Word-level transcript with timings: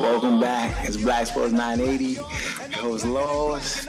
Welcome 0.00 0.40
back. 0.40 0.88
It's 0.88 0.96
Black 0.96 1.26
Sports 1.26 1.52
980. 1.52 2.14
host 2.80 3.04
Laws. 3.04 3.86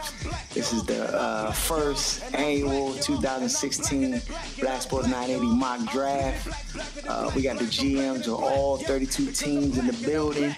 This 0.53 0.73
is 0.73 0.83
the 0.83 1.05
uh, 1.17 1.53
first 1.53 2.35
annual 2.35 2.93
2016 2.95 4.21
Black 4.59 4.81
Sports 4.81 5.07
980 5.07 5.55
mock 5.55 5.89
draft. 5.89 7.07
Uh, 7.07 7.31
we 7.33 7.41
got 7.41 7.59
the 7.59 7.63
GMs 7.63 8.27
of 8.27 8.43
all 8.43 8.75
32 8.77 9.31
teams 9.31 9.77
in 9.77 9.87
the 9.87 9.93
building. 10.05 10.53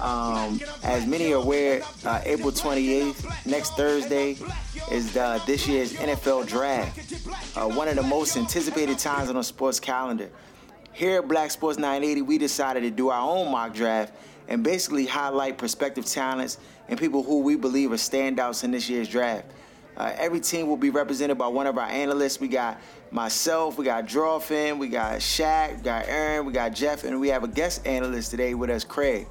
Um, 0.00 0.62
as 0.82 1.06
many 1.06 1.30
are 1.34 1.42
aware, 1.42 1.82
uh, 2.06 2.22
April 2.24 2.50
28th, 2.50 3.46
next 3.46 3.74
Thursday, 3.74 4.38
is 4.90 5.12
the, 5.12 5.42
this 5.46 5.68
year's 5.68 5.92
NFL 5.92 6.46
draft. 6.46 6.98
Uh, 7.54 7.68
one 7.68 7.88
of 7.88 7.96
the 7.96 8.02
most 8.02 8.38
anticipated 8.38 8.98
times 8.98 9.28
on 9.28 9.34
the 9.34 9.42
sports 9.42 9.78
calendar. 9.78 10.30
Here 10.94 11.18
at 11.18 11.28
Black 11.28 11.50
Sports 11.50 11.76
980, 11.76 12.22
we 12.22 12.38
decided 12.38 12.80
to 12.80 12.90
do 12.90 13.10
our 13.10 13.20
own 13.20 13.52
mock 13.52 13.74
draft 13.74 14.14
and 14.48 14.62
basically 14.62 15.06
highlight 15.06 15.58
prospective 15.58 16.04
talents 16.04 16.58
and 16.88 16.98
people 16.98 17.22
who 17.22 17.40
we 17.40 17.56
believe 17.56 17.92
are 17.92 17.96
standouts 17.96 18.64
in 18.64 18.70
this 18.70 18.88
year's 18.88 19.08
draft. 19.08 19.46
Uh, 19.96 20.12
every 20.16 20.40
team 20.40 20.66
will 20.66 20.76
be 20.76 20.90
represented 20.90 21.38
by 21.38 21.48
one 21.48 21.66
of 21.66 21.78
our 21.78 21.88
analysts. 21.88 22.38
We 22.38 22.48
got 22.48 22.78
myself, 23.10 23.78
we 23.78 23.84
got 23.84 24.06
Drawfin, 24.06 24.78
we 24.78 24.88
got 24.88 25.20
Shaq, 25.20 25.78
we 25.78 25.82
got 25.82 26.06
Aaron, 26.06 26.44
we 26.44 26.52
got 26.52 26.74
Jeff, 26.74 27.04
and 27.04 27.18
we 27.18 27.28
have 27.28 27.44
a 27.44 27.48
guest 27.48 27.86
analyst 27.86 28.30
today 28.30 28.54
with 28.54 28.68
us, 28.68 28.84
Craig. 28.84 29.26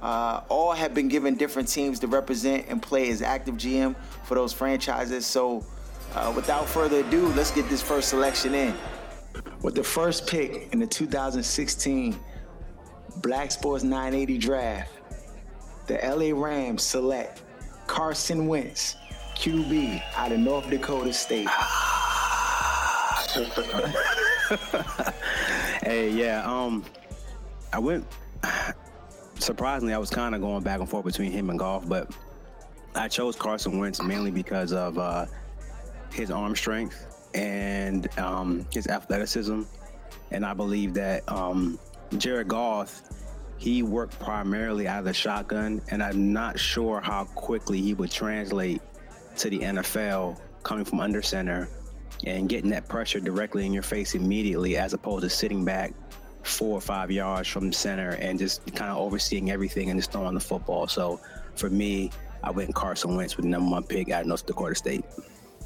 Uh, 0.00 0.42
all 0.50 0.72
have 0.72 0.92
been 0.92 1.08
given 1.08 1.34
different 1.34 1.66
teams 1.68 1.98
to 2.00 2.06
represent 2.06 2.66
and 2.68 2.82
play 2.82 3.08
as 3.10 3.22
active 3.22 3.54
GM 3.54 3.96
for 4.24 4.34
those 4.34 4.52
franchises. 4.52 5.24
So, 5.24 5.64
uh, 6.14 6.32
without 6.36 6.68
further 6.68 6.98
ado, 6.98 7.28
let's 7.28 7.50
get 7.50 7.68
this 7.70 7.80
first 7.80 8.10
selection 8.10 8.54
in. 8.54 8.74
With 9.62 9.74
the 9.74 9.82
first 9.82 10.26
pick 10.26 10.70
in 10.72 10.78
the 10.78 10.86
2016 10.86 12.18
Black 13.16 13.50
Sports 13.50 13.84
980 13.84 14.38
draft, 14.38 14.90
the 15.86 15.98
LA 16.02 16.38
Rams 16.38 16.82
select 16.82 17.42
Carson 17.86 18.46
Wentz, 18.46 18.96
QB 19.36 20.02
out 20.16 20.32
of 20.32 20.40
North 20.40 20.70
Dakota 20.70 21.12
State. 21.12 21.48
hey, 25.82 26.10
yeah, 26.10 26.42
um, 26.46 26.84
I 27.72 27.78
went. 27.78 28.06
Surprisingly, 29.38 29.92
I 29.92 29.98
was 29.98 30.10
kind 30.10 30.34
of 30.34 30.40
going 30.40 30.62
back 30.62 30.80
and 30.80 30.88
forth 30.88 31.04
between 31.04 31.32
him 31.32 31.50
and 31.50 31.58
Goff, 31.58 31.88
but 31.88 32.10
I 32.94 33.08
chose 33.08 33.36
Carson 33.36 33.78
Wentz 33.78 34.00
mainly 34.00 34.30
because 34.30 34.72
of 34.72 34.98
uh, 34.98 35.26
his 36.12 36.30
arm 36.30 36.54
strength 36.54 37.28
and 37.34 38.08
um, 38.18 38.66
his 38.72 38.86
athleticism, 38.86 39.62
and 40.30 40.46
I 40.46 40.54
believe 40.54 40.94
that 40.94 41.30
um, 41.30 41.78
Jared 42.18 42.48
Goff, 42.48 43.02
he 43.64 43.82
worked 43.82 44.18
primarily 44.20 44.86
out 44.86 44.98
of 44.98 45.04
the 45.06 45.14
shotgun, 45.14 45.80
and 45.90 46.02
I'm 46.02 46.34
not 46.34 46.60
sure 46.60 47.00
how 47.00 47.24
quickly 47.24 47.80
he 47.80 47.94
would 47.94 48.10
translate 48.10 48.82
to 49.38 49.48
the 49.48 49.60
NFL 49.60 50.38
coming 50.62 50.84
from 50.84 51.00
under 51.00 51.22
center 51.22 51.70
and 52.26 52.46
getting 52.46 52.68
that 52.70 52.86
pressure 52.90 53.20
directly 53.20 53.64
in 53.64 53.72
your 53.72 53.82
face 53.82 54.14
immediately 54.14 54.76
as 54.76 54.92
opposed 54.92 55.22
to 55.22 55.30
sitting 55.30 55.64
back 55.64 55.94
four 56.42 56.76
or 56.76 56.80
five 56.82 57.10
yards 57.10 57.48
from 57.48 57.72
center 57.72 58.10
and 58.10 58.38
just 58.38 58.66
kind 58.74 58.90
of 58.90 58.98
overseeing 58.98 59.50
everything 59.50 59.88
and 59.88 59.98
just 59.98 60.12
throwing 60.12 60.34
the 60.34 60.40
football. 60.40 60.86
So 60.86 61.18
for 61.54 61.70
me, 61.70 62.10
I 62.42 62.50
went 62.50 62.74
Carson 62.74 63.16
Wentz 63.16 63.38
with 63.38 63.46
number 63.46 63.70
one 63.70 63.84
pick 63.84 64.10
out 64.10 64.20
of 64.20 64.26
North 64.26 64.44
Dakota 64.44 64.74
State. 64.74 65.06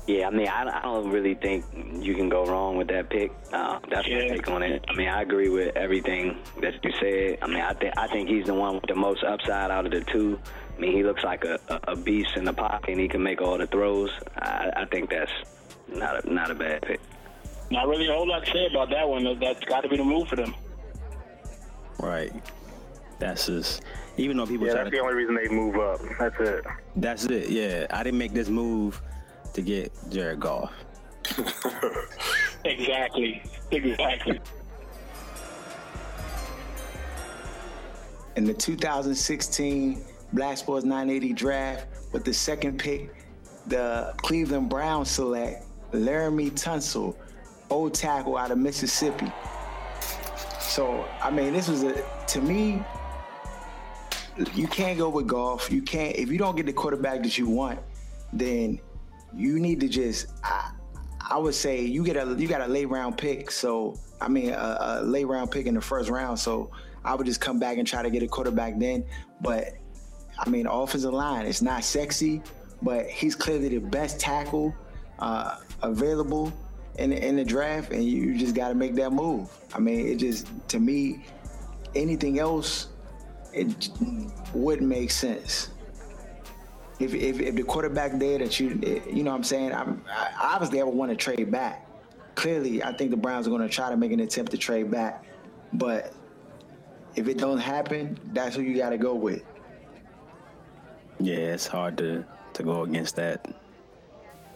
Yeah, 0.09 0.28
I 0.28 0.31
mean, 0.31 0.48
I, 0.48 0.62
I 0.78 0.83
don't 0.84 1.11
really 1.11 1.34
think 1.34 1.67
you 2.01 2.14
can 2.14 2.31
go 2.31 2.47
wrong 2.47 2.78
with 2.78 2.89
that 2.89 3.11
pick. 3.11 3.31
Uh, 3.53 3.78
that's 3.91 4.09
yeah. 4.09 4.20
my 4.20 4.28
take 4.28 4.48
on 4.48 4.62
it. 4.62 4.83
I 4.89 4.95
mean, 4.95 5.06
I 5.06 5.20
agree 5.20 5.50
with 5.50 5.77
everything 5.77 6.39
that 6.62 6.83
you 6.83 6.92
said. 6.98 7.39
I 7.42 7.47
mean, 7.47 7.61
I 7.61 7.75
think 7.75 7.92
I 7.98 8.09
think 8.09 8.31
he's 8.31 8.47
the 8.47 8.55
one 8.55 8.77
with 8.77 8.87
the 8.89 8.95
most 8.95 9.23
upside 9.23 9.70
out 9.70 9.84
of 9.84 9.92
the 9.92 10.00
two. 10.11 10.41
I 10.75 10.81
mean, 10.81 10.97
he 10.97 11.05
looks 11.05 11.25
like 11.25 11.45
a, 11.45 11.59
a 11.89 11.95
beast 11.95 12.31
in 12.37 12.45
the 12.45 12.55
pocket, 12.55 12.92
and 12.92 13.00
he 13.00 13.06
can 13.06 13.23
make 13.23 13.42
all 13.42 13.59
the 13.59 13.67
throws. 13.67 14.11
I, 14.39 14.70
I 14.77 14.84
think 14.87 15.11
that's 15.11 15.31
not 15.89 16.25
a, 16.25 16.33
not 16.33 16.50
a 16.50 16.55
bad 16.55 16.81
pick. 16.81 17.00
Not 17.71 17.87
really 17.87 18.09
a 18.09 18.15
whole 18.15 18.27
lot 18.27 18.47
to 18.47 18.50
say 18.50 18.65
about 18.65 18.88
that 18.88 19.06
one. 19.06 19.38
That's 19.38 19.62
got 19.66 19.82
to 19.82 19.91
be 19.91 19.99
the 19.99 20.05
move 20.05 20.27
for 20.28 20.37
them. 20.37 20.55
Right. 21.99 22.32
That's 23.19 23.44
just 23.44 23.82
even 24.16 24.38
though 24.38 24.47
people. 24.47 24.69
Yeah, 24.69 24.72
try 24.72 24.84
that's 24.84 24.94
to, 24.94 25.03
the 25.03 25.03
only 25.03 25.16
reason 25.16 25.34
they 25.34 25.55
move 25.55 25.77
up. 25.77 26.00
That's 26.19 26.37
it. 26.41 26.65
That's 26.97 27.25
it. 27.27 27.50
Yeah, 27.50 27.87
I 27.91 28.03
didn't 28.03 28.19
make 28.19 28.32
this 28.32 28.49
move 28.49 29.03
to 29.58 29.62
get 29.62 29.92
Jared 30.08 30.38
Goff. 30.38 30.72
exactly. 32.64 33.42
Exactly. 33.72 34.41
In 38.36 38.44
the 38.44 38.54
2016 38.54 40.04
Black 40.32 40.58
Sports 40.58 40.84
980 40.84 41.32
draft, 41.32 41.86
with 42.12 42.24
the 42.24 42.32
second 42.32 42.78
pick, 42.78 43.12
the 43.66 44.14
Cleveland 44.19 44.70
Browns 44.70 45.10
select 45.10 45.64
Laremy 45.92 46.52
Tunsil, 46.52 47.16
old 47.69 47.94
tackle 47.94 48.36
out 48.36 48.52
of 48.52 48.58
Mississippi. 48.58 49.30
So, 50.60 51.04
I 51.20 51.30
mean, 51.30 51.52
this 51.52 51.66
was 51.66 51.82
a, 51.82 52.04
to 52.28 52.40
me, 52.40 52.80
you 54.54 54.69
can't 54.69 54.96
go 54.96 55.08
with 55.08 55.26
Goff. 55.26 55.69
You 55.72 55.82
can't, 55.82 56.14
if 56.14 56.30
you 56.30 56.38
don't 56.38 56.54
get 56.54 56.66
the 56.66 56.72
quarterback 56.72 57.25
that 57.25 57.36
you 57.36 57.48
want, 57.48 57.80
then 58.32 58.78
you 59.34 59.59
need 59.59 59.81
to 59.81 59.89
just 59.89 60.27
I, 60.43 60.72
I 61.31 61.39
would 61.39 61.55
say 61.55 61.83
you 61.83 62.05
get 62.05 62.16
a 62.16 62.34
you 62.39 62.49
got 62.49 62.61
a 62.61 62.66
late 62.66 62.89
round 62.89 63.19
pick. 63.19 63.50
So 63.50 63.97
I 64.21 64.28
mean 64.28 64.50
a, 64.50 64.78
a, 64.81 65.03
late 65.03 65.27
round 65.27 65.50
pick 65.50 65.66
in 65.66 65.75
the 65.75 65.81
first 65.81 66.09
round. 66.09 66.39
So 66.39 66.71
I 67.05 67.15
would 67.15 67.27
just 67.27 67.41
come 67.41 67.59
back 67.59 67.78
and 67.78 67.87
try 67.87 68.03
to 68.03 68.11
get 68.11 68.22
a 68.22 68.28
quarterback 68.28 68.78
then. 68.78 69.05
But 69.41 69.75
I 70.38 70.49
mean 70.49 70.67
offensive 70.67 71.12
line, 71.12 71.47
it's 71.47 71.62
not 71.62 71.84
sexy, 71.84 72.43
but 72.83 73.06
he's 73.06 73.34
clearly 73.34 73.69
the 73.69 73.78
best 73.78 74.19
tackle 74.19 74.75
uh, 75.19 75.56
available 75.83 76.53
in 76.99 77.12
in 77.12 77.37
the 77.37 77.44
draft, 77.44 77.93
and 77.93 78.05
you, 78.05 78.22
you 78.22 78.38
just 78.38 78.55
got 78.55 78.69
to 78.69 78.75
make 78.75 78.94
that 78.97 79.12
move. 79.12 79.50
I 79.75 79.78
mean, 79.78 80.09
it 80.09 80.17
just 80.17 80.47
to 80.69 80.81
me, 80.81 81.25
anything 81.94 82.38
else, 82.38 82.88
it 83.53 83.91
wouldn't 84.55 84.88
make 84.88 85.11
sense 85.11 85.71
if, 86.98 87.14
if, 87.14 87.41
if 87.41 87.54
the 87.54 87.62
quarterback 87.62 88.19
there 88.19 88.38
that 88.38 88.59
you 88.59 88.81
you 89.09 89.22
know 89.22 89.31
what 89.31 89.36
I'm 89.36 89.44
saying 89.44 89.72
I'm 89.72 90.03
I, 90.10 90.54
obviously 90.54 90.81
I 90.81 90.84
would 90.84 90.94
want 90.94 91.10
to 91.10 91.16
trade 91.16 91.50
back. 91.50 91.84
Clearly, 92.34 92.82
I 92.84 92.92
think 92.92 93.10
the 93.10 93.16
Browns 93.16 93.48
are 93.48 93.50
going 93.50 93.62
to 93.62 93.69
try 93.69 93.91
to 93.91 93.97
make 93.97 94.12
an 94.12 94.20
attempt 94.20 94.53
to 94.53 94.59
trade 94.59 94.91
back, 94.91 95.25
but 95.72 96.12
if 97.16 97.26
it 97.26 97.37
don't 97.37 97.58
happen, 97.58 98.16
that's 98.32 98.54
who 98.54 98.62
you 98.62 98.76
got 98.76 98.91
to 98.91 98.98
go 98.98 99.14
with. 99.14 99.42
Yeah, 101.19 101.37
it's 101.37 101.66
hard 101.66 101.98
to 101.98 102.25
to 102.54 102.62
go 102.62 102.82
against 102.82 103.16
that. 103.16 103.53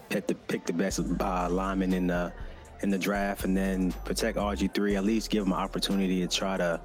Pick 0.09 0.27
the 0.27 0.35
pick 0.35 0.65
the 0.65 0.73
best 0.73 0.99
uh, 0.99 1.49
lineman 1.49 1.93
in 1.93 2.07
the 2.07 2.31
in 2.81 2.89
the 2.89 2.97
draft, 2.97 3.43
and 3.43 3.55
then 3.55 3.91
protect 4.05 4.37
RG 4.37 4.73
three. 4.73 4.95
At 4.95 5.03
least 5.03 5.29
give 5.29 5.45
him 5.45 5.51
an 5.51 5.59
opportunity 5.59 6.21
to 6.21 6.27
try 6.27 6.55
to, 6.55 6.79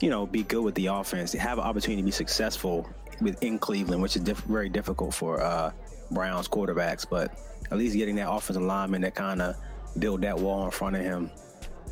you 0.00 0.10
know, 0.10 0.26
be 0.26 0.44
good 0.44 0.62
with 0.62 0.76
the 0.76 0.86
offense. 0.86 1.32
Have 1.32 1.58
an 1.58 1.64
opportunity 1.64 2.02
to 2.02 2.06
be 2.06 2.12
successful 2.12 2.88
within 3.20 3.58
Cleveland, 3.58 4.02
which 4.02 4.16
is 4.16 4.22
diff- 4.22 4.40
very 4.44 4.68
difficult 4.68 5.14
for 5.14 5.40
uh, 5.40 5.72
Browns 6.10 6.48
quarterbacks. 6.48 7.06
But 7.08 7.32
at 7.70 7.78
least 7.78 7.96
getting 7.96 8.16
that 8.16 8.30
offensive 8.30 8.62
lineman 8.62 9.02
that 9.02 9.14
kind 9.14 9.42
of 9.42 9.56
build 9.98 10.22
that 10.22 10.38
wall 10.38 10.64
in 10.64 10.70
front 10.70 10.96
of 10.96 11.02
him, 11.02 11.30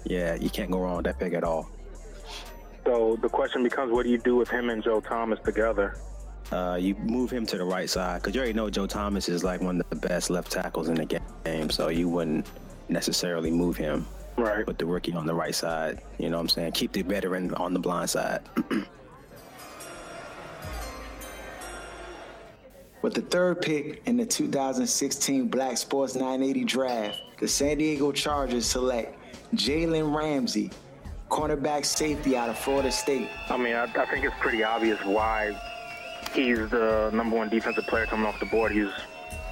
yeah, 0.05 0.35
you 0.35 0.51
can't 0.51 0.71
go 0.71 0.79
wrong 0.79 0.97
with 0.97 1.07
that 1.07 1.19
pick 1.19 1.35
at 1.35 1.45
all. 1.45 1.69
So 2.85 3.19
the 3.21 3.29
question 3.29 3.63
becomes, 3.63 3.93
what 3.93 4.05
do 4.05 4.11
you 4.11 4.19
do 4.19 4.37
with 4.37 4.49
him 4.49 4.71
and 4.71 4.83
Joe 4.83 5.01
Thomas 5.01 5.39
together? 5.45 5.97
Uh, 6.51 6.79
you 6.81 6.95
move 6.95 7.31
him 7.31 7.45
to 7.45 7.59
the 7.59 7.65
right 7.65 7.91
side 7.91 8.23
because 8.23 8.35
you 8.35 8.41
already 8.41 8.55
know 8.55 8.71
Joe 8.71 8.87
Thomas 8.87 9.29
is 9.29 9.45
like 9.45 9.61
one 9.61 9.81
of 9.81 9.91
the 9.91 9.97
best 9.97 10.31
left 10.31 10.51
tackles 10.51 10.89
in 10.89 10.95
the 10.95 11.21
game, 11.45 11.69
so 11.69 11.89
you 11.89 12.09
wouldn't 12.09 12.47
necessarily 12.89 13.51
move 13.51 13.77
him. 13.77 14.07
Right. 14.39 14.65
Put 14.65 14.79
the 14.79 14.87
rookie 14.87 15.13
on 15.13 15.27
the 15.27 15.35
right 15.35 15.55
side. 15.55 16.01
You 16.19 16.31
know 16.31 16.37
what 16.37 16.43
I'm 16.43 16.49
saying? 16.49 16.73
Keep 16.73 16.93
the 16.93 17.03
veteran 17.03 17.53
on 17.55 17.75
the 17.75 17.81
blind 17.81 18.09
side. 18.09 18.41
With 23.01 23.15
the 23.15 23.23
third 23.23 23.63
pick 23.63 24.03
in 24.07 24.17
the 24.17 24.27
2016 24.27 25.49
Black 25.49 25.77
Sports 25.77 26.17
980 26.17 26.65
draft, 26.65 27.21
the 27.39 27.47
San 27.47 27.79
Diego 27.79 28.11
Chargers 28.11 28.67
select 28.67 29.17
Jalen 29.55 30.15
Ramsey, 30.15 30.73
cornerback 31.31 31.85
safety 31.85 32.37
out 32.37 32.49
of 32.49 32.59
Florida 32.59 32.91
State. 32.91 33.29
I 33.49 33.57
mean, 33.57 33.75
I, 33.75 33.85
I 33.85 34.07
think 34.07 34.25
it's 34.25 34.35
pretty 34.41 34.65
obvious 34.65 34.99
why 35.05 35.57
he's 36.35 36.59
the 36.71 37.11
number 37.15 37.37
one 37.37 37.49
defensive 37.49 37.87
player 37.87 38.07
coming 38.07 38.27
off 38.27 38.41
the 38.41 38.47
board. 38.47 38.73
He's 38.73 38.91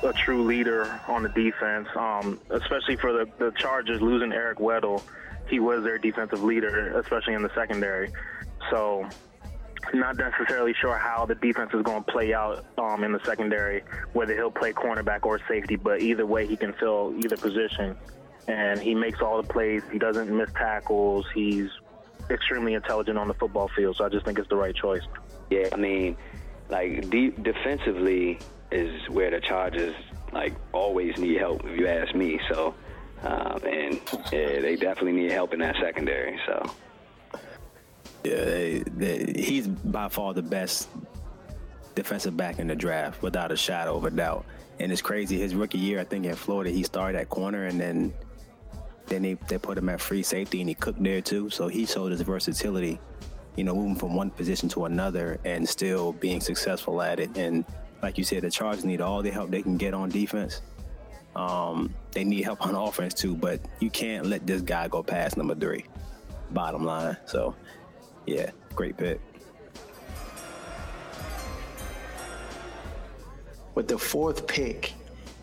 a 0.02 0.12
true 0.12 0.42
leader 0.42 1.00
on 1.06 1.22
the 1.22 1.28
defense, 1.28 1.86
um, 1.94 2.40
especially 2.50 2.96
for 2.96 3.12
the, 3.12 3.28
the 3.38 3.52
Chargers 3.52 4.02
losing 4.02 4.32
Eric 4.32 4.58
Weddle. 4.58 5.02
He 5.48 5.60
was 5.60 5.84
their 5.84 5.98
defensive 5.98 6.42
leader, 6.42 6.98
especially 6.98 7.34
in 7.34 7.42
the 7.42 7.54
secondary. 7.54 8.12
So 8.70 9.08
not 9.94 10.16
necessarily 10.16 10.74
sure 10.74 10.96
how 10.96 11.26
the 11.26 11.34
defense 11.34 11.72
is 11.74 11.82
going 11.82 12.04
to 12.04 12.12
play 12.12 12.34
out 12.34 12.64
um, 12.78 13.04
in 13.04 13.12
the 13.12 13.20
secondary, 13.24 13.82
whether 14.12 14.34
he'll 14.34 14.50
play 14.50 14.72
cornerback 14.72 15.24
or 15.24 15.40
safety, 15.48 15.76
but 15.76 16.00
either 16.00 16.26
way, 16.26 16.46
he 16.46 16.56
can 16.56 16.72
fill 16.74 17.14
either 17.18 17.36
position. 17.36 17.96
And 18.48 18.80
he 18.80 18.94
makes 18.94 19.20
all 19.20 19.42
the 19.42 19.48
plays. 19.48 19.82
He 19.90 19.98
doesn't 19.98 20.30
miss 20.30 20.52
tackles. 20.52 21.26
He's 21.34 21.70
extremely 22.30 22.74
intelligent 22.74 23.18
on 23.18 23.28
the 23.28 23.34
football 23.34 23.68
field, 23.68 23.96
so 23.96 24.04
I 24.04 24.08
just 24.08 24.24
think 24.24 24.38
it's 24.38 24.48
the 24.48 24.56
right 24.56 24.74
choice. 24.74 25.02
Yeah, 25.50 25.68
I 25.72 25.76
mean, 25.76 26.16
like 26.68 27.08
deep 27.10 27.42
defensively 27.42 28.38
is 28.70 29.08
where 29.08 29.30
the 29.30 29.40
Chargers 29.40 29.94
like 30.32 30.54
always 30.72 31.16
need 31.18 31.38
help. 31.38 31.64
If 31.64 31.78
you 31.78 31.86
ask 31.86 32.14
me, 32.14 32.40
so 32.50 32.74
um, 33.22 33.60
and 33.64 34.00
yeah, 34.32 34.60
they 34.60 34.76
definitely 34.76 35.12
need 35.12 35.32
help 35.32 35.52
in 35.52 35.60
that 35.60 35.76
secondary. 35.80 36.38
So 36.46 36.70
he's 39.36 39.68
by 39.68 40.08
far 40.08 40.34
the 40.34 40.42
best 40.42 40.88
defensive 41.94 42.36
back 42.36 42.58
in 42.58 42.68
the 42.68 42.76
draft, 42.76 43.22
without 43.22 43.50
a 43.50 43.56
shadow 43.56 43.96
of 43.96 44.04
a 44.04 44.10
doubt. 44.10 44.44
And 44.78 44.92
it's 44.92 45.02
crazy. 45.02 45.38
His 45.38 45.54
rookie 45.54 45.78
year, 45.78 45.98
I 45.98 46.04
think 46.04 46.26
in 46.26 46.34
Florida, 46.34 46.70
he 46.70 46.82
started 46.82 47.18
at 47.18 47.28
corner, 47.28 47.64
and 47.66 47.80
then 47.80 48.14
then 49.06 49.22
they, 49.22 49.34
they 49.48 49.58
put 49.58 49.78
him 49.78 49.88
at 49.88 50.00
free 50.00 50.22
safety, 50.22 50.60
and 50.60 50.68
he 50.68 50.74
cooked 50.74 51.02
there 51.02 51.20
too. 51.20 51.48
So 51.50 51.68
he 51.68 51.86
showed 51.86 52.12
his 52.12 52.20
versatility, 52.20 53.00
you 53.56 53.64
know, 53.64 53.74
moving 53.74 53.96
from 53.96 54.14
one 54.14 54.30
position 54.30 54.68
to 54.70 54.84
another, 54.84 55.38
and 55.44 55.68
still 55.68 56.12
being 56.12 56.40
successful 56.40 57.00
at 57.00 57.20
it. 57.20 57.36
And 57.36 57.64
like 58.02 58.18
you 58.18 58.24
said, 58.24 58.42
the 58.42 58.50
Chargers 58.50 58.84
need 58.84 59.00
all 59.00 59.22
the 59.22 59.30
help 59.30 59.50
they 59.50 59.62
can 59.62 59.76
get 59.76 59.94
on 59.94 60.10
defense. 60.10 60.62
Um, 61.34 61.94
they 62.12 62.24
need 62.24 62.44
help 62.44 62.66
on 62.66 62.74
offense 62.88 63.14
too, 63.14 63.36
but 63.36 63.60
you 63.80 63.90
can't 63.90 64.26
let 64.26 64.46
this 64.46 64.62
guy 64.62 64.88
go 64.88 65.02
past 65.02 65.36
number 65.36 65.54
three. 65.54 65.84
Bottom 66.50 66.84
line. 66.84 67.16
So, 67.26 67.54
yeah, 68.26 68.50
great 68.74 68.96
pick. 68.96 69.20
With 73.74 73.88
the 73.88 73.98
fourth 73.98 74.46
pick 74.46 74.92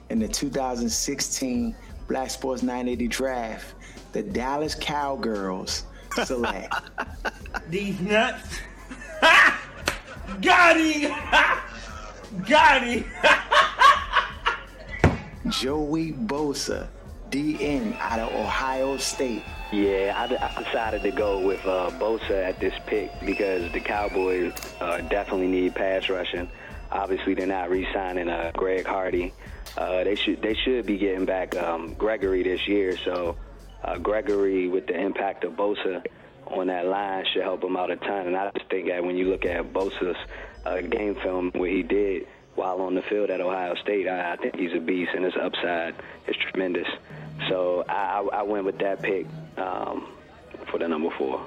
in 0.09 0.19
the 0.19 0.27
2016 0.27 1.75
Black 2.07 2.29
Sports 2.29 2.63
980 2.63 3.07
draft, 3.07 3.75
the 4.11 4.23
Dallas 4.23 4.75
Cowgirls 4.75 5.85
select 6.25 6.73
These 7.69 7.99
nuts. 8.01 8.59
Got 10.41 10.77
him. 10.77 11.11
Got 12.47 12.83
him. 12.83 13.05
Joey 15.49 16.13
Bosa, 16.13 16.87
DN 17.29 17.97
out 17.99 18.19
of 18.19 18.33
Ohio 18.33 18.97
State. 18.97 19.43
Yeah, 19.73 20.13
I, 20.15 20.61
decided 20.61 21.01
to 21.01 21.11
go 21.11 21.39
with 21.39 21.65
uh, 21.65 21.89
Bosa 21.93 22.43
at 22.43 22.59
this 22.59 22.73
pick 22.85 23.11
because 23.25 23.71
the 23.71 23.79
Cowboys 23.79 24.53
uh, 24.79 25.01
definitely 25.01 25.47
need 25.47 25.73
pass 25.73 26.09
rushing. 26.09 26.47
Obviously, 26.91 27.33
they're 27.33 27.47
not 27.47 27.71
re-signing 27.71 28.29
uh, 28.29 28.51
Greg 28.53 28.85
Hardy. 28.85 29.33
Uh, 29.75 30.03
they 30.03 30.13
should 30.13 30.43
they 30.43 30.53
should 30.53 30.85
be 30.85 30.97
getting 30.97 31.25
back 31.25 31.55
um, 31.55 31.95
Gregory 31.95 32.43
this 32.43 32.67
year. 32.67 32.95
So 32.97 33.35
uh, 33.83 33.97
Gregory, 33.97 34.67
with 34.67 34.85
the 34.85 34.95
impact 34.95 35.43
of 35.43 35.53
Bosa 35.53 36.05
on 36.45 36.67
that 36.67 36.85
line, 36.85 37.25
should 37.33 37.41
help 37.41 37.63
him 37.63 37.75
out 37.75 37.89
a 37.89 37.95
ton. 37.95 38.27
And 38.27 38.37
I 38.37 38.51
just 38.51 38.69
think 38.69 38.89
that 38.89 39.03
when 39.03 39.17
you 39.17 39.29
look 39.29 39.43
at 39.43 39.73
Bosa's 39.73 40.17
uh, 40.67 40.81
game 40.81 41.15
film, 41.15 41.51
what 41.55 41.71
he 41.71 41.81
did 41.81 42.27
while 42.53 42.79
on 42.81 42.93
the 42.93 43.01
field 43.01 43.31
at 43.31 43.41
Ohio 43.41 43.73
State, 43.75 44.07
I, 44.07 44.33
I 44.33 44.35
think 44.35 44.55
he's 44.55 44.73
a 44.75 44.79
beast, 44.79 45.11
and 45.15 45.25
his 45.25 45.33
upside 45.35 45.95
is 46.27 46.35
tremendous. 46.51 46.87
So 47.49 47.83
I, 47.89 47.93
I, 47.93 48.39
I 48.39 48.41
went 48.43 48.65
with 48.65 48.77
that 48.79 49.01
pick 49.01 49.25
um, 49.57 50.07
for 50.69 50.79
the 50.79 50.87
number 50.87 51.09
four, 51.17 51.45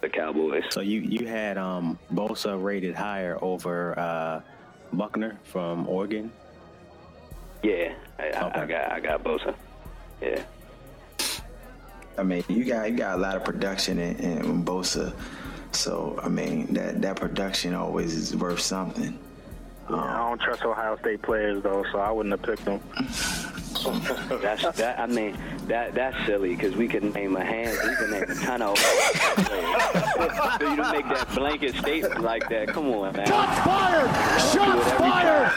the 0.00 0.08
Cowboys. 0.08 0.64
So 0.70 0.80
you 0.80 1.00
you 1.00 1.26
had 1.26 1.58
um, 1.58 1.98
Bosa 2.12 2.62
rated 2.62 2.94
higher 2.94 3.38
over 3.42 3.98
uh, 3.98 4.40
Buckner 4.92 5.38
from 5.44 5.88
Oregon. 5.88 6.30
Yeah, 7.62 7.94
I, 8.18 8.28
I, 8.28 8.62
I 8.62 8.66
got 8.66 8.92
I 8.92 9.00
got 9.00 9.24
Bosa. 9.24 9.54
Yeah. 10.20 10.42
I 12.18 12.22
mean, 12.22 12.44
you 12.48 12.64
got 12.64 12.90
you 12.90 12.96
got 12.96 13.16
a 13.16 13.20
lot 13.20 13.36
of 13.36 13.44
production 13.44 13.98
in, 13.98 14.16
in 14.16 14.64
Bosa, 14.64 15.14
so 15.72 16.18
I 16.22 16.28
mean 16.28 16.74
that 16.74 17.00
that 17.02 17.16
production 17.16 17.74
always 17.74 18.14
is 18.14 18.36
worth 18.36 18.60
something. 18.60 19.18
I 19.94 20.28
don't 20.28 20.40
trust 20.40 20.62
Ohio 20.64 20.96
State 20.98 21.22
players 21.22 21.62
though, 21.62 21.84
so 21.92 21.98
I 21.98 22.10
wouldn't 22.10 22.32
have 22.32 22.42
picked 22.42 22.64
them. 22.64 22.80
That's 24.42 24.76
that. 24.76 24.98
I 24.98 25.06
mean, 25.06 25.38
that 25.68 25.94
that's 25.94 26.14
silly 26.26 26.50
because 26.50 26.76
we 26.76 26.86
could 26.86 27.14
name 27.14 27.34
a 27.36 27.42
hand. 27.44 27.78
We 27.88 27.94
could 27.96 28.10
name 28.10 28.22
a 28.24 28.34
ton 28.34 28.60
of 28.60 28.76
so 28.76 28.92
you 30.70 30.76
don't 30.76 30.92
make 30.92 31.08
that 31.08 31.28
blanket 31.34 31.74
statement 31.76 32.20
like 32.20 32.46
that. 32.50 32.68
Come 32.68 32.88
on, 32.88 33.16
man. 33.16 33.26
Shots 33.26 33.58
fired. 33.60 34.10
Shots 34.52 34.92
fired. 34.92 35.50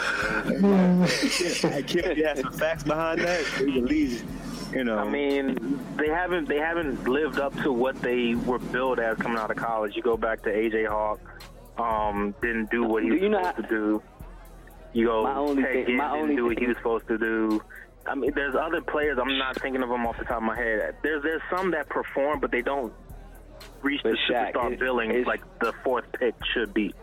I 1.76 1.82
can't 1.82 2.18
you 2.18 2.26
have 2.26 2.40
some 2.40 2.54
facts 2.54 2.84
behind 2.84 3.20
that. 3.22 3.44
You 3.60 3.82
believe, 3.82 4.24
you 4.74 4.86
know. 4.86 4.98
I 5.00 5.10
mean, 5.10 5.80
they 5.98 6.08
haven't 6.08 6.48
they 6.48 6.60
haven't 6.60 7.06
lived 7.08 7.40
up 7.40 7.54
to 7.64 7.74
what 7.74 8.02
they 8.02 8.36
were 8.36 8.60
billed 8.60 9.00
as 9.00 9.18
coming 9.18 9.38
out 9.38 9.52
of 9.52 9.58
college. 9.58 9.98
You 9.98 10.02
go 10.02 10.16
back 10.16 10.42
to 10.44 10.50
AJ 10.50 10.88
Hawk, 10.88 11.20
um, 11.78 12.34
didn't 12.42 12.72
do 12.72 12.84
what 12.84 13.04
he 13.04 13.10
Do 13.10 13.16
was 13.16 13.22
you 13.24 13.30
know 13.30 13.40
supposed 13.40 13.56
how- 13.58 13.62
to 13.64 13.68
do. 13.68 14.02
You 14.94 15.08
go, 15.08 15.24
My 15.24 15.36
only 15.36 15.64
Ted 15.64 15.86
thing- 15.88 15.98
my 15.98 16.12
only 16.12 16.36
do 16.36 16.44
what 16.46 16.52
he 16.52 16.56
thing- 16.60 16.68
was 16.70 16.78
supposed 16.78 17.08
to 17.08 17.18
do. 17.18 17.62
I 18.06 18.16
mean, 18.16 18.32
there's 18.36 18.56
other 18.56 18.82
players. 18.82 19.18
I'm 19.20 19.38
not 19.38 19.56
thinking 19.62 19.82
of 19.82 19.90
them 19.90 20.06
off 20.06 20.18
the 20.18 20.26
top 20.26 20.38
of 20.38 20.44
my 20.44 20.56
head. 20.56 20.96
There's 21.02 21.24
there's 21.24 21.42
some 21.50 21.72
that 21.72 21.90
perform, 21.90 22.40
but 22.40 22.52
they 22.52 22.62
don't 22.62 22.94
reach 23.82 24.02
But 24.04 24.12
the 24.14 24.18
Shaq, 24.34 24.54
superstar 24.54 24.72
it- 24.74 24.80
billing 24.80 25.10
it's- 25.12 25.26
like 25.28 25.42
the 25.60 25.74
fourth 25.84 26.06
pick 26.20 26.36
should 26.54 26.74
be. 26.74 26.94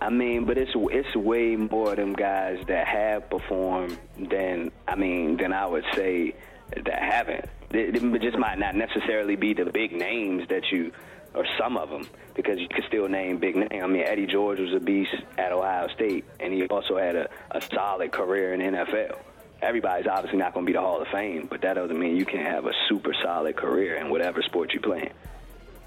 I 0.00 0.10
mean, 0.10 0.44
but 0.44 0.58
it's 0.58 0.72
it's 0.74 1.16
way 1.16 1.56
more 1.56 1.90
of 1.90 1.96
them 1.96 2.12
guys 2.14 2.58
that 2.66 2.86
have 2.86 3.30
performed 3.30 3.98
than 4.18 4.70
I 4.86 4.94
mean 4.96 5.36
than 5.36 5.52
I 5.52 5.66
would 5.66 5.84
say 5.94 6.34
that 6.76 7.02
haven't. 7.02 7.46
It, 7.70 8.00
they 8.12 8.18
just 8.18 8.38
might 8.38 8.58
not 8.58 8.74
necessarily 8.74 9.36
be 9.36 9.54
the 9.54 9.66
big 9.66 9.92
names 9.92 10.46
that 10.48 10.70
you, 10.70 10.92
or 11.38 11.46
some 11.56 11.76
of 11.76 11.88
them, 11.88 12.04
because 12.34 12.58
you 12.58 12.66
could 12.68 12.84
still 12.88 13.08
name 13.08 13.38
big 13.38 13.54
names. 13.54 13.70
I 13.72 13.86
mean, 13.86 14.02
Eddie 14.02 14.26
George 14.26 14.58
was 14.58 14.74
a 14.74 14.80
beast 14.80 15.14
at 15.38 15.52
Ohio 15.52 15.86
State, 15.94 16.24
and 16.40 16.52
he 16.52 16.66
also 16.66 16.98
had 16.98 17.14
a, 17.14 17.28
a 17.52 17.62
solid 17.72 18.10
career 18.10 18.54
in 18.54 18.60
NFL. 18.60 19.16
Everybody's 19.62 20.08
obviously 20.08 20.38
not 20.38 20.52
going 20.54 20.66
to 20.66 20.70
be 20.70 20.74
the 20.74 20.80
Hall 20.80 21.00
of 21.00 21.06
Fame, 21.08 21.46
but 21.48 21.60
that 21.62 21.74
doesn't 21.74 21.98
mean 21.98 22.16
you 22.16 22.24
can't 22.24 22.46
have 22.46 22.66
a 22.66 22.72
super 22.88 23.14
solid 23.22 23.56
career 23.56 23.96
in 23.96 24.10
whatever 24.10 24.42
sport 24.42 24.74
you 24.74 24.80
play 24.80 25.02
in. 25.02 25.12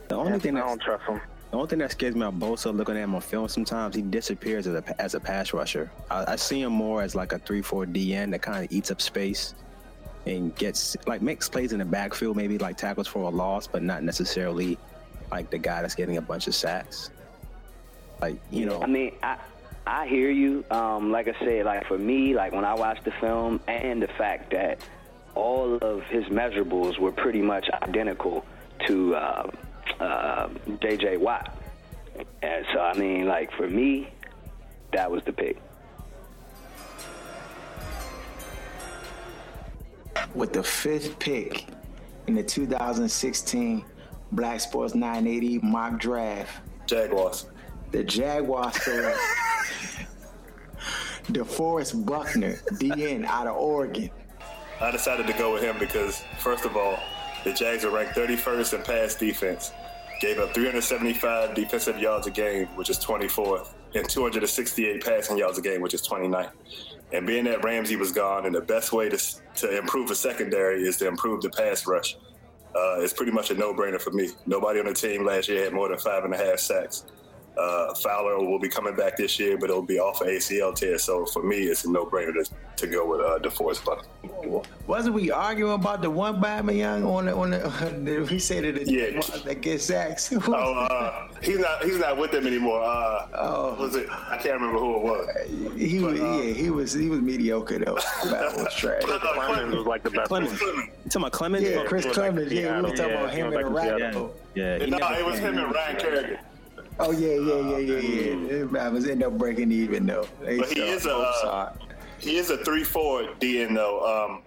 the 0.07 0.15
only 0.15 0.39
thing 0.39 0.55
I 0.55 0.61
don't 0.61 0.81
trust 0.81 1.05
them. 1.05 1.19
the 1.49 1.57
only 1.57 1.67
thing 1.67 1.79
that 1.79 1.91
scares 1.91 2.15
me 2.15 2.21
about 2.21 2.39
Bosa, 2.39 2.73
looking 2.73 2.95
at 2.95 3.03
him 3.03 3.13
on 3.13 3.21
film, 3.21 3.49
sometimes 3.49 3.93
he 3.93 4.01
disappears 4.01 4.67
as 4.67 4.75
a 4.75 5.01
as 5.01 5.15
a 5.15 5.19
pass 5.19 5.51
rusher. 5.51 5.91
I, 6.09 6.33
I 6.33 6.35
see 6.37 6.61
him 6.61 6.71
more 6.71 7.01
as 7.01 7.13
like 7.13 7.33
a 7.33 7.39
three 7.39 7.61
four 7.61 7.85
DN 7.85 8.31
that 8.31 8.41
kind 8.41 8.63
of 8.63 8.71
eats 8.71 8.89
up 8.89 9.01
space 9.01 9.53
and 10.25 10.55
gets 10.55 10.95
like 11.07 11.21
makes 11.21 11.49
plays 11.49 11.73
in 11.73 11.79
the 11.79 11.85
backfield, 11.85 12.37
maybe 12.37 12.57
like 12.57 12.77
tackles 12.77 13.07
for 13.07 13.23
a 13.23 13.29
loss, 13.29 13.67
but 13.67 13.83
not 13.83 14.03
necessarily 14.03 14.77
like 15.31 15.49
the 15.49 15.57
guy 15.57 15.81
that's 15.81 15.95
getting 15.95 16.17
a 16.17 16.21
bunch 16.21 16.47
of 16.47 16.53
sacks. 16.53 17.09
Like 18.19 18.39
you 18.51 18.65
know, 18.65 18.81
I 18.81 18.87
mean, 18.87 19.13
I 19.23 19.37
I 19.87 20.07
hear 20.07 20.29
you. 20.29 20.63
Um, 20.69 21.11
like 21.11 21.27
I 21.27 21.35
said, 21.39 21.65
like 21.65 21.87
for 21.87 21.97
me, 21.97 22.35
like 22.35 22.51
when 22.51 22.65
I 22.65 22.73
watched 22.75 23.05
the 23.05 23.11
film, 23.11 23.59
and 23.67 24.01
the 24.01 24.07
fact 24.09 24.51
that 24.51 24.79
all 25.33 25.77
of 25.77 26.03
his 26.03 26.25
measurables 26.25 26.99
were 26.99 27.11
pretty 27.11 27.41
much 27.41 27.69
identical 27.81 28.45
to 28.87 29.15
uh, 29.15 29.51
uh, 29.99 30.49
J.J. 30.81 31.17
Watt, 31.17 31.57
and 32.41 32.65
so 32.73 32.79
I 32.79 32.97
mean, 32.97 33.25
like 33.25 33.51
for 33.53 33.67
me, 33.67 34.09
that 34.91 35.09
was 35.09 35.23
the 35.23 35.33
pick. 35.33 35.57
With 40.35 40.53
the 40.53 40.63
fifth 40.63 41.17
pick 41.19 41.65
in 42.27 42.35
the 42.35 42.43
2016 42.43 43.83
Black 44.31 44.59
Sports 44.61 44.95
980 44.95 45.59
mock 45.59 45.99
draft, 45.99 46.61
Jaguars. 46.85 47.47
the 47.91 48.03
Jaguars 48.03 48.81
select 48.81 49.19
DeForest 51.27 52.05
Buckner, 52.05 52.55
DN 52.73 53.25
out 53.25 53.47
of 53.47 53.55
Oregon. 53.57 54.09
I 54.79 54.89
decided 54.91 55.27
to 55.27 55.33
go 55.33 55.53
with 55.53 55.61
him 55.63 55.77
because, 55.79 56.23
first 56.39 56.65
of 56.65 56.75
all, 56.75 56.97
the 57.43 57.53
Jags 57.53 57.85
are 57.85 57.91
ranked 57.91 58.15
31st 58.15 58.73
in 58.73 58.81
pass 58.83 59.15
defense, 59.15 59.71
gave 60.19 60.39
up 60.39 60.53
375 60.53 61.53
defensive 61.53 61.99
yards 61.99 62.27
a 62.27 62.31
game, 62.31 62.67
which 62.75 62.89
is 62.89 62.97
24th, 62.99 63.69
and 63.95 64.07
268 64.09 65.03
passing 65.03 65.37
yards 65.37 65.57
a 65.57 65.61
game, 65.61 65.81
which 65.81 65.93
is 65.93 66.01
29th. 66.07 66.51
And 67.13 67.27
being 67.27 67.43
that 67.45 67.63
Ramsey 67.63 67.95
was 67.95 68.11
gone, 68.11 68.45
and 68.45 68.55
the 68.55 68.61
best 68.61 68.93
way 68.93 69.09
to, 69.09 69.17
to 69.57 69.77
improve 69.77 70.07
the 70.07 70.15
secondary 70.15 70.83
is 70.83 70.97
to 70.97 71.07
improve 71.07 71.41
the 71.41 71.49
pass 71.49 71.85
rush. 71.85 72.17
Uh, 72.75 72.99
it's 72.99 73.13
pretty 73.13 73.31
much 73.31 73.51
a 73.51 73.53
no-brainer 73.53 74.01
for 74.01 74.11
me. 74.11 74.29
Nobody 74.45 74.79
on 74.79 74.85
the 74.85 74.93
team 74.93 75.25
last 75.25 75.49
year 75.49 75.65
had 75.65 75.73
more 75.73 75.89
than 75.89 75.97
five 75.97 76.23
and 76.23 76.33
a 76.33 76.37
half 76.37 76.59
sacks. 76.59 77.05
Uh, 77.57 77.93
Fowler 77.95 78.39
will 78.39 78.59
be 78.59 78.69
coming 78.69 78.95
back 78.95 79.17
this 79.17 79.37
year, 79.39 79.57
but 79.57 79.69
it'll 79.69 79.81
be 79.81 79.99
off 79.99 80.21
of 80.21 80.27
ACL 80.27 80.73
tear. 80.73 80.97
So 80.97 81.25
for 81.25 81.43
me, 81.43 81.57
it's 81.63 81.83
a 81.85 81.91
no-brainer 81.91 82.33
to, 82.45 82.51
to 82.77 82.87
go 82.87 83.05
with 83.05 83.19
uh, 83.19 83.39
DeForest 83.39 83.83
Buckner. 83.83 84.07
Wasn't 84.87 85.13
we 85.13 85.29
arguing 85.31 85.73
about 85.73 86.01
the 86.01 86.09
one 86.09 86.39
by 86.39 86.61
young 86.71 87.03
on 87.03 87.25
the 87.25 87.35
on 87.35 87.51
the? 87.51 88.25
He 88.29 88.39
said 88.39 88.63
that 88.75 88.87
Yeah. 88.89 89.19
that 89.45 89.61
gets 89.61 89.85
sacks. 89.85 90.33
Oh, 90.47 90.53
uh, 90.53 91.27
he's 91.41 91.59
not 91.59 91.83
he's 91.83 91.97
not 91.99 92.17
with 92.17 92.31
them 92.31 92.47
anymore. 92.47 92.81
Uh, 92.81 93.27
Oh. 93.35 93.75
was 93.79 93.95
it? 93.95 94.07
I 94.09 94.37
can't 94.37 94.55
remember 94.59 94.79
who 94.79 94.95
it 94.95 95.03
was. 95.03 95.71
he 95.77 95.99
was 95.99 96.19
yeah 96.19 96.41
he 96.53 96.69
was 96.69 96.93
he 96.93 97.09
was 97.09 97.19
mediocre 97.21 97.79
though. 97.79 97.95
That 98.25 98.55
was 98.55 98.73
trash. 98.75 99.03
Uh, 99.03 99.19
Clemons 99.19 99.75
was 99.75 99.85
like 99.85 100.03
the 100.03 100.09
best 100.09 100.31
one. 100.31 100.47
Clemons. 100.47 100.59
You 100.61 100.87
talking 101.09 101.21
about 101.21 101.31
Clemons? 101.33 101.61
Yeah, 101.69 101.83
Chris 101.83 102.03
He 102.03 102.09
was 102.09 102.17
like 102.17 102.31
Clemons. 102.31 102.49
Yeah, 102.49 102.49
we 102.49 102.55
Seattle. 102.55 102.89
was 102.91 102.99
talking 102.99 103.11
Yeah, 103.13 103.19
about 103.19 103.33
him 103.33 103.45
and 103.47 103.55
like 103.55 103.65
Racco. 103.69 103.97
Seattle. 103.97 104.35
Yeah, 104.55 104.79
he 104.79 104.89
no, 104.89 104.97
it 104.97 105.25
was 105.25 105.39
him 105.39 105.57
and 105.57 105.73
Ryan 105.75 105.95
Kerrigan. 105.97 106.37
Oh 107.03 107.11
yeah, 107.11 107.35
yeah, 107.35 107.77
yeah, 107.77 107.99
yeah, 107.99 108.31
yeah. 108.57 108.63
Bama's 108.65 109.07
end 109.07 109.23
up 109.23 109.37
breaking 109.37 109.71
even 109.71 110.05
though. 110.05 110.27
They 110.41 110.59
But 110.59 110.69
he 110.69 110.75
so- 110.75 110.83
is 110.85 111.05
a 111.05 111.15
uh, 111.15 111.73
he 112.19 112.37
is 112.37 112.49
a 112.49 112.57
three 112.63 112.83
four 112.83 113.23
DN 113.39 113.73
though. 113.75 114.05
Um, 114.05 114.43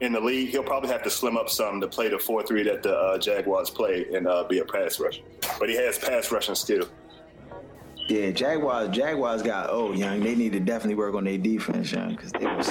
in 0.00 0.12
the 0.12 0.20
league, 0.20 0.48
he'll 0.48 0.64
probably 0.64 0.88
have 0.90 1.04
to 1.04 1.10
slim 1.10 1.36
up 1.36 1.48
some 1.48 1.80
to 1.80 1.86
play 1.86 2.08
the 2.08 2.18
four 2.18 2.42
three 2.42 2.64
that 2.64 2.82
the 2.82 2.96
uh, 2.96 3.18
Jaguars 3.18 3.70
play 3.70 4.06
and 4.14 4.26
uh, 4.26 4.42
be 4.44 4.58
a 4.58 4.64
pass 4.64 4.98
rusher. 4.98 5.22
But 5.60 5.68
he 5.68 5.76
has 5.76 5.98
pass 5.98 6.32
rushing 6.32 6.56
skill. 6.56 6.88
Yeah, 8.08 8.32
Jaguars. 8.32 8.88
Jaguars 8.88 9.42
got 9.42 9.68
oh 9.70 9.92
young. 9.92 10.20
They 10.20 10.34
need 10.34 10.52
to 10.52 10.60
definitely 10.60 10.96
work 10.96 11.14
on 11.14 11.24
their 11.24 11.38
defense, 11.38 11.92
young, 11.92 12.16
because 12.16 12.32
they 12.32 12.44
was 12.46 12.66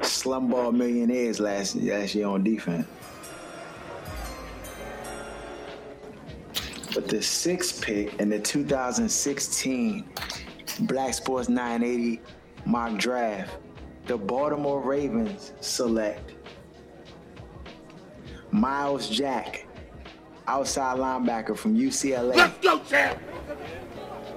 slumball 0.00 0.74
millionaires 0.74 1.38
last 1.38 1.76
last 1.76 2.14
year 2.16 2.26
on 2.26 2.42
defense. 2.42 2.86
But 6.94 7.08
the 7.08 7.22
sixth 7.22 7.82
pick 7.82 8.20
in 8.20 8.28
the 8.28 8.38
2016 8.38 10.04
Black 10.80 11.14
Sports 11.14 11.48
980 11.48 12.20
mock 12.66 12.98
draft, 12.98 13.56
the 14.06 14.16
Baltimore 14.16 14.80
Ravens 14.80 15.52
select 15.60 16.34
Myles 18.50 19.08
Jack, 19.08 19.66
outside 20.46 20.98
linebacker 20.98 21.56
from 21.56 21.76
UCLA. 21.76 22.36
Let's 22.36 22.58
go, 22.58 22.78
champ. 22.80 23.18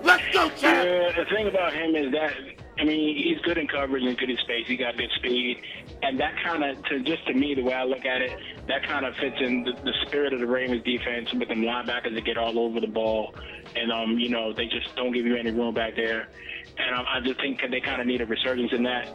Let's 0.04 0.24
go, 0.32 0.50
champ. 0.50 0.62
Yeah, 0.62 1.12
the 1.24 1.26
thing 1.30 1.48
about 1.48 1.74
him 1.74 1.96
is 1.96 2.12
that 2.14 2.34
I 2.78 2.84
mean 2.86 3.18
he's 3.18 3.40
good 3.42 3.58
in 3.58 3.68
coverage 3.68 4.04
and 4.04 4.18
good 4.18 4.30
in 4.30 4.38
space. 4.38 4.68
He 4.68 4.78
got 4.78 4.98
good 4.98 5.12
speed, 5.16 5.62
and 6.04 6.20
that 6.20 6.36
kind 6.44 6.64
of 6.64 6.82
to 6.86 7.00
just 7.02 7.26
to 7.28 7.34
me 7.34 7.54
the 7.54 7.64
way 7.64 7.74
I 7.74 7.84
look 7.84 8.06
at 8.06 8.22
it, 8.22 8.40
that 8.68 8.84
kind 8.88 9.06
of 9.06 9.16
fits 9.16 9.36
in 9.40 9.64
the, 9.64 9.74
the 9.84 9.94
spirit 10.08 10.34
of 10.34 10.40
the 10.40 10.48
Ravens 10.48 10.84
defense 10.84 11.32
with 11.34 11.48
them 11.50 11.62
linebackers 11.62 12.14
that 12.14 12.26
get 12.26 12.38
all 12.38 12.58
over 12.60 12.80
the 12.80 12.88
ball, 12.88 13.34
and 13.76 13.92
um 13.92 14.18
you 14.18 14.30
know 14.30 14.54
they 14.54 14.66
just 14.66 14.96
don't 14.96 15.12
give 15.12 15.26
you 15.26 15.36
any 15.36 15.52
room 15.52 15.74
back 15.74 15.96
there, 15.96 16.28
and 16.78 16.96
um, 16.96 17.06
I 17.08 17.20
just 17.22 17.40
think 17.40 17.62
they 17.70 17.82
kind 17.82 18.02
of 18.02 18.08
need 18.08 18.22
a 18.22 18.26
resurgence 18.26 18.72
in 18.74 18.84
that. 18.84 19.08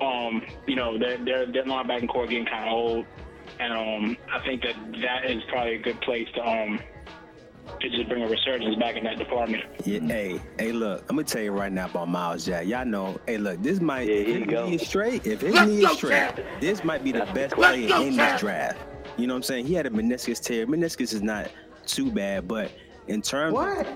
Um, 0.00 0.42
you 0.66 0.76
know 0.76 0.98
their 0.98 1.18
their 1.18 1.46
their 1.46 1.64
linebacking 1.64 2.08
core 2.08 2.26
getting 2.26 2.46
kind 2.46 2.68
of 2.68 2.72
old, 2.72 3.06
and 3.58 3.72
um 3.72 4.16
I 4.32 4.40
think 4.44 4.62
that 4.62 4.76
that 5.02 5.30
is 5.30 5.42
probably 5.48 5.74
a 5.74 5.82
good 5.82 6.00
place 6.00 6.28
to 6.34 6.42
um 6.42 6.80
to 7.80 7.88
just 7.90 8.08
bring 8.08 8.22
a 8.22 8.26
resurgence 8.28 8.74
back 8.76 8.96
in 8.96 9.04
that 9.04 9.18
department. 9.18 9.64
Yeah, 9.84 10.00
hey, 10.00 10.40
hey, 10.58 10.72
look, 10.72 11.02
I'm 11.08 11.16
gonna 11.16 11.24
tell 11.26 11.42
you 11.42 11.52
right 11.52 11.70
now 11.72 11.86
about 11.86 12.08
Myles 12.08 12.44
Jack. 12.46 12.66
Y'all 12.66 12.84
know, 12.84 13.20
hey, 13.26 13.38
look, 13.38 13.62
this 13.62 13.80
might 13.80 14.08
Yeah, 14.08 14.14
if 14.14 14.26
here 14.26 14.38
his 14.38 14.46
go. 14.46 14.66
knee 14.66 14.74
is 14.76 14.86
straight. 14.86 15.26
If 15.26 15.40
his 15.40 15.54
Let's 15.54 15.70
knee 15.70 15.84
is 15.84 15.90
straight, 15.92 16.10
champ. 16.10 16.40
this 16.60 16.84
might 16.84 17.04
be 17.04 17.12
the 17.12 17.26
best 17.34 17.54
player 17.54 17.82
in 17.82 17.88
champ. 17.88 18.16
this 18.16 18.40
draft. 18.40 18.78
You 19.16 19.26
know 19.26 19.34
what 19.34 19.38
I'm 19.38 19.42
saying? 19.44 19.66
He 19.66 19.74
had 19.74 19.86
a 19.86 19.90
meniscus 19.90 20.40
tear. 20.42 20.66
Meniscus 20.66 21.12
is 21.12 21.22
not 21.22 21.50
too 21.86 22.10
bad, 22.10 22.46
but 22.48 22.70
in 23.08 23.22
terms 23.22 23.54
What? 23.54 23.86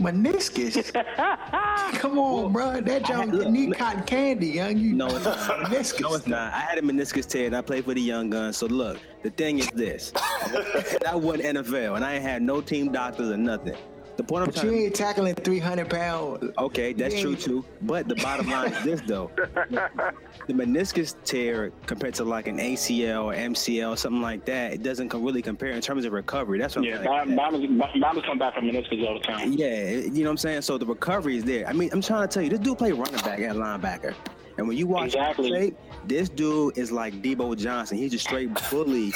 Meniscus? 0.00 0.92
Come 1.98 2.18
on, 2.18 2.52
bro. 2.52 2.80
That 2.80 3.08
young 3.08 3.30
look, 3.30 3.48
need 3.48 3.68
look. 3.70 3.78
cotton 3.78 4.02
candy, 4.04 4.46
young. 4.48 4.78
You 4.78 4.94
No, 4.94 5.06
it's 5.06 5.26
meniscus. 5.26 6.00
No, 6.00 6.14
it's 6.14 6.26
not. 6.26 6.52
I 6.52 6.60
had 6.60 6.78
a 6.78 6.82
meniscus 6.82 7.26
tear 7.26 7.46
and 7.46 7.56
I 7.56 7.60
played 7.60 7.84
for 7.84 7.94
the 7.94 8.00
Young 8.00 8.30
Guns. 8.30 8.56
So 8.56 8.66
look, 8.66 8.98
the 9.22 9.30
thing 9.30 9.58
is 9.58 9.68
this: 9.68 10.12
I 11.06 11.14
wasn't 11.14 11.56
NFL 11.56 11.96
and 11.96 12.04
I 12.04 12.14
ain't 12.14 12.22
had 12.22 12.42
no 12.42 12.60
team 12.60 12.90
doctors 12.90 13.30
or 13.30 13.36
nothing. 13.36 13.76
The 14.20 14.24
point 14.24 14.44
I'm 14.44 14.50
But 14.50 14.62
you 14.64 14.70
ain't 14.74 14.94
tackling 14.94 15.34
300 15.34 15.88
pounds. 15.88 16.52
Okay, 16.58 16.92
that's 16.92 17.18
true 17.18 17.34
too. 17.34 17.64
But 17.80 18.06
the 18.06 18.16
bottom 18.16 18.50
line 18.50 18.70
is 18.70 18.84
this 18.84 19.00
though. 19.06 19.30
The 20.46 20.54
meniscus 20.54 21.14
tear 21.24 21.70
compared 21.86 22.14
to 22.14 22.24
like 22.24 22.46
an 22.48 22.58
ACL 22.58 23.24
or 23.26 23.34
MCL, 23.34 23.96
something 23.98 24.20
like 24.20 24.44
that, 24.46 24.72
it 24.72 24.82
doesn't 24.82 25.12
really 25.14 25.42
compare 25.42 25.70
in 25.70 25.80
terms 25.80 26.04
of 26.04 26.12
recovery. 26.12 26.58
That's 26.58 26.74
what 26.76 26.84
Yeah, 26.84 26.98
I'm 27.08 27.28
saying. 27.28 27.36
Bombers, 27.36 27.92
Bombers 28.00 28.24
come 28.26 28.38
back 28.38 28.54
from 28.54 28.64
meniscus 28.64 29.06
all 29.06 29.14
the 29.14 29.20
time. 29.20 29.52
Yeah, 29.52 29.90
you 29.90 30.10
know 30.10 30.24
what 30.24 30.30
I'm 30.32 30.36
saying? 30.38 30.62
So 30.62 30.76
the 30.76 30.86
recovery 30.86 31.36
is 31.36 31.44
there. 31.44 31.66
I 31.68 31.72
mean, 31.72 31.88
I'm 31.92 32.02
trying 32.02 32.26
to 32.28 32.32
tell 32.32 32.42
you, 32.42 32.50
this 32.50 32.58
dude 32.58 32.78
play 32.78 32.92
running 32.92 33.20
back 33.20 33.38
and 33.38 33.58
linebacker. 33.58 34.14
And 34.58 34.66
when 34.68 34.76
you 34.76 34.86
watch 34.86 35.06
Exactly. 35.14 35.48
him 35.50 35.54
play, 35.54 35.72
this 36.06 36.28
dude 36.28 36.76
is 36.78 36.90
like 36.90 37.22
Debo 37.22 37.56
Johnson. 37.56 37.98
He's 37.98 38.14
a 38.14 38.18
straight 38.18 38.50
bully. 38.70 39.12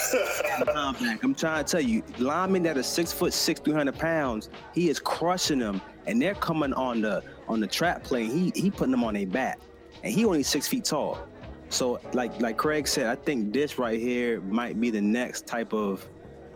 I'm 0.67 1.35
trying 1.35 1.65
to 1.65 1.71
tell 1.71 1.81
you, 1.81 2.03
linemen 2.19 2.63
that 2.65 2.77
are 2.77 2.83
six 2.83 3.13
foot 3.13 3.33
six, 3.33 3.61
300 3.61 3.99
pounds, 3.99 4.51
he 4.73 4.89
is 4.89 4.99
crushing 4.99 5.59
them. 5.59 5.81
And 6.07 6.21
they're 6.21 6.35
coming 6.35 6.75
on 6.75 7.01
the 7.01 7.23
on 7.49 7.61
the 7.61 7.67
trap 7.67 8.05
play. 8.05 8.27
He 8.27 8.53
he 8.55 8.71
putting 8.71 8.91
them 8.91 9.05
on 9.05 9.15
their 9.15 9.27
back, 9.27 9.59
and 10.03 10.13
he 10.13 10.25
only 10.27 10.43
six 10.43 10.69
feet 10.69 10.85
tall. 10.85 11.27
So 11.71 11.99
like 12.13 12.39
like 12.41 12.59
Craig 12.59 12.87
said, 12.87 13.07
I 13.07 13.15
think 13.15 13.53
this 13.53 13.79
right 13.79 13.99
here 13.99 14.41
might 14.43 14.79
be 14.79 14.91
the 14.91 15.01
next 15.01 15.47
type 15.47 15.73
of 15.73 16.07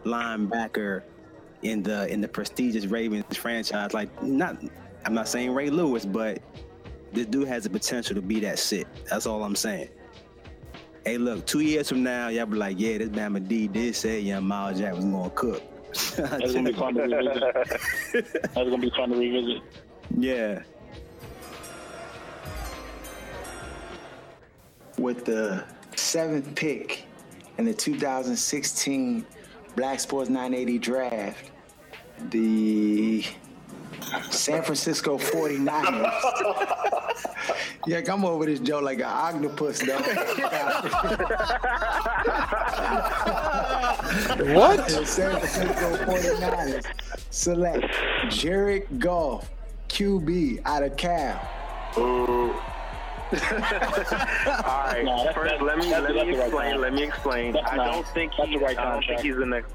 linebacker 0.05 1.03
in 1.63 1.83
the 1.83 2.07
in 2.13 2.21
the 2.21 2.29
prestigious 2.29 2.87
Ravens 2.87 3.37
franchise. 3.37 3.95
Like 3.95 4.23
not 4.23 4.63
I'm 5.07 5.15
not 5.15 5.29
saying 5.29 5.55
Ray 5.55 5.71
Lewis, 5.71 6.05
but 6.05 6.43
this 7.13 7.27
dude 7.27 7.49
has 7.49 7.65
the 7.65 7.71
potential 7.71 8.15
to 8.15 8.23
be 8.23 8.41
that 8.41 8.59
sick. 8.59 8.87
That's 9.09 9.27
all 9.27 9.43
I'm 9.43 9.57
saying. 9.57 9.89
Hey, 11.09 11.17
look, 11.17 11.47
two 11.47 11.61
years 11.61 11.89
from 11.89 12.03
now, 12.03 12.29
y'all 12.29 12.45
be 12.45 12.59
like, 12.59 12.79
yeah, 12.79 12.99
this 12.99 13.09
Bama 13.09 13.49
D 13.49 13.67
did 13.67 13.97
say 13.97 14.21
young 14.21 14.45
Myles 14.45 14.79
Jack 14.79 14.95
was 14.95 15.07
gonna 15.07 15.31
cook. 15.31 15.63
That's 16.19 16.53
gonna 16.53 16.71
be 16.71 16.73
fun 16.75 16.93
to 16.97 17.01
revisit. 17.05 18.43
That's 18.43 18.55
gonna 18.55 18.77
be 18.77 18.91
fun 18.91 19.09
to 19.09 19.17
revisit. 19.17 19.63
yeah. 20.19 20.63
With 24.99 25.25
the 25.25 25.65
seventh 25.97 26.55
pick 26.55 27.07
in 27.57 27.65
the 27.65 27.73
2016 27.73 29.25
Black 29.77 30.01
Sports 30.01 30.29
980 30.29 30.79
draft, 30.79 31.51
the 32.29 33.25
San 34.29 34.63
Francisco 34.63 35.17
49ers. 35.17 37.05
yeah, 37.89 38.01
come 38.03 38.25
over 38.25 38.47
this 38.47 38.61
Joe 38.61 38.79
like 38.81 38.99
an 38.99 39.05
octopus, 39.07 39.81
though. 39.81 39.99
What? 44.55 44.91
San 45.07 45.39
Francisco 45.41 45.97
49ers 46.07 46.85
select 47.31 47.85
Jared 48.31 48.87
Goff, 49.01 49.51
QB 49.89 50.63
out 50.65 50.83
of 50.83 50.97
Cal. 50.97 51.41
All 51.97 52.49
right. 54.87 55.05
No, 55.05 55.17
that's- 55.25 55.35
First, 55.35 55.51
that's- 55.51 55.63
let 55.63 55.79
me 55.79 55.91
let 55.91 56.03
that's 56.03 56.15
me 56.27 56.33
the 56.33 56.39
right 56.39 56.47
explain. 56.47 56.81
let 56.81 56.95
me 56.95 57.03
explain. 57.03 57.53
That's 57.53 57.71
I 57.73 57.77
don't 57.77 58.07
think 58.09 58.33
that's 58.39 58.49
he, 58.51 58.59
the 58.59 58.65
right 58.65 58.79
I 58.79 58.93
don't 58.93 59.05
think 59.05 59.21
he's 59.21 59.37
the 59.37 59.47
next. 59.47 59.73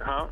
Huh? 0.00 0.26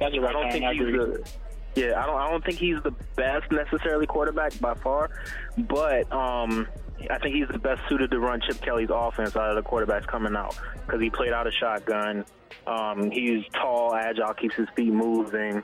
That's 0.00 0.12
the 0.12 0.20
right 0.20 0.30
I 0.30 0.32
don't 0.32 0.42
time. 0.44 0.52
think 0.52 0.64
I 0.64 0.72
he's 0.72 0.82
agree. 0.82 0.98
the. 0.98 1.28
Yeah, 1.76 2.02
I 2.02 2.06
don't. 2.06 2.16
I 2.16 2.30
don't 2.30 2.42
think 2.42 2.58
he's 2.58 2.82
the 2.82 2.94
best 3.16 3.52
necessarily 3.52 4.06
quarterback 4.06 4.58
by 4.60 4.72
far, 4.74 5.10
but 5.58 6.10
um, 6.10 6.66
I 7.10 7.18
think 7.18 7.36
he's 7.36 7.48
the 7.48 7.58
best 7.58 7.82
suited 7.86 8.10
to 8.12 8.18
run 8.18 8.40
Chip 8.40 8.62
Kelly's 8.62 8.88
offense 8.90 9.36
out 9.36 9.54
of 9.56 9.62
the 9.62 9.70
quarterbacks 9.70 10.06
coming 10.06 10.34
out 10.34 10.58
because 10.86 11.02
he 11.02 11.10
played 11.10 11.34
out 11.34 11.46
a 11.46 11.52
shotgun. 11.52 12.24
Um, 12.66 13.10
he's 13.10 13.44
tall, 13.52 13.94
agile, 13.94 14.32
keeps 14.32 14.54
his 14.54 14.68
feet 14.74 14.90
moving. 14.90 15.62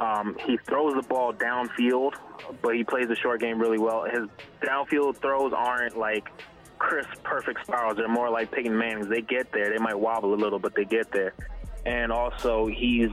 Um, 0.00 0.36
he 0.44 0.58
throws 0.66 0.94
the 0.94 1.02
ball 1.08 1.32
downfield, 1.32 2.12
but 2.60 2.74
he 2.74 2.84
plays 2.84 3.08
the 3.08 3.16
short 3.16 3.40
game 3.40 3.58
really 3.58 3.78
well. 3.78 4.04
His 4.04 4.28
downfield 4.60 5.16
throws 5.16 5.54
aren't 5.56 5.96
like 5.96 6.28
crisp, 6.78 7.22
perfect 7.22 7.64
spirals. 7.64 7.96
They're 7.96 8.06
more 8.06 8.28
like 8.28 8.52
Peyton 8.52 8.76
Manning's. 8.76 9.08
They 9.08 9.22
get 9.22 9.50
there. 9.52 9.70
They 9.70 9.82
might 9.82 9.98
wobble 9.98 10.34
a 10.34 10.36
little, 10.36 10.58
but 10.58 10.74
they 10.74 10.84
get 10.84 11.10
there. 11.10 11.32
And 11.86 12.12
also, 12.12 12.66
he's 12.66 13.10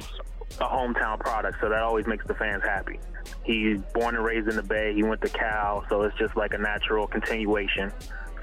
a 0.60 0.66
hometown 0.66 1.20
product, 1.20 1.58
so 1.62 1.70
that 1.70 1.82
always 1.82 2.08
makes 2.08 2.26
the 2.28 2.34
fans 2.36 2.64
happy. 2.64 3.00
He's 3.44 3.80
born 3.94 4.16
and 4.16 4.24
raised 4.24 4.48
in 4.48 4.56
the 4.56 4.64
Bay. 4.64 4.94
He 4.94 5.04
went 5.04 5.22
to 5.22 5.30
Cal, 5.30 5.86
so 5.90 6.02
it's 6.04 6.18
just 6.18 6.36
like 6.36 6.54
a 6.54 6.58
natural 6.58 7.08
continuation 7.08 7.92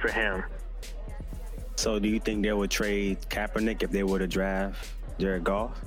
for 0.00 0.10
him. 0.10 0.44
So 1.76 1.98
do 1.98 2.08
you 2.08 2.18
think 2.18 2.42
they 2.42 2.52
would 2.52 2.70
trade 2.70 3.18
Kaepernick 3.28 3.82
if 3.82 3.90
they 3.90 4.02
were 4.02 4.18
to 4.18 4.26
draft 4.26 4.90
Jared 5.18 5.44
Goff? 5.44 5.80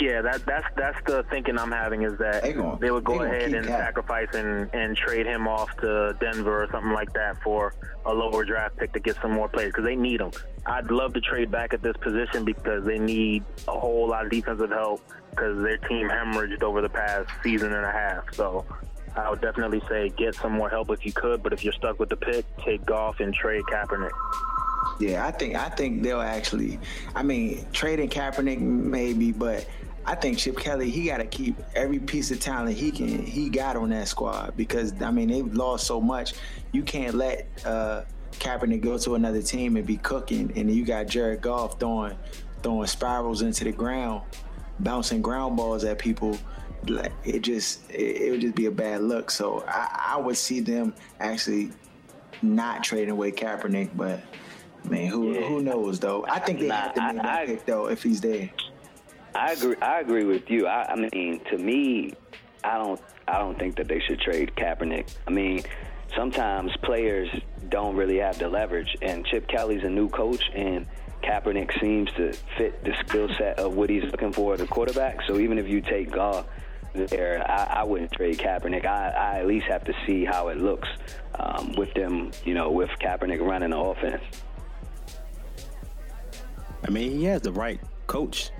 Yeah, 0.00 0.22
that 0.22 0.46
that's 0.46 0.66
that's 0.76 0.98
the 1.06 1.24
thinking 1.24 1.58
I'm 1.58 1.72
having 1.72 2.02
is 2.02 2.16
that 2.18 2.42
They 2.42 2.52
gon- 2.52 2.78
they 2.80 2.90
would 2.90 3.02
go 3.02 3.18
they 3.18 3.24
ahead 3.26 3.52
and 3.52 3.66
sacrifice 3.66 4.28
and, 4.32 4.72
and 4.72 4.96
trade 4.96 5.26
him 5.26 5.48
off 5.48 5.76
to 5.78 6.16
Denver 6.20 6.62
or 6.62 6.68
something 6.70 6.92
like 6.92 7.12
that 7.14 7.42
for 7.42 7.74
a 8.06 8.14
lower 8.14 8.44
draft 8.44 8.76
pick 8.76 8.92
to 8.92 9.00
get 9.00 9.16
some 9.20 9.32
more 9.32 9.48
players 9.48 9.72
because 9.72 9.84
they 9.84 9.96
need 9.96 10.20
them. 10.20 10.30
I'd 10.66 10.90
love 10.90 11.14
to 11.14 11.20
trade 11.20 11.50
back 11.50 11.74
at 11.74 11.82
this 11.82 11.96
position 11.96 12.44
because 12.44 12.84
they 12.84 12.98
need 12.98 13.44
a 13.66 13.76
whole 13.78 14.08
lot 14.08 14.24
of 14.24 14.30
defensive 14.30 14.70
help 14.70 15.02
because 15.30 15.60
their 15.62 15.78
team 15.78 16.08
hemorrhaged 16.08 16.62
over 16.62 16.80
the 16.80 16.88
past 16.88 17.28
season 17.42 17.72
and 17.72 17.84
a 17.84 17.90
half. 17.90 18.32
So 18.34 18.64
I 19.16 19.30
would 19.30 19.40
definitely 19.40 19.82
say 19.88 20.10
get 20.10 20.36
some 20.36 20.52
more 20.52 20.68
help 20.68 20.90
if 20.90 21.04
you 21.04 21.12
could, 21.12 21.42
but 21.42 21.52
if 21.52 21.64
you're 21.64 21.72
stuck 21.72 21.98
with 21.98 22.08
the 22.08 22.16
pick, 22.16 22.44
take 22.58 22.86
Goff 22.86 23.18
and 23.18 23.34
trade 23.34 23.62
Kaepernick. 23.64 24.10
Yeah, 25.00 25.26
I 25.26 25.30
think 25.30 25.54
I 25.54 25.68
think 25.68 26.02
they'll 26.02 26.20
actually. 26.20 26.78
I 27.14 27.22
mean, 27.22 27.66
trading 27.72 28.08
Kaepernick 28.08 28.60
maybe, 28.60 29.32
but 29.32 29.66
I 30.08 30.14
think 30.14 30.38
Chip 30.38 30.56
Kelly 30.56 30.88
he 30.88 31.04
got 31.04 31.18
to 31.18 31.26
keep 31.26 31.54
every 31.74 31.98
piece 31.98 32.30
of 32.30 32.40
talent 32.40 32.74
he 32.78 32.90
can 32.90 33.24
he 33.26 33.50
got 33.50 33.76
on 33.76 33.90
that 33.90 34.08
squad 34.08 34.54
because 34.56 34.94
I 35.02 35.10
mean 35.10 35.28
they've 35.28 35.52
lost 35.54 35.86
so 35.86 36.00
much. 36.00 36.32
You 36.72 36.82
can't 36.82 37.14
let 37.14 37.46
uh, 37.66 38.04
Kaepernick 38.32 38.80
go 38.80 38.96
to 38.96 39.16
another 39.16 39.42
team 39.42 39.76
and 39.76 39.86
be 39.86 39.98
cooking, 39.98 40.50
and 40.56 40.70
you 40.70 40.84
got 40.86 41.08
Jared 41.08 41.42
Goff 41.42 41.78
throwing 41.78 42.16
throwing 42.62 42.86
spirals 42.86 43.42
into 43.42 43.64
the 43.64 43.72
ground, 43.72 44.22
bouncing 44.80 45.20
ground 45.20 45.58
balls 45.58 45.84
at 45.84 45.98
people. 45.98 46.38
like 46.88 47.12
it 47.24 47.40
just 47.42 47.90
it, 47.90 48.22
it 48.22 48.30
would 48.30 48.40
just 48.40 48.54
be 48.54 48.64
a 48.64 48.70
bad 48.70 49.02
look. 49.02 49.30
So 49.30 49.62
I, 49.68 50.14
I 50.14 50.16
would 50.16 50.38
see 50.38 50.60
them 50.60 50.94
actually 51.20 51.70
not 52.40 52.82
trading 52.82 53.10
away 53.10 53.30
Kaepernick, 53.30 53.90
but 53.94 54.20
man, 54.84 55.08
who 55.08 55.32
Yeah. 55.34 55.48
who 55.48 55.60
knows 55.60 56.00
though? 56.00 56.24
I 56.30 56.38
think 56.38 56.60
they 56.60 56.68
Nah, 56.68 56.76
have 56.76 56.94
to 56.94 57.00
make 57.02 57.10
I- 57.10 57.14
that 57.22 57.26
I- 57.42 57.46
pick 57.46 57.66
though 57.66 57.88
if 57.90 58.02
he's 58.02 58.22
there. 58.22 58.48
I 59.38 59.52
agree. 59.52 59.76
I 59.80 60.00
agree 60.00 60.24
with 60.24 60.50
you. 60.50 60.66
I, 60.66 60.92
I 60.92 60.96
mean, 60.96 61.40
to 61.50 61.58
me, 61.58 62.12
I 62.64 62.76
don't. 62.76 63.00
I 63.28 63.38
don't 63.38 63.56
think 63.56 63.76
that 63.76 63.86
they 63.86 64.00
should 64.00 64.20
trade 64.20 64.52
Kaepernick. 64.56 65.14
I 65.26 65.30
mean, 65.30 65.62
sometimes 66.16 66.72
players 66.82 67.30
don't 67.68 67.94
really 67.94 68.16
have 68.16 68.38
the 68.38 68.48
leverage, 68.48 68.96
and 69.00 69.24
Chip 69.26 69.46
Kelly's 69.46 69.84
a 69.84 69.90
new 69.90 70.08
coach, 70.08 70.42
and 70.54 70.86
Kaepernick 71.22 71.78
seems 71.80 72.10
to 72.12 72.32
fit 72.56 72.82
the 72.82 72.96
skill 73.06 73.28
set 73.38 73.60
of 73.60 73.74
what 73.74 73.90
he's 73.90 74.02
looking 74.04 74.32
for 74.32 74.54
as 74.54 74.60
a 74.60 74.66
quarterback. 74.66 75.20
So 75.28 75.38
even 75.38 75.58
if 75.58 75.68
you 75.68 75.82
take 75.82 76.10
Goff 76.10 76.46
there, 76.94 77.48
I, 77.48 77.80
I 77.80 77.84
wouldn't 77.84 78.10
trade 78.12 78.38
Kaepernick. 78.38 78.86
I, 78.86 79.10
I 79.10 79.38
at 79.38 79.46
least 79.46 79.66
have 79.66 79.84
to 79.84 79.94
see 80.04 80.24
how 80.24 80.48
it 80.48 80.58
looks 80.58 80.88
um, 81.38 81.74
with 81.76 81.94
them. 81.94 82.32
You 82.44 82.54
know, 82.54 82.72
with 82.72 82.90
Kaepernick 83.00 83.40
running 83.40 83.70
the 83.70 83.78
offense. 83.78 84.24
I 86.82 86.90
mean, 86.90 87.12
he 87.12 87.24
has 87.24 87.42
the 87.42 87.52
right 87.52 87.80
coach. 88.08 88.50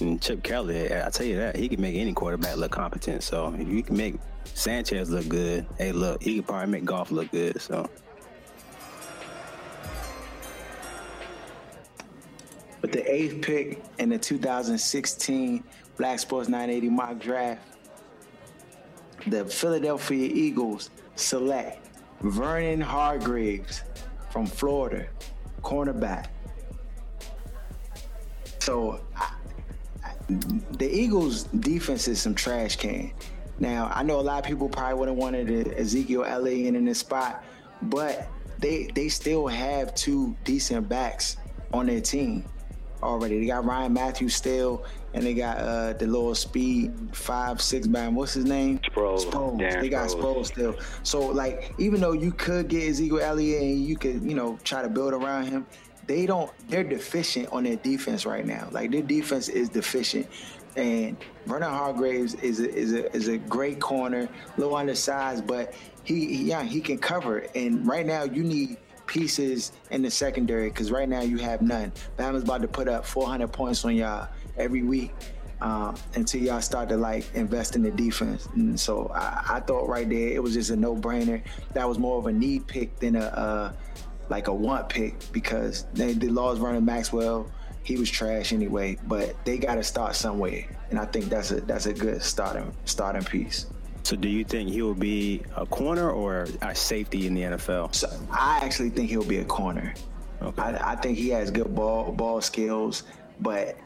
And 0.00 0.20
Chip 0.20 0.42
Kelly, 0.42 0.92
I 0.92 1.08
tell 1.10 1.26
you 1.26 1.36
that, 1.36 1.56
he 1.56 1.68
can 1.68 1.80
make 1.80 1.96
any 1.96 2.12
quarterback 2.12 2.56
look 2.56 2.72
competent. 2.72 3.22
So 3.22 3.54
if 3.58 3.68
you 3.68 3.82
can 3.82 3.96
make 3.96 4.16
Sanchez 4.44 5.10
look 5.10 5.28
good, 5.28 5.66
hey, 5.78 5.92
look, 5.92 6.22
he 6.22 6.36
can 6.36 6.42
probably 6.44 6.70
make 6.70 6.84
Goff 6.84 7.10
look 7.10 7.30
good. 7.30 7.60
So 7.60 7.88
With 12.82 12.92
the 12.92 13.12
eighth 13.12 13.42
pick 13.42 13.82
in 13.98 14.10
the 14.10 14.18
2016 14.18 15.64
Black 15.96 16.20
Sports 16.20 16.48
980 16.48 16.88
mock 16.88 17.18
draft, 17.18 17.60
the 19.26 19.44
Philadelphia 19.44 20.30
Eagles 20.32 20.90
select 21.16 21.88
Vernon 22.20 22.80
Hargreaves 22.80 23.82
from 24.30 24.46
Florida, 24.46 25.08
cornerback. 25.62 26.26
So 28.60 29.00
I- 29.16 29.32
the 30.28 30.88
Eagles' 30.88 31.44
defense 31.44 32.08
is 32.08 32.20
some 32.20 32.34
trash 32.34 32.76
can. 32.76 33.12
Now 33.58 33.90
I 33.94 34.02
know 34.02 34.20
a 34.20 34.22
lot 34.22 34.38
of 34.38 34.44
people 34.44 34.68
probably 34.68 34.98
would 34.98 35.08
have 35.08 35.16
wanted 35.16 35.72
Ezekiel 35.78 36.24
Elliott 36.24 36.74
in 36.74 36.84
this 36.84 36.98
spot, 36.98 37.44
but 37.82 38.28
they 38.58 38.88
they 38.94 39.08
still 39.08 39.46
have 39.46 39.94
two 39.94 40.36
decent 40.44 40.88
backs 40.88 41.36
on 41.72 41.86
their 41.86 42.00
team 42.00 42.44
already. 43.02 43.40
They 43.40 43.46
got 43.46 43.64
Ryan 43.64 43.92
Mathews 43.92 44.34
still, 44.34 44.84
and 45.14 45.24
they 45.24 45.34
got 45.34 45.58
uh, 45.58 45.92
the 45.94 46.06
little 46.06 46.34
speed 46.34 46.92
five 47.12 47.62
six 47.62 47.86
man. 47.86 48.14
What's 48.14 48.34
his 48.34 48.44
name? 48.44 48.78
Sproles, 48.80 49.24
Darren 49.26 49.80
They 49.80 49.88
got 49.88 50.08
Sproles. 50.08 50.20
Sproles 50.20 50.46
still. 50.46 50.76
So 51.02 51.20
like, 51.20 51.74
even 51.78 52.00
though 52.00 52.12
you 52.12 52.32
could 52.32 52.68
get 52.68 52.88
Ezekiel 52.88 53.20
Elliott 53.20 53.62
and 53.62 53.84
you 53.84 53.96
could 53.96 54.22
you 54.22 54.34
know 54.34 54.58
try 54.64 54.82
to 54.82 54.88
build 54.88 55.14
around 55.14 55.46
him, 55.46 55.66
they 56.06 56.26
don't. 56.26 56.50
They're 56.68 56.84
deficient 56.84 57.48
on 57.52 57.64
their 57.64 57.76
defense 57.76 58.26
right 58.26 58.46
now. 58.46 58.68
Like 58.70 58.90
their 58.90 59.02
defense 59.02 59.48
is 59.48 59.68
deficient. 59.68 60.26
And 60.76 61.16
Vernon 61.46 61.70
Hargreaves 61.70 62.34
is 62.34 62.60
a, 62.60 62.72
is 62.72 62.92
a 62.92 63.14
is 63.14 63.28
a 63.28 63.38
great 63.38 63.80
corner, 63.80 64.28
low 64.58 64.76
undersized, 64.76 65.46
but 65.46 65.74
he, 66.04 66.44
yeah 66.44 66.62
he 66.62 66.80
can 66.80 66.98
cover. 66.98 67.46
And 67.54 67.86
right 67.86 68.06
now 68.06 68.24
you 68.24 68.44
need 68.44 68.76
pieces 69.06 69.72
in 69.90 70.02
the 70.02 70.10
secondary 70.10 70.68
because 70.68 70.90
right 70.90 71.08
now 71.08 71.22
you 71.22 71.38
have 71.38 71.62
none. 71.62 71.92
Bama's 72.18 72.42
about 72.42 72.62
to 72.62 72.68
put 72.68 72.88
up 72.88 73.06
400 73.06 73.52
points 73.52 73.84
on 73.84 73.96
y'all 73.96 74.28
every 74.56 74.82
week 74.82 75.12
um, 75.60 75.96
until 76.14 76.42
y'all 76.42 76.60
start 76.60 76.88
to 76.90 76.96
like 76.96 77.24
invest 77.34 77.76
in 77.76 77.82
the 77.82 77.90
defense. 77.90 78.46
And 78.54 78.78
so 78.78 79.10
I, 79.14 79.56
I 79.56 79.60
thought 79.60 79.88
right 79.88 80.08
there 80.08 80.28
it 80.28 80.42
was 80.42 80.54
just 80.54 80.70
a 80.70 80.76
no 80.76 80.94
brainer. 80.94 81.42
That 81.72 81.88
was 81.88 81.98
more 81.98 82.18
of 82.18 82.26
a 82.26 82.32
need 82.32 82.66
pick 82.66 82.98
than 82.98 83.16
a 83.16 83.74
like 84.28 84.48
a 84.48 84.54
want 84.54 84.88
pick 84.88 85.14
because 85.32 85.86
they, 85.94 86.12
the 86.12 86.28
laws 86.28 86.58
running 86.58 86.84
Maxwell. 86.84 87.50
He 87.82 87.96
was 87.96 88.10
trash 88.10 88.52
anyway, 88.52 88.98
but 89.06 89.36
they 89.44 89.58
got 89.58 89.76
to 89.76 89.84
start 89.84 90.16
somewhere, 90.16 90.64
and 90.90 90.98
I 90.98 91.04
think 91.06 91.26
that's 91.26 91.52
a 91.52 91.60
that's 91.60 91.86
a 91.86 91.92
good 91.94 92.20
starting 92.20 92.72
starting 92.84 93.22
piece. 93.22 93.66
So 94.02 94.16
do 94.16 94.28
you 94.28 94.44
think 94.44 94.70
he 94.70 94.82
will 94.82 94.94
be 94.94 95.42
a 95.56 95.66
corner 95.66 96.10
or 96.10 96.46
a 96.62 96.74
safety 96.74 97.26
in 97.28 97.34
the 97.34 97.42
NFL? 97.42 97.94
So 97.94 98.08
I 98.30 98.58
actually 98.62 98.90
think 98.90 99.08
he'll 99.10 99.24
be 99.24 99.38
a 99.38 99.44
corner. 99.44 99.94
Okay. 100.42 100.62
I, 100.62 100.92
I 100.92 100.96
think 100.96 101.16
he 101.16 101.28
has 101.30 101.50
good 101.52 101.74
ball 101.74 102.10
ball 102.12 102.40
skills, 102.40 103.04
but 103.40 103.76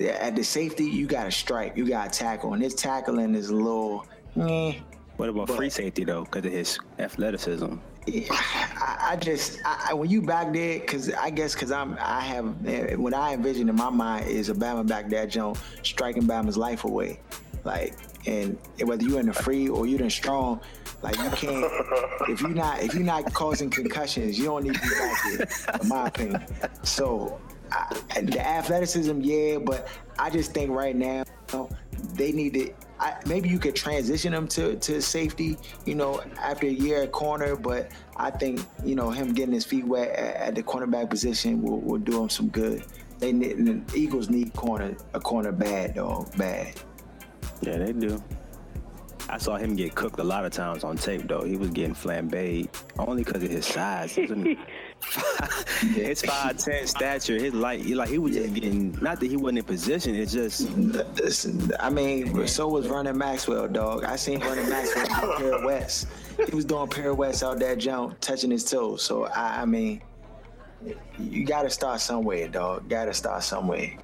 at 0.00 0.34
the 0.34 0.42
safety 0.42 0.84
you 0.84 1.06
got 1.06 1.24
to 1.24 1.30
strike, 1.30 1.76
you 1.76 1.86
got 1.88 2.12
to 2.12 2.18
tackle, 2.18 2.52
and 2.54 2.62
his 2.62 2.74
tackling 2.74 3.34
is 3.36 3.50
a 3.50 3.54
little. 3.54 4.06
Eh. 4.40 4.74
What 5.18 5.28
about 5.28 5.46
But- 5.46 5.56
free 5.56 5.70
safety 5.70 6.02
though, 6.04 6.24
because 6.24 6.44
of 6.46 6.52
his 6.52 6.78
athleticism? 6.98 7.76
I, 8.08 8.96
I 9.12 9.16
just 9.16 9.60
I, 9.64 9.92
when 9.94 10.08
you 10.08 10.22
back 10.22 10.52
there, 10.52 10.78
because 10.78 11.12
I 11.12 11.30
guess 11.30 11.54
because 11.54 11.72
I'm 11.72 11.96
I 12.00 12.20
have 12.20 12.54
eh, 12.66 12.94
what 12.94 13.14
I 13.14 13.34
envision 13.34 13.68
in 13.68 13.76
my 13.76 13.90
mind 13.90 14.28
is 14.28 14.48
a 14.48 14.54
Bama 14.54 14.86
back 14.86 15.08
there, 15.08 15.26
Joe, 15.26 15.56
striking 15.82 16.22
Bama's 16.22 16.56
life 16.56 16.84
away, 16.84 17.18
like 17.64 17.94
and 18.26 18.58
whether 18.84 19.04
you're 19.04 19.20
in 19.20 19.26
the 19.26 19.32
free 19.32 19.68
or 19.68 19.86
you're 19.86 20.02
in 20.02 20.10
strong, 20.10 20.60
like 21.02 21.16
you 21.18 21.30
can't 21.30 21.72
if 22.28 22.40
you're 22.40 22.50
not 22.50 22.80
if 22.82 22.94
you're 22.94 23.02
not 23.02 23.32
causing 23.34 23.70
concussions, 23.70 24.38
you 24.38 24.44
don't 24.44 24.64
need 24.64 24.74
to 24.74 24.80
be 24.80 24.88
back 24.88 25.22
there, 25.24 25.80
in 25.80 25.88
my 25.88 26.06
opinion. 26.06 26.44
So 26.84 27.40
I, 27.72 28.20
the 28.22 28.40
athleticism, 28.40 29.20
yeah, 29.20 29.58
but 29.58 29.88
I 30.18 30.30
just 30.30 30.52
think 30.52 30.70
right 30.70 30.94
now 30.94 31.24
they 32.14 32.32
need 32.32 32.54
to. 32.54 32.74
I, 32.98 33.16
maybe 33.26 33.48
you 33.48 33.58
could 33.58 33.76
transition 33.76 34.32
him 34.32 34.48
to, 34.48 34.76
to 34.76 35.02
safety, 35.02 35.58
you 35.84 35.94
know, 35.94 36.22
after 36.38 36.66
a 36.66 36.70
year 36.70 37.02
at 37.02 37.12
corner. 37.12 37.56
But 37.56 37.90
I 38.16 38.30
think 38.30 38.60
you 38.84 38.94
know 38.94 39.10
him 39.10 39.32
getting 39.32 39.54
his 39.54 39.64
feet 39.64 39.86
wet 39.86 40.10
at, 40.10 40.36
at 40.36 40.54
the 40.54 40.62
cornerback 40.62 41.10
position 41.10 41.62
will, 41.62 41.80
will 41.80 41.98
do 41.98 42.22
him 42.22 42.28
some 42.28 42.48
good. 42.48 42.84
They 43.18 43.32
need, 43.32 43.64
the 43.64 43.98
Eagles 43.98 44.28
need 44.28 44.52
corner 44.54 44.94
a 45.14 45.20
corner 45.20 45.52
bad 45.52 45.94
dog 45.94 46.36
bad. 46.36 46.74
Yeah, 47.62 47.78
they 47.78 47.92
do. 47.92 48.22
I 49.28 49.38
saw 49.38 49.56
him 49.56 49.74
get 49.74 49.94
cooked 49.94 50.18
a 50.20 50.24
lot 50.24 50.44
of 50.44 50.52
times 50.52 50.84
on 50.84 50.96
tape 50.96 51.26
though. 51.26 51.42
He 51.42 51.56
was 51.56 51.70
getting 51.70 51.94
flambéed 51.94 52.68
only 52.98 53.24
because 53.24 53.42
of 53.42 53.50
his 53.50 53.66
size. 53.66 54.14
He 54.14 54.26
his 55.94 56.22
five 56.22 56.56
ten 56.56 56.86
stature, 56.86 57.34
his 57.34 57.52
light, 57.52 57.84
he, 57.84 57.94
like 57.94 58.08
he 58.08 58.18
was 58.18 58.34
just 58.34 58.54
getting. 58.54 58.92
Not 59.02 59.20
that 59.20 59.26
he 59.26 59.36
wasn't 59.36 59.58
in 59.58 59.64
position. 59.64 60.14
It's 60.14 60.32
just 60.32 60.70
Listen, 60.76 61.72
I 61.80 61.90
mean, 61.90 62.46
so 62.46 62.68
was 62.68 62.86
Vernon 62.86 63.16
Maxwell, 63.18 63.68
dog. 63.68 64.04
I 64.04 64.16
seen 64.16 64.40
Vernon 64.40 64.68
Maxwell 64.68 65.06
do 65.06 65.36
pirouettes. 65.38 66.06
He 66.48 66.54
was 66.54 66.64
doing 66.64 66.88
pirouettes 66.88 67.42
out 67.42 67.58
that 67.60 67.78
jump, 67.78 68.20
touching 68.20 68.50
his 68.50 68.64
toes. 68.64 69.02
So 69.02 69.24
I, 69.26 69.62
I 69.62 69.64
mean, 69.64 70.02
you 71.18 71.44
got 71.44 71.62
to 71.62 71.70
start 71.70 72.00
somewhere, 72.00 72.48
dog. 72.48 72.88
Got 72.88 73.06
to 73.06 73.14
start 73.14 73.42
somewhere. 73.42 73.98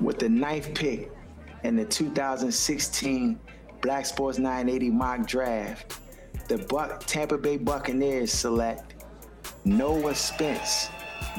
With 0.00 0.18
the 0.18 0.28
ninth 0.28 0.74
pick 0.74 1.10
in 1.62 1.76
the 1.76 1.84
2016 1.84 3.38
Black 3.80 4.06
Sports 4.06 4.38
980 4.38 4.90
mock 4.90 5.26
draft, 5.26 5.98
the 6.48 6.58
Buck 6.58 7.04
Tampa 7.06 7.38
Bay 7.38 7.56
Buccaneers 7.56 8.32
select 8.32 8.94
Noah 9.64 10.14
Spence, 10.14 10.88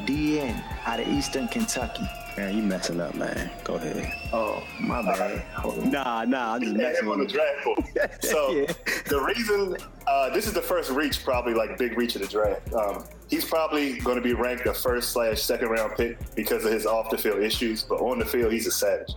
DN 0.06 0.64
out 0.86 1.00
of 1.00 1.08
Eastern 1.08 1.48
Kentucky. 1.48 2.08
Man, 2.38 2.56
you 2.56 2.64
messing 2.64 3.00
up, 3.00 3.16
man. 3.16 3.50
Go 3.64 3.76
ahead. 3.76 4.12
Oh, 4.34 4.64
my 4.80 5.02
bad. 5.02 5.40
Hold 5.54 5.80
on. 5.80 5.92
Nah, 5.92 6.26
nah, 6.26 6.56
I'm 6.56 6.62
just 6.62 6.76
messing 6.76 7.06
him 7.06 7.12
on 7.12 7.20
the 7.20 7.26
draft 7.26 7.64
board. 7.64 7.80
So 8.22 8.52
Yeah. 8.52 8.74
the 9.08 9.22
reason 9.22 9.78
uh, 10.08 10.30
this 10.32 10.48
is 10.48 10.54
the 10.54 10.62
first 10.62 10.92
reach, 10.92 11.24
probably 11.24 11.54
like 11.54 11.78
big 11.78 11.98
reach 11.98 12.16
of 12.16 12.22
the 12.22 12.28
draft. 12.28 12.74
Um, 12.74 13.06
he's 13.30 13.46
probably 13.46 14.00
going 14.00 14.18
to 14.18 14.22
be 14.22 14.34
ranked 14.34 14.66
a 14.68 14.74
first 14.74 15.12
slash 15.12 15.42
second 15.42 15.70
round 15.70 15.94
pick 15.96 16.18
because 16.36 16.66
of 16.66 16.72
his 16.72 16.86
off 16.86 17.10
the 17.10 17.18
field 17.18 17.40
issues, 17.42 17.84
but 17.84 18.00
on 18.02 18.20
the 18.20 18.26
field 18.26 18.52
he's 18.52 18.68
a 18.68 18.72
savage. 18.72 19.12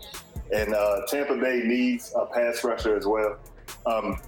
And 0.54 0.74
uh, 0.74 1.02
Tampa 1.08 1.36
Bay 1.36 1.62
needs 1.64 2.12
a 2.16 2.24
pass 2.26 2.64
rusher 2.64 2.96
as 2.96 3.06
well. 3.06 3.38
Um, 3.84 4.18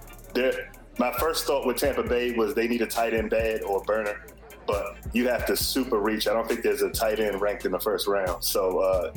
my 0.99 1.11
first 1.13 1.45
thought 1.45 1.65
with 1.65 1.77
Tampa 1.77 2.03
Bay 2.03 2.33
was 2.33 2.53
they 2.53 2.67
need 2.67 2.81
a 2.81 2.85
tight 2.85 3.13
end 3.13 3.29
bad 3.31 3.63
or 3.63 3.81
burner, 3.83 4.23
but 4.67 4.97
you 5.13 5.27
have 5.27 5.45
to 5.47 5.55
super 5.57 5.99
reach. 5.99 6.27
I 6.27 6.33
don't 6.33 6.47
think 6.47 6.61
there's 6.61 6.81
a 6.81 6.89
tight 6.89 7.19
end 7.19 7.41
ranked 7.41 7.65
in 7.65 7.71
the 7.71 7.79
first 7.79 8.07
round. 8.07 8.43
So. 8.43 8.79
Uh, 8.79 9.13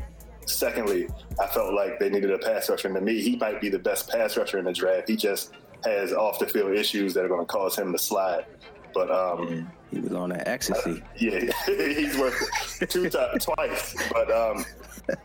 Secondly, 0.46 1.08
I 1.40 1.46
felt 1.46 1.72
like 1.72 1.98
they 1.98 2.10
needed 2.10 2.30
a 2.30 2.36
pass 2.36 2.68
rusher. 2.68 2.88
And 2.88 2.94
to 2.96 3.00
me, 3.00 3.22
he 3.22 3.36
might 3.36 3.62
be 3.62 3.70
the 3.70 3.78
best 3.78 4.10
pass 4.10 4.36
rusher 4.36 4.58
in 4.58 4.66
the 4.66 4.74
draft. 4.74 5.08
He 5.08 5.16
just 5.16 5.52
has 5.84 6.12
off 6.12 6.38
the 6.38 6.46
field 6.46 6.72
issues 6.72 7.14
that 7.14 7.24
are 7.24 7.28
going 7.28 7.40
to 7.40 7.46
cause 7.46 7.76
him 7.78 7.92
to 7.92 7.98
slide. 7.98 8.44
But 8.92 9.10
um, 9.10 9.70
He 9.90 10.00
was 10.00 10.12
on 10.12 10.28
that 10.28 10.46
ecstasy. 10.46 11.02
yeah, 11.16 11.50
he's 11.66 12.18
worth 12.18 12.82
it 12.82 12.90
two 12.90 13.08
times, 13.08 13.46
twice. 13.46 13.96
But 14.12 14.30
um, 14.30 14.64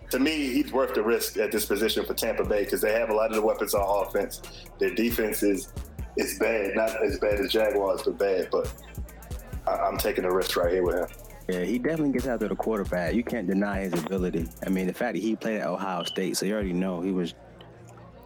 to 0.10 0.20
me, 0.20 0.54
he's 0.54 0.72
worth 0.72 0.94
the 0.94 1.04
risk 1.04 1.38
at 1.38 1.52
this 1.52 1.66
position 1.66 2.06
for 2.06 2.14
Tampa 2.14 2.46
Bay 2.46 2.64
because 2.64 2.80
they 2.80 2.94
have 2.94 3.10
a 3.10 3.14
lot 3.14 3.30
of 3.30 3.36
the 3.36 3.42
weapons 3.42 3.74
on 3.74 4.08
offense. 4.08 4.42
Their 4.80 4.96
defense 4.96 5.44
is 5.44 5.74
is 6.16 6.40
bad, 6.40 6.76
not 6.76 7.04
as 7.04 7.20
bad 7.20 7.42
as 7.42 7.52
Jaguars, 7.52 8.04
but 8.04 8.18
bad. 8.18 8.48
But 8.52 8.74
I, 9.68 9.72
I'm 9.72 9.98
taking 9.98 10.26
a 10.26 10.32
risk 10.32 10.56
right 10.56 10.72
here 10.72 10.84
with 10.84 10.96
him. 10.96 11.08
Yeah, 11.48 11.64
he 11.64 11.80
definitely 11.80 12.12
gets 12.12 12.28
after 12.28 12.48
the 12.48 12.56
quarterback. 12.56 13.16
You 13.16 13.24
can't 13.24 13.48
deny 13.48 13.82
his 13.82 13.94
ability. 13.94 14.48
I 14.66 14.70
mean, 14.70 14.86
the 14.86 14.94
fact 14.94 15.16
that 15.16 15.22
he 15.22 15.36
played 15.36 15.62
at 15.62 15.68
Ohio 15.68 16.04
State, 16.04 16.38
so 16.38 16.46
you 16.46 16.54
already 16.54 16.74
know 16.74 17.02
he 17.02 17.12
was 17.12 17.34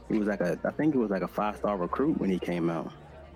he 0.10 0.18
was 0.18 0.28
like 0.28 0.42
a 0.42 0.60
I 0.66 0.72
think 0.72 0.94
he 0.94 1.00
was 1.00 1.10
like 1.10 1.22
a 1.22 1.28
five 1.28 1.56
star 1.58 1.78
recruit 1.78 2.20
when 2.20 2.30
he 2.30 2.38
came 2.38 2.70
out. 2.70 2.92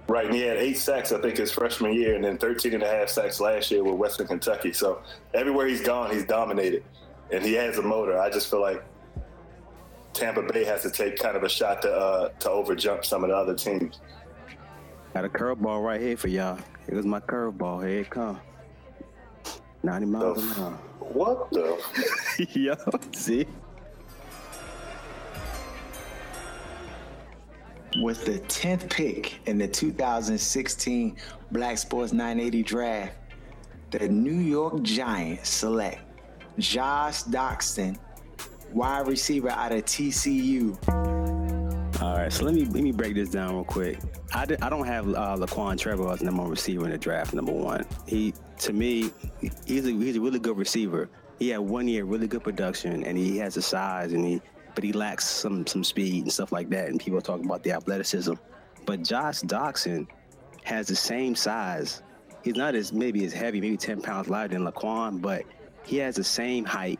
Right, 0.10 0.26
and 0.26 0.34
he 0.34 0.42
had 0.42 0.58
eight 0.58 0.78
sacks, 0.78 1.12
I 1.12 1.20
think, 1.20 1.38
his 1.38 1.52
freshman 1.52 1.94
year, 1.94 2.16
and 2.16 2.24
then 2.24 2.38
13 2.38 2.74
and 2.74 2.84
a 2.84 2.88
half 2.88 3.10
sacks 3.10 3.42
last 3.42 3.70
year 3.72 3.84
with 3.84 3.96
Western 3.96 4.28
Kentucky. 4.28 4.72
So 4.72 5.02
everywhere 5.34 5.68
he's 5.68 5.82
gone, 5.82 6.12
he's 6.12 6.26
dominated, 6.26 6.86
and 7.30 7.44
he 7.44 7.54
has 7.54 7.78
a 7.78 7.82
motor. 7.82 8.18
I 8.18 8.30
just 8.30 8.50
feel 8.50 8.62
like 8.62 8.82
Tampa 10.14 10.44
Bay 10.44 10.64
has 10.64 10.82
to 10.84 10.90
take 10.90 11.18
kind 11.20 11.36
of 11.36 11.44
a 11.44 11.50
shot 11.50 11.82
to 11.82 11.92
uh, 11.94 12.30
to 12.40 12.50
overjump 12.50 13.06
some 13.06 13.24
of 13.24 13.30
the 13.30 13.36
other 13.36 13.54
teams. 13.54 14.00
Got 15.14 15.26
a 15.26 15.30
curveball 15.30 15.84
right 15.84 16.00
here 16.00 16.18
for 16.18 16.28
y'all. 16.28 16.58
It 16.88 16.95
was 16.95 17.06
my 17.06 17.19
curveball. 17.19 17.88
Here 17.88 18.00
it 18.00 18.10
come. 18.10 18.39
90 19.84 20.06
miles 20.08 20.43
an 20.43 20.63
hour. 20.63 20.71
What 21.00 21.52
the? 21.52 21.78
Yo, 22.54 22.76
see? 23.13 23.45
With 28.02 28.26
the 28.26 28.39
10th 28.39 28.89
pick 28.89 29.39
in 29.47 29.58
the 29.58 29.67
2016 29.67 31.17
Black 31.52 31.78
Sports 31.78 32.13
980 32.13 32.63
draft, 32.63 33.13
the 33.91 34.08
New 34.08 34.39
York 34.39 34.82
Giants 34.84 35.50
select 35.50 36.00
Josh 36.60 37.23
Doctson, 37.23 37.97
wide 38.71 39.08
receiver 39.08 39.50
out 39.50 39.71
of 39.71 39.86
TCU. 39.86 40.78
All 42.00 42.16
right, 42.16 42.32
so 42.32 42.46
let 42.46 42.54
me 42.54 42.66
let 42.66 42.84
me 42.84 42.92
break 42.92 43.16
this 43.16 43.30
down 43.30 43.56
real 43.56 43.64
quick. 43.64 43.98
I, 44.32 44.46
did, 44.46 44.62
I 44.62 44.70
don't 44.70 44.86
have 44.86 45.08
uh, 45.10 45.36
Laquon 45.36 45.80
Treadwell 45.80 46.12
as 46.12 46.22
number 46.22 46.44
one 46.44 46.52
receiver 46.52 46.86
in 46.86 46.92
the 46.92 46.98
draft. 46.98 47.34
Number 47.34 47.52
one, 47.52 47.86
he 48.06 48.36
to 48.60 48.72
me 48.72 49.10
he's 49.66 49.88
a, 49.88 49.92
he's 49.92 50.16
a 50.16 50.20
really 50.22 50.38
good 50.38 50.58
receiver. 50.58 51.10
He 51.40 51.50
had 51.50 51.60
one 51.60 51.88
year 51.88 52.06
really 52.06 52.28
good 52.28 52.44
production, 52.44 53.04
and 53.04 53.18
he 53.18 53.40
has 53.40 53.56
the 53.56 53.64
size, 53.64 54.14
and 54.14 54.24
he 54.24 54.42
but 54.76 54.84
he 54.84 54.94
lacks 54.94 55.26
some 55.26 55.66
some 55.66 55.84
speed 55.84 56.22
and 56.22 56.32
stuff 56.32 56.52
like 56.52 56.70
that. 56.70 56.90
And 56.90 57.00
people 57.00 57.20
talk 57.20 57.44
about 57.44 57.64
the 57.64 57.72
athleticism, 57.72 58.34
but 58.86 59.02
Josh 59.02 59.42
Doctson 59.42 60.08
has 60.66 60.88
the 60.88 60.96
same 60.96 61.34
size. 61.34 62.04
He's 62.44 62.56
not 62.56 62.76
as 62.76 62.94
maybe 62.94 63.26
as 63.26 63.34
heavy, 63.34 63.60
maybe 63.60 63.76
ten 63.76 64.04
pounds 64.04 64.30
lighter 64.30 64.54
than 64.54 64.68
Laquon, 64.68 65.20
but 65.20 65.46
he 65.84 65.98
has 65.98 66.16
the 66.16 66.24
same 66.24 66.64
height. 66.64 67.00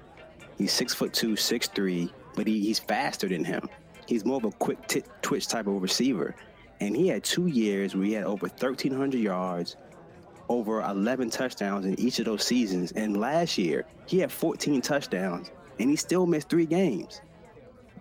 He's 0.58 0.74
six 0.74 0.96
foot 0.96 1.14
two, 1.14 1.36
six 1.36 1.68
three, 1.68 2.12
but 2.36 2.48
he, 2.48 2.62
he's 2.62 2.80
faster 2.80 3.28
than 3.28 3.44
him. 3.44 3.70
He's 4.08 4.26
more 4.26 4.38
of 4.38 4.46
a 4.46 4.52
quick 4.52 4.88
t- 4.88 5.04
twitch 5.22 5.48
type 5.48 5.68
of 5.68 5.82
receiver. 5.82 6.36
And 6.80 6.96
he 6.96 7.08
had 7.08 7.24
two 7.24 7.48
years 7.48 7.96
where 7.96 8.06
he 8.06 8.14
had 8.14 8.24
over 8.24 8.48
1,300 8.48 9.18
yards, 9.20 9.76
over 10.50 10.82
11 10.82 11.30
touchdowns 11.30 11.86
in 11.86 12.00
each 12.00 12.20
of 12.20 12.26
those 12.26 12.44
seasons. 12.44 12.92
And 12.94 13.18
last 13.18 13.58
year, 13.58 13.86
he 14.06 14.20
had 14.20 14.32
14 14.32 14.82
touchdowns, 14.82 15.52
and 15.80 15.90
he 15.90 15.96
still 15.96 16.26
missed 16.26 16.50
three 16.50 16.66
games 16.66 17.22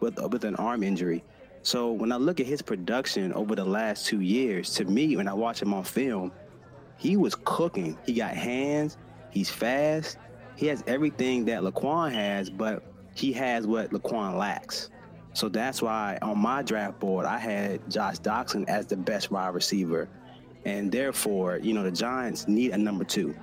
with, 0.00 0.22
uh, 0.22 0.28
with 0.28 0.44
an 0.44 0.56
arm 0.56 0.82
injury. 0.82 1.24
So 1.62 1.90
when 1.90 2.12
I 2.12 2.16
look 2.16 2.38
at 2.38 2.46
his 2.46 2.62
production 2.62 3.32
over 3.32 3.56
the 3.56 3.64
last 3.64 4.06
two 4.06 4.20
years, 4.20 4.72
to 4.74 4.84
me, 4.84 5.16
when 5.16 5.26
I 5.26 5.34
watch 5.34 5.60
him 5.60 5.74
on 5.74 5.82
film, 5.82 6.30
he 6.98 7.16
was 7.16 7.34
cooking. 7.34 7.98
He 8.06 8.12
got 8.12 8.34
hands, 8.34 8.96
he's 9.30 9.50
fast, 9.50 10.18
he 10.54 10.66
has 10.68 10.84
everything 10.86 11.44
that 11.46 11.62
Laquon 11.62 12.12
has, 12.12 12.48
but 12.48 12.82
he 13.14 13.32
has 13.32 13.66
what 13.66 13.90
Laquon 13.90 14.38
lacks. 14.38 14.90
So 15.36 15.50
that's 15.50 15.82
why 15.82 16.18
on 16.22 16.38
my 16.38 16.62
draft 16.62 16.98
board, 16.98 17.26
I 17.26 17.36
had 17.36 17.90
Josh 17.90 18.16
Doctson 18.20 18.66
as 18.68 18.86
the 18.86 18.96
best 18.96 19.30
wide 19.30 19.52
receiver. 19.52 20.08
And 20.64 20.90
therefore, 20.90 21.58
you 21.58 21.74
know, 21.74 21.82
the 21.82 21.90
Giants 21.90 22.48
need 22.48 22.70
a 22.70 22.78
number 22.78 23.04
two, 23.04 23.36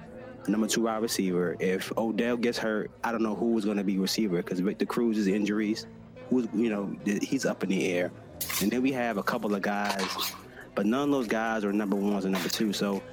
a 0.47 0.49
number 0.49 0.65
two 0.65 0.81
wide 0.81 1.03
receiver. 1.03 1.55
If 1.59 1.95
Odell 1.95 2.35
gets 2.35 2.57
hurt, 2.57 2.89
I 3.03 3.11
don't 3.11 3.21
know 3.21 3.35
who 3.35 3.51
was 3.51 3.63
going 3.63 3.77
to 3.77 3.83
be 3.83 3.99
receiver 3.99 4.37
because 4.37 4.59
Victor 4.59 4.87
Cruz's 4.87 5.27
injuries, 5.27 5.85
who's, 6.31 6.47
you 6.51 6.71
know, 6.71 6.95
he's 7.05 7.45
up 7.45 7.61
in 7.61 7.69
the 7.69 7.87
air. 7.93 8.11
And 8.59 8.71
then 8.71 8.81
we 8.81 8.91
have 8.93 9.17
a 9.17 9.23
couple 9.23 9.53
of 9.53 9.61
guys, 9.61 10.33
but 10.73 10.87
none 10.87 11.09
of 11.09 11.11
those 11.11 11.27
guys 11.27 11.63
are 11.63 11.71
number 11.71 11.95
ones 11.95 12.25
or 12.25 12.29
number 12.29 12.49
two. 12.49 12.73
So 12.73 13.03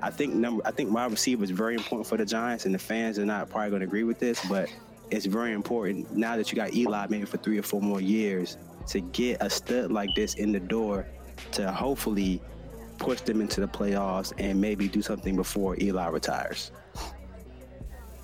I 0.00 0.10
think 0.10 0.32
number, 0.32 0.62
I 0.64 0.70
think 0.70 0.92
wide 0.92 1.10
receiver 1.10 1.42
is 1.42 1.50
very 1.50 1.74
important 1.74 2.06
for 2.06 2.16
the 2.16 2.24
Giants, 2.24 2.66
and 2.66 2.74
the 2.74 2.78
fans 2.78 3.18
are 3.18 3.26
not 3.26 3.50
probably 3.50 3.70
going 3.70 3.80
to 3.80 3.86
agree 3.86 4.04
with 4.04 4.20
this, 4.20 4.40
but 4.48 4.70
it's 5.10 5.26
very 5.26 5.52
important 5.52 6.14
now 6.16 6.36
that 6.36 6.50
you 6.50 6.56
got 6.56 6.74
Eli 6.74 7.06
maybe 7.08 7.24
for 7.24 7.38
three 7.38 7.58
or 7.58 7.62
four 7.62 7.80
more 7.80 8.00
years 8.00 8.56
to 8.86 9.00
get 9.00 9.38
a 9.40 9.50
stud 9.50 9.90
like 9.90 10.14
this 10.14 10.34
in 10.34 10.52
the 10.52 10.60
door 10.60 11.06
to 11.52 11.70
hopefully 11.70 12.40
push 12.98 13.20
them 13.20 13.40
into 13.40 13.60
the 13.60 13.68
playoffs 13.68 14.32
and 14.38 14.60
maybe 14.60 14.88
do 14.88 15.00
something 15.02 15.36
before 15.36 15.76
Eli 15.80 16.08
retires. 16.08 16.72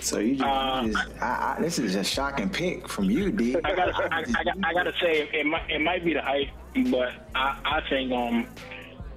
So 0.01 0.19
you 0.19 0.37
just, 0.37 0.45
uh, 0.45 0.83
you 0.85 0.93
just 0.93 1.23
I, 1.23 1.57
I, 1.57 1.63
this 1.63 1.79
is 1.79 1.95
a 1.95 2.05
shocking 2.05 2.51
pick 2.51 2.89
from 2.89 3.09
you, 3.09 3.31
D. 3.31 3.57
I 3.65 3.75
gotta, 3.75 3.93
I, 4.13 4.19
I, 4.19 4.45
I 4.65 4.75
gotta 4.75 4.93
say 5.01 5.29
it 5.33 5.47
might, 5.47 5.71
it 5.71 5.81
might 5.81 6.05
be 6.05 6.13
the 6.13 6.23
height, 6.23 6.51
but 6.91 7.13
I, 7.35 7.59
I 7.65 7.83
think 7.89 8.13
um, 8.13 8.47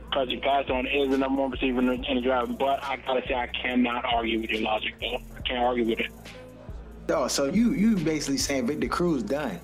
because 0.06 0.30
you 0.30 0.39
passed 0.39 0.69
on 0.69 0.88
is 0.88 1.10
the 1.10 1.17
number 1.17 1.41
one 1.41 1.51
receiver 1.51 1.80
in 1.80 1.88
the, 1.88 1.93
in 1.93 2.15
the 2.15 2.21
draft. 2.21 2.58
But 2.58 2.84
I 2.84 2.97
gotta 2.97 3.21
say 3.27 3.34
I 3.34 3.47
cannot 3.47 4.06
argue 4.06 4.39
with 4.39 4.49
your 4.49 4.62
logic 4.62 4.95
though. 5.01 5.19
I 5.36 5.41
can't 5.41 5.60
argue 5.60 5.86
with 5.86 5.99
it. 5.99 6.12
Oh, 7.10 7.28
so 7.28 7.46
you 7.46 7.74
you 7.74 7.96
basically 7.98 8.38
saying 8.38 8.67
Victor 8.67 8.88
Cruz 8.88 9.24
done? 9.24 9.60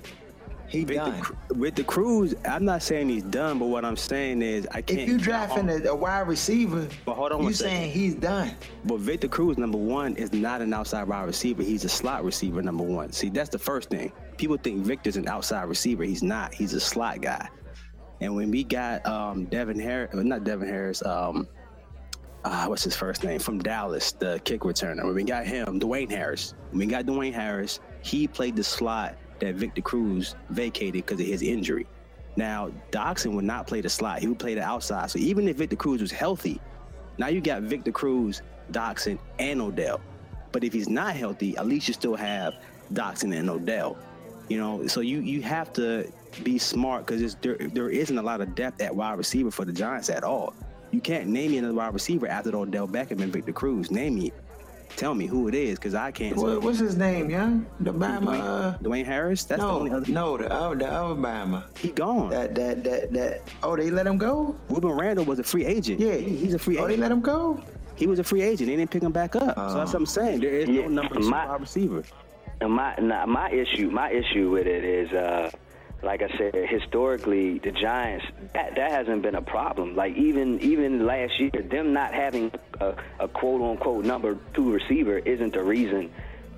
He 0.73 0.85
Victor, 0.85 1.11
done. 1.11 1.59
With 1.59 1.75
the 1.75 1.83
Cruz, 1.83 2.33
I'm 2.45 2.65
not 2.65 2.81
saying 2.81 3.07
he's 3.07 3.23
done, 3.23 3.59
but 3.59 3.67
what 3.67 3.85
I'm 3.85 3.95
saying 3.95 4.41
is 4.41 4.67
I 4.71 4.81
can't. 4.81 5.01
If 5.01 5.07
you 5.07 5.19
drafting 5.19 5.69
a, 5.69 5.89
a, 5.89 5.95
wide 5.95 6.27
receiver, 6.27 6.87
but 7.05 7.13
hold 7.13 7.31
on, 7.31 7.43
you 7.43 7.53
saying 7.53 7.91
he's 7.91 8.15
done? 8.15 8.55
But 8.83 8.99
Victor 8.99 9.27
Cruz, 9.27 9.59
number 9.59 9.77
one, 9.77 10.15
is 10.15 10.33
not 10.33 10.61
an 10.61 10.73
outside 10.73 11.07
wide 11.07 11.25
receiver. 11.25 11.61
He's 11.61 11.85
a 11.85 11.89
slot 11.89 12.23
receiver, 12.23 12.63
number 12.63 12.83
one. 12.83 13.11
See, 13.11 13.29
that's 13.29 13.49
the 13.49 13.59
first 13.59 13.91
thing. 13.91 14.11
People 14.37 14.57
think 14.57 14.83
Victor's 14.83 15.15
an 15.15 15.27
outside 15.27 15.63
receiver. 15.63 16.03
He's 16.03 16.23
not. 16.23 16.55
He's 16.55 16.73
a 16.73 16.79
slot 16.79 17.21
guy. 17.21 17.47
And 18.19 18.35
when 18.35 18.49
we 18.49 18.63
got 18.63 19.05
um, 19.05 19.45
Devin 19.45 19.79
Harris, 19.79 20.11
not 20.15 20.43
Devin 20.43 20.67
Harris, 20.67 21.05
um, 21.05 21.47
uh, 22.43 22.65
what's 22.65 22.83
his 22.83 22.95
first 22.95 23.23
name 23.23 23.39
from 23.39 23.59
Dallas, 23.59 24.11
the 24.11 24.39
kick 24.43 24.61
returner. 24.61 25.03
When 25.05 25.15
we 25.15 25.23
got 25.23 25.45
him, 25.45 25.79
Dwayne 25.79 26.09
Harris. 26.09 26.53
When 26.71 26.79
we 26.79 26.85
got 26.85 27.05
Dwayne 27.05 27.33
Harris, 27.33 27.79
he 28.01 28.27
played 28.27 28.55
the 28.55 28.63
slot 28.63 29.15
that 29.39 29.55
Victor 29.55 29.81
Cruz 29.81 30.35
vacated 30.49 31.05
because 31.05 31.19
of 31.19 31.25
his 31.25 31.41
injury. 31.41 31.87
Now, 32.35 32.71
Doctson 32.91 33.33
would 33.33 33.45
not 33.45 33.67
play 33.67 33.81
the 33.81 33.89
slot; 33.89 34.19
he 34.19 34.27
would 34.27 34.39
play 34.39 34.55
the 34.55 34.63
outside. 34.63 35.09
So 35.11 35.19
even 35.19 35.47
if 35.47 35.57
Victor 35.57 35.75
Cruz 35.75 36.01
was 36.01 36.11
healthy, 36.11 36.59
now 37.17 37.27
you 37.27 37.41
got 37.41 37.61
Victor 37.61 37.91
Cruz, 37.91 38.41
Doctson, 38.71 39.19
and 39.39 39.61
Odell. 39.61 40.01
But 40.51 40.63
if 40.63 40.73
he's 40.73 40.89
not 40.89 41.15
healthy, 41.15 41.55
at 41.57 41.67
least 41.67 41.87
you 41.87 41.93
still 41.93 42.15
have 42.15 42.55
Doctson 42.93 43.37
and 43.37 43.49
Odell. 43.49 43.97
You 44.49 44.57
know, 44.57 44.87
so 44.87 44.99
you 44.99 45.19
you 45.19 45.41
have 45.43 45.71
to 45.73 46.11
be 46.43 46.57
smart 46.57 47.05
because 47.05 47.35
there 47.35 47.55
there 47.55 47.89
isn't 47.89 48.17
a 48.17 48.21
lot 48.21 48.41
of 48.41 48.55
depth 48.55 48.81
at 48.81 48.93
wide 48.93 49.17
receiver 49.17 49.51
for 49.51 49.63
the 49.63 49.71
Giants 49.71 50.09
at 50.09 50.23
all. 50.23 50.53
You 50.93 51.01
can't 51.01 51.27
name 51.27 51.51
me 51.51 51.57
another 51.57 51.73
wide 51.73 51.91
receiver 51.91 52.27
after 52.27 52.55
Odell 52.55 52.87
Beckham 52.87 53.19
and 53.23 53.33
Victor 53.33 53.51
Cruz. 53.51 53.89
Name 53.89 54.13
me. 54.13 54.31
Tell 54.95 55.15
me 55.15 55.25
who 55.25 55.47
it 55.47 55.55
is, 55.55 55.79
because 55.79 55.95
I 55.95 56.11
can't. 56.11 56.37
What, 56.37 56.61
what's 56.61 56.77
his 56.77 56.95
name, 56.95 57.31
young? 57.31 57.65
The 57.79 57.91
Bama. 57.91 58.77
Dwayne, 58.77 58.81
Dwayne 58.83 59.05
Harris. 59.05 59.43
That's 59.43 59.59
no, 59.59 59.69
the 59.69 59.73
only 59.73 59.91
other. 59.91 60.11
No, 60.11 60.37
the 60.37 60.53
other, 60.53 60.75
the 60.75 60.87
other 60.87 61.15
Bama. 61.15 61.63
He 61.79 61.89
gone. 61.89 62.29
That 62.29 62.53
that 62.53 62.83
that 62.83 63.11
that. 63.11 63.41
Oh, 63.63 63.75
they 63.75 63.89
let 63.89 64.05
him 64.05 64.19
go. 64.19 64.55
Rueben 64.69 64.95
Randle 64.95 65.25
was 65.25 65.39
a 65.39 65.43
free 65.43 65.65
agent. 65.65 65.99
Yeah, 65.99 66.13
he, 66.13 66.37
he's 66.37 66.53
a 66.53 66.59
free. 66.59 66.77
Oh, 66.77 66.81
agent. 66.85 66.89
they 66.89 67.01
let 67.01 67.11
him 67.11 67.21
go. 67.21 67.59
He 67.95 68.05
was 68.05 68.19
a 68.19 68.23
free 68.23 68.43
agent. 68.43 68.69
They 68.69 68.75
didn't 68.75 68.91
pick 68.91 69.01
him 69.01 69.11
back 69.11 69.35
up. 69.35 69.57
Uh, 69.57 69.69
so 69.69 69.77
that's 69.77 69.93
what 69.93 69.99
I'm 69.99 70.05
saying. 70.05 70.41
There 70.41 70.51
is 70.51 70.69
yeah, 70.69 70.83
no 70.83 70.89
number 70.89 71.15
two 71.15 71.31
wide 71.31 71.59
receiver. 71.59 72.03
And 72.61 72.71
my 72.71 73.25
my 73.25 73.49
issue 73.49 73.89
my 73.89 74.11
issue 74.11 74.51
with 74.51 74.67
it 74.67 74.83
is. 74.83 75.11
uh 75.11 75.49
like 76.03 76.21
I 76.21 76.29
said, 76.37 76.53
historically, 76.55 77.59
the 77.59 77.71
Giants 77.71 78.25
that 78.53 78.75
that 78.75 78.91
hasn't 78.91 79.21
been 79.21 79.35
a 79.35 79.41
problem. 79.41 79.95
Like 79.95 80.15
even 80.15 80.59
even 80.61 81.05
last 81.05 81.39
year, 81.39 81.51
them 81.51 81.93
not 81.93 82.13
having 82.13 82.51
a, 82.79 82.95
a 83.19 83.27
quote 83.27 83.61
unquote 83.61 84.05
number 84.05 84.37
two 84.53 84.71
receiver 84.71 85.17
isn't 85.19 85.53
the 85.53 85.63
reason 85.63 86.11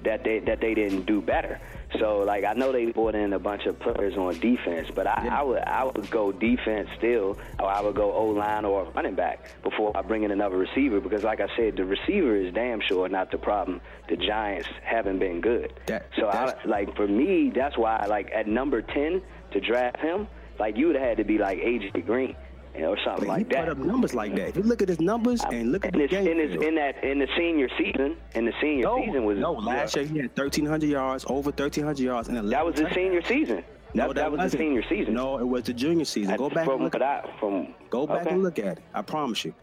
that 0.06 0.24
they 0.24 0.40
that 0.40 0.62
they 0.62 0.74
didn't 0.74 1.06
do 1.06 1.22
better. 1.22 1.60
So 2.00 2.20
like 2.20 2.44
I 2.44 2.54
know 2.54 2.72
they 2.72 2.86
brought 2.88 3.16
in 3.16 3.34
a 3.34 3.40
bunch 3.40 3.66
of 3.66 3.80
players 3.80 4.16
on 4.18 4.40
defense, 4.40 4.90
but 4.94 5.08
I, 5.08 5.24
yeah. 5.26 5.40
I 5.40 5.44
would 5.44 5.60
I 5.60 5.84
would 5.84 6.10
go 6.10 6.32
defense 6.32 6.90
still, 6.98 7.38
or 7.60 7.68
I 7.68 7.82
would 7.82 7.96
go 7.96 8.14
O 8.14 8.28
line 8.28 8.66
or 8.66 8.86
running 8.96 9.16
back 9.16 9.46
before 9.64 9.96
I 9.96 10.02
bring 10.02 10.24
in 10.24 10.32
another 10.32 10.58
receiver 10.58 11.00
because 11.00 11.24
like 11.24 11.42
I 11.42 11.48
said, 11.56 11.76
the 11.76 11.86
receiver 11.86 12.36
is 12.36 12.54
damn 12.54 12.82
sure 12.82 13.08
not 13.10 13.32
the 13.32 13.38
problem. 13.38 13.82
The 14.08 14.18
Giants 14.18 14.70
haven't 14.84 15.20
been 15.20 15.42
good. 15.42 15.74
That, 15.88 16.10
so 16.18 16.28
I, 16.28 16.56
like 16.66 16.96
for 16.96 17.08
me, 17.08 17.52
that's 17.54 17.78
why 17.78 18.06
like 18.08 18.32
at 18.34 18.48
number 18.48 18.82
ten 18.82 19.22
to 19.56 19.62
draft 19.62 20.00
him, 20.00 20.28
like 20.60 20.78
you 20.78 20.88
would 20.88 20.96
have 20.96 21.06
had 21.06 21.18
to 21.18 21.24
be 21.24 21.38
like 21.38 21.60
AJ 21.60 22.06
Green 22.06 22.36
or 22.76 22.98
something 23.06 23.26
but 23.26 23.28
like 23.28 23.50
that. 23.50 23.66
Put 23.66 23.70
up 23.70 23.78
numbers 23.78 24.14
like 24.14 24.36
that. 24.36 24.50
If 24.50 24.58
you 24.58 24.64
look 24.64 24.82
at 24.82 24.90
his 24.90 25.00
numbers 25.00 25.42
and 25.46 25.72
look 25.72 25.86
at 25.86 25.94
in 25.94 26.02
the 26.02 26.08
game, 26.08 26.28
in, 26.28 26.38
his, 26.38 26.62
in 26.62 26.76
that 26.76 27.02
in 27.04 27.20
the 27.20 27.28
senior 27.38 27.70
season, 27.78 28.18
in 28.34 28.46
the 28.46 28.54
senior 28.62 28.84
no, 28.84 28.98
season 29.04 29.26
was 29.26 29.38
no 29.38 29.54
last 29.54 29.96
year 29.96 30.06
he 30.06 30.18
had 30.18 30.38
1,300 30.38 30.90
yards, 30.90 31.26
over 31.30 31.50
1,300 31.50 32.00
yards, 32.04 32.28
and 32.28 32.52
that 32.52 32.66
was 32.66 32.76
the 32.76 32.94
senior 32.94 33.24
season. 33.24 33.64
No, 33.94 34.08
that, 34.08 34.16
that, 34.16 34.32
was 34.32 34.52
the 34.52 34.58
senior 34.58 34.84
season. 34.90 35.14
No, 35.14 35.38
it 35.38 35.48
was 35.48 35.64
the 35.64 35.74
junior 35.74 36.04
season. 36.04 36.36
Go 36.36 36.50
back 36.50 36.66
from, 36.66 36.82
and 36.82 36.84
look. 36.84 37.02
At, 37.02 37.40
from, 37.40 37.74
go 37.90 38.06
back 38.06 38.24
okay. 38.24 38.32
and 38.32 38.44
look 38.44 38.60
at 38.60 38.66
it. 38.66 38.66
Go 38.66 38.72
back 38.72 38.74
and 38.74 38.74
look 38.74 38.78
at 38.78 38.78
it. 38.78 38.84
I 38.94 39.02
promise 39.02 39.46
you. 39.46 39.54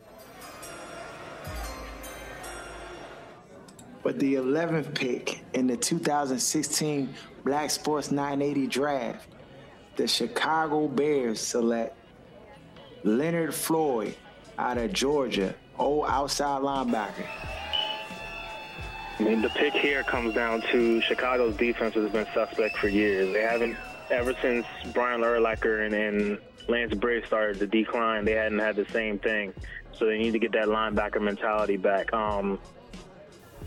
But 4.02 4.18
the 4.18 4.34
11th 4.34 4.94
pick 4.94 5.44
in 5.52 5.66
the 5.66 5.76
2016 5.76 7.14
Black 7.44 7.70
Sports 7.70 8.10
980 8.10 8.66
draft, 8.66 9.28
the 9.96 10.06
Chicago 10.06 10.88
Bears 10.88 11.40
select 11.40 11.96
Leonard 13.04 13.54
Floyd 13.54 14.16
out 14.58 14.78
of 14.78 14.92
Georgia, 14.92 15.54
old 15.78 16.06
outside 16.08 16.62
linebacker. 16.62 17.26
I 19.18 19.22
mean, 19.22 19.42
the 19.42 19.50
pick 19.50 19.74
here 19.74 20.02
comes 20.02 20.34
down 20.34 20.62
to 20.72 21.00
Chicago's 21.02 21.56
defense 21.56 21.94
has 21.94 22.10
been 22.10 22.26
suspect 22.32 22.76
for 22.78 22.88
years. 22.88 23.32
They 23.32 23.42
haven't, 23.42 23.76
ever 24.10 24.34
since 24.40 24.66
Brian 24.92 25.20
Urlacher 25.20 25.86
and, 25.86 25.94
and 25.94 26.38
Lance 26.68 26.94
Briggs 26.94 27.26
started 27.26 27.58
to 27.60 27.66
decline, 27.66 28.24
they 28.24 28.32
hadn't 28.32 28.58
had 28.58 28.76
the 28.76 28.86
same 28.86 29.18
thing. 29.18 29.52
So 29.92 30.06
they 30.06 30.18
need 30.18 30.32
to 30.32 30.38
get 30.38 30.52
that 30.52 30.66
linebacker 30.66 31.20
mentality 31.20 31.76
back. 31.76 32.12
Um, 32.12 32.58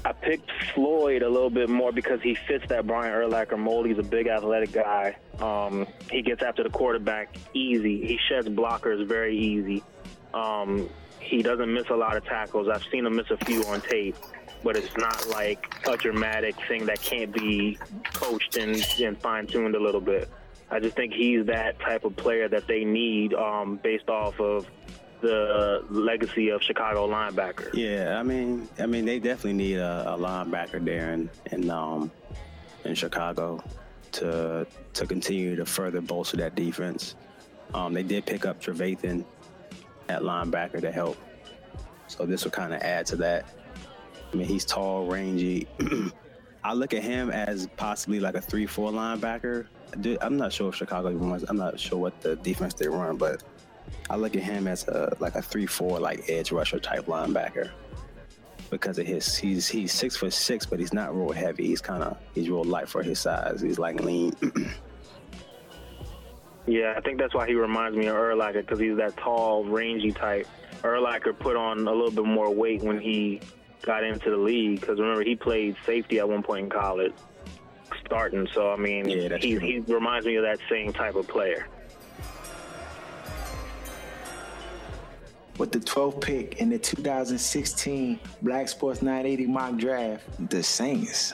I 0.05 0.13
picked 0.13 0.51
Floyd 0.75 1.23
a 1.23 1.29
little 1.29 1.49
bit 1.49 1.67
more 1.67 1.91
because 1.91 2.21
he 2.21 2.35
fits 2.35 2.63
that 2.69 2.85
Brian 2.85 3.11
Urlacher 3.11 3.57
mold. 3.57 3.87
He's 3.87 3.97
a 3.97 4.03
big 4.03 4.27
athletic 4.27 4.71
guy. 4.71 5.15
Um, 5.39 5.87
he 6.11 6.21
gets 6.21 6.43
after 6.43 6.61
the 6.61 6.69
quarterback 6.69 7.35
easy. 7.55 8.05
He 8.05 8.19
sheds 8.29 8.47
blockers 8.47 9.03
very 9.07 9.35
easy. 9.35 9.83
Um, 10.35 10.87
he 11.19 11.41
doesn't 11.41 11.73
miss 11.73 11.89
a 11.89 11.95
lot 11.95 12.17
of 12.17 12.23
tackles. 12.25 12.67
I've 12.69 12.83
seen 12.91 13.07
him 13.07 13.15
miss 13.15 13.31
a 13.31 13.37
few 13.45 13.63
on 13.63 13.81
tape, 13.81 14.15
but 14.63 14.77
it's 14.77 14.95
not 14.95 15.27
like 15.29 15.73
a 15.87 15.97
dramatic 15.97 16.55
thing 16.67 16.85
that 16.85 17.01
can't 17.01 17.31
be 17.31 17.79
coached 18.13 18.57
and, 18.57 18.75
and 19.01 19.19
fine 19.19 19.47
tuned 19.47 19.73
a 19.73 19.81
little 19.81 20.01
bit. 20.01 20.29
I 20.69 20.79
just 20.79 20.95
think 20.95 21.13
he's 21.13 21.47
that 21.47 21.79
type 21.79 22.05
of 22.05 22.15
player 22.15 22.47
that 22.47 22.67
they 22.67 22.85
need 22.85 23.33
um, 23.33 23.79
based 23.81 24.09
off 24.09 24.39
of 24.39 24.67
the 25.21 25.83
legacy 25.89 26.49
of 26.49 26.61
Chicago 26.61 27.07
linebacker. 27.07 27.73
Yeah, 27.73 28.19
I 28.19 28.23
mean, 28.23 28.67
I 28.79 28.85
mean, 28.85 29.05
they 29.05 29.19
definitely 29.19 29.53
need 29.53 29.77
a, 29.77 30.13
a 30.13 30.17
linebacker 30.17 30.83
there 30.83 31.13
in 31.13 31.29
in, 31.51 31.69
um, 31.69 32.11
in 32.83 32.95
Chicago 32.95 33.63
to 34.13 34.67
to 34.93 35.07
continue 35.07 35.55
to 35.55 35.65
further 35.65 36.01
bolster 36.01 36.37
that 36.37 36.55
defense. 36.55 37.15
Um, 37.73 37.93
they 37.93 38.03
did 38.03 38.25
pick 38.25 38.45
up 38.45 38.61
Trevathan 38.61 39.25
at 40.07 40.21
linebacker 40.21 40.79
to 40.81 40.91
help, 40.91 41.17
so 42.07 42.25
this 42.25 42.43
will 42.43 42.51
kind 42.51 42.73
of 42.73 42.81
add 42.81 43.05
to 43.07 43.15
that. 43.17 43.45
I 44.31 44.35
mean, 44.35 44.47
he's 44.47 44.65
tall, 44.65 45.07
rangy. 45.07 45.67
I 46.63 46.73
look 46.73 46.93
at 46.93 47.03
him 47.03 47.29
as 47.29 47.67
possibly 47.77 48.19
like 48.19 48.35
a 48.35 48.41
three-four 48.41 48.91
linebacker. 48.91 49.67
I'm 50.19 50.35
not 50.35 50.51
sure 50.51 50.69
if 50.69 50.75
Chicago 50.75 51.09
even 51.09 51.29
wants. 51.29 51.45
I'm 51.47 51.57
not 51.57 51.79
sure 51.79 51.99
what 51.99 52.19
the 52.21 52.35
defense 52.37 52.73
they 52.73 52.87
run, 52.87 53.17
but 53.17 53.43
I 54.09 54.15
look 54.15 54.35
at 54.35 54.43
him 54.43 54.67
as 54.67 54.87
a 54.87 55.15
like 55.19 55.35
a 55.35 55.41
three 55.41 55.65
four 55.65 55.99
like 55.99 56.29
edge 56.29 56.51
rusher 56.51 56.79
type 56.79 57.05
linebacker 57.05 57.71
because 58.69 58.97
of 58.99 59.07
his 59.07 59.35
he's 59.35 59.67
he's 59.67 59.91
six 59.91 60.15
foot 60.15 60.33
six, 60.33 60.65
but 60.65 60.79
he's 60.79 60.93
not 60.93 61.15
real 61.15 61.31
heavy. 61.31 61.67
He's 61.67 61.81
kind 61.81 62.03
of 62.03 62.17
he's 62.33 62.49
real 62.49 62.63
light 62.63 62.87
for 62.87 63.03
his 63.03 63.19
size. 63.19 63.61
He's 63.61 63.79
like 63.79 64.01
lean. 64.01 64.33
yeah, 66.67 66.93
I 66.95 67.01
think 67.01 67.19
that's 67.19 67.33
why 67.33 67.47
he 67.47 67.53
reminds 67.55 67.97
me 67.97 68.07
of 68.07 68.15
Urlacher 68.15 68.61
because 68.61 68.79
he's 68.79 68.97
that 68.97 69.17
tall, 69.17 69.65
rangy 69.65 70.11
type. 70.11 70.47
Urlacher 70.81 71.37
put 71.37 71.55
on 71.55 71.79
a 71.79 71.91
little 71.91 72.11
bit 72.11 72.25
more 72.25 72.53
weight 72.53 72.83
when 72.83 72.99
he 72.99 73.41
got 73.81 74.03
into 74.03 74.29
the 74.29 74.37
league 74.37 74.81
because 74.81 74.99
remember 74.99 75.23
he 75.23 75.35
played 75.35 75.75
safety 75.85 76.19
at 76.19 76.27
one 76.27 76.43
point 76.43 76.65
in 76.65 76.69
college, 76.69 77.13
starting. 78.05 78.47
So 78.53 78.71
I 78.71 78.77
mean, 78.77 79.07
yeah, 79.07 79.37
he, 79.37 79.57
he 79.59 79.79
reminds 79.79 80.25
me 80.25 80.35
of 80.35 80.43
that 80.43 80.59
same 80.69 80.93
type 80.93 81.15
of 81.15 81.27
player. 81.27 81.67
With 85.57 85.71
the 85.71 85.79
12th 85.79 86.19
pick 86.19 86.59
in 86.59 86.69
the 86.69 86.77
2016 86.77 88.19
Black 88.41 88.67
Sports 88.67 89.01
980 89.01 89.45
mock 89.47 89.77
draft, 89.77 90.23
the 90.49 90.61
Saints 90.61 91.33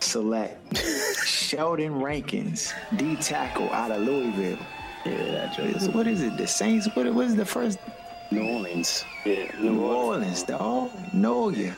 select 0.00 0.76
Sheldon 1.24 2.02
Rankins, 2.02 2.74
D 2.96 3.16
tackle 3.16 3.70
out 3.70 3.90
of 3.90 4.02
Louisville. 4.02 4.58
Yeah, 5.06 5.48
that's 5.56 5.88
What 5.88 6.06
is 6.06 6.22
it? 6.22 6.36
The 6.36 6.46
Saints? 6.46 6.88
What, 6.94 7.06
was 7.14 7.34
the 7.34 7.46
first? 7.46 7.78
New 8.30 8.42
Orleans. 8.48 9.04
Yeah, 9.24 9.50
New 9.60 9.82
Orleans, 9.82 10.42
dog. 10.42 10.90
Know 11.14 11.48
you. 11.48 11.72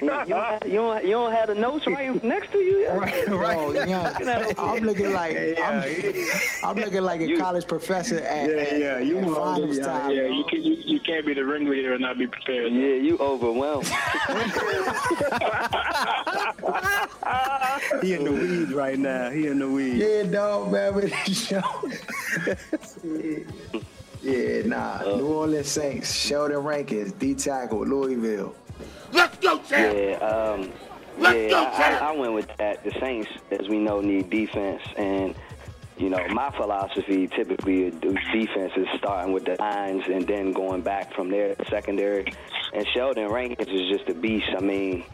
You 0.00 0.08
don't, 0.08 0.28
you, 0.28 0.34
don't, 0.74 1.04
you 1.04 1.10
don't 1.10 1.32
have 1.32 1.48
the 1.48 1.54
notes 1.54 1.86
right 1.86 2.22
next 2.24 2.52
to 2.52 2.58
you. 2.58 2.88
Right, 2.90 3.28
right. 3.28 3.56
Oh, 3.58 3.72
yeah. 3.72 4.52
I'm 4.58 4.82
looking 4.84 5.12
like 5.12 5.36
I'm, 5.62 5.84
I'm 6.64 6.76
looking 6.76 7.02
like 7.02 7.20
a 7.20 7.28
You- 7.28 7.38
college 7.38 7.66
professor 7.66 8.18
at, 8.18 8.48
Yeah, 8.50 8.74
yeah, 8.74 8.98
you 8.98 9.18
at 9.18 9.24
finals 9.26 9.76
yeah, 9.78 9.84
time. 9.84 10.10
yeah, 10.10 10.26
you 10.26 10.44
can 10.44 10.62
you, 10.62 10.74
you 10.74 11.00
can't 11.00 11.24
be 11.26 11.34
the 11.34 11.44
ringleader 11.44 11.92
and 11.92 12.00
not 12.02 12.18
be 12.18 12.26
prepared. 12.26 12.72
Yeah, 12.72 12.94
you 12.94 13.16
overwhelmed. 13.18 13.86
He 18.02 18.14
in 18.14 18.24
the 18.24 18.32
weeds 18.32 18.72
right 18.72 18.98
now. 18.98 19.30
He 19.30 19.46
in 19.46 19.58
the 19.58 19.68
weeds. 19.68 19.96
Yeah, 19.98 20.22
dog, 20.24 20.72
man, 20.72 20.94
with 20.94 21.12
the 21.26 21.34
show. 21.34 21.62
yeah, 24.22 24.62
nah. 24.66 25.00
Uh. 25.04 25.16
New 25.16 25.26
Orleans 25.26 25.68
Saints, 25.68 26.12
Sheldon 26.14 26.58
Rankins, 26.58 27.12
D 27.12 27.34
tackle, 27.34 27.84
Louisville. 27.86 28.54
Let's 29.12 29.36
go, 29.38 29.58
champ. 29.58 29.96
Yeah, 29.96 30.16
um, 30.26 30.72
Let's 31.18 31.36
yeah, 31.36 31.48
go, 31.50 31.66
I, 31.66 31.76
champ. 31.76 32.02
I, 32.02 32.06
I 32.06 32.16
went 32.16 32.34
with 32.34 32.56
that. 32.58 32.84
The 32.84 32.92
Saints, 33.00 33.30
as 33.50 33.68
we 33.68 33.78
know, 33.78 34.00
need 34.00 34.30
defense, 34.30 34.82
and 34.96 35.34
you 36.00 36.08
know, 36.08 36.26
my 36.28 36.50
philosophy 36.56 37.28
typically 37.28 37.84
is 37.84 37.94
defense 38.32 38.72
is 38.74 38.86
starting 38.96 39.34
with 39.34 39.44
the 39.44 39.56
lines 39.58 40.04
and 40.06 40.26
then 40.26 40.52
going 40.52 40.80
back 40.80 41.12
from 41.14 41.28
there 41.28 41.54
to 41.54 41.64
secondary. 41.68 42.32
And 42.72 42.86
Sheldon 42.94 43.28
Rankins 43.28 43.68
is 43.68 43.88
just 43.90 44.08
a 44.08 44.14
beast. 44.14 44.48
I 44.56 44.60
mean, 44.60 45.04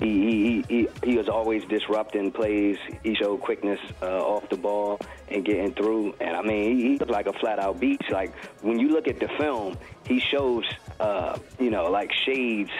he 0.00 0.08
he 0.08 0.64
he, 0.68 0.88
he 1.04 1.16
was 1.16 1.28
always 1.28 1.64
disrupting 1.66 2.32
plays. 2.32 2.76
He 3.04 3.14
showed 3.14 3.40
quickness 3.40 3.78
uh, 4.02 4.18
off 4.18 4.48
the 4.48 4.56
ball 4.56 4.98
and 5.28 5.44
getting 5.44 5.74
through. 5.74 6.14
And 6.20 6.36
I 6.36 6.42
mean, 6.42 6.76
he, 6.76 6.82
he 6.82 6.98
looked 6.98 7.12
like 7.12 7.28
a 7.28 7.32
flat 7.34 7.60
out 7.60 7.78
beast. 7.78 8.10
Like 8.10 8.34
when 8.62 8.80
you 8.80 8.88
look 8.88 9.06
at 9.06 9.20
the 9.20 9.28
film, 9.38 9.78
he 10.08 10.18
shows 10.18 10.64
uh, 10.98 11.38
you 11.60 11.70
know 11.70 11.88
like 11.88 12.10
shades 12.12 12.70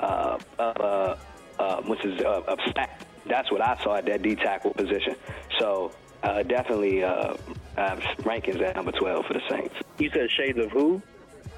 uh, 0.00 0.38
of 0.58 0.76
uh, 0.80 1.16
uh, 1.58 1.82
what's 1.82 2.02
his 2.02 2.20
uh, 2.20 2.42
of 2.46 2.58
stack. 2.68 3.00
That's 3.26 3.50
what 3.50 3.60
I 3.60 3.76
saw 3.82 3.96
at 3.96 4.06
that 4.06 4.22
D 4.22 4.34
tackle 4.36 4.72
position. 4.74 5.16
So 5.58 5.92
uh, 6.22 6.42
definitely 6.44 7.04
uh, 7.04 7.34
uh, 7.76 8.00
Rankins 8.24 8.60
at 8.60 8.76
number 8.76 8.92
12 8.92 9.26
for 9.26 9.34
the 9.34 9.42
Saints. 9.50 9.74
You 9.98 10.10
said 10.10 10.30
shades 10.30 10.58
of 10.58 10.70
who? 10.70 11.02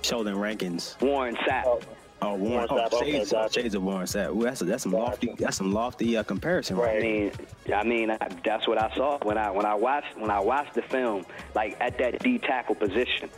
Sheldon 0.02 0.38
Rankins. 0.38 0.96
Warren 1.00 1.36
Sapp. 1.36 1.84
Oh, 2.22 2.34
Warren. 2.34 2.40
Warren 2.40 2.68
Oh, 2.70 2.76
Sapp, 2.76 2.92
okay, 2.94 3.12
shades, 3.12 3.32
gotcha. 3.32 3.60
shades 3.60 3.74
of 3.74 3.82
Warren 3.82 4.06
Sapp. 4.06 4.34
Ooh, 4.34 4.42
that's 4.42 4.60
a, 4.62 4.64
that's 4.64 4.82
some 4.82 4.92
lofty. 4.92 5.32
That's 5.38 5.56
some 5.56 5.72
lofty 5.72 6.16
uh, 6.16 6.22
comparison, 6.22 6.76
right? 6.76 6.96
I 6.96 7.00
mean, 7.00 7.32
I 7.74 7.82
mean, 7.84 8.10
I, 8.10 8.18
that's 8.44 8.66
what 8.66 8.78
I 8.78 8.94
saw 8.96 9.18
when 9.22 9.38
I 9.38 9.50
when 9.50 9.64
I 9.66 9.74
watched 9.74 10.16
when 10.18 10.30
I 10.30 10.40
watched 10.40 10.74
the 10.74 10.82
film. 10.82 11.24
Like 11.54 11.76
at 11.80 11.96
that 11.98 12.18
D 12.20 12.38
tackle 12.38 12.74
position, 12.74 13.30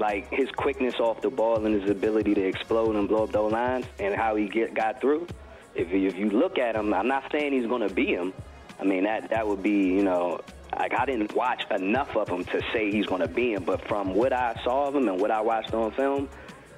like 0.00 0.28
his 0.30 0.50
quickness 0.50 0.98
off 0.98 1.20
the 1.20 1.30
ball 1.30 1.64
and 1.64 1.80
his 1.80 1.90
ability 1.90 2.34
to 2.34 2.42
explode 2.42 2.96
and 2.96 3.06
blow 3.06 3.24
up 3.24 3.32
those 3.32 3.52
lines, 3.52 3.86
and 3.98 4.14
how 4.14 4.34
he 4.34 4.48
get 4.48 4.74
got 4.74 5.00
through. 5.00 5.26
If 5.74 5.92
you, 5.92 6.08
if 6.08 6.16
you 6.16 6.30
look 6.30 6.58
at 6.58 6.74
him, 6.74 6.92
I'm 6.92 7.06
not 7.06 7.30
saying 7.30 7.52
he's 7.52 7.66
going 7.66 7.86
to 7.86 7.94
be 7.94 8.06
him. 8.06 8.32
I 8.80 8.84
mean 8.84 9.04
that 9.04 9.30
that 9.30 9.46
would 9.46 9.62
be 9.62 9.88
you 9.88 10.02
know. 10.02 10.40
Like 10.76 10.94
I 10.94 11.04
didn't 11.04 11.34
watch 11.34 11.64
enough 11.72 12.16
of 12.16 12.28
him 12.28 12.44
to 12.46 12.62
say 12.72 12.92
he's 12.92 13.04
going 13.04 13.20
to 13.20 13.28
be 13.28 13.52
him, 13.54 13.64
but 13.64 13.86
from 13.88 14.14
what 14.14 14.32
I 14.32 14.58
saw 14.62 14.86
of 14.86 14.94
him 14.94 15.08
and 15.08 15.20
what 15.20 15.32
I 15.32 15.40
watched 15.40 15.74
on 15.74 15.90
film, 15.92 16.28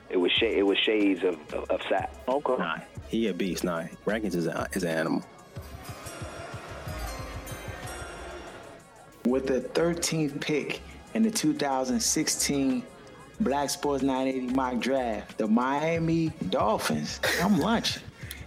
it 0.08 0.16
was 0.16 0.32
sh- 0.32 0.44
it 0.44 0.66
was 0.66 0.78
shades 0.78 1.22
of 1.22 1.34
of, 1.52 1.70
of 1.70 1.80
Sapp. 1.82 2.08
Okay. 2.26 2.56
Nah, 2.56 2.78
he 3.08 3.28
a 3.28 3.34
beast. 3.34 3.64
Nah, 3.64 3.84
Rankins 4.06 4.34
is 4.34 4.46
a, 4.46 4.66
is 4.72 4.82
an 4.82 4.90
animal. 4.90 5.24
With 9.26 9.46
the 9.46 9.60
13th 9.60 10.40
pick 10.40 10.80
in 11.14 11.22
the 11.22 11.30
2016 11.30 12.82
Black 13.42 13.70
Sports 13.70 14.02
980 14.02 14.54
mock 14.54 14.78
draft, 14.80 15.38
the 15.38 15.46
Miami 15.46 16.32
Dolphins, 16.50 17.20
I'm 17.40 17.58
lunching. 17.58 18.02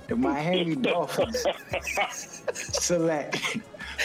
The 0.07 0.15
Miami 0.15 0.75
Dolphins 0.89 1.43
select 2.53 3.57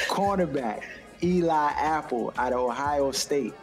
cornerback 0.08 0.82
Eli 1.22 1.72
Apple 1.76 2.32
out 2.38 2.52
of 2.52 2.60
Ohio 2.60 3.12
State. 3.12 3.54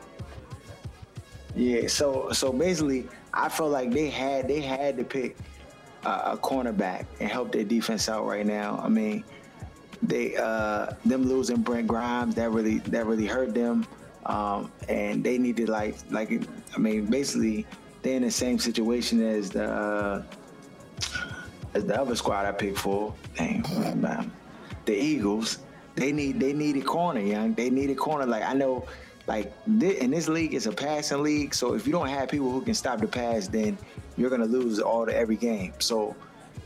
Yeah, 1.55 1.87
so 1.87 2.31
so 2.31 2.53
basically, 2.53 3.07
I 3.33 3.49
felt 3.49 3.71
like 3.71 3.91
they 3.91 4.09
had 4.09 4.47
they 4.47 4.61
had 4.61 4.97
to 4.97 5.03
pick 5.03 5.35
uh, 6.05 6.33
a 6.33 6.37
cornerback 6.37 7.05
and 7.19 7.29
help 7.29 7.51
their 7.51 7.63
defense 7.63 8.07
out 8.07 8.25
right 8.25 8.45
now. 8.45 8.79
I 8.83 8.89
mean, 8.89 9.23
they 10.03 10.35
uh 10.37 10.93
them 11.05 11.23
losing 11.23 11.61
Brent 11.61 11.87
Grimes 11.87 12.35
that 12.35 12.51
really 12.51 12.77
that 12.79 13.07
really 13.07 13.25
hurt 13.25 13.55
them, 13.55 13.87
um, 14.27 14.71
and 14.89 15.23
they 15.23 15.37
needed 15.37 15.69
like 15.69 15.95
like 16.11 16.29
I 16.75 16.79
mean 16.79 17.05
basically 17.05 17.65
they're 18.01 18.17
in 18.17 18.23
the 18.23 18.31
same 18.31 18.59
situation 18.59 19.25
as 19.25 19.49
the 19.49 19.65
uh, 19.71 20.23
as 21.73 21.85
the 21.85 21.99
other 21.99 22.15
squad 22.15 22.45
I 22.45 22.51
picked 22.51 22.79
for. 22.79 23.13
Dang, 23.35 23.63
man. 23.99 24.31
the 24.85 24.93
Eagles. 24.93 25.59
They 25.95 26.11
need 26.11 26.39
they 26.39 26.53
need 26.53 26.77
a 26.77 26.81
corner, 26.81 27.21
young. 27.21 27.53
They 27.53 27.69
need 27.69 27.89
a 27.89 27.95
corner. 27.95 28.25
Like 28.25 28.43
I 28.43 28.53
know, 28.53 28.85
like 29.25 29.51
in 29.67 30.11
this 30.11 30.27
league, 30.27 30.53
it's 30.53 30.67
a 30.67 30.71
passing 30.71 31.23
league. 31.23 31.55
So 31.55 31.73
if 31.73 31.87
you 31.87 31.93
don't 31.93 32.07
have 32.07 32.29
people 32.29 32.51
who 32.51 32.61
can 32.61 32.75
stop 32.75 32.99
the 32.99 33.07
pass, 33.07 33.47
then 33.47 33.77
you're 34.15 34.29
gonna 34.29 34.45
lose 34.45 34.79
all 34.79 35.05
the 35.05 35.15
every 35.15 35.37
game. 35.37 35.73
So 35.79 36.15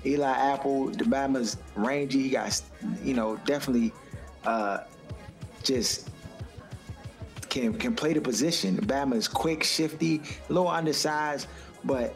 Eli 0.06 0.32
Apple, 0.32 0.88
the 0.88 1.06
Bama's 1.06 1.58
rangy. 1.76 2.24
He 2.24 2.30
got, 2.30 2.62
you 3.04 3.14
know, 3.14 3.38
definitely 3.46 3.94
uh, 4.46 4.80
just 5.64 6.10
can 7.52 7.74
can 7.74 7.94
play 7.94 8.14
the 8.14 8.22
position. 8.22 8.78
Bama 8.78 9.16
is 9.16 9.28
quick, 9.28 9.64
shifty, 9.64 10.22
a 10.50 10.54
little 10.54 10.70
undersized, 10.70 11.48
but 11.84 12.16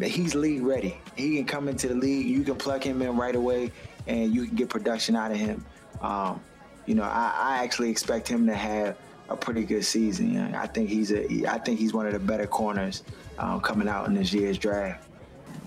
he's 0.00 0.34
league 0.34 0.62
ready. 0.62 0.96
He 1.16 1.36
can 1.36 1.44
come 1.44 1.68
into 1.68 1.88
the 1.88 1.94
league. 1.94 2.26
You 2.26 2.42
can 2.44 2.54
plug 2.54 2.82
him 2.82 3.02
in 3.02 3.16
right 3.16 3.34
away, 3.34 3.72
and 4.06 4.34
you 4.34 4.46
can 4.46 4.56
get 4.56 4.70
production 4.70 5.16
out 5.16 5.32
of 5.32 5.36
him. 5.36 5.64
Um, 6.00 6.40
you 6.86 6.94
know, 6.94 7.02
I, 7.02 7.34
I, 7.36 7.64
actually 7.64 7.88
expect 7.90 8.28
him 8.28 8.46
to 8.46 8.54
have 8.54 8.96
a 9.28 9.36
pretty 9.36 9.64
good 9.64 9.84
season. 9.84 10.54
I 10.54 10.66
think 10.66 10.88
he's 10.88 11.12
a. 11.12 11.46
I 11.46 11.58
think 11.58 11.78
he's 11.78 11.92
one 11.92 12.06
of 12.06 12.12
the 12.12 12.18
better 12.18 12.46
corners 12.46 13.02
um, 13.38 13.60
coming 13.60 13.88
out 13.88 14.06
in 14.06 14.14
this 14.14 14.32
year's 14.32 14.58
draft. 14.58 15.08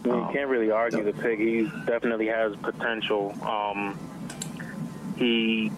You 0.06 0.14
um, 0.14 0.34
can't 0.34 0.48
really 0.48 0.72
argue 0.72 1.04
the 1.04 1.14
pick. 1.14 1.40
He 1.40 1.70
definitely 1.86 2.28
has 2.28 2.56
potential. 2.58 3.34
Um, 3.42 4.00
he 5.18 5.72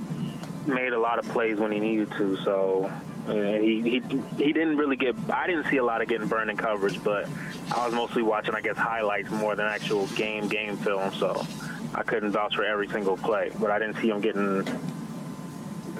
made 0.69 0.93
a 0.93 0.99
lot 0.99 1.19
of 1.19 1.27
plays 1.29 1.57
when 1.57 1.71
he 1.71 1.79
needed 1.79 2.11
to. 2.13 2.37
So 2.37 2.91
he, 3.27 3.81
he 3.81 3.99
he 4.37 4.53
didn't 4.53 4.77
really 4.77 4.95
get. 4.95 5.15
I 5.29 5.47
didn't 5.47 5.67
see 5.69 5.77
a 5.77 5.83
lot 5.83 6.01
of 6.01 6.07
getting 6.07 6.27
burned 6.27 6.49
in 6.49 6.57
coverage, 6.57 7.03
but 7.03 7.27
I 7.75 7.85
was 7.85 7.93
mostly 7.93 8.23
watching, 8.23 8.55
I 8.55 8.61
guess, 8.61 8.77
highlights 8.77 9.29
more 9.29 9.55
than 9.55 9.67
actual 9.67 10.07
game 10.07 10.47
game 10.47 10.77
film. 10.77 11.13
So 11.13 11.45
I 11.93 12.03
couldn't 12.03 12.31
vouch 12.31 12.55
for 12.55 12.63
every 12.63 12.87
single 12.87 13.17
play, 13.17 13.51
but 13.59 13.71
I 13.71 13.79
didn't 13.79 13.97
see 13.97 14.09
him 14.09 14.21
getting 14.21 14.67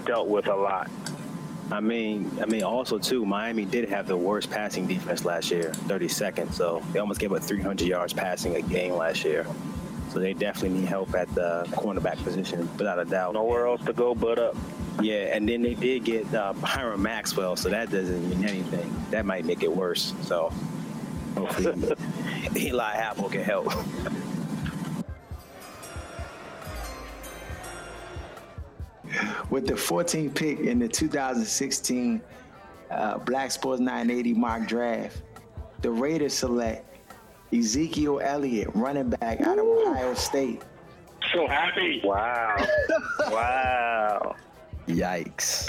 dealt 0.05 0.27
with 0.27 0.47
a 0.47 0.55
lot. 0.55 0.89
I 1.71 1.81
mean, 1.81 2.31
I 2.41 2.45
mean, 2.45 2.63
also 2.63 2.97
too, 2.97 3.25
Miami 3.25 3.63
did 3.63 3.89
have 3.89 4.07
the 4.07 4.17
worst 4.17 4.49
passing 4.49 4.87
defense 4.87 5.23
last 5.23 5.51
year, 5.51 5.71
32nd. 5.87 6.51
So 6.53 6.83
they 6.93 6.99
almost 6.99 7.19
gave 7.19 7.31
up 7.31 7.43
300 7.43 7.87
yards 7.87 8.11
passing 8.11 8.55
a 8.55 8.61
game 8.61 8.93
last 8.93 9.23
year. 9.23 9.45
So 10.09 10.19
they 10.19 10.33
definitely 10.33 10.79
need 10.79 10.87
help 10.87 11.13
at 11.15 11.27
the 11.35 11.65
cornerback 11.71 12.23
position, 12.23 12.69
without 12.77 12.99
a 12.99 13.05
doubt. 13.05 13.33
Nowhere 13.33 13.67
else 13.67 13.83
to 13.85 13.93
go 13.93 14.15
but 14.15 14.39
up. 14.39 14.55
Yeah, 15.01 15.35
and 15.35 15.47
then 15.47 15.61
they 15.61 15.75
did 15.75 16.03
get 16.03 16.33
uh, 16.33 16.53
Byron 16.53 17.01
Maxwell, 17.01 17.55
so 17.55 17.69
that 17.69 17.89
doesn't 17.89 18.29
mean 18.29 18.43
anything. 18.43 18.93
That 19.11 19.25
might 19.25 19.45
make 19.45 19.63
it 19.63 19.71
worse. 19.73 20.13
So 20.21 20.51
hopefully 21.37 21.95
Eli 22.55 22.93
Apple 22.93 23.29
can 23.29 23.43
help. 23.43 23.67
With 29.49 29.65
the 29.67 29.73
14th 29.73 30.35
pick 30.35 30.59
in 30.59 30.79
the 30.79 30.87
2016 30.87 32.21
uh, 32.91 33.17
Black 33.19 33.51
Sports 33.51 33.79
980 33.79 34.33
mock 34.33 34.67
draft, 34.67 35.21
the 35.81 35.91
Raiders 35.91 36.33
select 36.33 36.98
Ezekiel 37.53 38.21
Elliott, 38.23 38.69
running 38.73 39.09
back 39.09 39.41
out 39.41 39.57
of 39.57 39.65
Ohio 39.65 40.13
State. 40.13 40.61
So 41.33 41.47
happy. 41.47 42.01
Wow. 42.03 42.55
wow. 43.29 44.35
Yikes. 44.87 45.67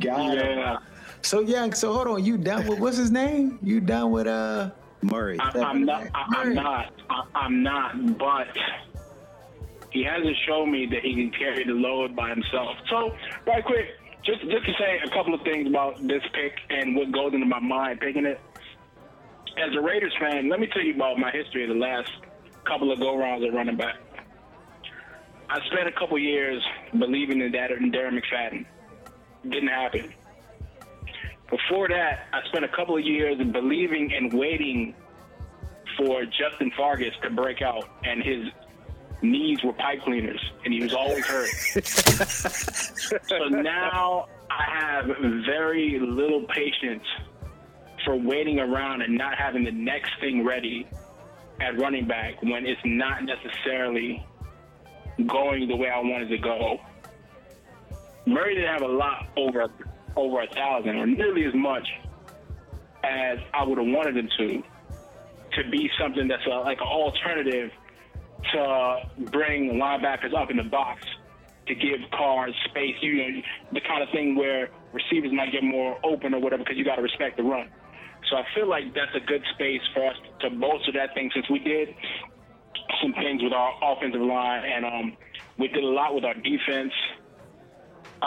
Got 0.00 0.36
yeah. 0.36 0.74
It. 0.74 0.78
So 1.22 1.40
yeah, 1.40 1.70
so 1.70 1.92
hold 1.92 2.08
on. 2.08 2.24
You 2.24 2.38
done 2.38 2.66
with 2.66 2.78
what's 2.78 2.96
his 2.96 3.10
name? 3.10 3.58
You 3.62 3.80
done 3.80 4.10
with 4.10 4.26
uh 4.26 4.70
Murray? 5.02 5.38
I, 5.40 5.70
am 5.70 5.84
not. 5.84 6.06
I, 6.14 6.42
am 6.42 6.54
not. 6.54 6.92
I, 7.10 7.22
I'm 7.34 7.62
not. 7.62 8.18
But 8.18 8.48
he 9.90 10.04
hasn't 10.04 10.36
shown 10.46 10.70
me 10.70 10.86
that 10.86 11.02
he 11.02 11.14
can 11.14 11.30
carry 11.30 11.64
the 11.64 11.72
load 11.72 12.14
by 12.14 12.30
himself. 12.30 12.76
So 12.88 13.16
right 13.46 13.64
quick, 13.64 13.86
just 14.24 14.40
just 14.42 14.66
to 14.66 14.72
say 14.78 15.00
a 15.04 15.08
couple 15.10 15.34
of 15.34 15.42
things 15.42 15.68
about 15.68 16.06
this 16.06 16.22
pick 16.32 16.54
and 16.70 16.94
what 16.94 17.10
goes 17.12 17.32
into 17.34 17.46
my 17.46 17.60
mind 17.60 18.00
picking 18.00 18.26
it 18.26 18.40
as 19.58 19.74
a 19.74 19.80
Raiders 19.80 20.14
fan, 20.20 20.48
let 20.48 20.60
me 20.60 20.68
tell 20.68 20.82
you 20.82 20.94
about 20.94 21.18
my 21.18 21.30
history 21.30 21.64
of 21.64 21.70
the 21.70 21.74
last 21.74 22.10
couple 22.64 22.92
of 22.92 23.00
go 23.00 23.16
rounds 23.16 23.44
at 23.44 23.52
running 23.52 23.76
back. 23.76 23.96
I 25.50 25.60
spent 25.66 25.88
a 25.88 25.92
couple 25.92 26.18
years 26.18 26.62
believing 26.98 27.40
in 27.40 27.52
that 27.52 27.70
in 27.70 27.90
Darren 27.90 28.20
McFadden. 28.20 28.66
Didn't 29.44 29.68
happen. 29.68 30.12
Before 31.50 31.88
that, 31.88 32.26
I 32.32 32.46
spent 32.48 32.64
a 32.64 32.68
couple 32.68 32.96
of 32.96 33.04
years 33.04 33.38
believing 33.52 34.12
and 34.12 34.32
waiting 34.32 34.94
for 35.96 36.24
Justin 36.26 36.70
Fargas 36.76 37.14
to 37.22 37.30
break 37.30 37.62
out, 37.62 37.88
and 38.04 38.22
his 38.22 38.44
knees 39.22 39.58
were 39.64 39.72
pipe 39.72 40.02
cleaners, 40.02 40.40
and 40.64 40.74
he 40.74 40.82
was 40.82 40.92
always 40.92 41.24
hurt. 41.24 41.48
so 43.26 43.38
now 43.48 44.26
I 44.50 44.64
have 44.64 45.06
very 45.46 45.98
little 45.98 46.42
patience 46.42 47.04
for 48.08 48.16
waiting 48.16 48.58
around 48.58 49.02
and 49.02 49.18
not 49.18 49.36
having 49.36 49.64
the 49.64 49.70
next 49.70 50.10
thing 50.18 50.42
ready 50.42 50.86
at 51.60 51.78
running 51.78 52.08
back 52.08 52.42
when 52.42 52.64
it's 52.64 52.80
not 52.82 53.22
necessarily 53.22 54.26
going 55.26 55.68
the 55.68 55.76
way 55.76 55.90
I 55.90 55.98
wanted 55.98 56.30
to 56.30 56.38
go. 56.38 56.80
Murray 58.24 58.54
didn't 58.54 58.72
have 58.72 58.80
a 58.80 58.88
lot 58.88 59.26
over 59.36 59.66
over 60.16 60.40
a 60.40 60.46
thousand 60.54 60.96
or 60.96 61.06
nearly 61.06 61.44
as 61.44 61.52
much 61.52 61.86
as 63.04 63.38
I 63.52 63.62
would 63.64 63.76
have 63.76 63.86
wanted 63.86 64.16
him 64.16 64.28
to 64.38 64.62
to 65.60 65.70
be 65.70 65.90
something 66.00 66.28
that's 66.28 66.46
a, 66.46 66.60
like 66.60 66.80
an 66.80 66.86
alternative 66.86 67.70
to 68.54 69.00
bring 69.30 69.74
linebackers 69.74 70.34
up 70.34 70.50
in 70.50 70.56
the 70.56 70.62
box 70.62 71.02
to 71.66 71.74
give 71.74 72.00
cars 72.12 72.54
space. 72.70 72.94
You 73.02 73.16
know, 73.18 73.42
the 73.72 73.82
kind 73.82 74.02
of 74.02 74.08
thing 74.12 74.34
where 74.34 74.70
receivers 74.94 75.30
might 75.30 75.52
get 75.52 75.62
more 75.62 75.98
open 76.02 76.32
or 76.32 76.40
whatever 76.40 76.64
because 76.64 76.78
you 76.78 76.86
got 76.86 76.96
to 76.96 77.02
respect 77.02 77.36
the 77.36 77.42
run. 77.42 77.68
So 78.30 78.36
I 78.36 78.44
feel 78.54 78.68
like 78.68 78.94
that's 78.94 79.14
a 79.14 79.20
good 79.20 79.42
space 79.54 79.80
for 79.94 80.06
us 80.06 80.16
to 80.40 80.50
bolster 80.50 80.92
that 80.92 81.14
thing 81.14 81.30
since 81.34 81.48
we 81.50 81.58
did 81.60 81.94
some 83.02 83.12
things 83.14 83.42
with 83.42 83.52
our 83.52 83.72
offensive 83.82 84.20
line 84.20 84.64
and 84.64 84.84
um, 84.84 85.16
we 85.58 85.68
did 85.68 85.84
a 85.84 85.86
lot 85.86 86.14
with 86.14 86.24
our 86.24 86.34
defense. 86.34 86.92
Uh, 88.20 88.24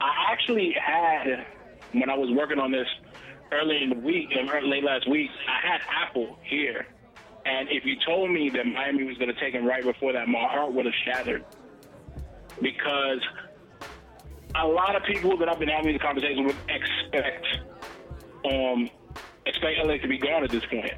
I 0.00 0.30
actually 0.30 0.74
had, 0.80 1.46
when 1.92 2.10
I 2.10 2.16
was 2.16 2.30
working 2.36 2.58
on 2.58 2.70
this 2.70 2.86
early 3.52 3.82
in 3.82 3.90
the 3.90 3.96
week, 3.96 4.28
late 4.62 4.84
last 4.84 5.08
week, 5.08 5.30
I 5.48 5.66
had 5.66 5.80
Apple 5.88 6.38
here. 6.42 6.86
And 7.44 7.68
if 7.70 7.84
you 7.84 7.96
told 8.04 8.30
me 8.30 8.50
that 8.50 8.66
Miami 8.66 9.04
was 9.04 9.16
going 9.18 9.32
to 9.32 9.40
take 9.40 9.54
him 9.54 9.64
right 9.64 9.82
before 9.82 10.12
that, 10.12 10.28
my 10.28 10.46
heart 10.48 10.72
would 10.72 10.84
have 10.84 10.94
shattered. 11.04 11.44
Because 12.60 13.20
a 14.54 14.66
lot 14.66 14.96
of 14.96 15.02
people 15.04 15.36
that 15.38 15.48
I've 15.48 15.58
been 15.58 15.68
having 15.68 15.92
these 15.92 16.00
conversations 16.00 16.46
with 16.46 16.56
expect 16.68 17.46
um, 18.44 18.90
expect 19.46 19.78
LA 19.84 19.96
to 19.98 20.08
be 20.08 20.18
gone 20.18 20.44
at 20.44 20.50
this 20.50 20.64
point. 20.66 20.92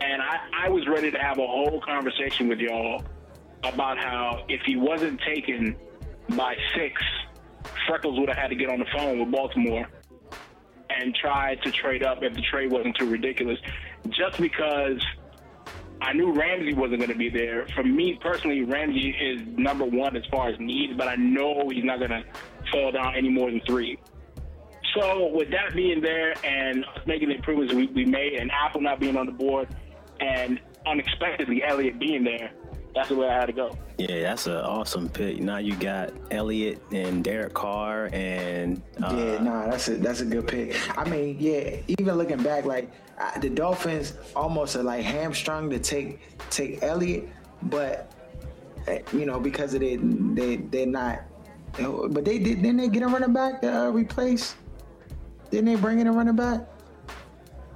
And 0.00 0.22
I, 0.22 0.66
I 0.66 0.68
was 0.68 0.86
ready 0.86 1.10
to 1.10 1.18
have 1.18 1.38
a 1.38 1.46
whole 1.46 1.80
conversation 1.80 2.48
with 2.48 2.58
y'all 2.58 3.04
about 3.64 3.98
how 3.98 4.44
if 4.48 4.60
he 4.64 4.76
wasn't 4.76 5.20
taken 5.22 5.76
by 6.30 6.56
six, 6.74 7.02
Freckles 7.86 8.18
would 8.18 8.28
have 8.28 8.38
had 8.38 8.48
to 8.48 8.56
get 8.56 8.68
on 8.68 8.78
the 8.78 8.86
phone 8.96 9.18
with 9.18 9.30
Baltimore 9.30 9.86
and 10.90 11.14
try 11.14 11.56
to 11.56 11.70
trade 11.70 12.02
up 12.02 12.22
if 12.22 12.34
the 12.34 12.42
trade 12.42 12.70
wasn't 12.70 12.96
too 12.96 13.08
ridiculous. 13.08 13.58
Just 14.08 14.40
because 14.40 15.00
I 16.00 16.12
knew 16.12 16.32
Ramsey 16.32 16.74
wasn't 16.74 16.98
going 16.98 17.10
to 17.10 17.18
be 17.18 17.28
there. 17.28 17.66
For 17.74 17.82
me 17.82 18.18
personally, 18.20 18.62
Ramsey 18.62 19.10
is 19.10 19.40
number 19.56 19.84
one 19.84 20.16
as 20.16 20.24
far 20.30 20.48
as 20.48 20.58
needs, 20.60 20.94
but 20.96 21.08
I 21.08 21.16
know 21.16 21.68
he's 21.68 21.84
not 21.84 21.98
going 21.98 22.10
to 22.10 22.24
fall 22.70 22.92
down 22.92 23.14
any 23.16 23.28
more 23.28 23.50
than 23.50 23.60
three. 23.66 23.98
So 24.96 25.28
with 25.28 25.50
that 25.50 25.74
being 25.74 26.00
there 26.00 26.34
and 26.44 26.84
making 27.06 27.28
the 27.28 27.36
improvements 27.36 27.74
we, 27.74 27.86
we 27.88 28.04
made 28.04 28.34
and 28.34 28.50
Apple 28.50 28.80
not 28.80 28.98
being 28.98 29.16
on 29.16 29.26
the 29.26 29.32
board 29.32 29.68
and 30.20 30.60
unexpectedly 30.86 31.62
Elliott 31.62 31.98
being 31.98 32.24
there, 32.24 32.50
that's 32.94 33.10
the 33.10 33.14
way 33.14 33.28
I 33.28 33.34
had 33.34 33.46
to 33.46 33.52
go. 33.52 33.76
Yeah, 33.98 34.22
that's 34.22 34.46
an 34.46 34.56
awesome 34.56 35.10
pick. 35.10 35.38
Now 35.38 35.58
you 35.58 35.76
got 35.76 36.12
Elliott 36.30 36.80
and 36.92 37.22
Derek 37.22 37.52
Carr 37.52 38.08
and 38.12 38.82
uh, 39.02 39.14
yeah, 39.14 39.42
nah, 39.42 39.66
that's 39.66 39.88
a 39.88 39.96
that's 39.96 40.20
a 40.20 40.24
good 40.24 40.48
pick. 40.48 40.76
I 40.98 41.04
mean, 41.08 41.36
yeah, 41.38 41.76
even 41.88 42.14
looking 42.14 42.42
back, 42.42 42.64
like 42.64 42.90
uh, 43.18 43.38
the 43.38 43.50
Dolphins 43.50 44.14
almost 44.34 44.76
are 44.76 44.82
like 44.82 45.04
hamstrung 45.04 45.68
to 45.70 45.78
take 45.78 46.20
take 46.48 46.82
Elliott, 46.82 47.28
but 47.64 48.12
uh, 48.88 48.96
you 49.12 49.26
know 49.26 49.40
because 49.40 49.74
of 49.74 49.82
it, 49.82 49.98
they 50.34 50.56
they're 50.56 50.86
not. 50.86 51.20
But 51.78 52.24
they 52.24 52.38
did. 52.38 52.62
Didn't 52.62 52.78
they 52.78 52.88
get 52.88 53.02
a 53.02 53.08
running 53.08 53.34
back 53.34 53.60
to 53.60 53.88
uh, 53.88 53.90
replace? 53.90 54.54
Didn't 55.50 55.66
they 55.66 55.76
bring 55.76 56.00
in 56.00 56.06
a 56.06 56.12
running 56.12 56.36
back? 56.36 56.60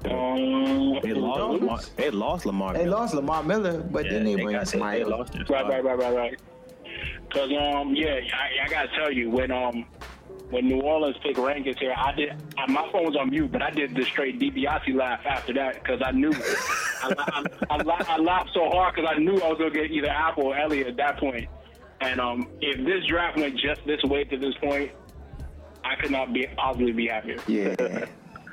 Um, 0.04 0.98
they 1.02 1.12
lost. 1.12 1.60
Lamar, 1.60 1.80
they 1.96 2.10
lost 2.10 2.46
Lamar. 2.46 2.72
They 2.74 2.86
lost 2.86 3.14
Lamar 3.14 3.42
Miller, 3.42 3.82
but 3.82 4.04
yeah, 4.06 4.12
then 4.12 4.24
they, 4.24 4.34
they 4.34 4.42
bring 4.42 4.56
in 4.56 4.66
somebody. 4.66 5.04
Right, 5.04 5.48
right, 5.48 5.84
right, 5.84 5.98
right, 5.98 6.16
right. 6.16 6.40
Cause 7.32 7.50
um, 7.52 7.94
yeah, 7.94 8.20
I, 8.34 8.64
I 8.64 8.68
gotta 8.68 8.88
tell 8.96 9.12
you 9.12 9.30
when 9.30 9.52
um, 9.52 9.86
when 10.50 10.66
New 10.66 10.80
Orleans 10.80 11.16
picked 11.22 11.38
Rankins 11.38 11.78
here, 11.78 11.94
I 11.96 12.12
did. 12.12 12.30
I, 12.58 12.66
my 12.70 12.90
phone 12.90 13.04
was 13.04 13.16
on 13.16 13.30
mute, 13.30 13.52
but 13.52 13.62
I 13.62 13.70
did 13.70 13.94
the 13.94 14.04
straight 14.04 14.40
DiBiase 14.40 14.94
laugh 14.94 15.20
after 15.24 15.52
that 15.54 15.74
because 15.74 16.00
I 16.04 16.10
knew 16.10 16.32
I, 16.32 17.14
I, 17.70 17.76
I, 17.76 18.04
I, 18.08 18.16
laughed 18.18 18.50
so 18.52 18.68
hard 18.70 18.96
because 18.96 19.10
I 19.14 19.18
knew 19.18 19.36
I 19.40 19.48
was 19.48 19.58
gonna 19.58 19.70
get 19.70 19.92
either 19.92 20.08
Apple 20.08 20.46
or 20.46 20.56
Elliott 20.56 20.88
at 20.88 20.96
that 20.96 21.18
point. 21.18 21.48
And 22.00 22.20
um, 22.20 22.48
if 22.60 22.84
this 22.84 23.06
draft 23.06 23.36
went 23.36 23.56
just 23.58 23.84
this 23.86 24.02
way 24.04 24.24
to 24.24 24.36
this 24.36 24.54
point, 24.56 24.90
I 25.84 25.96
could 25.96 26.10
not 26.10 26.32
be 26.32 26.46
possibly 26.56 26.92
be 26.92 27.08
happier. 27.08 27.38
Yeah. 27.46 28.06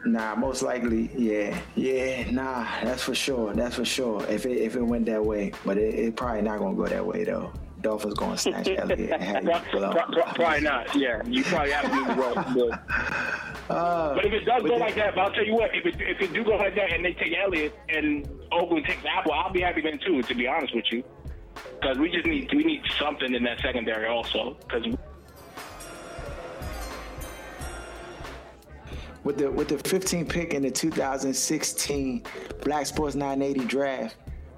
Nah, 0.05 0.35
most 0.35 0.61
likely, 0.61 1.09
yeah, 1.17 1.57
yeah, 1.75 2.29
nah, 2.31 2.65
that's 2.81 3.03
for 3.03 3.15
sure, 3.15 3.53
that's 3.53 3.75
for 3.75 3.83
sure. 3.83 4.23
If 4.29 4.45
it 4.45 4.57
if 4.57 4.75
it 4.75 4.81
went 4.81 5.05
that 5.07 5.25
way, 5.25 5.51
but 5.65 5.77
it, 5.77 5.95
it 5.95 6.15
probably 6.15 6.43
not 6.43 6.59
gonna 6.59 6.75
go 6.75 6.85
that 6.87 7.05
way 7.05 7.25
though. 7.25 7.51
Dolphins 7.81 8.13
gonna 8.13 8.37
snatch 8.37 8.69
Elliott 8.69 9.11
and 9.11 9.49
have 9.49 9.65
you 9.65 9.71
blow. 9.79 9.93
Probably 10.35 10.61
not. 10.61 10.95
Yeah, 10.95 11.21
you 11.25 11.43
probably 11.43 11.71
have 11.71 11.85
to 11.85 11.89
do 11.91 12.05
the. 12.05 12.69
But, 12.69 12.83
Uh, 13.69 14.15
but 14.15 14.23
if 14.25 14.31
it 14.31 14.45
does 14.45 14.61
go 14.61 14.69
the- 14.69 14.75
like 14.77 14.95
that, 14.95 15.13
but 15.13 15.21
I'll 15.25 15.31
tell 15.33 15.43
you 15.45 15.53
what, 15.53 15.75
if 15.75 15.85
it 15.85 15.95
if 15.99 16.21
it 16.21 16.31
do 16.33 16.41
go 16.45 16.55
like 16.55 16.73
that 16.75 16.93
and 16.93 17.03
they 17.03 17.11
take 17.11 17.35
Elliott 17.37 17.75
and 17.89 18.25
Oakland 18.49 18.85
takes 18.85 19.03
Apple, 19.05 19.33
I'll 19.33 19.51
be 19.51 19.59
happy 19.59 19.81
then 19.81 19.99
too. 19.99 20.21
To 20.21 20.33
be 20.35 20.47
honest 20.47 20.73
with 20.73 20.85
you, 20.89 21.03
because 21.81 21.97
we 21.97 22.09
just 22.09 22.25
need 22.25 22.49
we 22.53 22.63
need 22.63 22.81
something 22.97 23.33
in 23.33 23.43
that 23.43 23.59
secondary 23.59 24.07
also. 24.07 24.55
Because 24.61 24.85
With 29.23 29.37
the 29.37 29.51
with 29.51 29.67
the 29.67 29.75
15th 29.75 30.29
pick 30.29 30.53
in 30.53 30.63
the 30.63 30.71
2016 30.71 32.23
Black 32.63 32.85
Sports 32.85 33.15
980 33.15 33.65
draft, 33.67 34.15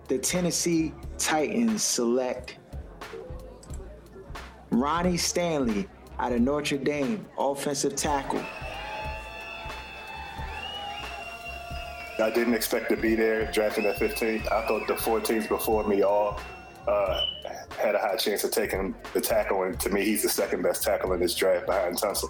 the 0.07 0.17
Tennessee 0.17 0.93
Titans 1.17 1.83
select 1.83 2.57
Ronnie 4.71 5.17
Stanley 5.17 5.87
out 6.19 6.31
of 6.31 6.41
Notre 6.41 6.77
Dame, 6.77 7.25
offensive 7.37 7.95
tackle. 7.95 8.43
I 12.21 12.29
didn't 12.29 12.53
expect 12.53 12.89
to 12.89 12.97
be 12.97 13.15
there 13.15 13.49
drafting 13.51 13.85
at 13.85 13.97
15. 13.97 14.41
I 14.51 14.67
thought 14.67 14.87
the 14.87 14.97
four 14.97 15.21
teams 15.21 15.47
before 15.47 15.87
me 15.87 16.01
all 16.01 16.39
uh, 16.85 17.21
had 17.77 17.95
a 17.95 17.99
high 17.99 18.17
chance 18.17 18.43
of 18.43 18.51
taking 18.51 18.93
the 19.13 19.21
tackle, 19.21 19.63
and 19.63 19.79
to 19.79 19.89
me, 19.89 20.03
he's 20.03 20.23
the 20.23 20.29
second 20.29 20.61
best 20.61 20.83
tackle 20.83 21.13
in 21.13 21.19
this 21.21 21.33
draft 21.33 21.65
behind 21.65 21.95
Tunsil. 21.95 22.29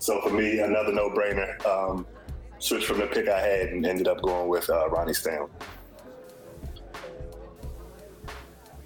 So 0.00 0.20
for 0.22 0.30
me, 0.30 0.58
another 0.60 0.92
no-brainer. 0.92 1.64
Um, 1.64 2.06
switched 2.58 2.86
from 2.86 2.98
the 2.98 3.06
pick 3.06 3.28
I 3.28 3.38
had 3.38 3.68
and 3.68 3.84
ended 3.86 4.08
up 4.08 4.20
going 4.22 4.48
with 4.48 4.68
uh, 4.68 4.88
Ronnie 4.88 5.12
Stanley. 5.14 5.50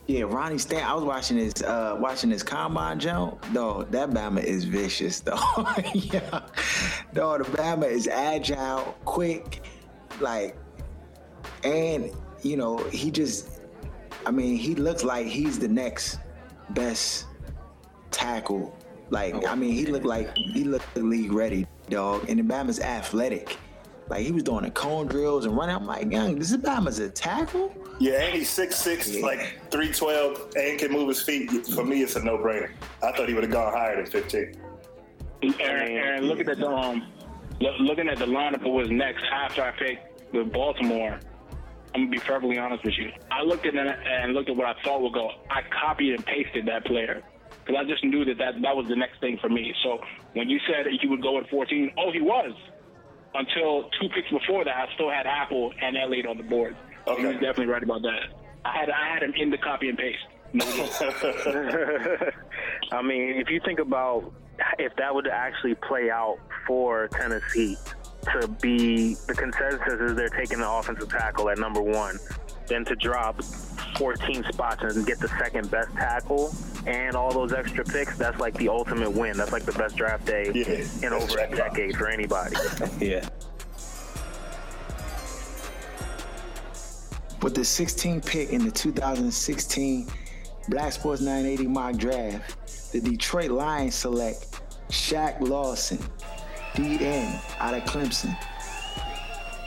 Yeah, 0.07 0.25
Ronnie 0.25 0.59
Stan. 0.59 0.85
I 0.85 0.93
was 0.93 1.05
watching 1.05 1.39
his 1.39 1.63
uh 1.63 1.97
watching 1.99 2.31
his 2.31 2.43
combine 2.43 3.01
jump. 3.01 3.43
Though 3.55 3.85
that 3.91 4.11
Bama 4.11 4.45
is 4.45 4.65
vicious 4.65 5.21
though. 5.21 5.39
yeah. 5.95 6.43
No, 7.15 7.39
the 7.39 7.45
Bama 7.45 7.89
is 7.89 8.07
agile, 8.07 8.95
quick, 9.07 9.63
like 10.21 10.57
and 11.63 12.11
you 12.43 12.59
know, 12.59 12.77
he 12.91 13.11
just 13.11 13.61
I 14.27 14.31
mean, 14.31 14.57
he 14.57 14.75
looks 14.75 15.05
like 15.05 15.27
he's 15.27 15.59
the 15.59 15.69
next 15.69 16.19
best 16.71 17.27
tackle. 18.11 18.77
Like, 19.11 19.47
I 19.47 19.55
mean, 19.55 19.73
he 19.73 19.87
looked 19.87 20.07
like 20.07 20.37
he 20.37 20.65
looked 20.65 20.97
league 20.97 21.33
ready, 21.33 21.67
dog. 21.89 22.29
And 22.29 22.39
the 22.39 22.43
Bama's 22.43 22.81
athletic. 22.81 23.57
Like 24.09 24.21
he 24.21 24.33
was 24.33 24.43
doing 24.43 24.65
the 24.65 24.71
cone 24.71 25.07
drills 25.07 25.47
and 25.47 25.57
running. 25.57 25.75
I'm 25.77 25.87
like, 25.87 26.11
young, 26.11 26.39
this 26.39 26.51
is 26.51 26.59
Bama's 26.59 26.99
a 26.99 27.09
tackle? 27.09 27.75
Yeah, 27.99 28.23
and 28.23 28.35
he's 28.35 28.51
6'6", 28.51 29.15
Yeah. 29.21 29.25
like 29.25 29.39
312, 29.71 30.53
and 30.57 30.79
can 30.79 30.93
move 30.93 31.09
his 31.09 31.23
feet. 31.23 31.51
For 31.69 31.85
me, 31.85 32.03
it's 32.03 32.17
a 32.17 32.23
no-brainer. 32.25 32.71
I 33.03 33.13
thought 33.13 33.29
he 33.29 33.35
would 33.35 33.45
have 33.45 33.53
gone 33.53 33.73
higher 33.73 33.97
than 33.97 34.07
15. 34.07 34.55
Aaron, 35.61 35.93
Aaron, 35.93 36.25
looking 36.25 36.49
at 36.49 36.59
the 36.59 36.69
um, 36.69 37.07
lo- 37.61 37.77
looking 37.81 38.09
at 38.09 38.19
the 38.19 38.25
lineup 38.27 38.67
of 38.67 38.73
what's 38.73 38.91
next 38.91 39.25
after 39.33 39.63
I 39.63 39.71
picked 39.73 40.33
with 40.35 40.53
Baltimore. 40.53 41.21
I'm 41.95 42.01
gonna 42.03 42.11
be 42.11 42.19
perfectly 42.19 42.59
honest 42.59 42.83
with 42.85 42.95
you. 42.99 43.13
I 43.31 43.43
looked 43.43 43.67
at 43.67 43.75
it 43.75 43.87
and 43.87 44.33
looked 44.35 44.49
at 44.51 44.57
what 44.57 44.67
I 44.67 44.75
thought 44.83 45.01
would 45.03 45.13
go. 45.13 45.31
I 45.51 45.61
copied 45.81 46.15
and 46.15 46.27
pasted 46.27 46.67
that 46.67 46.85
player 46.87 47.23
because 47.65 47.81
I 47.81 47.89
just 47.89 48.05
knew 48.05 48.25
that, 48.25 48.39
that 48.39 48.61
that 48.63 48.77
was 48.77 48.87
the 48.89 48.97
next 48.97 49.21
thing 49.21 49.39
for 49.41 49.49
me. 49.49 49.73
So 49.83 49.99
when 50.35 50.49
you 50.51 50.59
said 50.67 50.87
he 51.01 51.09
would 51.09 51.23
go 51.23 51.39
at 51.39 51.49
14, 51.49 51.93
oh, 51.99 52.13
he 52.13 52.21
was. 52.21 52.53
Until 53.35 53.91
two 54.01 54.09
picks 54.15 54.31
before 54.31 54.65
that, 54.65 54.77
I 54.77 54.95
still 54.95 55.11
had 55.11 55.27
Apple 55.27 55.73
and 55.83 55.97
Elliott 55.97 56.27
on 56.27 56.37
the 56.37 56.45
board. 56.45 56.77
So 57.07 57.17
He 57.17 57.27
was 57.27 57.35
definitely 57.35 57.67
right 57.67 57.83
about 57.83 58.03
that. 58.03 58.21
I 58.65 58.79
had 58.79 58.91
I 58.91 59.09
had 59.13 59.23
him 59.23 59.35
in 59.37 59.51
the 59.51 59.59
copy 59.59 59.89
and 59.89 59.99
paste. 59.99 60.19
No, 60.55 60.65
I 62.93 63.03
mean, 63.03 63.41
if 63.41 63.51
you 63.51 63.61
think 63.65 63.81
about 63.81 64.33
if 64.79 64.95
that 64.97 65.13
would 65.13 65.27
actually 65.27 65.75
play 65.75 66.11
out 66.11 66.39
for 66.67 67.09
Tennessee 67.09 67.77
to 68.33 68.49
be 68.49 69.15
the 69.27 69.35
consensus 69.35 70.01
is 70.01 70.15
they're 70.15 70.29
taking 70.29 70.59
the 70.59 70.71
offensive 70.71 71.09
tackle 71.09 71.51
at 71.51 71.59
number 71.59 71.83
one, 71.83 72.19
then 72.69 72.85
to 72.85 72.95
drop 72.97 73.43
14 73.97 74.45
spots 74.53 74.83
and 74.83 75.07
get 75.07 75.19
the 75.21 75.29
second 75.29 75.71
best 75.71 75.93
tackle 75.95 76.55
and 76.87 77.15
all 77.17 77.33
those 77.33 77.53
extra 77.53 77.85
picks, 77.85 78.17
that's 78.19 78.39
like 78.39 78.55
the 78.55 78.69
ultimate 78.69 79.11
win. 79.11 79.37
That's 79.37 79.53
like 79.53 79.65
the 79.65 79.73
best 79.73 79.97
draft 79.97 80.25
day 80.27 80.51
Yeah, 80.55 80.85
in 81.07 81.13
over 81.13 81.25
a 81.25 81.49
jackpot. 81.49 81.57
decade 81.57 81.97
for 81.97 82.09
anybody. 82.09 82.57
Yeah. 83.01 83.29
With 87.43 87.55
the 87.55 87.61
16th 87.61 88.25
pick 88.25 88.51
in 88.51 88.65
the 88.65 88.71
2016 88.71 90.09
Black 90.69 90.93
Sports 90.93 91.21
980 91.21 91.67
mock 91.69 91.97
draft, 91.97 92.93
the 92.93 93.01
Detroit 93.01 93.51
Lions 93.51 93.95
select 93.95 94.61
Shaq 94.89 95.41
Lawson, 95.41 95.99
DN 96.75 97.39
out 97.61 97.75
of 97.75 97.83
Clemson. 97.85 98.35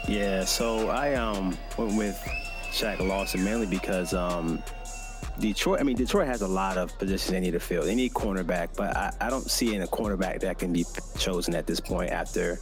Yeah, 0.08 0.44
so 0.46 0.90
I 0.90 1.14
um 1.16 1.56
went 1.78 1.96
with 1.98 2.30
Shaq 2.78 3.00
Lawson 3.00 3.44
mainly 3.44 3.66
because 3.66 4.14
um 4.14 4.62
Detroit. 5.40 5.80
I 5.80 5.84
mean, 5.84 5.96
Detroit 5.96 6.28
has 6.28 6.42
a 6.42 6.48
lot 6.48 6.78
of 6.78 6.98
positions 6.98 7.32
they 7.32 7.40
need 7.40 7.52
to 7.52 7.60
fill. 7.60 7.84
They 7.84 7.96
need 7.96 8.14
cornerback, 8.14 8.70
but 8.76 8.96
I, 8.96 9.14
I 9.22 9.30
don't 9.30 9.50
see 9.50 9.76
any 9.76 9.86
cornerback 9.86 10.40
that 10.42 10.58
can 10.58 10.74
be 10.74 10.86
chosen 11.18 11.56
at 11.56 11.68
this 11.68 11.80
point 11.80 12.12
after 12.12 12.60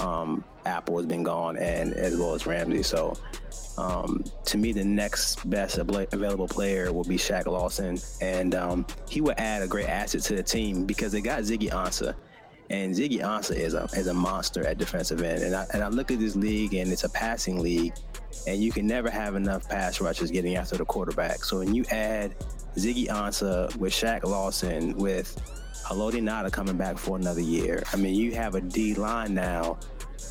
um, 0.00 0.44
Apple 0.66 0.96
has 0.96 1.06
been 1.06 1.22
gone 1.22 1.56
and 1.56 1.92
as 1.94 2.16
well 2.16 2.34
as 2.34 2.46
Ramsey. 2.46 2.82
So 2.82 3.16
um, 3.76 4.24
to 4.46 4.58
me, 4.58 4.72
the 4.72 4.84
next 4.84 5.48
best 5.48 5.78
available 5.78 6.48
player 6.48 6.92
will 6.92 7.04
be 7.04 7.16
Shaq 7.16 7.46
Lawson, 7.46 7.98
and 8.20 8.54
um, 8.54 8.86
he 9.08 9.20
would 9.20 9.38
add 9.38 9.62
a 9.62 9.68
great 9.68 9.88
asset 9.88 10.22
to 10.22 10.34
the 10.34 10.42
team 10.42 10.84
because 10.84 11.12
they 11.12 11.20
got 11.20 11.42
Ziggy 11.42 11.70
Ansah. 11.70 12.14
And 12.70 12.94
Ziggy 12.94 13.20
Ansah 13.20 13.56
is 13.56 13.74
a 13.74 13.84
is 13.94 14.08
a 14.08 14.14
monster 14.14 14.66
at 14.66 14.76
defensive 14.78 15.22
end. 15.22 15.42
And 15.42 15.54
I 15.54 15.66
and 15.72 15.82
I 15.82 15.88
look 15.88 16.10
at 16.10 16.18
this 16.18 16.36
league 16.36 16.74
and 16.74 16.92
it's 16.92 17.04
a 17.04 17.08
passing 17.08 17.60
league, 17.60 17.94
and 18.46 18.62
you 18.62 18.72
can 18.72 18.86
never 18.86 19.08
have 19.10 19.36
enough 19.36 19.68
pass 19.68 20.00
rushers 20.00 20.30
getting 20.30 20.56
after 20.56 20.76
the 20.76 20.84
quarterback. 20.84 21.44
So 21.44 21.58
when 21.58 21.74
you 21.74 21.84
add 21.90 22.34
Ziggy 22.76 23.06
Ansah 23.08 23.74
with 23.76 23.92
Shaq 23.92 24.24
Lawson 24.24 24.96
with 24.96 25.34
Haloti 25.86 26.20
Ngata 26.20 26.52
coming 26.52 26.76
back 26.76 26.98
for 26.98 27.16
another 27.16 27.40
year, 27.40 27.82
I 27.92 27.96
mean 27.96 28.14
you 28.14 28.34
have 28.34 28.54
a 28.54 28.60
D 28.60 28.94
line 28.94 29.32
now 29.32 29.78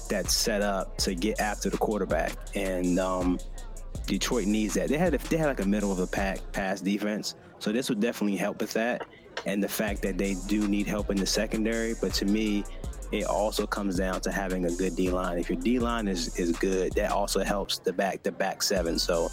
that's 0.10 0.34
set 0.34 0.62
up 0.62 0.98
to 1.00 1.16
get 1.16 1.42
after 1.42 1.70
the 1.70 1.78
quarterback, 1.78 2.34
and 2.54 3.00
um, 3.00 3.40
Detroit 4.06 4.46
needs 4.46 4.76
that. 4.76 4.90
They 4.90 4.98
had 4.98 5.14
a, 5.14 5.18
they 5.18 5.38
had 5.38 5.48
like 5.48 5.60
a 5.60 5.68
middle 5.68 5.92
of 5.92 5.98
the 5.98 6.08
pack 6.08 6.40
pass 6.52 6.82
defense, 6.82 7.36
so 7.60 7.72
this 7.72 7.90
would 7.90 8.00
definitely 8.00 8.38
help 8.38 8.62
with 8.62 8.74
that. 8.74 9.08
And 9.46 9.64
the 9.64 9.68
fact 9.68 10.02
that 10.02 10.18
they 10.18 10.36
do 10.48 10.68
need 10.68 10.88
help 10.88 11.10
in 11.10 11.18
the 11.18 11.26
secondary, 11.26 11.96
but 12.02 12.14
to 12.16 12.26
me, 12.26 12.64
it 13.12 13.26
also 13.26 13.66
comes 13.66 13.98
down 13.98 14.20
to 14.22 14.32
having 14.32 14.66
a 14.66 14.72
good 14.72 14.96
D 14.96 15.10
line. 15.10 15.38
If 15.38 15.50
your 15.50 15.60
D 15.60 15.80
line 15.80 16.08
is 16.08 16.38
is 16.38 16.52
good, 16.58 16.94
that 16.94 17.12
also 17.12 17.44
helps 17.44 17.80
the 17.80 17.94
back 17.94 18.24
the 18.24 18.32
back 18.32 18.62
seven. 18.62 19.00
So 19.00 19.30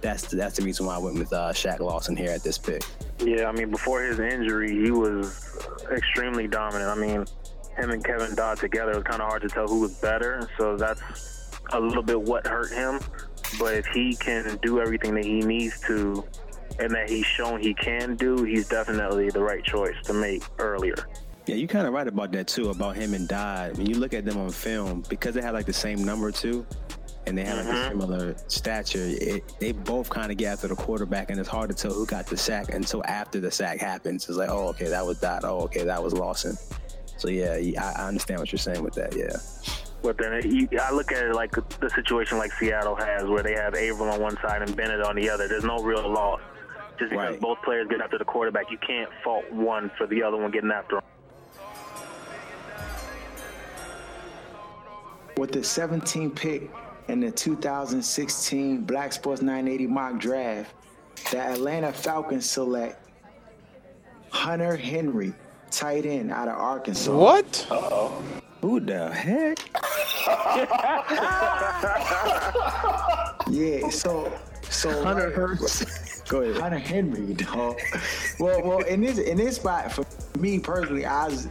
that's 0.00 0.24
that's 0.30 0.56
the 0.56 0.62
reason 0.62 0.86
why 0.86 0.96
I 0.96 0.98
went 0.98 1.18
with 1.18 1.32
uh, 1.32 1.50
Shaq 1.52 1.80
Lawson 1.80 2.16
here 2.16 2.30
at 2.30 2.42
this 2.42 2.58
pick. 2.58 2.82
Yeah, 3.20 3.46
I 3.46 3.52
mean, 3.52 3.70
before 3.70 4.02
his 4.02 4.18
injury, 4.18 4.72
he 4.72 4.90
was 4.90 5.58
extremely 5.90 6.46
dominant. 6.46 6.90
I 6.90 6.94
mean, 6.94 7.24
him 7.76 7.90
and 7.90 8.04
Kevin 8.04 8.34
Dodd 8.34 8.58
together, 8.58 8.92
it 8.92 8.96
was 8.96 9.04
kind 9.04 9.22
of 9.22 9.28
hard 9.28 9.42
to 9.42 9.48
tell 9.48 9.66
who 9.66 9.80
was 9.80 9.94
better. 10.00 10.48
So 10.58 10.76
that's 10.76 11.00
a 11.72 11.80
little 11.80 12.02
bit 12.02 12.20
what 12.20 12.46
hurt 12.46 12.72
him. 12.72 13.00
But 13.58 13.74
if 13.74 13.86
he 13.86 14.14
can 14.16 14.58
do 14.62 14.80
everything 14.80 15.14
that 15.14 15.24
he 15.24 15.40
needs 15.40 15.80
to 15.86 16.24
and 16.78 16.90
that 16.92 17.08
he's 17.08 17.26
shown 17.26 17.60
he 17.60 17.74
can 17.74 18.16
do, 18.16 18.44
he's 18.44 18.68
definitely 18.68 19.30
the 19.30 19.42
right 19.42 19.62
choice 19.64 19.96
to 20.04 20.12
make 20.12 20.42
earlier. 20.58 20.96
Yeah, 21.46 21.56
you 21.56 21.68
kind 21.68 21.86
of 21.86 21.92
right 21.92 22.08
about 22.08 22.32
that 22.32 22.46
too, 22.46 22.70
about 22.70 22.96
him 22.96 23.12
and 23.12 23.28
Dodd. 23.28 23.76
When 23.76 23.86
you 23.86 23.98
look 23.98 24.14
at 24.14 24.24
them 24.24 24.38
on 24.38 24.50
film, 24.50 25.04
because 25.08 25.34
they 25.34 25.42
had 25.42 25.52
like 25.52 25.66
the 25.66 25.74
same 25.74 26.02
number 26.02 26.32
too, 26.32 26.64
and 27.26 27.36
they 27.36 27.44
have 27.44 27.58
like 27.58 27.66
a 27.66 27.78
mm-hmm. 27.78 27.88
similar 28.00 28.34
stature, 28.48 29.06
it, 29.20 29.52
they 29.60 29.72
both 29.72 30.08
kind 30.08 30.30
of 30.30 30.38
get 30.38 30.54
after 30.54 30.68
the 30.68 30.74
quarterback, 30.74 31.30
and 31.30 31.38
it's 31.38 31.48
hard 31.48 31.68
to 31.68 31.74
tell 31.76 31.92
who 31.92 32.06
got 32.06 32.26
the 32.26 32.36
sack 32.36 32.72
until 32.72 33.04
after 33.04 33.40
the 33.40 33.50
sack 33.50 33.78
happens. 33.78 34.26
It's 34.28 34.38
like, 34.38 34.48
oh, 34.48 34.68
okay, 34.68 34.88
that 34.88 35.04
was 35.04 35.18
Dodd. 35.20 35.44
Oh, 35.44 35.60
okay, 35.62 35.84
that 35.84 36.02
was 36.02 36.14
Lawson. 36.14 36.56
So 37.18 37.28
yeah, 37.28 37.56
yeah, 37.56 37.92
I, 37.96 38.04
I 38.04 38.08
understand 38.08 38.40
what 38.40 38.50
you're 38.50 38.58
saying 38.58 38.82
with 38.82 38.94
that. 38.94 39.14
Yeah. 39.14 39.36
But 40.02 40.18
then 40.18 40.34
it, 40.34 40.46
you, 40.46 40.68
I 40.80 40.92
look 40.92 41.12
at 41.12 41.24
it 41.24 41.34
like 41.34 41.52
the 41.52 41.90
situation 41.90 42.38
like 42.38 42.52
Seattle 42.52 42.96
has, 42.96 43.24
where 43.24 43.42
they 43.42 43.54
have 43.54 43.74
Avril 43.74 44.10
on 44.10 44.20
one 44.20 44.36
side 44.42 44.62
and 44.62 44.74
Bennett 44.76 45.02
on 45.02 45.16
the 45.16 45.28
other. 45.28 45.46
There's 45.46 45.64
no 45.64 45.78
real 45.78 46.08
loss. 46.10 46.40
Just 46.98 47.10
because 47.10 47.30
Right. 47.30 47.40
both 47.40 47.60
players 47.62 47.88
get 47.88 48.00
after 48.00 48.18
the 48.18 48.24
quarterback, 48.24 48.70
you 48.70 48.78
can't 48.78 49.10
fault 49.24 49.50
one 49.50 49.90
for 49.98 50.06
the 50.06 50.22
other 50.22 50.36
one 50.36 50.50
getting 50.50 50.70
after 50.70 50.96
him. 50.98 51.02
With 55.36 55.50
the 55.52 55.64
17th 55.64 56.36
pick 56.36 56.70
in 57.08 57.20
the 57.20 57.30
2016 57.30 58.82
Black 58.82 59.12
Sports 59.12 59.42
980 59.42 59.86
mock 59.88 60.18
draft, 60.18 60.72
the 61.32 61.38
Atlanta 61.38 61.92
Falcons 61.92 62.48
select 62.48 63.08
Hunter 64.30 64.76
Henry, 64.76 65.32
tight 65.72 66.06
end 66.06 66.30
out 66.30 66.46
of 66.48 66.56
Arkansas. 66.56 67.12
What? 67.16 67.66
Who 68.60 68.78
the 68.80 69.12
heck? 69.12 69.58
yeah, 73.50 73.88
so 73.90 74.32
so 74.70 75.02
Hunter 75.02 75.26
right- 75.26 75.34
Hurts. 75.34 75.84
Go 76.28 76.42
ahead. 76.42 76.60
Hunter 76.60 76.78
Henry, 76.78 77.34
dog. 77.34 77.78
well, 78.40 78.62
well, 78.62 78.78
in 78.80 79.00
this 79.00 79.18
in 79.18 79.36
this 79.36 79.56
spot 79.56 79.92
for 79.92 80.04
me 80.38 80.58
personally, 80.58 81.04
I 81.04 81.26
was 81.26 81.48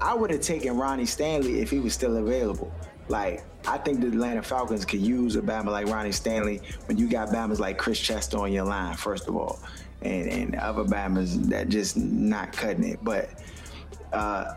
I 0.00 0.14
would 0.14 0.30
have 0.30 0.40
taken 0.40 0.76
Ronnie 0.76 1.06
Stanley 1.06 1.60
if 1.60 1.70
he 1.70 1.80
was 1.80 1.94
still 1.94 2.16
available. 2.16 2.72
Like 3.08 3.44
I 3.66 3.78
think 3.78 4.00
the 4.00 4.08
Atlanta 4.08 4.42
Falcons 4.42 4.84
could 4.84 5.00
use 5.00 5.36
a 5.36 5.42
Bama 5.42 5.66
like 5.66 5.86
Ronnie 5.86 6.12
Stanley 6.12 6.60
when 6.86 6.96
you 6.96 7.08
got 7.08 7.28
Bamas 7.28 7.58
like 7.58 7.78
Chris 7.78 7.98
Chester 7.98 8.38
on 8.38 8.52
your 8.52 8.64
line, 8.64 8.94
first 8.94 9.28
of 9.28 9.36
all, 9.36 9.58
and 10.02 10.28
and 10.28 10.54
other 10.56 10.84
Bamas 10.84 11.48
that 11.48 11.68
just 11.68 11.96
not 11.96 12.52
cutting 12.52 12.84
it. 12.84 13.00
But 13.02 13.30
uh, 14.12 14.54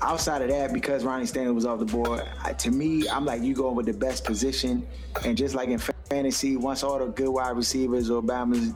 outside 0.00 0.42
of 0.42 0.48
that, 0.48 0.72
because 0.72 1.04
Ronnie 1.04 1.26
Stanley 1.26 1.52
was 1.52 1.66
off 1.66 1.78
the 1.78 1.84
board, 1.84 2.22
I, 2.42 2.52
to 2.54 2.70
me, 2.70 3.08
I'm 3.08 3.24
like 3.24 3.42
you 3.42 3.54
going 3.54 3.76
with 3.76 3.86
the 3.86 3.92
best 3.92 4.24
position, 4.24 4.86
and 5.24 5.36
just 5.36 5.54
like 5.54 5.68
in 5.68 5.78
fantasy, 6.08 6.56
once 6.56 6.82
all 6.82 6.98
the 6.98 7.06
good 7.06 7.28
wide 7.28 7.56
receivers 7.56 8.10
or 8.10 8.22
Bamas 8.22 8.72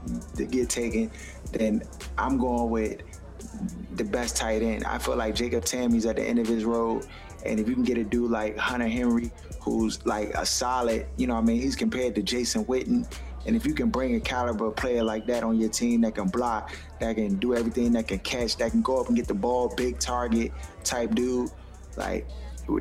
get 0.50 0.68
taken, 0.68 1.10
then 1.52 1.82
I'm 2.16 2.38
going 2.38 2.70
with 2.70 3.02
the 3.92 4.04
best 4.04 4.36
tight 4.36 4.62
end. 4.62 4.84
I 4.84 4.98
feel 4.98 5.16
like 5.16 5.34
Jacob 5.34 5.64
Tamme's 5.64 6.06
at 6.06 6.16
the 6.16 6.22
end 6.22 6.38
of 6.38 6.46
his 6.46 6.64
road. 6.64 7.06
And 7.44 7.60
if 7.60 7.68
you 7.68 7.74
can 7.74 7.84
get 7.84 7.98
a 7.98 8.04
dude 8.04 8.30
like 8.30 8.56
Hunter 8.56 8.88
Henry, 8.88 9.30
who's 9.60 10.04
like 10.06 10.30
a 10.34 10.44
solid, 10.44 11.06
you 11.16 11.26
know 11.26 11.36
I 11.36 11.40
mean, 11.40 11.60
he's 11.60 11.76
compared 11.76 12.14
to 12.16 12.22
Jason 12.22 12.64
Witten. 12.64 13.10
And 13.46 13.56
if 13.56 13.64
you 13.64 13.72
can 13.72 13.88
bring 13.88 14.14
a 14.16 14.20
caliber 14.20 14.70
player 14.70 15.02
like 15.02 15.26
that 15.26 15.42
on 15.42 15.58
your 15.58 15.70
team 15.70 16.02
that 16.02 16.14
can 16.16 16.28
block, 16.28 16.72
that 17.00 17.14
can 17.14 17.36
do 17.36 17.54
everything, 17.54 17.92
that 17.92 18.08
can 18.08 18.18
catch, 18.18 18.56
that 18.58 18.72
can 18.72 18.82
go 18.82 19.00
up 19.00 19.06
and 19.06 19.16
get 19.16 19.26
the 19.26 19.34
ball, 19.34 19.72
big 19.74 19.98
target 19.98 20.52
type 20.84 21.14
dude, 21.14 21.50
like 21.96 22.26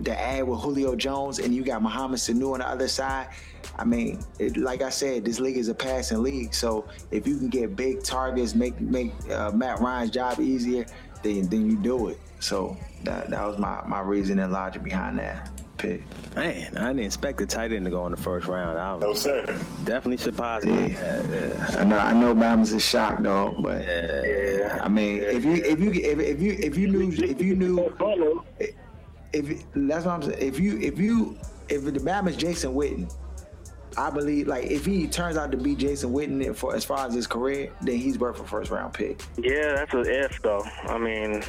the 0.01 0.19
ad 0.19 0.45
with 0.45 0.59
Julio 0.59 0.95
Jones, 0.95 1.39
and 1.39 1.55
you 1.55 1.63
got 1.63 1.81
Mohamed 1.81 2.19
Sanu 2.19 2.53
on 2.53 2.59
the 2.59 2.67
other 2.67 2.87
side. 2.87 3.27
I 3.79 3.85
mean, 3.85 4.23
it, 4.39 4.57
like 4.57 4.81
I 4.81 4.89
said, 4.89 5.23
this 5.25 5.39
league 5.39 5.57
is 5.57 5.69
a 5.69 5.75
passing 5.75 6.21
league. 6.23 6.53
So 6.53 6.85
if 7.11 7.27
you 7.27 7.37
can 7.37 7.49
get 7.49 7.75
big 7.75 8.03
targets, 8.03 8.55
make 8.55 8.79
make 8.81 9.11
uh, 9.31 9.51
Matt 9.51 9.79
Ryan's 9.79 10.11
job 10.11 10.39
easier, 10.39 10.85
then 11.23 11.47
then 11.47 11.69
you 11.69 11.77
do 11.77 12.07
it. 12.09 12.19
So 12.39 12.77
that 13.03 13.29
that 13.29 13.45
was 13.45 13.57
my 13.57 13.81
my 13.87 13.99
reason 14.01 14.39
and 14.39 14.51
logic 14.51 14.83
behind 14.83 15.19
that 15.19 15.49
pick. 15.77 16.01
Man, 16.35 16.75
I 16.75 16.87
didn't 16.87 17.01
expect 17.05 17.37
the 17.37 17.45
tight 17.45 17.71
end 17.71 17.85
to 17.85 17.91
go 17.91 18.05
in 18.07 18.11
the 18.11 18.17
first 18.17 18.47
round. 18.47 18.79
I 18.79 18.97
No, 18.97 19.09
was 19.09 19.21
sir. 19.21 19.45
definitely 19.85 20.17
surprised. 20.17 20.65
me. 20.65 20.95
I 20.97 21.83
know 21.83 21.97
I 21.99 22.13
know 22.13 22.33
Bama's 22.33 22.73
a 22.73 22.79
shock 22.79 23.21
dog, 23.21 23.61
but 23.61 23.81
I 24.81 24.87
mean, 24.89 25.21
if 25.21 25.45
you 25.45 25.53
if 25.53 25.79
you 25.79 25.91
if, 25.91 26.19
if 26.19 26.41
you 26.41 26.51
if 26.59 26.77
you 26.77 26.87
knew 26.87 27.11
if 27.11 27.41
you 27.41 27.55
knew 27.55 27.87
if 29.33 29.63
that's 29.75 30.05
what 30.05 30.13
I'm 30.13 30.23
saying. 30.23 30.37
If 30.39 30.59
you 30.59 30.79
if 30.79 30.97
you 30.99 31.37
if 31.69 31.83
the 31.83 31.91
Bama's 31.91 32.37
Jason 32.37 32.73
Witten, 32.73 33.13
I 33.97 34.11
believe 34.11 34.47
like 34.47 34.65
if 34.65 34.85
he 34.85 35.07
turns 35.07 35.37
out 35.37 35.51
to 35.51 35.57
be 35.57 35.75
Jason 35.75 36.13
Witten 36.13 36.55
for 36.55 36.75
as 36.75 36.85
far 36.85 37.07
as 37.07 37.15
his 37.15 37.25
career, 37.25 37.71
then 37.81 37.97
he's 37.97 38.19
worth 38.19 38.39
a 38.39 38.43
first 38.43 38.69
round 38.69 38.93
pick. 38.93 39.21
Yeah, 39.37 39.73
that's 39.73 39.93
an 39.93 40.05
if 40.05 40.39
though. 40.43 40.63
I 40.83 40.99
mean, 40.99 41.43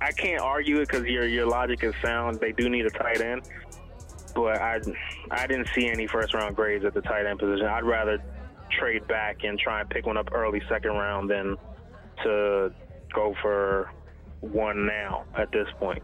I 0.00 0.12
can't 0.12 0.40
argue 0.40 0.80
it 0.80 0.88
because 0.88 1.04
your 1.04 1.26
your 1.26 1.46
logic 1.46 1.82
is 1.82 1.94
sound. 2.00 2.38
They 2.38 2.52
do 2.52 2.68
need 2.68 2.86
a 2.86 2.90
tight 2.90 3.20
end, 3.20 3.42
but 4.36 4.60
I 4.60 4.80
I 5.32 5.48
didn't 5.48 5.68
see 5.74 5.88
any 5.88 6.06
first 6.06 6.32
round 6.32 6.54
grades 6.54 6.84
at 6.84 6.94
the 6.94 7.02
tight 7.02 7.26
end 7.26 7.40
position. 7.40 7.66
I'd 7.66 7.84
rather 7.84 8.22
trade 8.70 9.06
back 9.08 9.42
and 9.42 9.58
try 9.58 9.80
and 9.80 9.90
pick 9.90 10.06
one 10.06 10.16
up 10.16 10.28
early 10.32 10.62
second 10.68 10.92
round 10.92 11.28
than 11.28 11.56
to 12.22 12.72
go 13.12 13.34
for 13.42 13.90
one 14.40 14.86
now 14.86 15.24
at 15.36 15.50
this 15.50 15.68
point. 15.80 16.02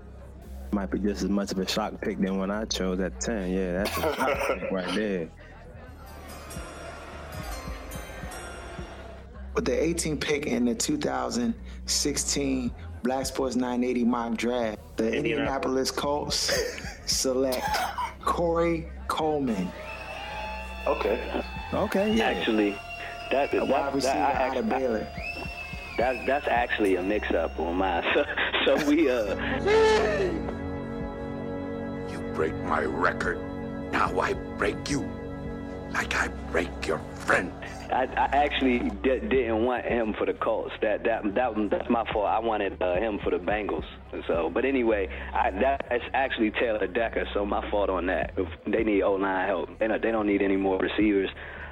Might 0.72 0.90
be 0.90 0.98
just 0.98 1.22
as 1.22 1.28
much 1.28 1.52
of 1.52 1.58
a 1.58 1.68
shock 1.68 2.00
pick 2.00 2.18
than 2.18 2.38
when 2.38 2.50
I 2.50 2.64
chose 2.64 2.98
at 3.00 3.20
10. 3.20 3.52
Yeah, 3.52 3.72
that's 3.72 3.96
a 3.98 4.00
shock 4.00 4.38
pick 4.48 4.70
right 4.70 4.94
there. 4.94 5.28
With 9.54 9.66
the 9.66 9.72
18th 9.72 10.20
pick 10.20 10.46
in 10.46 10.64
the 10.64 10.74
2016 10.74 12.70
Black 13.02 13.26
Sports 13.26 13.54
980 13.54 14.04
mock 14.04 14.36
draft, 14.36 14.78
the 14.96 15.14
Indianapolis 15.14 15.90
Colts 15.90 16.50
select 17.06 17.66
Corey 18.24 18.88
Coleman, 19.08 19.70
Okay. 20.86 21.44
Okay, 21.72 22.14
yeah. 22.14 22.30
Actually, 22.30 22.70
that, 23.30 23.54
a 23.54 23.60
that, 23.60 24.00
that, 24.00 24.16
I, 24.16 24.48
out 24.48 24.56
of 24.56 24.68
Baylor. 24.68 25.06
that, 25.96 26.26
that's 26.26 26.48
actually 26.48 26.96
a 26.96 27.02
mix-up 27.02 27.58
on 27.58 27.76
mine. 27.76 28.04
So, 28.64 28.76
so 28.78 28.86
we 28.88 29.10
uh. 29.10 30.51
You 32.42 32.48
break 32.50 32.64
my 32.64 32.82
record. 32.82 33.38
Now 33.92 34.18
I 34.18 34.32
break 34.58 34.90
you. 34.90 35.08
Like 35.92 36.16
I 36.16 36.26
break 36.50 36.86
your 36.88 36.98
friend. 37.14 37.52
I, 37.92 38.04
I 38.16 38.24
actually 38.36 38.78
di- 39.04 39.20
didn't 39.20 39.64
want 39.64 39.84
him 39.84 40.12
for 40.14 40.26
the 40.26 40.32
Colts. 40.32 40.72
That 40.80 41.04
that 41.04 41.22
that 41.36 41.52
that's 41.70 41.88
my 41.88 42.04
fault. 42.12 42.26
I 42.26 42.40
wanted 42.40 42.82
uh, 42.82 42.96
him 42.96 43.20
for 43.22 43.30
the 43.30 43.36
Bengals. 43.36 43.84
So, 44.26 44.50
but 44.52 44.64
anyway, 44.64 45.08
I, 45.32 45.50
that's 45.52 46.04
actually 46.14 46.50
Taylor 46.52 46.86
Decker. 46.88 47.28
So 47.32 47.46
my 47.46 47.68
fault 47.70 47.90
on 47.90 48.06
that. 48.06 48.32
If 48.36 48.48
they 48.66 48.82
need 48.82 49.02
O 49.02 49.12
line 49.12 49.46
help. 49.46 49.78
They 49.78 49.86
don't, 49.86 50.02
they 50.02 50.10
don't 50.10 50.26
need 50.26 50.42
any 50.42 50.56
more 50.56 50.78
receivers. 50.78 51.28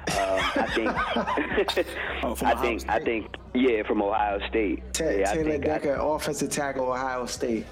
Um, 0.07 0.39
I 0.55 0.67
think. 0.73 1.87
Oh, 2.23 2.37
I 2.43 2.51
Ohio 2.51 2.61
think. 2.61 2.89
I 2.89 2.99
think. 2.99 3.35
Yeah, 3.55 3.81
from 3.83 4.01
Ohio 4.01 4.39
State. 4.47 4.93
Ta- 4.93 5.05
yeah, 5.05 5.31
I 5.31 5.33
Taylor 5.33 5.51
think 5.51 5.65
I- 5.65 5.67
Decker, 5.67 5.95
offensive 5.99 6.49
tackle, 6.51 6.91
Ohio 6.91 7.25
State. 7.25 7.65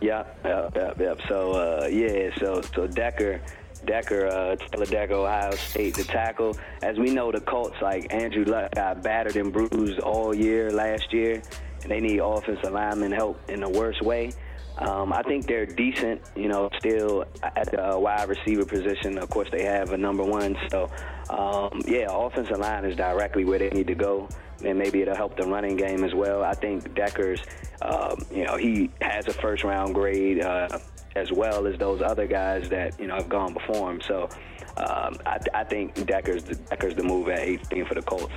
Yep, 0.00 0.40
yep, 0.44 0.76
yep, 0.76 1.00
yep. 1.00 1.20
So 1.28 1.52
uh, 1.52 1.88
yeah, 1.90 2.30
so 2.38 2.62
so 2.74 2.86
Decker, 2.86 3.40
Decker, 3.84 4.26
uh, 4.26 4.56
Taylor 4.56 4.86
Decker, 4.86 5.14
Ohio 5.14 5.50
State, 5.52 5.94
the 5.94 6.04
tackle. 6.04 6.56
As 6.82 6.98
we 6.98 7.10
know, 7.10 7.32
the 7.32 7.40
Colts 7.40 7.76
like 7.82 8.12
Andrew 8.12 8.44
Luck 8.44 8.74
got 8.74 9.02
battered 9.02 9.36
and 9.36 9.52
bruised 9.52 9.98
all 10.00 10.34
year 10.34 10.70
last 10.70 11.12
year, 11.12 11.42
and 11.82 11.90
they 11.90 12.00
need 12.00 12.20
offensive 12.20 12.72
lineman 12.72 13.12
help 13.12 13.40
in 13.50 13.60
the 13.60 13.68
worst 13.68 14.02
way. 14.02 14.32
Um, 14.78 15.12
I 15.12 15.22
think 15.22 15.46
they're 15.48 15.66
decent, 15.66 16.22
you 16.36 16.46
know, 16.46 16.70
still 16.78 17.24
at 17.42 17.70
the 17.72 17.98
wide 17.98 18.28
receiver 18.28 18.64
position. 18.64 19.18
Of 19.18 19.28
course, 19.28 19.48
they 19.50 19.64
have 19.64 19.92
a 19.92 19.96
number 19.96 20.22
one. 20.22 20.56
So, 20.70 20.88
um, 21.30 21.82
yeah, 21.84 22.06
offensive 22.08 22.58
line 22.58 22.84
is 22.84 22.94
directly 22.96 23.44
where 23.44 23.58
they 23.58 23.70
need 23.70 23.88
to 23.88 23.96
go, 23.96 24.28
and 24.64 24.78
maybe 24.78 25.02
it'll 25.02 25.16
help 25.16 25.36
the 25.36 25.44
running 25.44 25.76
game 25.76 26.04
as 26.04 26.14
well. 26.14 26.42
I 26.42 26.54
think 26.54 26.94
Decker's, 26.94 27.40
um, 27.82 28.24
you 28.32 28.44
know, 28.44 28.56
he 28.56 28.90
has 29.00 29.26
a 29.28 29.32
first 29.32 29.64
round 29.64 29.94
grade 29.94 30.42
uh, 30.42 30.78
as 31.16 31.32
well 31.32 31.66
as 31.66 31.78
those 31.78 32.02
other 32.02 32.26
guys 32.26 32.68
that 32.68 32.98
you 32.98 33.06
know 33.06 33.16
have 33.16 33.28
gone 33.28 33.52
before 33.52 33.90
him. 33.90 34.00
So, 34.00 34.28
um, 34.76 35.16
I, 35.26 35.38
I 35.54 35.64
think 35.64 36.06
Decker's 36.06 36.42
Decker's 36.42 36.94
the 36.94 37.02
move 37.02 37.28
at 37.28 37.40
18 37.40 37.86
for 37.86 37.94
the 37.94 38.02
Colts. 38.02 38.32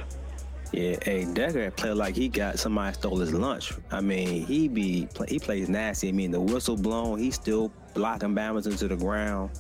Yeah, 0.72 0.96
hey, 1.04 1.26
Decker 1.26 1.70
played 1.72 1.96
like 1.96 2.16
he 2.16 2.30
got 2.30 2.58
somebody 2.58 2.94
stole 2.94 3.18
his 3.18 3.34
lunch. 3.34 3.74
I 3.92 4.00
mean, 4.00 4.46
he 4.46 4.70
be 4.70 5.08
he 5.28 5.38
plays 5.38 5.68
nasty. 5.68 6.10
I 6.10 6.12
mean, 6.14 6.32
the 6.32 6.40
whistle 6.40 6.78
blown, 6.78 7.20
he's 7.20 7.36
still 7.36 7.74
blocking 7.94 8.34
Bama's 8.34 8.68
into 8.68 8.88
the 8.88 8.96
ground. 8.96 9.52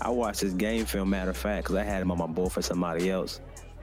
I 0.00 0.10
watched 0.10 0.40
his 0.40 0.54
game 0.54 0.86
film, 0.86 1.10
matter 1.10 1.30
of 1.30 1.36
fact, 1.36 1.64
because 1.64 1.76
I 1.76 1.82
had 1.82 2.02
him 2.02 2.10
on 2.10 2.18
my 2.18 2.26
board 2.26 2.52
for 2.52 2.62
somebody 2.62 3.10
else, 3.10 3.40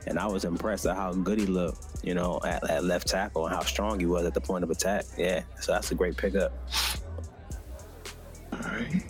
and 0.07 0.19
I 0.19 0.27
was 0.27 0.45
impressed 0.45 0.85
at 0.85 0.95
how 0.95 1.13
good 1.13 1.39
he 1.39 1.45
looked. 1.45 1.85
You 2.03 2.13
know, 2.13 2.39
at, 2.45 2.69
at 2.69 2.83
left 2.83 3.07
tackle 3.07 3.45
and 3.47 3.55
how 3.55 3.61
strong 3.61 3.99
he 3.99 4.05
was 4.05 4.25
at 4.25 4.33
the 4.33 4.41
point 4.41 4.63
of 4.63 4.69
attack. 4.69 5.05
Yeah, 5.17 5.43
so 5.61 5.71
that's 5.71 5.91
a 5.91 5.95
great 5.95 6.17
pickup. 6.17 6.51
All 8.51 8.59
right. 8.59 9.03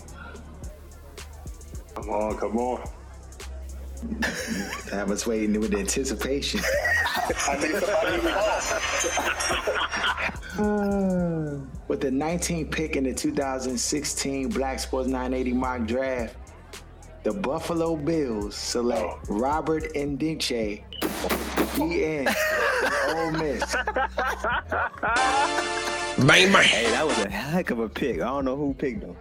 Come 1.96 2.10
on, 2.10 2.38
come 2.38 2.58
on. 2.58 2.89
I 4.94 5.04
was 5.04 5.26
waiting 5.26 5.60
with 5.60 5.74
anticipation. 5.74 6.60
I 7.50 7.56
think 7.56 7.76
somebody 7.78 8.22
With 11.88 12.02
the 12.02 12.10
19th 12.10 12.72
pick 12.72 12.96
in 12.96 13.04
the 13.06 13.14
2016 13.14 14.50
Black 14.50 14.80
Sports 14.80 15.08
980 15.08 15.54
mock 15.54 15.86
draft, 15.86 16.36
the 17.24 17.34
Buffalo 17.34 17.95
Bills 17.95 18.55
select 18.55 19.28
Robert 19.30 19.84
Nkemdiche, 19.93 20.84
EN, 21.80 22.28
Ole 23.09 23.32
Miss. 23.32 23.76
Bang, 26.28 26.51
bang. 26.51 26.63
Hey, 26.63 26.89
that 26.91 27.05
was 27.05 27.17
a 27.19 27.30
heck 27.30 27.71
of 27.71 27.80
a 27.80 27.89
pick. 27.89 28.17
I 28.17 28.26
don't 28.26 28.45
know 28.45 28.55
who 28.55 28.74
picked 28.74 29.03
him. 29.03 29.15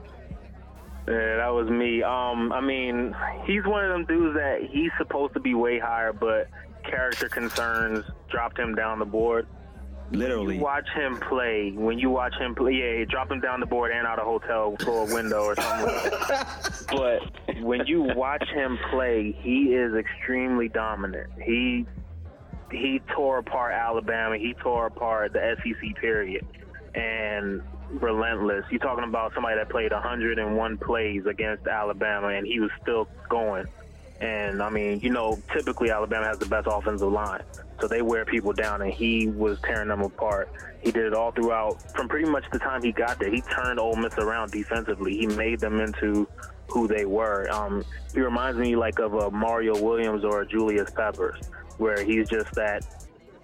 Yeah, 1.09 1.37
that 1.37 1.49
was 1.49 1.69
me. 1.69 2.03
Um, 2.03 2.53
I 2.53 2.61
mean, 2.61 3.15
he's 3.45 3.65
one 3.65 3.85
of 3.85 3.91
them 3.91 4.05
dudes 4.05 4.35
that 4.37 4.61
he's 4.71 4.91
supposed 4.99 5.35
to 5.35 5.41
be 5.41 5.55
way 5.55 5.79
higher, 5.79 6.13
but 6.13 6.49
character 6.85 7.29
concerns 7.29 8.05
dropped 8.31 8.59
him 8.59 8.75
down 8.75 8.99
the 8.99 9.05
board. 9.05 9.47
Literally. 10.13 10.57
You 10.57 10.63
watch 10.63 10.89
him 10.95 11.19
play. 11.21 11.73
When 11.75 11.99
you 11.99 12.11
watch 12.11 12.35
him 12.37 12.55
play, 12.55 12.73
yeah, 12.73 13.05
drop 13.09 13.31
him 13.31 13.41
down 13.41 13.61
the 13.61 13.67
board 13.67 13.93
and 13.93 14.07
out 14.07 14.19
a 14.19 14.23
hotel 14.23 14.77
for 14.81 15.09
a 15.09 15.15
window 15.15 15.45
or 15.45 15.57
something. 15.57 16.13
but 16.89 17.63
when 17.63 17.87
you 17.87 18.03
watch 18.03 18.47
him 18.51 18.79
play, 18.91 19.37
he 19.41 19.75
is 19.75 19.95
extremely 19.95 20.69
dominant. 20.69 21.31
He 21.43 21.87
he 22.71 23.01
tore 23.15 23.39
apart 23.39 23.75
Alabama. 23.75 24.39
He 24.39 24.55
tore 24.55 24.87
apart 24.87 25.33
the 25.33 25.57
SEC 25.63 25.97
period. 25.97 26.47
And 26.95 27.63
relentless. 28.01 28.65
You're 28.71 28.81
talking 28.81 29.05
about 29.05 29.35
somebody 29.35 29.57
that 29.57 29.69
played 29.69 29.93
101 29.93 30.79
plays 30.79 31.27
against 31.27 31.67
Alabama, 31.67 32.29
and 32.29 32.47
he 32.47 32.61
was 32.61 32.71
still 32.81 33.09
going. 33.29 33.67
And 34.21 34.63
I 34.63 34.71
mean, 34.71 35.01
you 35.01 35.11
know, 35.11 35.39
typically 35.53 35.91
Alabama 35.91 36.27
has 36.27 36.39
the 36.39 36.47
best 36.47 36.69
offensive 36.71 37.11
line, 37.11 37.43
so 37.81 37.89
they 37.89 38.03
wear 38.03 38.25
people 38.25 38.53
down, 38.53 38.83
and 38.83 38.93
he 38.93 39.29
was 39.29 39.59
tearing 39.65 39.89
them 39.89 40.03
apart. 40.03 40.51
He 40.83 40.91
did 40.91 41.05
it 41.07 41.15
all 41.15 41.33
throughout, 41.33 41.81
from 41.95 42.09
pretty 42.09 42.29
much 42.29 42.45
the 42.53 42.59
time 42.59 42.83
he 42.83 42.93
got 42.93 43.19
there. 43.19 43.31
He 43.31 43.41
turned 43.43 43.79
Ole 43.79 43.97
Miss 43.97 44.15
around 44.19 44.51
defensively. 44.53 45.17
He 45.17 45.27
made 45.27 45.61
them 45.61 45.81
into 45.81 46.29
who 46.69 46.89
they 46.89 47.05
were. 47.05 47.51
Um, 47.51 47.85
he 48.15 48.21
reminds 48.21 48.59
me 48.59 48.77
like 48.77 48.99
of 48.99 49.15
a 49.15 49.31
Mario 49.31 49.81
Williams 49.81 50.25
or 50.25 50.43
a 50.43 50.47
Julius 50.47 50.91
Peppers, 50.91 51.41
where 51.79 52.03
he's 52.05 52.29
just 52.29 52.53
that 52.55 52.85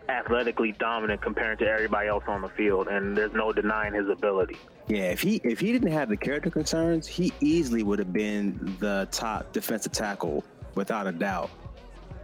athletically 0.09 0.73
dominant 0.73 1.21
compared 1.21 1.59
to 1.59 1.67
everybody 1.67 2.09
else 2.09 2.25
on 2.27 2.41
the 2.43 2.49
field, 2.49 2.89
and 2.89 3.17
there's 3.17 3.33
no 3.33 3.53
denying 3.53 3.95
his 3.95 4.09
ability. 4.09 4.57
Yeah, 4.89 5.11
if 5.11 5.21
he 5.21 5.41
if 5.45 5.61
he 5.61 5.71
didn't 5.71 5.93
have 5.93 6.09
the 6.09 6.17
character 6.17 6.51
concerns, 6.51 7.07
he 7.07 7.33
easily 7.41 7.83
would 7.83 7.99
have 7.99 8.13
been 8.13 8.77
the 8.81 9.07
top 9.11 9.53
defensive 9.53 9.93
tackle 9.93 10.45
without 10.75 11.07
a 11.07 11.13
doubt 11.13 11.51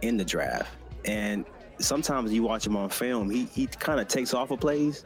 in 0.01 0.17
the 0.17 0.25
draft. 0.25 0.75
And 1.05 1.45
sometimes 1.79 2.31
you 2.33 2.43
watch 2.43 2.65
him 2.65 2.75
on 2.75 2.89
film, 2.89 3.29
he 3.29 3.45
he 3.45 3.67
kind 3.67 3.99
of 3.99 4.07
takes 4.07 4.33
off 4.33 4.51
of 4.51 4.59
plays 4.59 5.03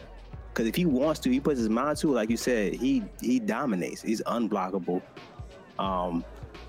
because 0.50 0.68
if 0.68 0.76
he 0.76 0.86
wants 0.86 1.20
to, 1.22 1.30
he 1.30 1.40
puts 1.40 1.60
his 1.60 1.70
mind 1.70 1.98
to 1.98 2.12
it. 2.12 2.16
Like 2.16 2.30
you 2.30 2.38
said, 2.38 2.74
he 2.74 3.04
he 3.22 3.40
dominates. 3.40 4.02
He's 4.02 4.22
unblockable. 4.24 5.02
Um, 5.78 6.26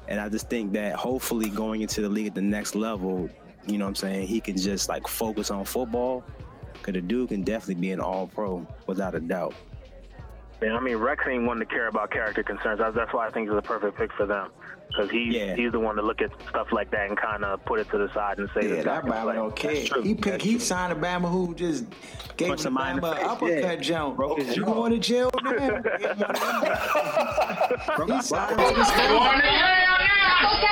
and 0.08 0.20
I 0.20 0.28
just 0.28 0.48
think 0.48 0.72
that 0.72 0.94
hopefully 0.94 1.48
going 1.48 1.82
into 1.82 2.00
the 2.00 2.08
league 2.08 2.28
at 2.28 2.34
the 2.34 2.42
next 2.42 2.74
level, 2.74 3.28
you 3.66 3.78
know 3.78 3.84
what 3.84 3.90
I'm 3.90 3.94
saying, 3.96 4.26
he 4.26 4.40
can 4.40 4.56
just 4.56 4.88
like 4.88 5.06
focus 5.06 5.50
on 5.50 5.64
football. 5.64 6.24
Because 6.72 6.94
the 6.94 7.02
dude 7.02 7.28
can 7.28 7.42
definitely 7.42 7.74
be 7.74 7.92
an 7.92 8.00
all 8.00 8.26
pro 8.26 8.66
without 8.86 9.14
a 9.14 9.20
doubt. 9.20 9.54
Yeah, 10.62 10.76
I 10.76 10.80
mean, 10.80 10.96
Rex 10.96 11.24
ain't 11.26 11.44
one 11.44 11.58
to 11.58 11.66
care 11.66 11.88
about 11.88 12.10
character 12.10 12.42
concerns. 12.42 12.78
That's, 12.78 12.94
that's 12.94 13.12
why 13.12 13.26
I 13.26 13.30
think 13.30 13.48
he's 13.48 13.56
a 13.56 13.62
perfect 13.62 13.98
pick 13.98 14.12
for 14.12 14.26
them. 14.26 14.50
Because 14.90 15.10
he's, 15.10 15.34
Yeah. 15.34 15.54
he's 15.56 15.72
the 15.72 15.78
one 15.80 15.96
to 15.96 16.02
look 16.02 16.20
at 16.20 16.30
stuff 16.48 16.68
like 16.72 16.90
that 16.90 17.08
and 17.08 17.16
kind 17.16 17.44
of 17.44 17.64
put 17.64 17.78
it 17.80 17.88
to 17.90 17.98
the 17.98 18.12
side 18.12 18.38
and 18.38 18.48
say 18.54 18.62
Yeah, 18.68 18.74
this 18.76 18.84
that 18.84 19.02
guy 19.04 19.08
can 19.08 19.10
Bama 19.10 19.22
play. 19.22 19.34
don't 19.34 19.56
care. 19.56 20.02
He 20.02 20.14
picked, 20.14 20.24
That's 20.24 20.44
he 20.44 20.50
true. 20.52 20.60
signed 20.60 20.92
a 20.92 20.96
Bama 20.96 21.30
who 21.30 21.54
just 21.54 21.84
gave 22.36 22.48
Punched 22.48 22.58
the 22.64 22.64
somebody 22.64 22.90
in 22.90 22.98
Bama 22.98 23.00
the 23.00 23.10
an 23.10 23.16
face, 23.16 23.26
uppercut 23.26 23.62
yeah. 23.62 23.76
jump. 23.76 24.16
Broke 24.16 24.38
his 24.40 24.56
You 24.56 24.64
jaw. 24.64 24.74
going 24.74 24.92
to 24.92 24.98
jail 24.98 25.30
now? 25.44 25.50
he 28.06 28.22
signed 28.22 28.50
him 28.52 28.58
to 28.58 28.74
the 28.74 28.80
Okay, 28.80 28.84
school. 28.84 29.18
what's 29.18 29.32
up, 29.32 29.40
nigga? 29.40 29.76
What's 30.42 30.62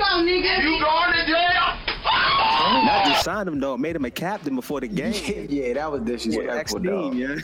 up, 0.00 0.20
nigga? 0.24 0.62
You 0.62 0.80
going 0.80 1.12
to 1.12 1.26
jail? 1.26 1.66
Not 2.84 3.04
just 3.06 3.24
signed 3.28 3.48
him 3.48 3.60
though, 3.60 3.76
made 3.76 3.96
him 3.96 4.04
a 4.04 4.10
captain 4.10 4.54
before 4.54 4.80
the 4.80 4.88
game. 5.00 5.46
yeah, 5.50 5.72
that 5.74 5.90
was 5.92 6.00
Ex 6.02 6.24
disrespectful, 6.24 6.80
dog. 6.80 7.12
team, 7.12 7.20
yeah. 7.20 7.36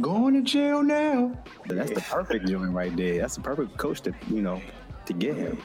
Going 0.00 0.34
to 0.34 0.42
jail 0.42 0.82
now. 0.82 1.32
That's 1.66 1.90
the 1.90 2.02
perfect 2.02 2.46
joint 2.46 2.72
right 2.72 2.94
there. 2.94 3.18
That's 3.18 3.36
the 3.36 3.42
perfect 3.42 3.76
coach 3.78 4.02
to 4.02 4.14
you 4.28 4.42
know 4.42 4.60
to 5.06 5.12
get 5.12 5.36
him. 5.36 5.58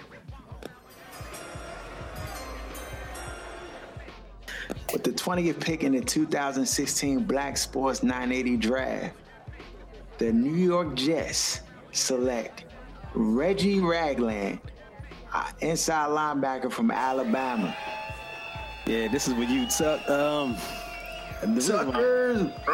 With 4.94 5.04
the 5.04 5.12
20th 5.12 5.60
pick 5.60 5.84
in 5.84 5.94
the 5.94 6.02
2016 6.02 7.24
Black 7.24 7.58
Sports 7.58 8.04
980 8.04 8.58
draft, 8.58 9.16
the 10.18 10.32
New 10.32 10.56
York 10.56 10.96
Jets 10.96 11.62
select 11.92 12.66
Reggie 13.14 13.80
Ragland, 13.80 14.60
uh, 15.34 15.50
inside 15.60 16.10
linebacker 16.10 16.72
from 16.72 16.92
Alabama. 16.92 17.76
Yeah, 18.86 19.08
this 19.08 19.28
is 19.28 19.34
what 19.34 19.50
you 19.50 19.68
took. 19.68 20.08
Um, 20.10 20.58
the 21.42 21.48
reason 21.48 21.88
why- 21.88 21.94
Suckers! 21.94 22.52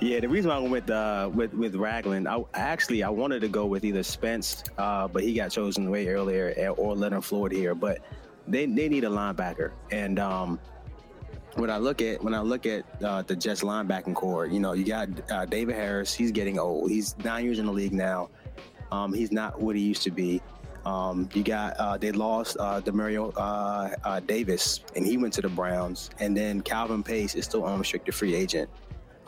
yeah, 0.00 0.20
the 0.20 0.28
reason 0.28 0.48
why 0.50 0.56
I 0.56 0.58
went 0.58 0.70
with 0.70 0.90
uh, 0.90 1.30
with 1.32 1.52
with 1.54 1.74
Ragland, 1.74 2.28
I 2.28 2.42
actually 2.54 3.02
I 3.02 3.08
wanted 3.08 3.40
to 3.40 3.48
go 3.48 3.66
with 3.66 3.84
either 3.84 4.02
Spence, 4.02 4.64
uh, 4.78 5.08
but 5.08 5.22
he 5.22 5.34
got 5.34 5.50
chosen 5.50 5.90
way 5.90 6.08
earlier, 6.08 6.54
eh, 6.56 6.68
or 6.68 6.94
Leonard 6.96 7.24
Floyd 7.24 7.52
here. 7.52 7.74
But 7.74 7.98
they 8.48 8.66
they 8.66 8.88
need 8.88 9.04
a 9.04 9.08
linebacker, 9.08 9.72
and 9.90 10.18
um, 10.18 10.58
when 11.54 11.70
I 11.70 11.78
look 11.78 12.02
at 12.02 12.22
when 12.22 12.34
I 12.34 12.40
look 12.40 12.66
at 12.66 12.84
uh, 13.02 13.22
the 13.22 13.36
Jets 13.36 13.62
linebacking 13.62 14.14
core, 14.14 14.46
you 14.46 14.60
know, 14.60 14.72
you 14.72 14.84
got 14.84 15.08
uh, 15.30 15.44
David 15.44 15.74
Harris. 15.74 16.14
He's 16.14 16.32
getting 16.32 16.58
old. 16.58 16.90
He's 16.90 17.16
nine 17.18 17.44
years 17.44 17.58
in 17.58 17.66
the 17.66 17.72
league 17.72 17.92
now. 17.92 18.30
Um, 18.90 19.12
he's 19.12 19.32
not 19.32 19.60
what 19.60 19.76
he 19.76 19.82
used 19.82 20.02
to 20.02 20.10
be. 20.10 20.40
Um, 20.84 21.28
you 21.32 21.42
got 21.42 21.76
uh, 21.76 21.96
they 21.96 22.12
lost 22.12 22.56
uh, 22.58 22.80
Demario 22.80 23.32
uh, 23.36 23.94
uh, 24.04 24.20
Davis, 24.20 24.80
and 24.96 25.06
he 25.06 25.16
went 25.16 25.32
to 25.34 25.42
the 25.42 25.48
Browns. 25.48 26.10
And 26.18 26.36
then 26.36 26.60
Calvin 26.60 27.02
Pace 27.02 27.34
is 27.34 27.44
still 27.44 27.64
unrestricted 27.64 28.14
free 28.14 28.34
agent. 28.34 28.68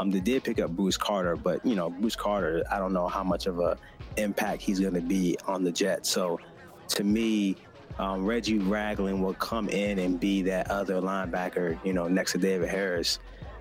Um, 0.01 0.11
they 0.11 0.21
did 0.21 0.43
pick 0.43 0.59
up 0.59 0.71
Bruce 0.71 0.97
Carter, 0.97 1.37
but 1.37 1.65
you 1.65 1.77
know 1.77 1.91
Bruce 1.91 2.17
Carter, 2.17 2.65
I 2.71 2.79
don't 2.79 2.93
know 2.93 3.07
how 3.07 3.23
much 3.23 3.47
of 3.47 3.61
a 3.61 3.79
impact 4.17 4.63
he's 4.63 4.81
going 4.81 4.95
to 4.95 5.01
be 5.01 5.37
on 5.47 5.63
the 5.63 5.71
Jets. 5.71 6.11
So, 6.11 6.41
to 6.89 7.05
me, 7.05 7.57
um, 7.99 8.25
Reggie 8.25 8.59
Ragland 8.59 9.23
will 9.23 9.35
come 9.35 9.69
in 9.69 10.01
and 10.01 10.19
be 10.19 10.43
that 10.43 10.71
other 10.71 11.01
linebacker, 11.01 11.79
you 11.85 11.93
know, 11.93 12.09
next 12.09 12.33
to 12.33 12.39
David 12.39 12.69
Harris, 12.69 13.21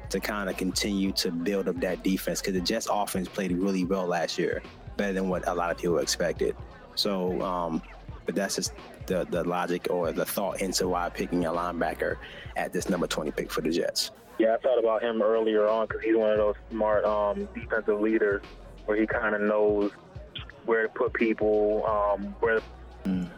to 0.09 0.19
kind 0.19 0.49
of 0.49 0.57
continue 0.57 1.11
to 1.13 1.31
build 1.31 1.67
up 1.67 1.79
that 1.81 2.03
defense 2.03 2.41
because 2.41 2.53
the 2.53 2.61
Jets 2.61 2.87
offense 2.89 3.27
played 3.27 3.51
really 3.51 3.85
well 3.85 4.07
last 4.07 4.39
year, 4.39 4.63
better 4.97 5.13
than 5.13 5.29
what 5.29 5.47
a 5.47 5.53
lot 5.53 5.69
of 5.69 5.77
people 5.77 5.99
expected. 5.99 6.55
So, 6.95 7.41
um, 7.41 7.81
but 8.25 8.35
that's 8.35 8.55
just 8.55 8.73
the 9.07 9.25
the 9.29 9.43
logic 9.43 9.87
or 9.89 10.11
the 10.11 10.25
thought 10.25 10.61
into 10.61 10.87
why 10.87 11.09
picking 11.09 11.45
a 11.45 11.51
linebacker 11.51 12.17
at 12.55 12.71
this 12.71 12.89
number 12.89 13.07
20 13.07 13.31
pick 13.31 13.51
for 13.51 13.61
the 13.61 13.69
Jets. 13.71 14.11
Yeah, 14.39 14.55
I 14.55 14.57
thought 14.57 14.79
about 14.79 15.03
him 15.03 15.21
earlier 15.21 15.67
on 15.67 15.87
because 15.87 16.03
he's 16.03 16.15
one 16.15 16.31
of 16.31 16.37
those 16.37 16.55
smart 16.71 17.05
um, 17.05 17.47
defensive 17.53 17.99
leaders 18.01 18.41
where 18.85 18.97
he 18.99 19.05
kind 19.05 19.35
of 19.35 19.41
knows 19.41 19.91
where 20.65 20.83
to 20.83 20.89
put 20.89 21.13
people, 21.13 21.85
um, 21.85 22.35
where 22.39 22.59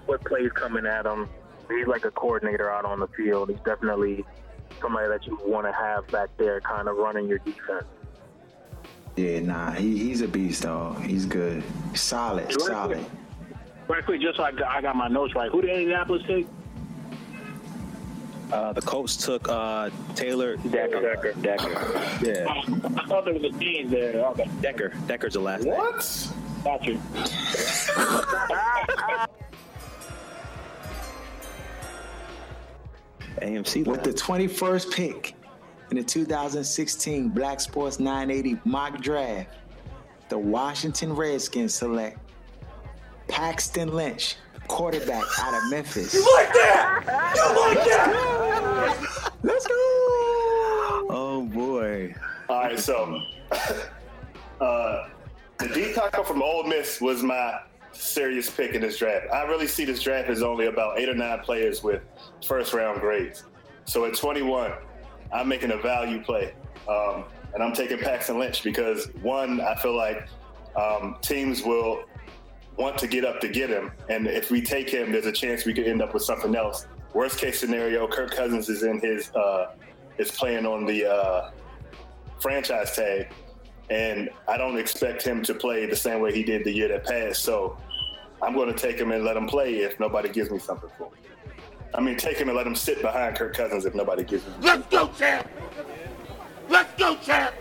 what 0.05 0.23
plays 0.23 0.51
coming 0.53 0.85
at 0.85 1.05
him. 1.05 1.27
He's 1.69 1.87
like 1.87 2.05
a 2.05 2.11
coordinator 2.11 2.69
out 2.71 2.85
on 2.85 2.99
the 2.99 3.07
field. 3.07 3.49
He's 3.49 3.59
definitely 3.65 4.23
somebody 4.79 5.07
that 5.07 5.25
you 5.25 5.37
want 5.43 5.65
to 5.65 5.71
have 5.73 6.05
back 6.07 6.29
there, 6.37 6.61
kind 6.61 6.87
of 6.87 6.97
running 6.97 7.27
your 7.27 7.39
defense. 7.39 7.85
Yeah, 9.15 9.39
nah, 9.39 9.71
he, 9.71 9.97
he's 9.97 10.21
a 10.21 10.27
beast, 10.27 10.63
dog. 10.63 11.01
He's 11.01 11.25
good. 11.25 11.63
Solid, 11.95 12.45
Right. 12.45 12.61
solid. 12.61 13.05
Right 13.87 14.03
quick, 14.03 14.21
just 14.21 14.37
so 14.37 14.43
I 14.43 14.51
got, 14.51 14.67
I 14.67 14.81
got 14.81 14.95
my 14.95 15.07
notes 15.07 15.35
right. 15.35 15.51
Who 15.51 15.61
did 15.61 15.71
Indianapolis 15.71 16.23
take? 16.27 16.47
Uh, 18.51 18.73
the 18.73 18.81
Colts 18.81 19.17
took 19.17 19.47
uh, 19.49 19.89
Taylor 20.15 20.55
Decker. 20.57 21.01
Decker. 21.01 21.33
Decker. 21.41 21.69
Yeah, 22.23 22.45
I 22.47 23.05
thought 23.07 23.25
there 23.25 23.33
was 23.33 23.43
a 23.43 23.49
Dean 23.49 23.89
there. 23.89 24.23
Okay, 24.27 24.49
Decker. 24.61 24.93
Decker's 25.07 25.33
the 25.33 25.39
last 25.39 25.63
name. 25.63 25.73
What? 25.73 26.31
got 26.65 26.83
you. 26.83 26.99
AMC. 33.41 33.85
With 33.85 34.03
the 34.03 34.13
21st 34.13 34.91
pick 34.91 35.35
in 35.91 35.97
the 35.97 36.03
2016 36.03 37.29
Black 37.29 37.59
Sports 37.59 37.99
980 37.99 38.59
mock 38.65 38.99
draft, 39.01 39.49
the 40.29 40.37
Washington 40.37 41.13
Redskins 41.13 41.75
select 41.75 42.17
Paxton 43.27 43.93
Lynch, 43.93 44.35
quarterback 44.67 45.23
out 45.39 45.53
of 45.53 45.69
Memphis. 45.69 46.13
You 46.13 46.21
Like 46.35 46.53
that? 46.53 47.33
You 47.35 47.75
like 47.75 47.85
that? 47.85 49.31
Let's 49.43 49.67
go! 49.67 49.73
Oh 51.09 51.49
boy. 51.53 52.15
All 52.49 52.61
right, 52.61 52.79
so 52.79 53.21
uh, 54.61 55.07
the 55.57 55.67
D 55.73 55.93
tackle 55.93 56.23
from 56.23 56.41
Ole 56.41 56.63
Miss 56.63 57.01
was 57.01 57.23
my 57.23 57.59
serious 57.91 58.49
pick 58.49 58.73
in 58.73 58.81
this 58.81 58.97
draft. 58.97 59.27
I 59.31 59.43
really 59.43 59.67
see 59.67 59.85
this 59.85 60.01
draft 60.01 60.29
as 60.29 60.41
only 60.41 60.67
about 60.67 60.99
eight 60.99 61.09
or 61.09 61.15
nine 61.15 61.39
players 61.39 61.83
with 61.83 62.01
first 62.45 62.73
round 62.73 63.01
grades. 63.01 63.43
So 63.85 64.05
at 64.05 64.15
21, 64.15 64.73
I'm 65.31 65.47
making 65.47 65.71
a 65.71 65.77
value 65.77 66.21
play, 66.21 66.53
um, 66.89 67.25
and 67.53 67.63
I'm 67.63 67.73
taking 67.73 67.97
Paxton 67.99 68.39
Lynch 68.39 68.63
because 68.63 69.07
one, 69.21 69.61
I 69.61 69.75
feel 69.75 69.95
like 69.95 70.27
um, 70.75 71.17
teams 71.21 71.63
will 71.63 72.03
want 72.77 72.97
to 72.99 73.07
get 73.07 73.25
up 73.25 73.39
to 73.41 73.47
get 73.47 73.69
him, 73.69 73.91
and 74.09 74.27
if 74.27 74.51
we 74.51 74.61
take 74.61 74.89
him, 74.89 75.11
there's 75.11 75.25
a 75.25 75.31
chance 75.31 75.65
we 75.65 75.73
could 75.73 75.87
end 75.87 76.01
up 76.01 76.13
with 76.13 76.23
something 76.23 76.55
else. 76.55 76.87
Worst 77.13 77.39
case 77.39 77.59
scenario, 77.59 78.07
Kirk 78.07 78.31
Cousins 78.31 78.67
is 78.69 78.83
in 78.83 78.99
his 78.99 79.31
uh, 79.35 79.75
is 80.17 80.31
playing 80.31 80.65
on 80.65 80.85
the 80.85 81.05
uh, 81.05 81.51
franchise 82.39 82.95
tag, 82.95 83.29
and 83.89 84.29
I 84.47 84.57
don't 84.57 84.77
expect 84.77 85.23
him 85.23 85.41
to 85.43 85.53
play 85.53 85.85
the 85.85 85.95
same 85.95 86.19
way 86.21 86.33
he 86.33 86.43
did 86.43 86.63
the 86.65 86.71
year 86.71 86.89
that 86.89 87.05
passed. 87.05 87.43
So 87.43 87.77
I'm 88.41 88.53
going 88.53 88.73
to 88.73 88.77
take 88.77 88.99
him 88.99 89.11
and 89.11 89.23
let 89.23 89.37
him 89.37 89.47
play 89.47 89.77
if 89.77 89.99
nobody 89.99 90.29
gives 90.29 90.51
me 90.51 90.59
something 90.59 90.89
for 90.97 91.05
him. 91.07 91.13
I 91.93 92.01
mean, 92.01 92.17
take 92.17 92.37
him 92.37 92.49
and 92.49 92.57
let 92.57 92.67
him 92.67 92.75
sit 92.75 93.01
behind 93.01 93.37
Kirk 93.37 93.53
Cousins 93.53 93.85
if 93.85 93.95
nobody 93.95 94.23
gives 94.25 94.43
him. 94.43 94.53
Let's 94.59 94.85
go, 94.87 95.07
champ! 95.17 95.47
Let's 96.67 96.93
go, 96.99 97.15
champ! 97.17 97.55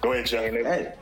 Go 0.00 0.12
ahead, 0.12 0.26
Joe. 0.26 0.50
That, 0.64 0.97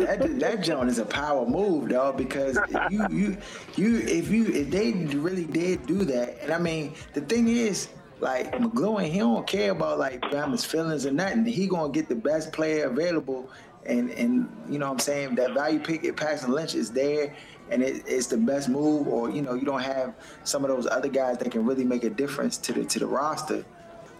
that, 0.00 0.40
that 0.40 0.62
joint 0.62 0.88
is 0.88 0.98
a 0.98 1.04
power 1.04 1.46
move, 1.46 1.90
dog. 1.90 2.16
Because 2.16 2.58
you, 2.90 3.06
you, 3.10 3.36
you, 3.76 3.98
if 3.98 4.30
you, 4.30 4.46
if 4.46 4.70
they 4.70 4.92
really 4.92 5.44
did 5.44 5.86
do 5.86 6.04
that, 6.04 6.38
and 6.42 6.52
I 6.52 6.58
mean, 6.58 6.94
the 7.12 7.20
thing 7.20 7.48
is, 7.48 7.88
like 8.20 8.52
McGloin, 8.52 9.10
he 9.10 9.18
don't 9.18 9.46
care 9.46 9.72
about 9.72 9.98
like 9.98 10.20
Bama's 10.22 10.64
feelings 10.64 11.04
or 11.04 11.10
nothing. 11.10 11.44
He 11.44 11.66
gonna 11.66 11.92
get 11.92 12.08
the 12.08 12.14
best 12.14 12.52
player 12.52 12.86
available, 12.86 13.50
and 13.86 14.10
and 14.10 14.48
you 14.68 14.78
know 14.78 14.86
what 14.86 14.92
I'm 14.92 14.98
saying 15.00 15.34
that 15.36 15.52
value 15.52 15.80
pick 15.80 16.04
at 16.04 16.16
Paxton 16.16 16.52
Lynch 16.52 16.74
is 16.74 16.90
there, 16.90 17.34
and 17.70 17.82
it, 17.82 18.04
it's 18.06 18.28
the 18.28 18.36
best 18.36 18.68
move. 18.68 19.08
Or 19.08 19.30
you 19.30 19.42
know 19.42 19.54
you 19.54 19.64
don't 19.64 19.82
have 19.82 20.14
some 20.44 20.64
of 20.64 20.70
those 20.70 20.86
other 20.86 21.08
guys 21.08 21.38
that 21.38 21.50
can 21.50 21.66
really 21.66 21.84
make 21.84 22.04
a 22.04 22.10
difference 22.10 22.56
to 22.58 22.72
the 22.72 22.84
to 22.84 22.98
the 22.98 23.06
roster. 23.06 23.64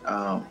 Um, 0.05 0.47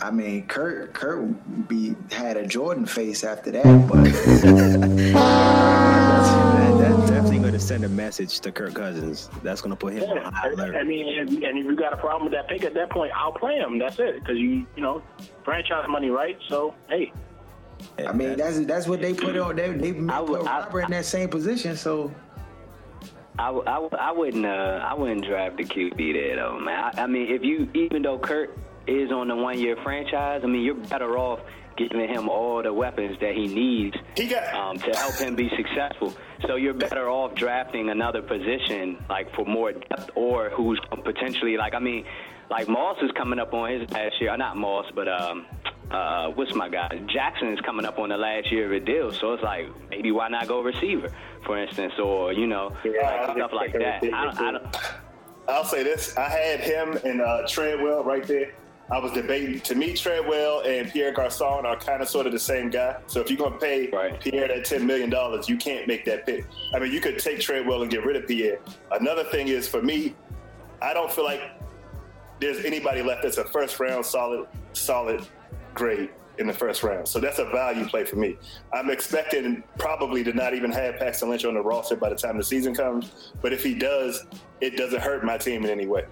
I 0.00 0.10
mean, 0.10 0.46
Kurt 0.46 0.92
Kurt 0.92 1.68
be 1.68 1.94
had 2.10 2.36
a 2.36 2.46
Jordan 2.46 2.84
face 2.84 3.22
after 3.22 3.50
that, 3.52 3.88
but 3.88 4.02
that, 5.16 6.76
that's 6.80 7.10
definitely 7.10 7.38
going 7.38 7.52
to 7.52 7.60
send 7.60 7.84
a 7.84 7.88
message 7.88 8.40
to 8.40 8.50
Kirk 8.50 8.74
Cousins. 8.74 9.30
That's 9.42 9.60
going 9.60 9.70
to 9.70 9.76
put 9.76 9.92
him 9.92 10.02
on 10.02 10.32
high 10.32 10.48
alert. 10.50 10.74
I 10.74 10.82
mean, 10.82 11.18
and, 11.18 11.28
and 11.30 11.58
if 11.58 11.64
you 11.64 11.76
got 11.76 11.92
a 11.92 11.96
problem 11.96 12.24
with 12.24 12.32
that 12.32 12.48
pick 12.48 12.64
at 12.64 12.74
that 12.74 12.90
point, 12.90 13.12
I'll 13.14 13.32
play 13.32 13.56
him. 13.56 13.78
That's 13.78 13.98
it. 14.00 14.20
Because 14.20 14.36
you, 14.36 14.66
you 14.74 14.82
know, 14.82 15.02
franchise 15.44 15.86
money, 15.88 16.10
right? 16.10 16.38
So, 16.48 16.74
hey. 16.88 17.12
I 17.98 18.12
mean 18.12 18.36
that's 18.38 18.58
that's 18.60 18.88
what 18.88 19.02
they 19.02 19.12
put 19.12 19.36
on. 19.36 19.54
They 19.54 19.68
they 19.70 19.90
I 20.12 20.18
put 20.20 20.28
would- 20.30 20.46
I- 20.46 20.60
Robert 20.60 20.80
in 20.86 20.90
that 20.92 21.04
same 21.04 21.28
position. 21.28 21.76
So 21.76 22.12
I 23.38 23.50
I 23.50 24.12
wouldn't 24.12 24.46
uh, 24.46 24.80
I 24.82 24.94
wouldn't 24.94 25.24
draft 25.26 25.58
the 25.58 25.64
QB 25.64 25.96
there 26.14 26.36
though, 26.36 26.58
man. 26.58 26.92
I, 26.96 27.02
I 27.02 27.06
mean, 27.06 27.30
if 27.30 27.42
you 27.44 27.68
even 27.74 28.00
though 28.02 28.18
Kurt 28.18 28.56
is 28.86 29.10
on 29.10 29.28
the 29.28 29.36
one 29.36 29.58
year 29.58 29.76
franchise, 29.82 30.42
I 30.44 30.46
mean, 30.46 30.62
you're 30.62 30.74
better 30.74 31.18
off 31.18 31.40
giving 31.76 32.08
him 32.08 32.28
all 32.28 32.62
the 32.62 32.72
weapons 32.72 33.18
that 33.20 33.34
he 33.34 33.46
needs 33.46 33.96
He 34.16 34.26
got 34.26 34.54
um, 34.54 34.78
to 34.78 34.90
help 34.96 35.14
him 35.16 35.36
be 35.36 35.50
successful. 35.56 36.14
So 36.46 36.56
you're 36.56 36.74
better 36.74 37.08
off 37.08 37.34
drafting 37.34 37.90
another 37.90 38.22
position 38.22 39.04
like 39.08 39.34
for 39.34 39.44
more 39.44 39.72
depth 39.72 40.10
or 40.14 40.50
who's 40.50 40.80
potentially 41.04 41.56
like 41.56 41.74
I 41.74 41.78
mean, 41.78 42.04
like 42.50 42.68
Moss 42.68 42.96
is 43.02 43.10
coming 43.12 43.38
up 43.38 43.52
on 43.52 43.70
his 43.70 43.90
last 43.90 44.20
year. 44.20 44.36
Not 44.36 44.56
Moss, 44.56 44.86
but 44.94 45.08
um, 45.08 45.46
uh, 45.90 46.28
what's 46.28 46.54
my 46.54 46.68
guy? 46.68 47.00
Jackson 47.06 47.52
is 47.52 47.60
coming 47.60 47.84
up 47.84 47.98
on 47.98 48.08
the 48.08 48.16
last 48.16 48.50
year 48.50 48.66
of 48.66 48.72
a 48.72 48.84
deal. 48.84 49.12
So 49.12 49.34
it's 49.34 49.42
like 49.42 49.68
maybe 49.90 50.12
why 50.12 50.28
not 50.28 50.46
go 50.46 50.62
receiver, 50.62 51.12
for 51.44 51.58
instance, 51.58 51.94
or 52.02 52.32
you 52.32 52.46
know 52.46 52.76
Yeah, 52.84 53.26
like, 53.26 53.36
stuff 53.36 53.52
like 53.52 53.72
that. 53.72 54.02
I 54.02 54.08
don't, 54.08 54.40
I 54.40 54.50
don't, 54.52 54.76
I'll 55.48 55.64
say 55.64 55.82
this: 55.82 56.16
I 56.16 56.28
had 56.28 56.60
him 56.60 56.98
and 57.04 57.20
uh, 57.20 57.46
Treadwell 57.48 58.04
right 58.04 58.26
there. 58.26 58.52
I 58.90 58.98
was 58.98 59.10
debating. 59.12 59.60
To 59.62 59.74
me, 59.74 59.94
Treadwell 59.94 60.60
and 60.60 60.90
Pierre 60.90 61.12
Garcon 61.12 61.66
are 61.66 61.76
kind 61.76 62.00
of 62.00 62.08
sort 62.08 62.26
of 62.26 62.32
the 62.32 62.38
same 62.38 62.70
guy. 62.70 62.96
So 63.08 63.20
if 63.20 63.28
you're 63.28 63.38
going 63.38 63.54
to 63.54 63.58
pay 63.58 63.88
Right. 63.90 64.20
Pierre 64.20 64.48
that 64.48 64.64
ten 64.64 64.86
million 64.86 65.10
dollars, 65.10 65.48
you 65.48 65.56
can't 65.56 65.88
make 65.88 66.04
that 66.04 66.24
pick. 66.24 66.46
I 66.72 66.78
mean, 66.78 66.92
you 66.92 67.00
could 67.00 67.18
take 67.18 67.40
Treadwell 67.40 67.82
and 67.82 67.90
get 67.90 68.04
rid 68.04 68.16
of 68.16 68.28
Pierre. 68.28 68.58
Another 68.92 69.24
thing 69.24 69.48
is 69.48 69.66
for 69.66 69.82
me, 69.82 70.14
I 70.80 70.94
don't 70.94 71.10
feel 71.10 71.24
like 71.24 71.40
there's 72.40 72.64
anybody 72.64 73.02
left 73.02 73.22
that's 73.22 73.38
a 73.38 73.44
first 73.44 73.80
round 73.80 74.04
solid, 74.04 74.46
solid 74.72 75.26
grade 75.74 76.10
in 76.38 76.46
the 76.46 76.52
first 76.52 76.82
round. 76.82 77.08
So 77.08 77.18
that's 77.18 77.38
a 77.38 77.46
value 77.46 77.86
play 77.86 78.04
for 78.04 78.16
me. 78.16 78.36
I'm 78.72 78.90
expecting 78.90 79.64
probably 79.78 80.22
to 80.24 80.32
not 80.32 80.54
even 80.54 80.70
have 80.70 80.98
Paxton 80.98 81.30
Lynch 81.30 81.44
on 81.44 81.54
the 81.54 81.62
roster 81.62 81.96
by 81.96 82.10
the 82.10 82.14
time 82.14 82.36
the 82.36 82.44
season 82.44 82.74
comes. 82.74 83.32
But 83.40 83.52
if 83.52 83.62
he 83.62 83.74
does, 83.74 84.26
it 84.60 84.76
doesn't 84.76 85.00
hurt 85.00 85.24
my 85.24 85.38
team 85.38 85.64
in 85.64 85.70
any 85.70 85.86
way. 85.86 86.04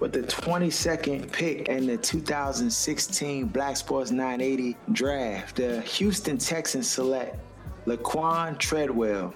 With 0.00 0.14
the 0.14 0.22
22nd 0.22 1.30
pick 1.30 1.68
in 1.68 1.86
the 1.86 1.98
2016 1.98 3.48
Black 3.48 3.76
Sports 3.76 4.10
980 4.10 4.74
draft, 4.92 5.56
the 5.56 5.82
Houston 5.82 6.38
Texans 6.38 6.88
select 6.88 7.38
Laquon 7.84 8.56
Treadwell, 8.56 9.34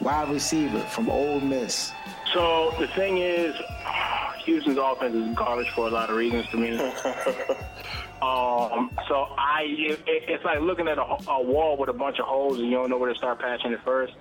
wide 0.00 0.30
receiver 0.30 0.80
from 0.80 1.10
Ole 1.10 1.38
Miss. 1.40 1.92
So 2.32 2.74
the 2.80 2.88
thing 2.88 3.18
is, 3.18 3.54
Houston's 4.46 4.78
offense 4.78 5.14
is 5.14 5.36
garbage 5.36 5.68
for 5.74 5.86
a 5.86 5.90
lot 5.90 6.08
of 6.08 6.16
reasons 6.16 6.48
to 6.48 6.56
me. 6.56 6.78
um, 8.22 8.90
so 9.06 9.26
I, 9.36 9.66
it, 9.68 10.00
it's 10.06 10.44
like 10.46 10.62
looking 10.62 10.88
at 10.88 10.96
a, 10.96 11.16
a 11.28 11.42
wall 11.42 11.76
with 11.76 11.90
a 11.90 11.94
bunch 11.94 12.18
of 12.18 12.24
holes 12.24 12.58
and 12.58 12.70
you 12.70 12.72
don't 12.72 12.88
know 12.88 12.96
where 12.96 13.12
to 13.12 13.18
start 13.18 13.38
patching 13.38 13.72
it 13.72 13.80
first. 13.84 14.14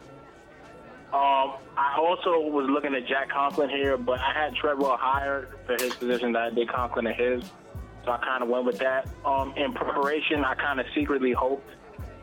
Um, 1.14 1.57
I 1.78 1.95
also 1.99 2.39
was 2.39 2.68
looking 2.68 2.95
at 2.95 3.05
Jack 3.05 3.30
Conklin 3.30 3.70
here, 3.70 3.97
but 3.97 4.20
I 4.20 4.34
had 4.34 4.55
Treadwell 4.55 4.97
higher 4.97 5.47
for 5.68 5.74
his 5.74 5.93
position 5.93 6.32
that 6.32 6.41
I 6.41 6.49
did 6.49 6.68
Conklin 6.68 7.05
at 7.05 7.16
his. 7.16 7.43
So 8.03 8.11
I 8.11 8.18
kind 8.18 8.41
of 8.41 8.49
went 8.49 8.66
with 8.66 8.80
that. 8.80 9.07
Um, 9.24 9.53
in 9.55 9.74
preparation, 9.74 10.43
I 10.43 10.55
kind 10.55 10.80
of 10.80 10.88
secretly 10.95 11.32
hoped 11.32 11.70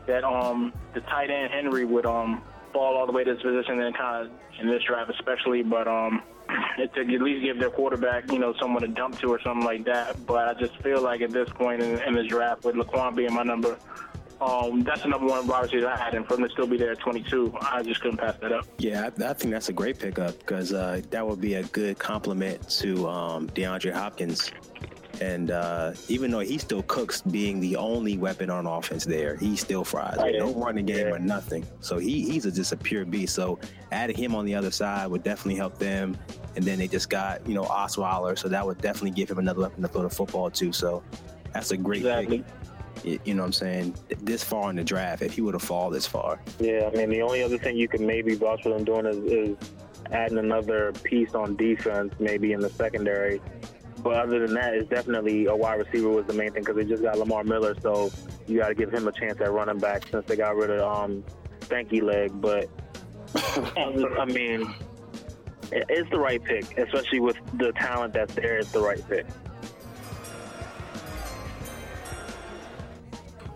that 0.07 0.25
um, 0.25 0.73
the 0.93 0.99
tight 1.01 1.29
end 1.29 1.53
Henry 1.53 1.85
would 1.85 2.05
um, 2.05 2.43
fall 2.73 2.97
all 2.97 3.05
the 3.05 3.13
way 3.13 3.23
to 3.23 3.33
this 3.33 3.41
position 3.41 3.79
and 3.79 3.95
kind 3.95 4.25
of 4.25 4.31
in 4.59 4.67
this 4.67 4.83
draft 4.83 5.09
especially, 5.09 5.63
but 5.63 5.87
um, 5.87 6.21
to 6.77 6.99
at 6.99 7.21
least 7.21 7.45
give 7.45 7.59
their 7.59 7.69
quarterback, 7.69 8.29
you 8.29 8.39
know, 8.39 8.53
someone 8.59 8.81
to 8.81 8.89
dump 8.89 9.17
to 9.19 9.27
or 9.27 9.39
something 9.41 9.65
like 9.65 9.85
that. 9.85 10.25
But 10.25 10.49
I 10.49 10.59
just 10.59 10.75
feel 10.83 11.01
like 11.01 11.21
at 11.21 11.31
this 11.31 11.49
point 11.49 11.81
in, 11.81 11.97
in 12.01 12.13
this 12.13 12.27
draft, 12.27 12.65
with 12.65 12.75
Laquon 12.75 13.15
being 13.15 13.33
my 13.33 13.43
number, 13.43 13.77
um, 14.41 14.81
that's 14.81 15.03
the 15.03 15.07
number 15.09 15.27
one 15.27 15.45
wide 15.47 15.73
I 15.73 15.95
had, 15.97 16.13
and 16.15 16.25
for 16.27 16.35
him 16.35 16.43
to 16.43 16.49
still 16.49 16.67
be 16.67 16.77
there 16.77 16.91
at 16.91 16.99
22, 16.99 17.53
I 17.61 17.83
just 17.83 18.01
couldn't 18.01 18.17
pass 18.17 18.35
that 18.41 18.51
up. 18.51 18.65
Yeah, 18.79 19.03
I, 19.19 19.29
I 19.29 19.33
think 19.33 19.51
that's 19.53 19.69
a 19.69 19.73
great 19.73 19.99
pickup 19.99 20.37
because 20.39 20.73
uh, 20.73 21.01
that 21.11 21.25
would 21.27 21.39
be 21.39 21.53
a 21.55 21.63
good 21.63 21.99
compliment 21.99 22.67
to 22.79 23.07
um, 23.07 23.47
DeAndre 23.49 23.93
Hopkins. 23.93 24.51
And 25.19 25.51
uh, 25.51 25.93
even 26.07 26.31
though 26.31 26.39
he 26.39 26.57
still 26.57 26.81
cooks 26.83 27.21
being 27.21 27.59
the 27.59 27.75
only 27.75 28.17
weapon 28.17 28.49
on 28.49 28.65
offense 28.65 29.05
there, 29.05 29.35
he 29.35 29.55
still 29.55 29.83
fries. 29.83 30.15
Oh, 30.17 30.25
yeah. 30.25 30.39
No 30.39 30.51
running 30.55 30.87
game 30.87 31.07
Yeah. 31.09 31.13
or 31.13 31.19
nothing. 31.19 31.63
So 31.79 31.99
he, 31.99 32.27
he's 32.27 32.47
a, 32.47 32.51
just 32.51 32.71
a 32.71 32.77
pure 32.77 33.05
beast. 33.05 33.35
So 33.35 33.59
adding 33.91 34.15
him 34.17 34.33
on 34.33 34.45
the 34.45 34.55
other 34.55 34.71
side 34.71 35.05
would 35.11 35.21
definitely 35.21 35.57
help 35.57 35.77
them. 35.77 36.17
And 36.55 36.65
then 36.65 36.79
they 36.79 36.87
just 36.87 37.11
got, 37.11 37.45
you 37.47 37.53
know, 37.53 37.65
Osweiler. 37.65 38.35
So 38.35 38.47
that 38.47 38.65
would 38.65 38.79
definitely 38.81 39.11
give 39.11 39.29
him 39.29 39.37
another 39.37 39.61
weapon 39.61 39.83
to 39.83 39.87
throw 39.89 40.01
the 40.01 40.09
football 40.09 40.49
to. 40.49 40.73
So 40.73 41.03
that's 41.53 41.69
a 41.69 41.77
great 41.77 41.99
Exactly. 41.99 42.39
pick. 42.39 42.47
You 43.03 43.33
know 43.33 43.41
what 43.41 43.47
I'm 43.47 43.53
saying? 43.53 43.95
This 44.21 44.43
far 44.43 44.69
in 44.69 44.75
the 44.75 44.83
draft, 44.83 45.21
if 45.21 45.33
he 45.33 45.41
would 45.41 45.53
have 45.53 45.63
fallen 45.63 45.93
this 45.93 46.07
far. 46.07 46.39
Yeah, 46.59 46.89
I 46.91 46.95
mean, 46.95 47.09
the 47.09 47.21
only 47.21 47.43
other 47.43 47.57
thing 47.57 47.77
you 47.77 47.87
can 47.87 48.05
maybe 48.05 48.35
vouch 48.35 48.63
for 48.63 48.69
them 48.69 48.83
doing 48.83 49.05
is, 49.05 49.17
is 49.17 49.57
adding 50.11 50.37
another 50.37 50.91
piece 51.03 51.33
on 51.33 51.55
defense, 51.55 52.13
maybe 52.19 52.53
in 52.53 52.59
the 52.59 52.69
secondary. 52.69 53.41
But 54.03 54.13
other 54.15 54.45
than 54.45 54.55
that, 54.55 54.73
it's 54.73 54.89
definitely 54.89 55.45
a 55.45 55.55
wide 55.55 55.75
receiver 55.75 56.09
was 56.09 56.25
the 56.25 56.33
main 56.33 56.51
thing 56.51 56.63
because 56.63 56.75
they 56.75 56.85
just 56.85 57.03
got 57.03 57.17
Lamar 57.17 57.43
Miller, 57.43 57.75
so 57.81 58.11
you 58.47 58.59
got 58.59 58.69
to 58.69 58.75
give 58.75 58.91
him 58.91 59.07
a 59.07 59.11
chance 59.11 59.39
at 59.41 59.51
running 59.51 59.77
back 59.77 60.07
since 60.07 60.25
they 60.25 60.35
got 60.35 60.55
rid 60.55 60.69
of 60.71 60.81
um, 60.81 61.23
Stanky 61.61 62.01
Leg. 62.01 62.31
But 62.41 62.69
I 63.35 64.25
mean, 64.25 64.73
it's 65.71 66.09
the 66.09 66.19
right 66.19 66.43
pick, 66.43 66.77
especially 66.77 67.19
with 67.19 67.37
the 67.53 67.71
talent 67.73 68.13
that's 68.13 68.33
there. 68.33 68.57
It's 68.57 68.71
the 68.71 68.81
right 68.81 69.01
pick. 69.07 69.25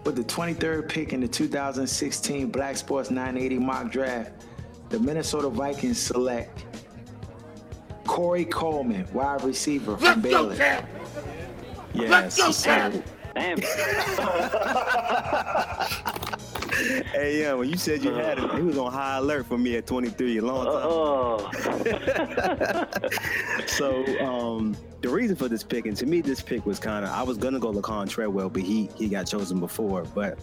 With 0.05 0.15
the 0.15 0.23
23rd 0.23 0.87
pick 0.87 1.13
in 1.13 1.21
the 1.21 1.27
2016 1.27 2.51
Black 2.51 2.77
Sports 2.77 3.09
980 3.09 3.57
mock 3.57 3.91
draft, 3.91 4.31
the 4.89 4.99
Minnesota 4.99 5.49
Vikings 5.49 5.99
select 5.99 6.63
Corey 8.05 8.45
Coleman, 8.45 9.07
wide 9.13 9.43
receiver 9.43 9.97
from 9.97 10.21
Baylor. 10.21 10.55
Go, 10.55 10.79
Yes. 11.95 12.37
Let's 12.37 12.57
So, 12.57 13.03
damn. 13.33 13.57
hey, 17.13 17.41
yeah, 17.41 17.53
when 17.53 17.69
you 17.69 17.77
said 17.77 18.03
you 18.03 18.13
had 18.13 18.37
him, 18.37 18.49
he 18.57 18.61
was 18.63 18.77
on 18.77 18.91
high 18.91 19.17
alert 19.17 19.45
for 19.47 19.57
me 19.57 19.77
at 19.77 19.87
23 19.87 20.37
a 20.37 20.41
long 20.41 20.65
time. 20.65 20.83
Oh, 20.83 21.49
So 23.67 24.03
um, 24.23 24.75
the 25.05 25.11
reason 25.11 25.35
for 25.35 25.47
this 25.47 25.61
pick, 25.61 25.85
and 25.85 25.95
to 25.97 26.07
me, 26.07 26.19
this 26.19 26.41
pick 26.41 26.65
was 26.65 26.79
kind 26.79 27.05
of 27.05 27.11
I 27.11 27.21
was 27.21 27.37
gonna 27.37 27.59
go 27.59 27.71
Laquon 27.71 28.09
Treadwell, 28.09 28.49
but 28.49 28.63
he 28.63 28.89
he 28.95 29.07
got 29.07 29.27
chosen 29.27 29.59
before. 29.59 30.03
But 30.03 30.39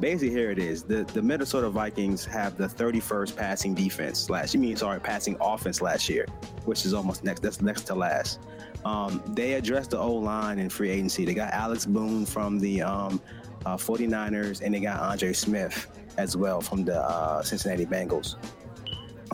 basically, 0.00 0.30
here 0.30 0.50
it 0.50 0.58
is: 0.58 0.82
the 0.82 1.04
the 1.12 1.20
Minnesota 1.20 1.68
Vikings 1.68 2.24
have 2.24 2.56
the 2.56 2.68
31st 2.68 3.36
passing 3.36 3.74
defense 3.74 4.30
last. 4.30 4.54
You 4.54 4.60
mean 4.60 4.76
sorry, 4.76 4.98
passing 4.98 5.36
offense 5.42 5.82
last 5.82 6.08
year, 6.08 6.26
which 6.64 6.86
is 6.86 6.94
almost 6.94 7.22
next. 7.22 7.42
That's 7.42 7.60
next 7.60 7.82
to 7.82 7.94
last. 7.94 8.40
Um, 8.86 9.22
they 9.34 9.54
addressed 9.54 9.90
the 9.90 9.98
O 9.98 10.14
line 10.14 10.58
in 10.58 10.70
free 10.70 10.88
agency. 10.88 11.26
They 11.26 11.34
got 11.34 11.52
Alex 11.52 11.84
Boone 11.84 12.24
from 12.24 12.58
the 12.58 12.80
um, 12.80 13.20
uh, 13.66 13.76
49ers, 13.76 14.62
and 14.62 14.74
they 14.74 14.80
got 14.80 15.00
Andre 15.00 15.34
Smith 15.34 15.86
as 16.16 16.34
well 16.34 16.62
from 16.62 16.86
the 16.86 16.98
uh, 16.98 17.42
Cincinnati 17.42 17.84
Bengals. 17.84 18.36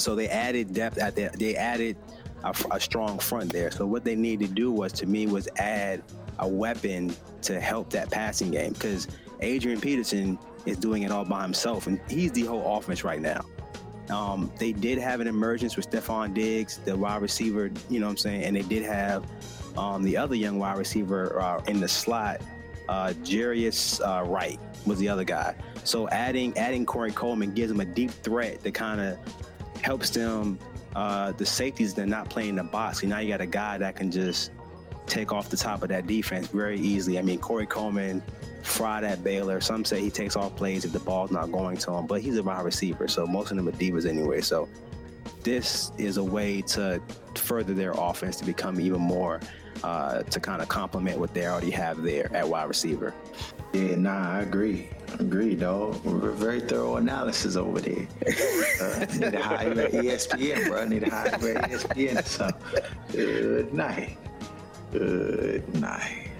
So 0.01 0.16
they 0.16 0.29
added 0.29 0.75
depth 0.75 0.99
at 0.99 1.14
the, 1.14 1.31
they 1.39 1.55
added 1.55 1.97
a, 2.45 2.55
a 2.72 2.80
strong 2.80 3.18
front 3.18 3.53
there. 3.53 3.70
So 3.70 3.86
what 3.86 4.05
they 4.05 4.14
needed 4.14 4.49
to 4.49 4.55
do 4.55 4.70
was, 4.70 4.92
to 4.95 5.07
me, 5.07 5.26
was 5.26 5.49
add 5.57 6.03
a 6.38 6.49
weapon 6.49 7.14
to 7.42 7.61
help 7.61 7.90
that 7.90 8.11
passing 8.11 8.51
game 8.51 8.72
because 8.72 9.09
Adrian 9.40 9.80
Peterson 9.80 10.38
is 10.66 10.76
doing 10.76 11.03
it 11.03 11.11
all 11.11 11.24
by 11.24 11.42
himself, 11.42 11.86
and 11.86 12.01
he's 12.09 12.32
the 12.32 12.42
whole 12.42 12.76
offense 12.76 13.05
right 13.05 13.20
now. 13.20 13.45
Um, 14.11 14.53
they 14.59 14.72
did 14.72 14.99
have 14.99 15.20
an 15.20 15.26
emergence 15.26 15.76
with 15.76 15.90
Stefon 15.90 16.34
Diggs, 16.34 16.78
the 16.78 16.97
wide 16.97 17.22
receiver, 17.22 17.70
you 17.88 18.01
know 18.01 18.07
what 18.07 18.12
I'm 18.12 18.16
saying, 18.18 18.45
and 18.45 18.57
they 18.57 18.62
did 18.62 18.82
have 18.84 19.24
um, 19.76 20.03
the 20.03 20.16
other 20.16 20.34
young 20.34 20.59
wide 20.59 20.78
receiver 20.78 21.40
uh, 21.40 21.62
in 21.66 21.80
the 21.80 21.88
slot, 21.88 22.40
uh, 22.88 23.12
Jarius 23.22 24.01
uh, 24.01 24.24
Wright 24.24 24.59
was 24.86 24.99
the 24.99 25.09
other 25.09 25.24
guy. 25.24 25.55
So 25.84 26.09
adding 26.09 26.57
adding 26.57 26.84
Corey 26.86 27.12
Coleman 27.12 27.53
gives 27.53 27.70
them 27.70 27.80
a 27.80 27.84
deep 27.84 28.11
threat 28.11 28.62
that 28.62 28.74
kind 28.74 29.01
of 29.01 29.18
helps 29.80 30.11
them 30.11 30.59
uh, 30.95 31.32
the 31.32 31.47
safeties 31.47 31.95
they're 31.95 32.07
not 32.07 32.28
playing 32.28 32.57
the 32.57 32.64
box. 32.64 33.01
So 33.01 33.07
now 33.07 33.18
you 33.18 33.28
got 33.28 33.40
a 33.40 33.47
guy 33.47 33.78
that 33.78 33.97
can 33.97 34.11
just 34.11 34.51
take 35.07 35.32
off 35.32 35.51
the 35.51 35.57
top 35.57 35.82
of 35.82 35.88
that 35.90 36.07
defense 36.07 36.49
very 36.49 36.78
easily. 36.78 37.18
I 37.18 37.22
mean, 37.22 37.38
Corey 37.38 37.66
Coleman 37.66 38.22
fried 38.62 39.05
at 39.05 39.22
Baylor. 39.22 39.61
Some 39.61 39.84
say 39.84 40.01
he 40.01 40.11
takes 40.11 40.36
off 40.36 40.57
plays 40.57 40.84
if 40.84 40.92
the 40.92 41.01
ball's 41.01 41.30
not 41.30 41.53
going 41.53 41.76
to 41.78 41.92
him, 41.92 42.07
but 42.07 42.20
he's 42.22 42.38
a 42.38 42.42
wide 42.42 42.64
receiver, 42.64 43.09
so 43.09 43.26
most 43.26 43.51
of 43.51 43.57
them 43.57 43.68
are 43.68 43.72
divas 43.72 44.07
anyway. 44.07 44.40
So 44.40 44.68
this 45.45 45.92
is 45.99 46.16
a 46.16 46.24
way 46.24 46.62
to 46.62 47.01
further 47.36 47.74
their 47.74 47.92
offense 47.92 48.36
to 48.36 48.45
become 48.45 48.80
even 48.80 49.01
more 49.01 49.40
uh, 49.82 50.22
to 50.24 50.40
kind 50.40 50.62
of 50.62 50.68
complement 50.68 51.18
what 51.18 51.34
they 51.34 51.47
already 51.47 51.70
have 51.70 52.03
there 52.03 52.34
at 52.34 52.49
wide 52.49 52.64
receiver. 52.64 53.14
Yeah, 53.72 53.97
nah, 53.97 54.32
I 54.32 54.40
agree. 54.40 54.88
I 55.11 55.14
agree, 55.22 55.55
dog. 55.55 56.03
We're 56.05 56.30
very 56.30 56.61
thorough 56.61 56.97
analysis 56.97 57.57
over 57.57 57.80
there. 57.80 58.09
Uh, 58.74 58.99
need 58.99 59.20
you 59.20 59.38
at 59.38 59.92
ESPN, 59.92 60.68
bro. 60.68 60.84
Need 60.84 61.03
you 61.03 61.12
at 61.12 61.40
ESPN. 61.40 62.24
So, 62.24 62.51
good 63.12 63.72
night. 63.72 64.18
Good 64.90 65.80
night. 65.80 66.30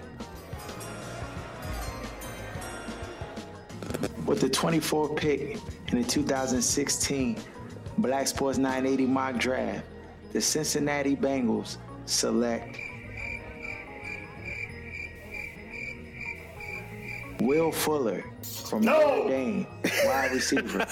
With 4.25 4.41
the 4.41 4.49
24th 4.49 5.15
pick 5.15 5.59
in 5.87 6.01
the 6.01 6.03
2016 6.03 7.37
Black 7.97 8.27
Sports 8.27 8.57
980 8.57 9.05
mock 9.05 9.37
draft, 9.37 9.85
the 10.33 10.41
Cincinnati 10.41 11.15
Bengals 11.15 11.77
select 12.05 12.77
Will 17.41 17.71
Fuller 17.71 18.23
from 18.43 18.81
No! 18.81 18.99
Notre 18.99 19.29
Dame, 19.29 19.67
wide 20.05 20.31
receiver. 20.31 20.85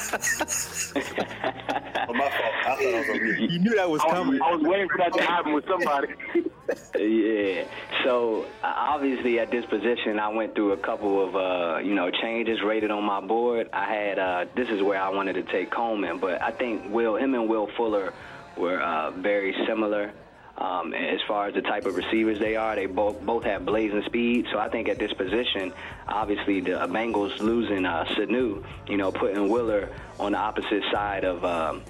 Oh, 2.08 2.14
my 2.14 2.30
fault. 2.30 2.34
I 2.66 2.76
thought 2.76 2.82
I 2.82 3.00
was 3.00 3.10
on 3.10 3.24
mute. 3.24 3.52
You 3.52 3.60
knew 3.60 3.76
that 3.76 3.90
was 3.90 4.02
I 4.06 4.10
coming. 4.12 4.34
was, 4.34 4.42
I 4.44 4.56
was 4.56 4.62
waiting 4.64 4.90
for 4.90 4.98
that 4.98 5.14
to 5.14 5.24
happen 5.24 5.54
with 5.54 5.66
somebody. 5.68 6.14
Yeah. 6.98 7.66
So 8.06 8.46
uh, 8.64 8.74
obviously 8.76 9.38
at 9.38 9.52
this 9.52 9.66
position, 9.66 10.18
I 10.18 10.30
went 10.30 10.56
through 10.56 10.72
a 10.72 10.78
couple 10.78 11.22
of 11.28 11.36
uh, 11.36 11.80
you 11.80 11.94
know 11.94 12.10
changes 12.10 12.62
rated 12.64 12.90
on 12.90 13.04
my 13.04 13.20
board. 13.20 13.70
I 13.74 13.94
had 13.94 14.18
uh, 14.18 14.46
this 14.56 14.70
is 14.70 14.82
where 14.82 15.00
I 15.02 15.10
wanted 15.10 15.34
to 15.34 15.44
take 15.44 15.72
Coleman, 15.72 16.20
but 16.20 16.42
I 16.42 16.52
think 16.52 16.90
Will 16.90 17.18
him 17.18 17.34
and 17.36 17.50
Will 17.50 17.68
Fuller 17.76 18.14
were 18.58 18.82
uh, 18.82 19.12
very 19.12 19.54
similar. 19.68 20.14
Um, 20.56 20.94
as 20.94 21.20
far 21.28 21.48
as 21.48 21.56
the 21.56 21.62
type 21.62 21.86
of 21.86 21.96
receivers 21.96 22.38
they 22.40 22.56
are, 22.56 22.76
they 22.76 22.86
both 22.86 23.20
both 23.22 23.44
have 23.44 23.66
blazing 23.66 24.04
speed. 24.06 24.46
So 24.52 24.60
I 24.60 24.70
think 24.70 24.88
at 24.88 25.00
this 25.00 25.12
position, 25.14 25.74
obviously 26.08 26.62
the 26.62 26.72
Bengals 26.88 27.40
losing 27.40 27.86
uh, 27.86 28.06
Sanu, 28.10 28.64
you 28.88 28.98
know, 28.98 29.12
putting 29.12 29.50
Willer 29.50 29.90
on 30.20 30.34
the 30.34 30.38
opposite 30.38 30.84
side 30.92 31.24
of 31.24 31.44
um, 31.44 31.82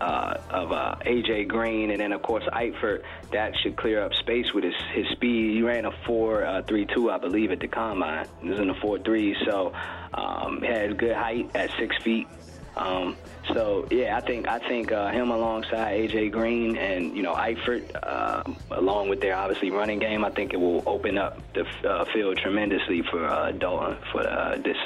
uh, 0.00 0.38
of 0.50 0.72
uh, 0.72 0.96
AJ 1.04 1.48
Green, 1.48 1.90
and 1.90 2.00
then 2.00 2.12
of 2.12 2.22
course 2.22 2.44
Eifert. 2.52 3.02
That 3.32 3.52
should 3.58 3.76
clear 3.76 4.02
up 4.02 4.14
space 4.14 4.52
with 4.54 4.64
his 4.64 4.74
his 4.92 5.08
speed. 5.08 5.54
He 5.54 5.62
ran 5.62 5.84
a 5.84 5.92
four 6.06 6.44
uh, 6.44 6.62
three 6.62 6.86
two, 6.86 7.10
I 7.10 7.18
believe, 7.18 7.50
at 7.50 7.60
the 7.60 7.68
combine. 7.68 8.28
He 8.40 8.48
was 8.48 8.60
in 8.60 8.70
a 8.70 8.74
four 8.74 8.98
three, 8.98 9.36
so 9.44 9.72
um, 10.12 10.62
had 10.62 10.96
good 10.98 11.16
height 11.16 11.50
at 11.54 11.70
six 11.78 11.96
feet. 12.02 12.28
Um, 12.76 13.16
so 13.52 13.86
yeah, 13.90 14.16
I 14.16 14.20
think 14.20 14.48
I 14.48 14.58
think 14.58 14.92
uh, 14.92 15.10
him 15.10 15.30
alongside 15.30 15.98
AJ 15.98 16.32
Green 16.32 16.76
and 16.76 17.16
you 17.16 17.22
know 17.22 17.34
Eifert, 17.34 17.84
uh, 18.02 18.42
along 18.70 19.08
with 19.08 19.20
their 19.20 19.36
obviously 19.36 19.70
running 19.70 19.98
game, 19.98 20.24
I 20.24 20.30
think 20.30 20.54
it 20.54 20.56
will 20.56 20.82
open 20.86 21.18
up 21.18 21.40
the 21.52 21.66
uh, 21.88 22.04
field 22.06 22.38
tremendously 22.38 23.02
for 23.02 23.26
uh, 23.26 23.52
Dalton 23.52 23.96
for 24.12 24.26
uh, 24.26 24.56
this 24.56 24.78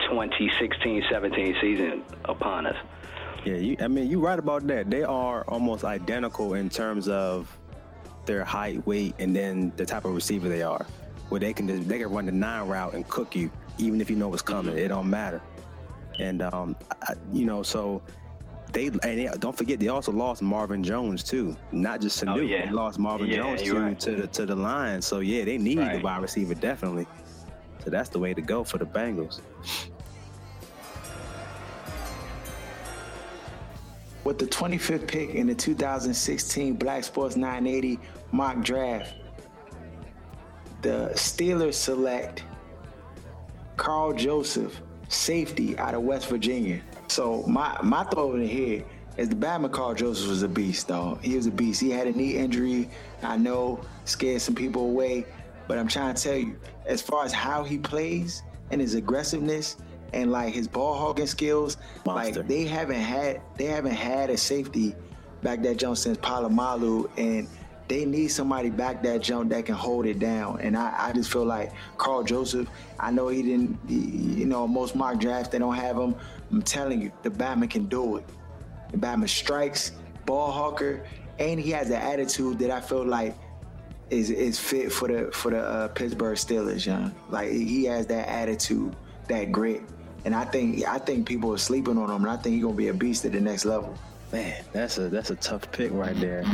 2016-17 0.00 1.60
season 1.60 2.02
upon 2.24 2.66
us. 2.66 2.76
Yeah, 3.44 3.54
you, 3.56 3.76
I 3.80 3.88
mean, 3.88 4.10
you're 4.10 4.20
right 4.20 4.38
about 4.38 4.66
that. 4.66 4.90
They 4.90 5.02
are 5.02 5.44
almost 5.44 5.84
identical 5.84 6.54
in 6.54 6.68
terms 6.68 7.08
of 7.08 7.56
their 8.24 8.44
height, 8.44 8.84
weight, 8.86 9.14
and 9.18 9.34
then 9.34 9.72
the 9.76 9.86
type 9.86 10.04
of 10.04 10.14
receiver 10.14 10.48
they 10.48 10.62
are. 10.62 10.86
Where 11.28 11.40
they 11.40 11.52
can 11.52 11.66
just, 11.66 11.88
they 11.88 11.98
can 11.98 12.10
run 12.10 12.26
the 12.26 12.32
nine 12.32 12.68
route 12.68 12.94
and 12.94 13.06
cook 13.08 13.34
you, 13.34 13.50
even 13.78 14.00
if 14.00 14.10
you 14.10 14.16
know 14.16 14.28
what's 14.28 14.42
coming. 14.42 14.76
It 14.76 14.88
don't 14.88 15.10
matter. 15.10 15.40
And 16.18 16.42
um, 16.42 16.76
I, 17.02 17.14
you 17.32 17.44
know, 17.44 17.62
so 17.62 18.02
they 18.72 18.86
and 18.86 19.00
they, 19.02 19.30
don't 19.38 19.56
forget 19.56 19.78
they 19.78 19.88
also 19.88 20.12
lost 20.12 20.42
Marvin 20.42 20.82
Jones 20.82 21.22
too, 21.22 21.56
not 21.72 22.00
just 22.00 22.22
Sanu. 22.22 22.36
Oh, 22.36 22.40
yeah. 22.40 22.66
They 22.66 22.72
lost 22.72 22.98
Marvin 22.98 23.28
Yeah, 23.28 23.36
Jones 23.36 23.62
you're 23.62 23.74
too 23.76 23.80
right. 23.80 24.00
to 24.00 24.10
the 24.16 24.26
to 24.28 24.46
the 24.46 24.56
Lions. 24.56 25.06
So 25.06 25.20
yeah, 25.20 25.44
they 25.44 25.58
need 25.58 25.78
the 25.78 26.00
wide 26.02 26.22
receiver 26.22 26.54
definitely. 26.54 27.06
So 27.84 27.90
that's 27.90 28.08
the 28.08 28.18
way 28.18 28.34
to 28.34 28.42
go 28.42 28.64
for 28.64 28.78
the 28.78 28.86
Bengals. 28.86 29.40
With 34.24 34.38
the 34.38 34.46
25th 34.46 35.06
pick 35.06 35.30
in 35.30 35.46
the 35.46 35.54
2016 35.54 36.74
Black 36.74 37.04
Sports 37.04 37.36
980 37.36 38.00
mock 38.32 38.60
draft, 38.60 39.14
the 40.82 41.10
Steelers 41.14 41.74
select 41.74 42.42
Karl 43.76 44.12
Joseph, 44.12 44.80
safety 45.08 45.78
out 45.78 45.94
of 45.94 46.02
West 46.02 46.28
Virginia. 46.28 46.80
So 47.08 47.44
my 47.46 47.78
my 47.82 48.04
thought 48.04 48.18
over 48.18 48.38
here 48.38 48.84
is 49.16 49.28
the 49.28 49.36
Batman 49.36 49.70
Karl 49.70 49.94
Joseph 49.94 50.28
was 50.28 50.42
a 50.42 50.48
beast, 50.48 50.88
though. 50.88 51.18
He 51.22 51.36
was 51.36 51.46
a 51.46 51.50
beast. 51.50 51.80
He 51.80 51.90
had 51.90 52.06
a 52.06 52.12
knee 52.12 52.36
injury. 52.36 52.90
I 53.22 53.36
know 53.36 53.80
scared 54.04 54.42
some 54.42 54.54
people 54.54 54.82
away, 54.82 55.24
but 55.68 55.78
I'm 55.78 55.88
trying 55.88 56.14
to 56.14 56.22
tell 56.22 56.36
you, 56.36 56.56
as 56.84 57.00
far 57.00 57.24
as 57.24 57.32
how 57.32 57.64
he 57.64 57.78
plays 57.78 58.42
and 58.70 58.80
his 58.80 58.94
aggressiveness 58.94 59.76
and 60.12 60.30
like 60.30 60.52
his 60.52 60.68
ball 60.68 60.94
hogging 60.94 61.26
skills, 61.26 61.76
Monster. 62.04 62.40
like 62.40 62.48
they 62.48 62.64
haven't 62.64 63.00
had 63.00 63.40
they 63.56 63.64
haven't 63.64 63.94
had 63.94 64.30
a 64.30 64.36
safety 64.36 64.94
back 65.42 65.62
that 65.62 65.76
jump 65.76 65.96
since 65.96 66.18
Polamalu 66.18 67.08
and 67.16 67.48
they 67.88 68.04
need 68.04 68.28
somebody 68.28 68.70
back 68.70 69.02
that 69.04 69.22
jump 69.22 69.50
that 69.50 69.64
can 69.66 69.74
hold 69.74 70.06
it 70.06 70.18
down. 70.18 70.60
And 70.60 70.76
I, 70.76 71.08
I 71.08 71.12
just 71.12 71.30
feel 71.30 71.44
like 71.44 71.72
Karl 71.98 72.22
Joseph, 72.24 72.68
I 72.98 73.10
know 73.10 73.28
he 73.28 73.42
didn't, 73.42 73.78
he- 73.88 73.94
you 74.40 74.44
know, 74.46 74.66
most 74.66 74.96
mock 74.96 75.20
drafts, 75.20 75.50
they 75.50 75.58
don't 75.58 75.74
have 75.74 75.96
him. 75.96 76.14
I'm 76.50 76.62
telling 76.62 77.00
you, 77.02 77.12
the 77.22 77.30
Batman 77.30 77.68
can 77.68 77.86
do 77.86 78.16
it. 78.16 78.24
The 78.90 78.96
Batman 78.98 79.28
strikes, 79.28 79.92
ball 80.26 80.50
hawker, 80.50 81.04
and 81.38 81.60
he 81.60 81.70
has 81.70 81.88
the 81.88 81.96
attitude 81.98 82.58
that 82.60 82.70
I 82.70 82.80
feel 82.80 83.04
like 83.04 83.36
is 84.10 84.30
is 84.30 84.58
fit 84.58 84.92
for 84.92 85.08
the 85.08 85.30
for 85.32 85.50
the 85.50 85.58
uh, 85.60 85.88
Pittsburgh 85.88 86.36
Steelers, 86.36 86.86
young. 86.86 87.12
Like 87.28 87.50
he 87.50 87.84
has 87.86 88.06
that 88.06 88.28
attitude, 88.28 88.94
that 89.28 89.50
grit. 89.50 89.82
And 90.24 90.34
I 90.34 90.44
think 90.44 90.86
I 90.86 90.98
think 90.98 91.26
people 91.26 91.52
are 91.52 91.58
sleeping 91.58 91.98
on 91.98 92.08
him, 92.08 92.22
and 92.22 92.30
I 92.30 92.36
think 92.36 92.54
he's 92.54 92.62
gonna 92.64 92.76
be 92.76 92.88
a 92.88 92.94
beast 92.94 93.24
at 93.24 93.32
the 93.32 93.40
next 93.40 93.64
level. 93.64 93.96
Man, 94.32 94.64
that's 94.72 94.98
a 94.98 95.08
that's 95.08 95.30
a 95.30 95.36
tough 95.36 95.70
pick 95.72 95.92
right 95.92 96.18
there. 96.20 96.44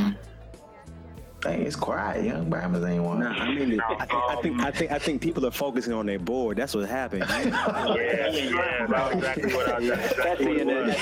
Dang, 1.43 1.63
it's 1.63 1.75
quiet, 1.75 2.25
young 2.25 2.49
Brahmas 2.49 2.85
ain't 2.85 3.03
one. 3.03 3.19
Nah, 3.19 3.31
I 3.33 3.53
mean, 3.53 3.81
I 3.81 3.97
think, 3.97 4.13
I 4.15 4.37
think 4.37 4.61
I 4.61 4.71
think 4.71 4.93
I 4.93 4.99
think 5.01 5.21
people 5.21 5.45
are 5.45 5.51
focusing 5.51 5.93
on 5.93 6.07
their 6.07 6.21
board. 6.21 6.57
That's 6.57 6.73
what 6.75 6.89
happened. 6.89 7.25
Yeah, 7.33 8.29
yeah, 8.31 8.87
that's 8.89 9.15
exactly 9.15 9.55
what 9.55 9.69
I 9.69 9.79
was 9.79 9.89
Especially 9.91 10.61
in 10.61 10.69
the, 10.69 10.95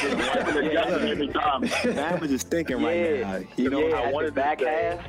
Man 1.94 2.20
was 2.20 2.30
just 2.30 2.48
thinking 2.48 2.82
right 2.82 2.96
yeah, 2.96 3.20
now. 3.20 3.46
You 3.56 3.70
know, 3.70 3.86
yeah, 3.86 3.96
I 3.96 4.10
wanted 4.12 4.34
back 4.34 4.60
half. 4.60 5.00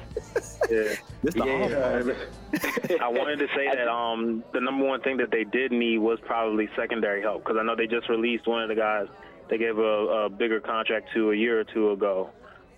Yeah. 0.69 0.95
this 1.23 1.33
the 1.33 1.45
Yeah. 1.45 1.67
hard 1.67 3.01
I 3.01 3.07
wanted 3.07 3.39
to 3.39 3.47
say 3.55 3.67
that 3.73 3.87
um, 3.87 4.43
the 4.53 4.61
number 4.61 4.85
one 4.85 5.01
thing 5.01 5.17
that 5.17 5.31
they 5.31 5.43
did 5.43 5.71
need 5.71 5.97
was 5.97 6.19
probably 6.25 6.69
secondary 6.75 7.21
help 7.21 7.43
because 7.43 7.57
I 7.59 7.63
know 7.63 7.75
they 7.75 7.87
just 7.87 8.07
released 8.09 8.47
one 8.47 8.61
of 8.61 8.69
the 8.69 8.75
guys 8.75 9.07
they 9.49 9.57
gave 9.57 9.77
a, 9.77 9.81
a 9.81 10.29
bigger 10.29 10.59
contract 10.61 11.09
to 11.13 11.31
a 11.31 11.35
year 11.35 11.59
or 11.59 11.63
two 11.65 11.91
ago, 11.91 12.29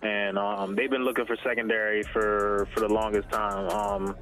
and 0.04 0.38
um, 0.38 0.76
they've 0.76 0.90
been 0.90 1.04
looking 1.04 1.26
for 1.26 1.38
secondary 1.44 2.04
for 2.04 2.68
for 2.74 2.82
the 2.82 2.94
longest 2.94 3.30
time. 3.30 3.70
Um, 3.70 4.16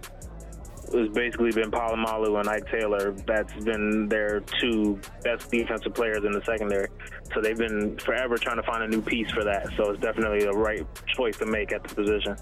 it's 0.93 1.13
basically 1.13 1.51
been 1.51 1.71
Polamalu 1.71 2.39
and 2.39 2.49
Ike 2.49 2.69
Taylor. 2.69 3.15
That's 3.25 3.53
been 3.63 4.09
their 4.09 4.41
two 4.59 4.99
best 5.23 5.49
defensive 5.49 5.93
players 5.93 6.23
in 6.25 6.31
the 6.33 6.41
secondary. 6.45 6.89
So 7.33 7.41
they've 7.41 7.57
been 7.57 7.97
forever 7.97 8.37
trying 8.37 8.57
to 8.57 8.63
find 8.63 8.83
a 8.83 8.87
new 8.87 9.01
piece 9.01 9.31
for 9.31 9.43
that. 9.43 9.69
So 9.77 9.91
it's 9.91 10.01
definitely 10.01 10.45
the 10.45 10.51
right 10.51 10.85
choice 11.15 11.37
to 11.37 11.45
make 11.45 11.71
at 11.71 11.83
the 11.83 11.95
position. 11.95 12.35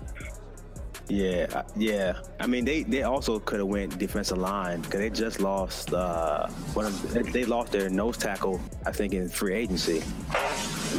Yeah, 1.10 1.64
yeah. 1.76 2.20
I 2.39 2.45
mean, 2.45 2.66
they 2.66 2.84
they 2.84 3.01
also 3.01 3.39
could 3.39 3.60
have 3.60 3.68
went 3.68 3.97
defensive 3.97 4.38
line 4.38 4.82
because 4.82 4.99
they 4.99 5.10
just 5.10 5.39
lost 5.39 5.91
uh 5.91 6.47
one 6.76 6.86
of 6.86 7.34
they, 7.34 7.45
lost 7.45 7.72
their 7.72 7.89
nose 7.89 8.16
tackle 8.16 8.62
I 8.86 8.91
think 8.91 9.14
in 9.14 9.28
free 9.28 9.55
agency, 9.55 10.03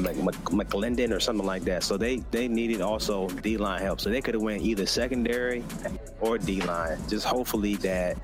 like 0.01 0.17
Mc, 0.17 0.35
McLendon 0.51 1.15
or 1.15 1.21
something 1.21 1.47
like 1.47 1.63
that. 1.63 1.85
So 1.85 1.97
they 1.97 2.17
they 2.33 2.49
needed 2.49 2.81
also 2.81 3.29
D 3.29 3.57
line 3.57 3.83
help. 3.83 4.01
So 4.01 4.11
they 4.11 4.21
could 4.21 4.35
have 4.35 4.43
went 4.43 4.63
either 4.63 4.85
secondary 4.85 5.63
or 6.21 6.39
D 6.39 6.61
line. 6.63 6.99
Just 7.09 7.25
hopefully 7.25 7.77
that, 7.77 8.19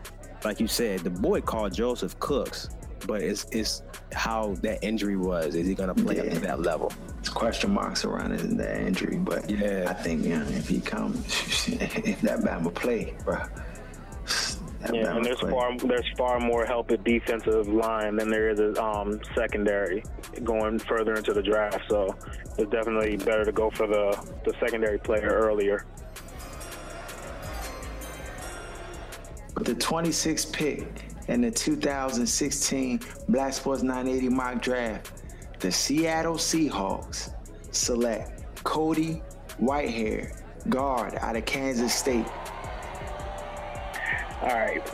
like 0.45 0.59
you 0.59 0.67
said, 0.67 1.01
the 1.01 1.11
boy 1.11 1.41
called 1.41 1.73
Joseph 1.73 2.19
Cooks, 2.19 2.69
but 3.07 3.23
it's 3.23 3.45
it's 3.53 3.83
how 4.13 4.55
that 4.63 4.83
injury 4.85 5.17
was. 5.17 5.55
Is 5.55 5.67
he 5.67 5.75
gonna 5.75 5.95
play 5.95 6.19
up 6.21 6.29
to 6.31 6.41
that 6.41 6.61
level? 6.61 6.93
It's 7.19 7.29
question 7.29 7.71
marks 7.73 8.05
around 8.05 8.33
it 8.33 8.43
and 8.43 8.59
that 8.61 8.79
injury, 8.81 9.17
but 9.19 9.49
Yeah. 9.51 9.87
I 9.89 9.95
think 9.95 10.25
you 10.25 10.39
know, 10.39 10.47
if 10.49 10.69
he 10.69 10.81
comes, 10.81 11.25
if 11.69 12.21
that 12.23 12.41
Bama 12.41 12.73
play, 12.75 13.15
bro, 13.25 13.39
Yeah, 14.93 15.17
and 15.17 15.25
there's 15.25 15.39
play. 15.39 15.51
far 15.51 15.77
there's 15.79 16.09
far 16.17 16.39
more 16.41 16.65
help 16.65 16.91
at 16.93 17.03
defensive 17.05 17.69
line 17.69 18.17
than 18.17 18.31
there 18.31 18.51
is 18.51 18.61
at 18.61 18.79
um, 18.79 19.21
secondary 19.35 20.03
going 20.45 20.79
further 20.79 21.15
into 21.15 21.33
the 21.33 21.43
draft. 21.43 21.81
So 21.89 22.15
it's 22.59 22.71
definitely 22.71 23.17
better 23.17 23.45
to 23.45 23.53
go 23.53 23.71
for 23.71 23.87
the, 23.87 24.17
the 24.45 24.55
secondary 24.61 24.99
player 24.99 25.29
earlier. 25.29 25.85
With 29.57 29.67
the 29.67 29.75
26th 29.75 30.53
pick 30.53 30.87
in 31.29 31.41
the 31.41 31.51
2016 31.51 33.01
Black 33.29 33.53
Sports 33.53 33.83
980 33.83 34.29
mock 34.29 34.63
draft, 34.63 35.23
the 35.61 35.71
Seattle 35.71 36.35
Seahawks 36.35 37.33
select 37.73 38.63
Cody 38.65 39.23
Whitehair, 39.61 40.41
guard 40.69 41.15
out 41.17 41.37
of 41.37 41.45
Kansas 41.45 41.95
State. 41.95 42.27
All 44.43 44.49
right. 44.49 44.85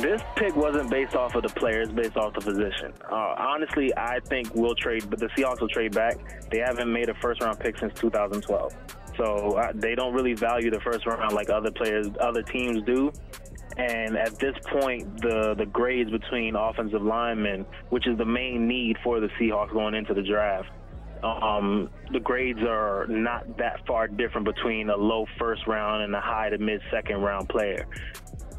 This 0.00 0.22
pick 0.36 0.54
wasn't 0.54 0.88
based 0.88 1.14
off 1.14 1.34
of 1.34 1.42
the 1.42 1.48
players, 1.48 1.90
based 1.90 2.16
off 2.16 2.32
the 2.32 2.40
position. 2.40 2.92
Uh, 3.10 3.34
honestly, 3.36 3.92
I 3.96 4.20
think 4.20 4.54
we'll 4.54 4.76
trade, 4.76 5.10
but 5.10 5.18
the 5.18 5.26
Seahawks 5.36 5.60
will 5.60 5.68
trade 5.68 5.92
back. 5.92 6.16
They 6.50 6.58
haven't 6.58 6.92
made 6.92 7.08
a 7.08 7.14
first 7.14 7.42
round 7.42 7.58
pick 7.58 7.76
since 7.78 7.92
2012. 7.98 8.72
So 9.16 9.58
uh, 9.58 9.72
they 9.74 9.94
don't 9.94 10.14
really 10.14 10.34
value 10.34 10.70
the 10.70 10.80
first 10.80 11.06
round 11.06 11.34
like 11.34 11.50
other 11.50 11.70
players, 11.70 12.08
other 12.20 12.42
teams 12.42 12.82
do. 12.84 13.12
And 13.76 14.16
at 14.16 14.38
this 14.38 14.54
point, 14.70 15.20
the, 15.20 15.54
the 15.56 15.66
grades 15.66 16.10
between 16.10 16.54
offensive 16.54 17.02
linemen, 17.02 17.66
which 17.90 18.06
is 18.06 18.16
the 18.16 18.24
main 18.24 18.68
need 18.68 18.96
for 19.02 19.20
the 19.20 19.28
Seahawks 19.40 19.72
going 19.72 19.94
into 19.94 20.14
the 20.14 20.22
draft, 20.22 20.68
um, 21.24 21.90
the 22.12 22.20
grades 22.20 22.60
are 22.62 23.06
not 23.08 23.56
that 23.56 23.84
far 23.86 24.06
different 24.08 24.44
between 24.44 24.90
a 24.90 24.96
low 24.96 25.26
first 25.38 25.66
round 25.66 26.02
and 26.02 26.14
a 26.14 26.20
high 26.20 26.50
to 26.50 26.58
mid 26.58 26.82
second 26.90 27.16
round 27.16 27.48
player 27.48 27.86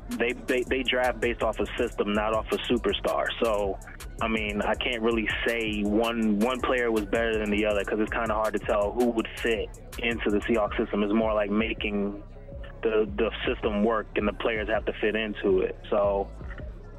they, 0.10 0.34
they 0.34 0.64
they 0.64 0.84
draft 0.84 1.20
based 1.20 1.42
off 1.42 1.60
a 1.60 1.66
system, 1.78 2.14
not 2.14 2.34
off 2.34 2.46
a 2.52 2.58
superstar. 2.72 3.28
So, 3.44 3.78
I 4.22 4.28
mean, 4.28 4.62
I 4.62 4.76
can't 4.76 5.02
really 5.02 5.28
say 5.48 5.82
one 5.82 6.40
one 6.40 6.62
player 6.62 6.92
was 6.92 7.06
better 7.06 7.38
than 7.38 7.50
the 7.50 7.66
other 7.66 7.80
because 7.80 8.00
it's 8.00 8.12
kind 8.12 8.30
of 8.30 8.38
hard 8.38 8.54
to 8.54 8.60
tell 8.60 8.92
who 8.92 9.06
would 9.12 9.28
fit 9.42 9.70
into 10.00 10.30
the 10.30 10.40
Seahawks 10.40 10.78
system. 10.78 11.04
It's 11.04 11.14
more 11.14 11.34
like 11.34 11.50
making 11.50 12.22
the 12.86 13.10
the 13.18 13.32
system 13.48 13.84
work, 13.84 14.06
and 14.16 14.28
the 14.28 14.34
players 14.34 14.70
have 14.70 14.86
to 14.86 14.94
fit 15.02 15.16
into 15.16 15.60
it. 15.60 15.78
So. 15.90 16.30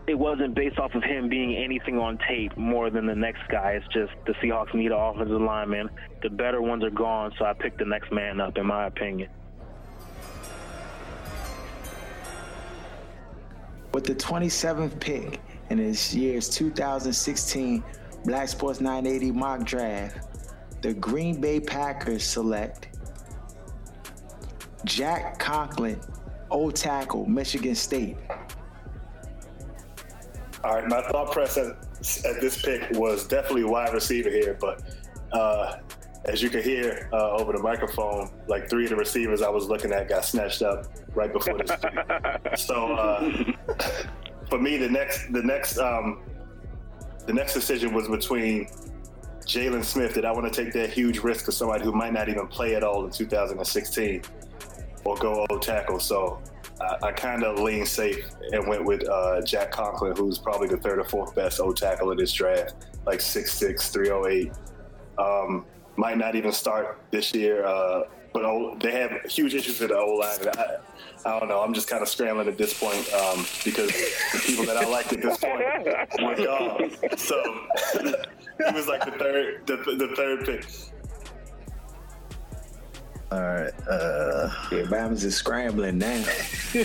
It 0.08 0.16
wasn't 0.16 0.54
based 0.54 0.78
off 0.78 0.94
of 0.94 1.02
him 1.02 1.28
being 1.28 1.56
anything 1.56 1.98
on 1.98 2.16
tape 2.28 2.56
more 2.56 2.90
than 2.90 3.06
the 3.06 3.14
next 3.16 3.40
guy. 3.50 3.72
It's 3.72 3.92
just 3.92 4.12
the 4.24 4.34
Seahawks 4.34 4.72
need 4.72 4.92
an 4.92 4.98
offensive 5.00 5.40
lineman. 5.40 5.90
The 6.22 6.30
better 6.30 6.62
ones 6.62 6.84
are 6.84 6.90
gone, 6.90 7.32
so 7.36 7.44
I 7.44 7.52
picked 7.54 7.78
the 7.78 7.86
next 7.86 8.12
man 8.12 8.40
up, 8.40 8.56
in 8.56 8.66
my 8.66 8.86
opinion. 8.86 9.30
With 13.92 14.04
the 14.04 14.14
27th 14.14 15.00
pick 15.00 15.40
in 15.70 15.78
this 15.78 16.14
year's 16.14 16.48
2016 16.50 17.82
Black 18.24 18.46
Sports 18.46 18.80
980 18.80 19.32
mock 19.32 19.64
draft, 19.64 20.82
the 20.82 20.94
Green 20.94 21.40
Bay 21.40 21.58
Packers 21.58 22.22
select 22.22 22.95
Jack 24.84 25.38
Conklin, 25.38 26.00
old 26.50 26.76
tackle, 26.76 27.26
Michigan 27.26 27.74
State. 27.74 28.16
All 30.64 30.74
right, 30.74 30.88
my 30.88 31.02
thought 31.02 31.32
process 31.32 32.24
at 32.24 32.40
this 32.40 32.60
pick 32.60 32.90
was 32.92 33.26
definitely 33.26 33.64
wide 33.64 33.92
receiver 33.92 34.30
here, 34.30 34.56
but 34.60 34.82
uh, 35.32 35.76
as 36.24 36.42
you 36.42 36.50
can 36.50 36.62
hear 36.62 37.08
uh, 37.12 37.30
over 37.32 37.52
the 37.52 37.58
microphone, 37.58 38.30
like 38.48 38.68
three 38.68 38.84
of 38.84 38.90
the 38.90 38.96
receivers 38.96 39.42
I 39.42 39.48
was 39.48 39.68
looking 39.68 39.92
at 39.92 40.08
got 40.08 40.24
snatched 40.24 40.62
up 40.62 40.86
right 41.14 41.32
before 41.32 41.58
this. 41.58 41.70
so 42.56 42.92
uh, 42.92 43.30
for 44.50 44.58
me, 44.58 44.76
the 44.76 44.88
next 44.88 45.32
the 45.32 45.42
next 45.42 45.78
um, 45.78 46.22
the 47.26 47.32
next 47.32 47.54
decision 47.54 47.94
was 47.94 48.08
between 48.08 48.68
Jaylon 49.46 49.84
Smith. 49.84 50.14
Did 50.14 50.24
I 50.24 50.32
want 50.32 50.52
to 50.52 50.64
take 50.64 50.72
that 50.74 50.90
huge 50.90 51.20
risk 51.20 51.46
of 51.48 51.54
somebody 51.54 51.84
who 51.84 51.92
might 51.92 52.12
not 52.12 52.28
even 52.28 52.48
play 52.48 52.74
at 52.74 52.82
all 52.82 53.04
in 53.04 53.10
2016, 53.10 54.22
or 55.06 55.16
go 55.16 55.46
old 55.48 55.62
tackle? 55.62 56.00
So 56.00 56.40
I, 56.80 57.08
I 57.08 57.12
kind 57.12 57.44
of 57.44 57.58
leaned 57.60 57.88
safe 57.88 58.28
and 58.52 58.66
went 58.66 58.84
with 58.84 59.08
uh, 59.08 59.42
Jack 59.42 59.70
Conklin, 59.70 60.16
who's 60.16 60.38
probably 60.38 60.68
the 60.68 60.76
third 60.76 60.98
or 60.98 61.04
fourth 61.04 61.34
best 61.34 61.60
old 61.60 61.76
tackle 61.76 62.10
in 62.10 62.18
this 62.18 62.32
draft, 62.32 62.74
like 63.06 63.20
6'6", 63.20 63.92
308. 63.92 64.52
Um, 65.18 65.64
might 65.96 66.18
not 66.18 66.34
even 66.34 66.52
start 66.52 67.00
this 67.10 67.34
year. 67.34 67.64
Uh, 67.64 68.02
but 68.32 68.44
o- 68.44 68.76
they 68.80 68.92
have 68.92 69.12
huge 69.30 69.54
issues 69.54 69.80
with 69.80 69.88
the 69.88 69.96
O 69.96 70.12
line. 70.14 70.38
I, 70.58 70.76
I 71.24 71.40
don't 71.40 71.48
know. 71.48 71.62
I'm 71.62 71.72
just 71.72 71.88
kind 71.88 72.02
of 72.02 72.08
scrambling 72.08 72.48
at 72.48 72.58
this 72.58 72.78
point 72.78 73.10
um, 73.14 73.46
because 73.64 73.88
the 73.88 74.42
people 74.44 74.66
that 74.66 74.76
I 74.76 74.86
liked 74.86 75.12
at 75.14 75.22
this 75.22 75.38
point 75.38 75.60
were 76.22 76.36
gone. 76.36 76.90
So 77.16 77.42
he 77.94 78.74
was 78.74 78.86
like 78.86 79.06
the 79.06 79.12
third, 79.18 79.66
the, 79.66 79.76
the 79.76 80.12
third 80.14 80.44
pick. 80.44 80.66
All 83.32 83.40
right. 83.40 83.72
Uh, 83.88 84.48
yeah, 84.70 84.82
Bama's 84.82 85.24
is 85.24 85.34
scrambling 85.34 85.98
now. 85.98 86.24
yo, 86.72 86.82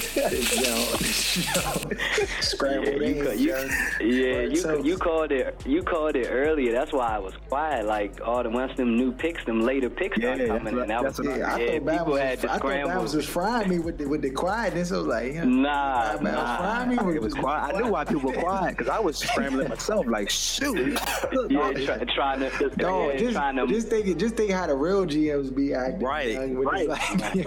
yo, 0.63 1.91
scrambled 2.39 3.01
Yeah, 3.01 3.33
you, 3.33 3.55
you, 3.99 4.25
yeah, 4.25 4.41
you, 4.47 4.83
you 4.83 4.97
called 4.97 5.31
it. 5.31 5.55
You 5.67 5.83
called 5.83 6.15
it 6.15 6.27
earlier. 6.31 6.71
That's 6.71 6.91
why 6.93 7.09
I 7.15 7.19
was 7.19 7.33
quiet. 7.47 7.85
Like 7.85 8.19
all 8.25 8.41
the 8.41 8.49
once 8.49 8.75
them 8.75 8.97
new 8.97 9.11
picks, 9.11 9.43
them 9.45 9.61
later 9.61 9.89
picks 9.89 10.17
Yeah, 10.17 10.29
started 10.35 10.47
coming, 10.47 10.73
what- 10.75 10.81
and 10.83 10.89
that 10.91 11.03
that's 11.03 11.19
was 11.19 11.27
what 11.27 11.35
I- 11.35 11.39
Yeah, 11.39 11.53
I 11.55 11.59
yeah, 11.59 11.79
thought 11.79 11.91
people 11.99 12.05
was, 12.13 12.21
had 12.21 12.39
to 12.41 12.47
I 12.47 12.51
thought 12.53 12.59
scramble. 12.59 12.91
Bama 12.91 13.15
was 13.15 13.25
frying 13.29 13.69
me 13.69 13.79
with 13.79 13.97
the 13.99 14.05
with 14.07 14.21
the 14.23 14.31
quietness. 14.31 14.91
I 14.91 14.97
was 14.97 15.07
like, 15.07 15.33
yeah, 15.33 15.43
Nah, 15.43 16.13
Bama 16.17 16.21
was 16.23 16.23
nah. 16.23 16.57
frying 16.57 16.89
me 16.89 16.97
with 17.03 17.15
It 17.17 17.21
was 17.21 17.33
quiet. 17.35 17.75
I 17.75 17.79
knew 17.79 17.91
why 17.91 18.03
people 18.03 18.31
were 18.31 18.37
quiet 18.41 18.77
because 18.77 18.89
I 18.89 18.99
was 18.99 19.17
scrambling 19.17 19.69
myself. 19.69 20.07
Like, 20.07 20.29
shoot. 20.31 20.75
yeah, 21.49 21.71
try, 21.73 22.03
trying 22.15 22.39
to, 22.39 22.71
No, 22.77 23.11
yeah, 23.11 23.17
just, 23.17 23.33
trying 23.35 23.55
to. 23.57 23.67
just 23.67 23.89
think, 23.89 24.17
just 24.17 24.35
think 24.35 24.49
how 24.51 24.65
the 24.65 24.75
real 24.75 25.05
GMs 25.05 25.53
be 25.53 25.73
acting. 25.75 25.99
Right, 25.99 26.30
young, 26.33 26.55
when 26.57 26.87
like, 26.87 27.45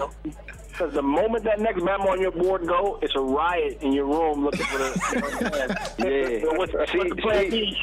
Because 0.71 0.93
the 0.93 1.01
moment 1.01 1.43
that 1.45 1.59
next 1.59 1.79
Bama 1.81 2.07
on 2.07 2.19
your 2.21 2.31
board 2.31 2.67
go, 2.67 2.99
it's 3.01 3.13
a 3.15 3.21
riot 3.21 3.77
in 3.81 3.93
your 3.93 4.05
room 4.05 4.43
looking 4.43 4.65
for 4.65 4.77
the. 4.77 5.95
Yeah. 5.99 6.41
So 6.41 6.53
what's, 6.57 6.73
what's 6.73 6.91
See- 6.91 7.09
the 7.09 7.15
plan 7.15 7.49
see- 7.49 7.49
B? 7.49 7.77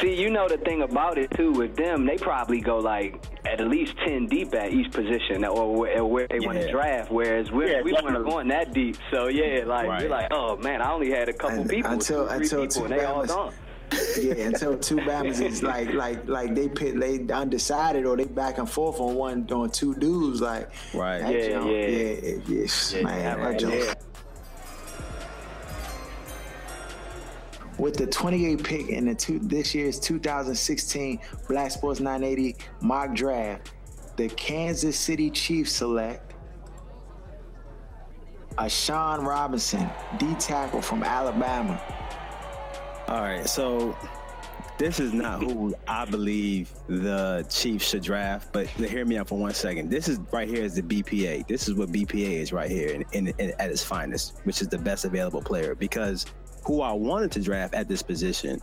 See, 0.00 0.12
you 0.20 0.28
know 0.28 0.48
the 0.48 0.58
thing 0.58 0.82
about 0.82 1.18
it 1.18 1.30
too 1.36 1.52
with 1.52 1.76
them, 1.76 2.04
they 2.04 2.16
probably 2.16 2.60
go 2.60 2.78
like 2.78 3.24
at 3.46 3.60
least 3.60 3.94
ten 4.04 4.26
deep 4.26 4.52
at 4.52 4.72
each 4.72 4.90
position 4.92 5.44
or 5.44 5.72
where, 5.72 6.00
or 6.00 6.10
where 6.10 6.26
they 6.28 6.40
want 6.40 6.58
to 6.58 6.68
draft. 6.70 7.12
Whereas 7.12 7.50
we're, 7.52 7.68
Yeah, 7.76 7.82
we 7.82 7.92
weren't 7.92 8.24
going 8.28 8.48
that 8.48 8.74
deep, 8.74 8.96
so 9.12 9.28
yeah, 9.28 9.62
like 9.64 9.86
Right. 9.86 10.00
you're 10.02 10.10
like, 10.10 10.32
oh 10.32 10.56
man, 10.56 10.82
I 10.82 10.90
only 10.92 11.10
had 11.10 11.28
a 11.28 11.32
couple 11.32 11.60
Un- 11.60 11.68
people, 11.68 11.92
until- 11.92 12.24
two, 12.28 12.34
three 12.34 12.42
until 12.44 12.66
people, 12.66 12.84
and 12.86 12.92
they 13.00 13.04
all 13.04 13.24
gone. 13.24 13.54
Yeah, 14.20 14.46
until 14.46 14.78
two 14.78 14.96
Bamas 14.96 15.40
is 15.40 15.62
like, 15.62 15.92
like, 15.92 16.26
like 16.28 16.54
they 16.54 16.68
pit, 16.68 16.98
they 16.98 17.20
undecided 17.32 18.06
or 18.06 18.16
they 18.16 18.24
back 18.24 18.58
and 18.58 18.68
forth 18.68 19.00
on 19.00 19.14
one, 19.14 19.50
on 19.50 19.70
two 19.70 19.94
dudes. 19.94 20.40
Like, 20.40 20.70
Right. 20.92 21.20
Yeah, 21.20 21.48
jump, 21.48 21.66
yeah. 21.66 21.86
yeah, 21.86 22.36
yeah, 22.48 22.66
Yeah, 22.92 23.02
man, 23.02 23.24
that 23.24 23.38
right, 23.38 23.60
yeah. 23.60 23.94
With 27.78 27.96
the 27.96 28.06
28 28.06 28.62
pick 28.62 28.88
in 28.88 29.06
the 29.06 29.14
two, 29.14 29.40
this 29.40 29.74
year's 29.74 29.98
2016 29.98 31.18
Black 31.48 31.72
Sports 31.72 31.98
980 31.98 32.56
mock 32.80 33.14
draft, 33.14 33.72
the 34.16 34.28
Kansas 34.28 34.96
City 34.98 35.28
Chiefs 35.28 35.72
select 35.72 36.34
A'Shawn 38.58 39.26
Robinson, 39.26 39.90
D 40.18 40.34
tackle 40.38 40.80
from 40.80 41.02
Alabama. 41.02 41.80
All 43.08 43.20
right, 43.20 43.46
so 43.46 43.96
this 44.78 44.98
is 44.98 45.12
not 45.12 45.42
who 45.42 45.74
I 45.86 46.04
believe 46.04 46.72
the 46.88 47.46
Chiefs 47.50 47.88
should 47.88 48.02
draft, 48.02 48.52
but 48.52 48.66
hear 48.66 49.04
me 49.04 49.18
out 49.18 49.28
for 49.28 49.38
one 49.38 49.52
second. 49.54 49.90
This 49.90 50.08
is 50.08 50.18
right 50.32 50.48
here 50.48 50.62
is 50.64 50.74
the 50.74 50.82
BPA. 50.82 51.46
This 51.46 51.68
is 51.68 51.74
what 51.74 51.90
BPA 51.90 52.40
is 52.40 52.52
right 52.52 52.70
here 52.70 52.88
in, 52.88 53.04
in, 53.12 53.28
in- 53.38 53.52
at 53.58 53.70
its 53.70 53.84
finest, 53.84 54.40
which 54.44 54.62
is 54.62 54.68
the 54.68 54.78
best 54.78 55.04
available 55.04 55.42
player. 55.42 55.74
Because 55.74 56.26
who 56.64 56.80
I 56.80 56.92
wanted 56.92 57.30
to 57.32 57.40
draft 57.40 57.74
at 57.74 57.88
this 57.88 58.02
position 58.02 58.60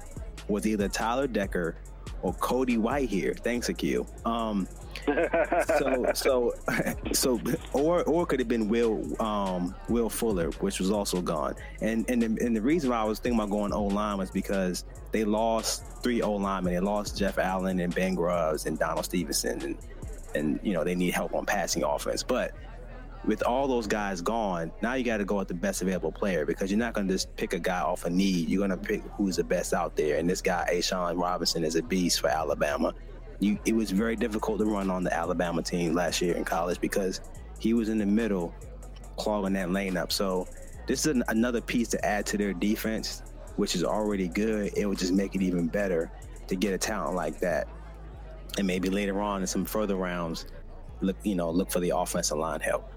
was 0.47 0.65
either 0.65 0.87
Taylor 0.87 1.27
Decker 1.27 1.75
or 2.23 2.33
Cody 2.33 2.77
Whitehair. 2.77 3.39
Thanks, 3.39 3.69
Akil. 3.69 4.07
Um, 4.25 4.67
so 5.05 6.11
so 6.13 6.53
so 7.11 7.39
or 7.73 8.03
or 8.03 8.25
could 8.25 8.39
have 8.39 8.47
been 8.47 8.67
Will 8.67 9.03
um 9.21 9.75
Will 9.89 10.09
Fuller, 10.09 10.51
which 10.59 10.79
was 10.79 10.91
also 10.91 11.21
gone. 11.21 11.55
And 11.81 12.09
and 12.09 12.21
the, 12.21 12.45
and 12.45 12.55
the 12.55 12.61
reason 12.61 12.89
why 12.89 12.97
I 12.97 13.03
was 13.03 13.19
thinking 13.19 13.39
about 13.39 13.49
going 13.51 13.73
O 13.73 13.83
line 13.83 14.17
was 14.17 14.31
because 14.31 14.85
they 15.11 15.23
lost 15.23 15.85
three 16.03 16.21
O 16.21 16.33
linemen. 16.33 16.73
They 16.73 16.79
lost 16.79 17.17
Jeff 17.17 17.37
Allen 17.37 17.79
and 17.79 17.93
Ben 17.93 18.15
Grubbs 18.15 18.65
and 18.65 18.77
Donald 18.77 19.05
Stephenson 19.05 19.61
and 19.61 19.77
and 20.35 20.59
you 20.63 20.73
know 20.73 20.83
they 20.83 20.95
need 20.95 21.13
help 21.13 21.33
on 21.33 21.45
passing 21.45 21.83
offense. 21.83 22.23
But 22.23 22.53
with 23.25 23.43
all 23.43 23.67
those 23.67 23.87
guys 23.87 24.21
gone, 24.21 24.71
now 24.81 24.95
you 24.95 25.03
got 25.03 25.17
to 25.17 25.25
go 25.25 25.37
with 25.37 25.47
the 25.47 25.53
best 25.53 25.81
available 25.81 26.11
player 26.11 26.45
because 26.45 26.71
you're 26.71 26.79
not 26.79 26.93
going 26.93 27.07
to 27.07 27.13
just 27.13 27.35
pick 27.35 27.53
a 27.53 27.59
guy 27.59 27.81
off 27.81 28.05
a 28.05 28.09
need. 28.09 28.49
You're 28.49 28.65
going 28.65 28.71
to 28.71 28.77
pick 28.77 29.03
who's 29.15 29.35
the 29.35 29.43
best 29.43 29.73
out 29.73 29.95
there. 29.95 30.17
And 30.17 30.29
this 30.29 30.41
guy, 30.41 30.67
A'Shawn 30.71 31.21
Robinson, 31.21 31.63
is 31.63 31.75
a 31.75 31.83
beast 31.83 32.19
for 32.19 32.29
Alabama. 32.29 32.93
You, 33.41 33.59
it 33.65 33.75
was 33.75 33.91
very 33.91 34.15
difficult 34.15 34.59
to 34.59 34.65
run 34.65 34.89
on 34.89 35.03
the 35.03 35.13
Alabama 35.13 35.61
team 35.61 35.93
last 35.93 36.21
year 36.21 36.35
in 36.35 36.45
college 36.45 36.79
because 36.79 37.19
he 37.59 37.73
was 37.73 37.89
in 37.89 37.97
the 37.97 38.05
middle, 38.05 38.55
clogging 39.17 39.53
that 39.53 39.71
lane 39.71 39.97
up. 39.97 40.11
So 40.11 40.47
this 40.87 41.05
is 41.05 41.15
an, 41.15 41.23
another 41.27 41.59
piece 41.59 41.89
to 41.89 42.05
add 42.05 42.25
to 42.27 42.37
their 42.37 42.53
defense, 42.53 43.23
which 43.55 43.75
is 43.75 43.83
already 43.83 44.27
good. 44.27 44.71
It 44.77 44.85
would 44.85 44.97
just 44.97 45.13
make 45.13 45.35
it 45.35 45.41
even 45.41 45.67
better 45.67 46.11
to 46.47 46.55
get 46.55 46.73
a 46.73 46.77
talent 46.77 47.15
like 47.15 47.39
that, 47.39 47.67
and 48.57 48.67
maybe 48.67 48.89
later 48.89 49.21
on 49.21 49.41
in 49.41 49.47
some 49.47 49.65
further 49.65 49.95
rounds, 49.95 50.45
look 51.01 51.15
you 51.23 51.35
know 51.35 51.49
look 51.49 51.71
for 51.71 51.79
the 51.79 51.91
offensive 51.95 52.37
line 52.37 52.59
help. 52.59 52.91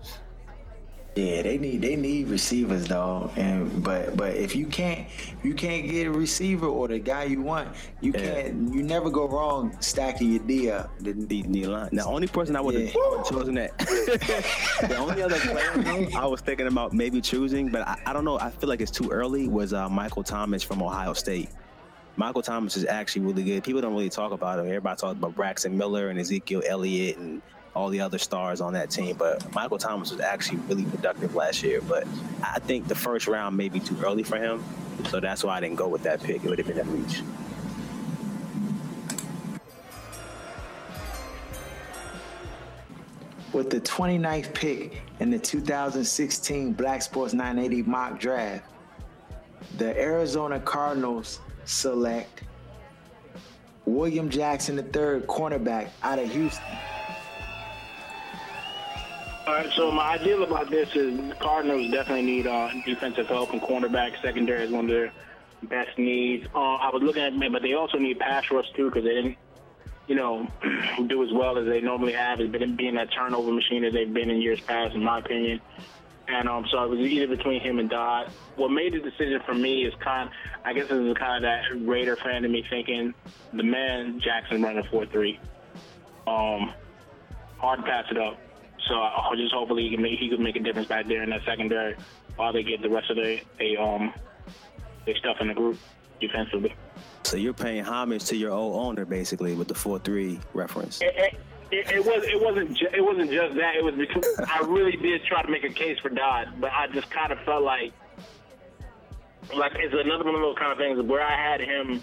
Yeah, 1.16 1.42
they 1.42 1.58
need 1.58 1.80
they 1.80 1.94
need 1.94 2.26
receivers 2.26 2.88
though, 2.88 3.30
and 3.36 3.84
but 3.84 4.16
but 4.16 4.34
if 4.34 4.56
you 4.56 4.66
can't 4.66 5.06
you 5.44 5.54
can't 5.54 5.88
get 5.88 6.08
a 6.08 6.10
receiver 6.10 6.66
or 6.66 6.88
the 6.88 6.98
guy 6.98 7.22
you 7.24 7.40
want, 7.40 7.68
you 8.00 8.10
Yeah. 8.12 8.20
can't 8.42 8.74
you 8.74 8.82
never 8.82 9.10
go 9.10 9.28
wrong 9.28 9.76
stacking 9.80 10.32
your 10.32 10.42
D 10.42 10.70
up. 10.72 10.90
The, 10.98 11.12
the, 11.12 11.42
the 11.42 11.66
line. 11.66 11.90
The 11.92 12.04
only 12.04 12.26
person 12.26 12.56
I 12.56 12.60
would 12.60 12.74
have 12.74 12.84
Yeah. 12.92 13.22
chosen 13.30 13.54
that. 13.54 13.78
the 13.78 14.96
only 14.96 15.22
other 15.22 15.38
player 15.38 16.08
I 16.16 16.26
was 16.26 16.40
thinking 16.40 16.66
about 16.66 16.92
maybe 16.92 17.20
choosing, 17.20 17.68
but 17.68 17.86
I, 17.86 17.96
I 18.06 18.12
don't 18.12 18.24
know. 18.24 18.40
I 18.40 18.50
feel 18.50 18.68
like 18.68 18.80
it's 18.80 18.90
too 18.90 19.08
early. 19.10 19.46
Was 19.46 19.72
uh, 19.72 19.88
Michael 19.88 20.24
Thomas 20.24 20.64
from 20.64 20.82
Ohio 20.82 21.12
State? 21.12 21.48
Michael 22.16 22.42
Thomas 22.42 22.76
is 22.76 22.86
actually 22.86 23.22
really 23.26 23.42
good. 23.44 23.62
People 23.64 23.80
don't 23.80 23.92
really 23.94 24.08
talk 24.10 24.32
about 24.32 24.58
him. 24.58 24.66
Everybody 24.66 24.96
talks 24.96 25.16
about 25.18 25.34
Braxton 25.34 25.76
Miller 25.76 26.08
and 26.10 26.18
Ezekiel 26.18 26.62
Elliott 26.66 27.18
and 27.18 27.40
all 27.74 27.88
the 27.88 28.00
other 28.00 28.18
stars 28.18 28.60
on 28.60 28.72
that 28.74 28.90
team. 28.90 29.16
But 29.16 29.52
Michael 29.54 29.78
Thomas 29.78 30.10
was 30.10 30.20
actually 30.20 30.58
really 30.68 30.84
productive 30.84 31.34
last 31.34 31.62
year. 31.62 31.80
But 31.80 32.06
I 32.42 32.58
think 32.60 32.88
the 32.88 32.94
first 32.94 33.26
round 33.26 33.56
may 33.56 33.68
be 33.68 33.80
too 33.80 33.96
early 34.04 34.22
for 34.22 34.36
him. 34.36 34.62
So 35.10 35.20
that's 35.20 35.42
why 35.44 35.56
I 35.56 35.60
didn't 35.60 35.76
go 35.76 35.88
with 35.88 36.02
that 36.04 36.22
pick. 36.22 36.44
It 36.44 36.48
would 36.48 36.58
have 36.58 36.68
been 36.68 36.78
a 36.78 36.84
reach. 36.84 37.22
With 43.52 43.70
the 43.70 43.80
29th 43.80 44.52
pick 44.52 45.00
in 45.20 45.30
the 45.30 45.38
2016 45.38 46.72
Black 46.72 47.02
Sports 47.02 47.34
980 47.34 47.82
mock 47.88 48.18
draft, 48.18 48.64
the 49.78 49.96
Arizona 50.00 50.58
Cardinals 50.58 51.40
select 51.64 52.42
William 53.86 54.28
Jackson 54.28 54.78
III, 54.78 55.20
cornerback 55.26 55.90
out 56.02 56.18
of 56.18 56.30
Houston. 56.32 56.64
All 59.46 59.52
right, 59.52 59.70
so 59.72 59.90
my 59.90 60.14
ideal 60.14 60.42
about 60.42 60.70
this 60.70 60.96
is 60.96 61.34
Cardinals 61.38 61.90
definitely 61.90 62.22
need 62.22 62.46
uh, 62.46 62.70
defensive 62.86 63.26
help 63.26 63.52
and 63.52 63.60
cornerback. 63.60 64.18
Secondary 64.22 64.64
is 64.64 64.70
one 64.70 64.86
of 64.86 64.90
their 64.90 65.12
best 65.64 65.98
needs. 65.98 66.46
Uh, 66.54 66.76
I 66.76 66.88
was 66.90 67.02
looking 67.02 67.22
at, 67.22 67.52
but 67.52 67.60
they 67.60 67.74
also 67.74 67.98
need 67.98 68.18
pass 68.18 68.50
rush 68.50 68.72
too 68.74 68.86
because 68.86 69.04
they 69.04 69.12
didn't, 69.12 69.36
you 70.08 70.14
know, 70.14 70.48
do 71.08 71.22
as 71.22 71.30
well 71.30 71.58
as 71.58 71.66
they 71.66 71.82
normally 71.82 72.14
have. 72.14 72.40
It's 72.40 72.50
been 72.50 72.74
being 72.74 72.94
that 72.94 73.12
turnover 73.12 73.52
machine 73.52 73.84
as 73.84 73.92
they've 73.92 74.12
been 74.12 74.30
in 74.30 74.40
years 74.40 74.62
past, 74.62 74.94
in 74.94 75.04
my 75.04 75.18
opinion. 75.18 75.60
And 76.26 76.48
um, 76.48 76.64
so 76.70 76.82
it 76.82 76.88
was 76.88 77.00
either 77.00 77.36
between 77.36 77.60
him 77.60 77.78
and 77.78 77.90
Dodd. 77.90 78.30
What 78.56 78.70
made 78.70 78.94
the 78.94 79.00
decision 79.00 79.42
for 79.44 79.52
me 79.52 79.84
is 79.84 79.92
kind, 80.00 80.30
I 80.64 80.72
guess, 80.72 80.88
this 80.88 80.96
is 80.96 81.14
kind 81.18 81.36
of 81.36 81.42
that 81.42 81.86
Raider 81.86 82.16
fan 82.16 82.42
to 82.42 82.48
me 82.48 82.64
thinking 82.70 83.12
the 83.52 83.62
man 83.62 84.20
Jackson 84.20 84.62
running 84.62 84.84
four 84.84 85.04
three. 85.04 85.38
Um, 86.26 86.72
hard 87.58 87.84
pass 87.84 88.06
it 88.10 88.16
up. 88.16 88.38
So 88.88 88.94
I 88.94 89.30
I 89.30 89.36
just 89.36 89.54
hopefully 89.54 89.84
he 89.84 89.90
can 89.90 90.02
make 90.02 90.18
he 90.18 90.28
could 90.28 90.40
make 90.40 90.56
a 90.56 90.60
difference 90.60 90.88
back 90.88 91.06
there 91.06 91.22
in 91.22 91.30
that 91.30 91.44
secondary 91.44 91.96
while 92.36 92.52
they 92.52 92.62
get 92.62 92.82
the 92.82 92.88
rest 92.88 93.10
of 93.10 93.16
the 93.16 93.40
they 93.58 93.76
um 93.76 94.12
their 95.06 95.16
stuff 95.16 95.36
in 95.40 95.48
the 95.48 95.54
group 95.54 95.78
defensively. 96.20 96.74
So 97.22 97.36
you're 97.36 97.54
paying 97.54 97.84
homage 97.84 98.24
to 98.26 98.36
your 98.36 98.52
old 98.52 98.76
owner, 98.84 99.04
basically, 99.04 99.54
with 99.54 99.68
the 99.68 99.74
four-three 99.74 100.38
reference. 100.52 101.00
It, 101.00 101.14
it, 101.16 101.40
it, 101.70 101.90
it 101.96 102.04
was 102.04 102.24
it 102.24 102.40
wasn't 102.40 102.76
ju- 102.76 102.88
it 102.92 103.00
wasn't 103.02 103.30
just 103.30 103.54
that. 103.56 103.76
It 103.76 103.84
was 103.84 103.94
because 103.94 104.24
I 104.46 104.60
really 104.60 104.96
did 104.96 105.24
try 105.24 105.42
to 105.42 105.50
make 105.50 105.64
a 105.64 105.70
case 105.70 105.98
for 106.00 106.10
Dodd, 106.10 106.60
but 106.60 106.70
I 106.72 106.86
just 106.88 107.10
kind 107.10 107.32
of 107.32 107.38
felt 107.40 107.62
like 107.62 107.92
like 109.54 109.72
it's 109.76 109.94
another 109.94 110.24
one 110.24 110.34
of 110.34 110.40
those 110.40 110.56
kind 110.58 110.72
of 110.72 110.78
things 110.78 111.00
where 111.02 111.22
I 111.22 111.36
had 111.36 111.60
him 111.60 112.02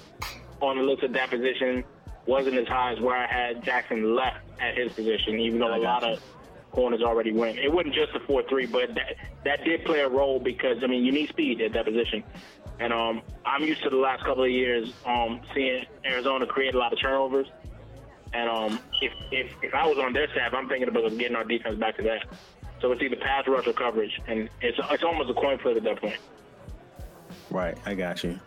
on 0.59 0.77
the 0.77 0.83
list 0.83 1.03
at 1.03 1.13
that 1.13 1.29
position 1.29 1.83
wasn't 2.27 2.55
as 2.55 2.67
high 2.67 2.93
as 2.93 2.99
where 2.99 3.15
I 3.15 3.25
had 3.25 3.63
Jackson 3.63 4.15
left 4.15 4.37
at 4.59 4.77
his 4.77 4.91
position, 4.93 5.39
even 5.39 5.59
though 5.59 5.75
a 5.75 5.77
lot 5.77 6.03
of 6.03 6.21
corners 6.71 7.01
already 7.01 7.31
went. 7.31 7.59
It 7.59 7.71
wasn't 7.71 7.93
just 7.93 8.13
the 8.13 8.19
four 8.21 8.43
three, 8.49 8.65
but 8.65 8.93
that 8.95 9.15
that 9.45 9.63
did 9.63 9.85
play 9.85 9.99
a 9.99 10.09
role 10.09 10.39
because 10.39 10.77
I 10.83 10.87
mean 10.87 11.03
you 11.03 11.11
need 11.11 11.29
speed 11.29 11.61
at 11.61 11.73
that 11.73 11.85
position. 11.85 12.23
And 12.79 12.91
um, 12.91 13.21
I'm 13.45 13.61
used 13.61 13.83
to 13.83 13.89
the 13.89 13.97
last 13.97 14.23
couple 14.23 14.43
of 14.43 14.49
years 14.49 14.91
um, 15.05 15.41
seeing 15.53 15.85
Arizona 16.03 16.47
create 16.47 16.73
a 16.73 16.79
lot 16.79 16.91
of 16.91 16.99
turnovers. 16.99 17.47
And 18.33 18.49
um, 18.49 18.79
if, 19.01 19.11
if 19.31 19.51
if 19.61 19.73
I 19.73 19.85
was 19.85 19.97
on 19.97 20.13
their 20.13 20.29
staff, 20.31 20.53
I'm 20.53 20.67
thinking 20.67 20.87
about 20.87 21.15
getting 21.17 21.35
our 21.35 21.43
defense 21.43 21.77
back 21.77 21.97
to 21.97 22.03
that. 22.03 22.25
So 22.79 22.91
it's 22.91 23.01
either 23.01 23.17
pass 23.17 23.47
rush 23.47 23.67
or 23.67 23.73
coverage, 23.73 24.19
and 24.27 24.49
it's 24.61 24.79
it's 24.89 25.03
almost 25.03 25.29
a 25.29 25.33
coin 25.33 25.59
flip 25.59 25.77
at 25.77 25.83
that 25.83 26.01
point. 26.01 26.17
Right, 27.51 27.77
I 27.85 27.93
got 27.93 28.23
you. 28.23 28.39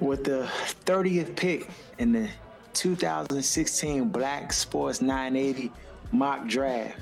With 0.00 0.24
the 0.24 0.50
30th 0.84 1.36
pick 1.36 1.70
in 1.98 2.12
the 2.12 2.28
2016 2.74 4.08
Black 4.08 4.52
Sports 4.52 5.00
980 5.00 5.70
mock 6.12 6.46
draft, 6.46 6.98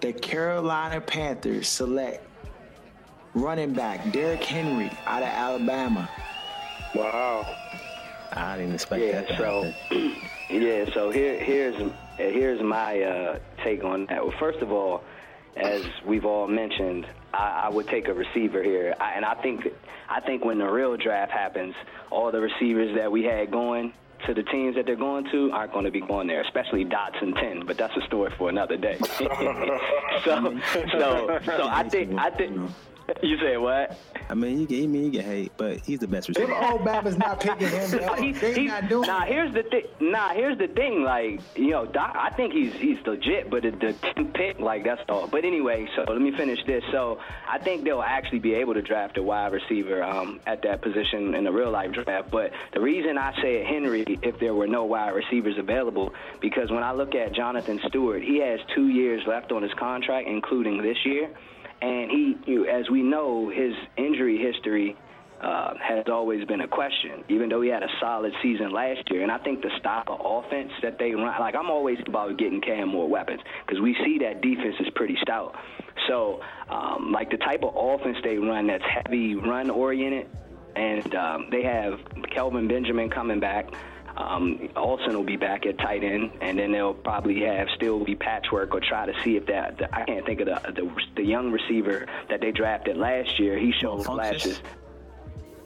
the 0.00 0.12
Carolina 0.12 1.00
Panthers 1.00 1.68
select 1.68 2.26
running 3.34 3.72
back 3.72 4.12
Derrick 4.12 4.42
Henry 4.42 4.90
out 5.06 5.22
of 5.22 5.28
Alabama. 5.28 6.08
Wow. 6.94 7.46
I 8.32 8.56
didn't 8.56 8.74
expect 8.74 9.02
Yeah, 9.02 9.12
that. 9.22 9.28
to 9.28 9.36
so 9.36 9.62
happen. 9.62 10.16
yeah, 10.50 10.84
so 10.92 11.10
here 11.10 11.38
here's 11.42 11.92
here's 12.16 12.60
my 12.62 13.00
uh, 13.02 13.38
take 13.62 13.84
on 13.84 14.06
that. 14.06 14.24
Well, 14.26 14.34
first 14.38 14.58
of 14.60 14.72
all, 14.72 15.04
as 15.56 15.82
we've 16.04 16.24
all 16.24 16.46
mentioned, 16.46 17.06
I, 17.32 17.62
I 17.64 17.68
would 17.68 17.86
take 17.88 18.08
a 18.08 18.14
receiver 18.14 18.62
here, 18.62 18.94
I, 19.00 19.12
and 19.12 19.24
I 19.24 19.34
think 19.42 19.68
I 20.08 20.20
think 20.20 20.44
when 20.44 20.58
the 20.58 20.66
real 20.66 20.96
draft 20.96 21.32
happens, 21.32 21.74
all 22.10 22.30
the 22.32 22.40
receivers 22.40 22.94
that 22.96 23.10
we 23.10 23.24
had 23.24 23.50
going 23.50 23.92
to 24.26 24.34
the 24.34 24.42
teams 24.44 24.74
that 24.76 24.86
they're 24.86 24.96
going 24.96 25.24
to 25.30 25.50
aren't 25.52 25.72
going 25.72 25.84
to 25.84 25.90
be 25.90 26.00
going 26.00 26.26
there, 26.26 26.42
especially 26.42 26.84
Dots 26.84 27.16
and 27.20 27.34
ten. 27.34 27.66
But 27.66 27.76
that's 27.76 27.96
a 27.96 28.06
story 28.06 28.32
for 28.38 28.48
another 28.48 28.76
day. 28.76 28.98
so 30.24 30.58
so 30.98 31.38
so 31.44 31.68
I 31.68 31.86
think 31.88 32.18
I 32.18 32.30
think 32.30 32.70
you 33.22 33.38
say 33.38 33.56
what? 33.56 33.96
I 34.28 34.34
mean, 34.34 34.58
you 34.60 34.66
can, 34.66 34.82
I 34.82 34.86
mean, 34.86 35.04
you 35.12 35.20
can 35.20 35.28
hate, 35.28 35.52
but 35.56 35.78
he's 35.78 36.00
the 36.00 36.08
best 36.08 36.28
receiver. 36.28 36.48
Them 36.48 36.56
Alabama's 36.62 37.16
not 37.16 37.40
picking 37.40 37.68
him. 37.68 37.90
though. 37.90 38.14
He's- 38.14 38.40
They 38.40 38.54
he's- 38.54 38.68
not 38.68 38.88
doing 38.88 39.06
nah, 39.06 39.20
here's 39.20 39.54
the 39.54 39.62
thing. 39.62 39.84
Nah, 40.00 40.30
here's 40.34 40.58
the 40.58 40.66
thing. 40.68 41.02
Like, 41.04 41.40
you 41.54 41.70
know, 41.70 41.86
Doc, 41.86 42.16
I 42.18 42.30
think 42.30 42.52
he's 42.52 42.72
he's 42.74 42.98
legit, 43.06 43.48
but 43.50 43.62
the, 43.62 43.70
the 43.70 44.24
pick, 44.34 44.58
like, 44.58 44.84
that's 44.84 45.00
all. 45.08 45.26
But 45.28 45.44
anyway, 45.44 45.88
so 45.94 46.02
let 46.08 46.20
me 46.20 46.32
finish 46.36 46.58
this. 46.66 46.82
So 46.90 47.20
I 47.48 47.58
think 47.58 47.84
they'll 47.84 48.02
actually 48.02 48.40
be 48.40 48.54
able 48.54 48.74
to 48.74 48.82
draft 48.82 49.16
a 49.18 49.22
wide 49.22 49.52
receiver 49.52 50.02
um, 50.02 50.40
at 50.46 50.62
that 50.62 50.82
position 50.82 51.34
in 51.34 51.44
the 51.44 51.52
real 51.52 51.70
life 51.70 51.92
draft. 51.92 52.30
But 52.30 52.50
the 52.72 52.80
reason 52.80 53.18
I 53.18 53.40
say 53.40 53.62
Henry, 53.64 54.04
if 54.22 54.38
there 54.40 54.54
were 54.54 54.66
no 54.66 54.84
wide 54.84 55.10
receivers 55.14 55.56
available, 55.58 56.12
because 56.40 56.70
when 56.70 56.82
I 56.82 56.92
look 56.92 57.14
at 57.14 57.32
Jonathan 57.32 57.80
Stewart, 57.88 58.22
he 58.22 58.40
has 58.40 58.58
two 58.74 58.88
years 58.88 59.22
left 59.26 59.52
on 59.52 59.62
his 59.62 59.72
contract, 59.74 60.26
including 60.28 60.82
this 60.82 60.98
year. 61.04 61.30
And 61.82 62.10
he, 62.10 62.66
as 62.68 62.88
we 62.90 63.02
know, 63.02 63.50
his 63.50 63.74
injury 63.96 64.38
history 64.38 64.96
uh, 65.40 65.74
has 65.80 66.04
always 66.10 66.44
been 66.46 66.62
a 66.62 66.68
question, 66.68 67.22
even 67.28 67.48
though 67.48 67.60
he 67.60 67.68
had 67.68 67.82
a 67.82 67.88
solid 68.00 68.32
season 68.42 68.72
last 68.72 69.02
year. 69.10 69.22
And 69.22 69.30
I 69.30 69.38
think 69.38 69.62
the 69.62 69.70
style 69.78 70.04
of 70.06 70.20
offense 70.44 70.72
that 70.82 70.98
they 70.98 71.12
run, 71.12 71.38
like 71.38 71.54
I'm 71.54 71.70
always 71.70 71.98
about 72.06 72.38
getting 72.38 72.60
Cam 72.60 72.88
more 72.88 73.08
weapons 73.08 73.40
because 73.66 73.80
we 73.80 73.94
see 74.04 74.18
that 74.20 74.40
defense 74.40 74.76
is 74.80 74.88
pretty 74.94 75.16
stout. 75.20 75.54
So, 76.08 76.40
um, 76.70 77.12
like 77.12 77.30
the 77.30 77.36
type 77.36 77.62
of 77.64 77.74
offense 77.76 78.16
they 78.22 78.38
run 78.38 78.66
that's 78.66 78.84
heavy 78.84 79.34
run 79.34 79.70
oriented, 79.70 80.28
and 80.74 81.14
um, 81.14 81.48
they 81.50 81.62
have 81.62 82.00
Kelvin 82.30 82.68
Benjamin 82.68 83.10
coming 83.10 83.40
back. 83.40 83.68
Um, 84.16 84.68
Olsen 84.76 85.14
will 85.14 85.24
be 85.24 85.36
back 85.36 85.66
at 85.66 85.78
tight 85.78 86.02
end, 86.02 86.30
and 86.40 86.58
then 86.58 86.72
they'll 86.72 86.94
probably 86.94 87.40
have 87.42 87.68
still 87.76 88.02
be 88.04 88.14
patchwork 88.14 88.74
or 88.74 88.80
try 88.80 89.06
to 89.06 89.12
see 89.22 89.36
if 89.36 89.46
that. 89.46 89.78
The, 89.78 89.94
I 89.94 90.04
can't 90.04 90.24
think 90.24 90.40
of 90.40 90.46
the, 90.46 90.72
the 90.72 90.90
the 91.16 91.22
young 91.22 91.52
receiver 91.52 92.06
that 92.30 92.40
they 92.40 92.50
drafted 92.50 92.96
last 92.96 93.38
year. 93.38 93.58
He 93.58 93.72
showed 93.80 94.04
flashes. 94.04 94.60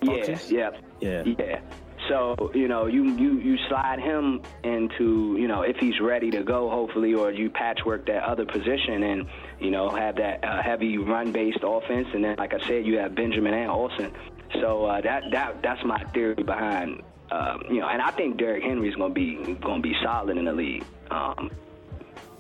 Yeah, 0.03 0.39
yeah, 0.49 0.71
Yeah. 1.01 1.23
yeah. 1.39 1.61
So 2.09 2.51
you 2.55 2.67
know, 2.67 2.87
you 2.87 3.05
you 3.05 3.39
you 3.39 3.57
slide 3.69 4.01
him 4.01 4.43
into 4.65 5.37
you 5.39 5.47
know 5.47 5.63
if 5.63 5.77
he's 5.77 6.01
ready 6.01 6.31
to 6.31 6.43
go, 6.43 6.69
hopefully, 6.71 7.15
or 7.15 7.31
you 7.31 7.51
patchwork 7.51 8.07
that 8.07 8.25
other 8.25 8.47
position 8.47 9.03
and 9.03 9.27
you 9.61 9.71
know 9.71 9.91
have 9.91 10.17
that 10.17 10.43
uh, 10.43 10.63
heavy 10.63 10.99
run-based 10.99 11.61
offense, 11.63 12.09
and 12.15 12.25
then 12.25 12.37
like 12.37 12.55
I 12.55 12.67
said, 12.67 12.85
you 12.87 12.99
have 12.99 13.15
Benjamin 13.15 13.55
and 13.55 13.71
Olsen. 13.71 14.13
So 14.61 14.87
uh, 14.87 15.01
that 15.03 15.25
that 15.31 15.63
that's 15.63 15.85
my 15.85 16.03
theory 16.15 16.43
behind 16.43 17.03
um, 17.31 17.63
you 17.71 17.81
know, 17.81 17.89
and 17.89 18.03
I 18.03 18.11
think 18.13 18.37
Derrick 18.39 18.63
Henry's 18.63 18.95
gonna 18.97 19.15
be 19.15 19.57
gonna 19.61 19.83
be 19.83 19.95
solid 20.03 20.37
in 20.37 20.45
the 20.45 20.53
league. 20.53 20.85
Um, 21.11 21.51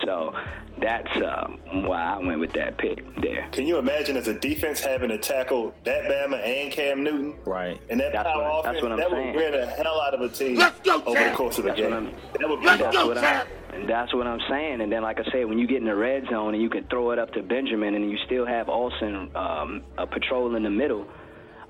so 0.04 0.34
that's 0.80 1.14
um, 1.16 1.58
why 1.84 2.14
I 2.14 2.18
went 2.18 2.40
with 2.40 2.52
that 2.54 2.78
pick 2.78 3.04
there. 3.20 3.46
Can 3.52 3.66
you 3.66 3.76
imagine 3.76 4.16
as 4.16 4.28
a 4.28 4.34
defense 4.38 4.80
having 4.80 5.10
to 5.10 5.18
tackle 5.18 5.74
that 5.84 6.04
Bama 6.04 6.42
and 6.42 6.72
Cam 6.72 7.04
Newton? 7.04 7.34
Right. 7.44 7.78
And 7.90 8.00
that 8.00 8.12
That's 8.12 8.26
power 8.26 8.42
what- 8.42 8.60
offense, 8.60 8.74
that's 8.76 8.82
what 8.82 8.92
I'm 8.92 8.98
that 8.98 9.10
saying. 9.10 9.26
would 9.26 9.36
wear 9.36 9.50
the 9.50 9.66
hell 9.66 10.00
out 10.00 10.14
of 10.14 10.22
a 10.22 10.28
team 10.30 10.56
Let's 10.56 10.80
go, 10.80 11.02
over 11.04 11.18
Sam. 11.18 11.30
the 11.30 11.36
course 11.36 11.58
of 11.58 11.66
a 11.66 11.68
That's 11.68 11.80
game. 11.80 11.92
I'm- 11.92 12.14
That 12.38 12.48
would 12.48 12.60
be 12.60 12.66
Let's 12.66 12.82
That's 12.82 12.96
go, 12.96 13.08
what 13.08 13.18
I, 13.18 13.44
and 13.74 13.86
that's 13.88 14.14
what 14.14 14.26
I'm 14.26 14.40
saying. 14.48 14.80
And 14.80 14.90
then, 14.90 15.02
like 15.02 15.20
I 15.20 15.30
said, 15.30 15.44
when 15.46 15.58
you 15.58 15.66
get 15.66 15.78
in 15.78 15.84
the 15.84 15.94
red 15.94 16.24
zone 16.30 16.54
and 16.54 16.62
you 16.62 16.70
can 16.70 16.84
throw 16.84 17.10
it 17.10 17.18
up 17.18 17.32
to 17.34 17.42
Benjamin, 17.42 17.94
and 17.94 18.10
you 18.10 18.16
still 18.24 18.46
have 18.46 18.70
Olsen 18.70 19.30
um, 19.36 19.82
a 19.98 20.06
patrol 20.06 20.56
in 20.56 20.62
the 20.62 20.70
middle 20.70 21.06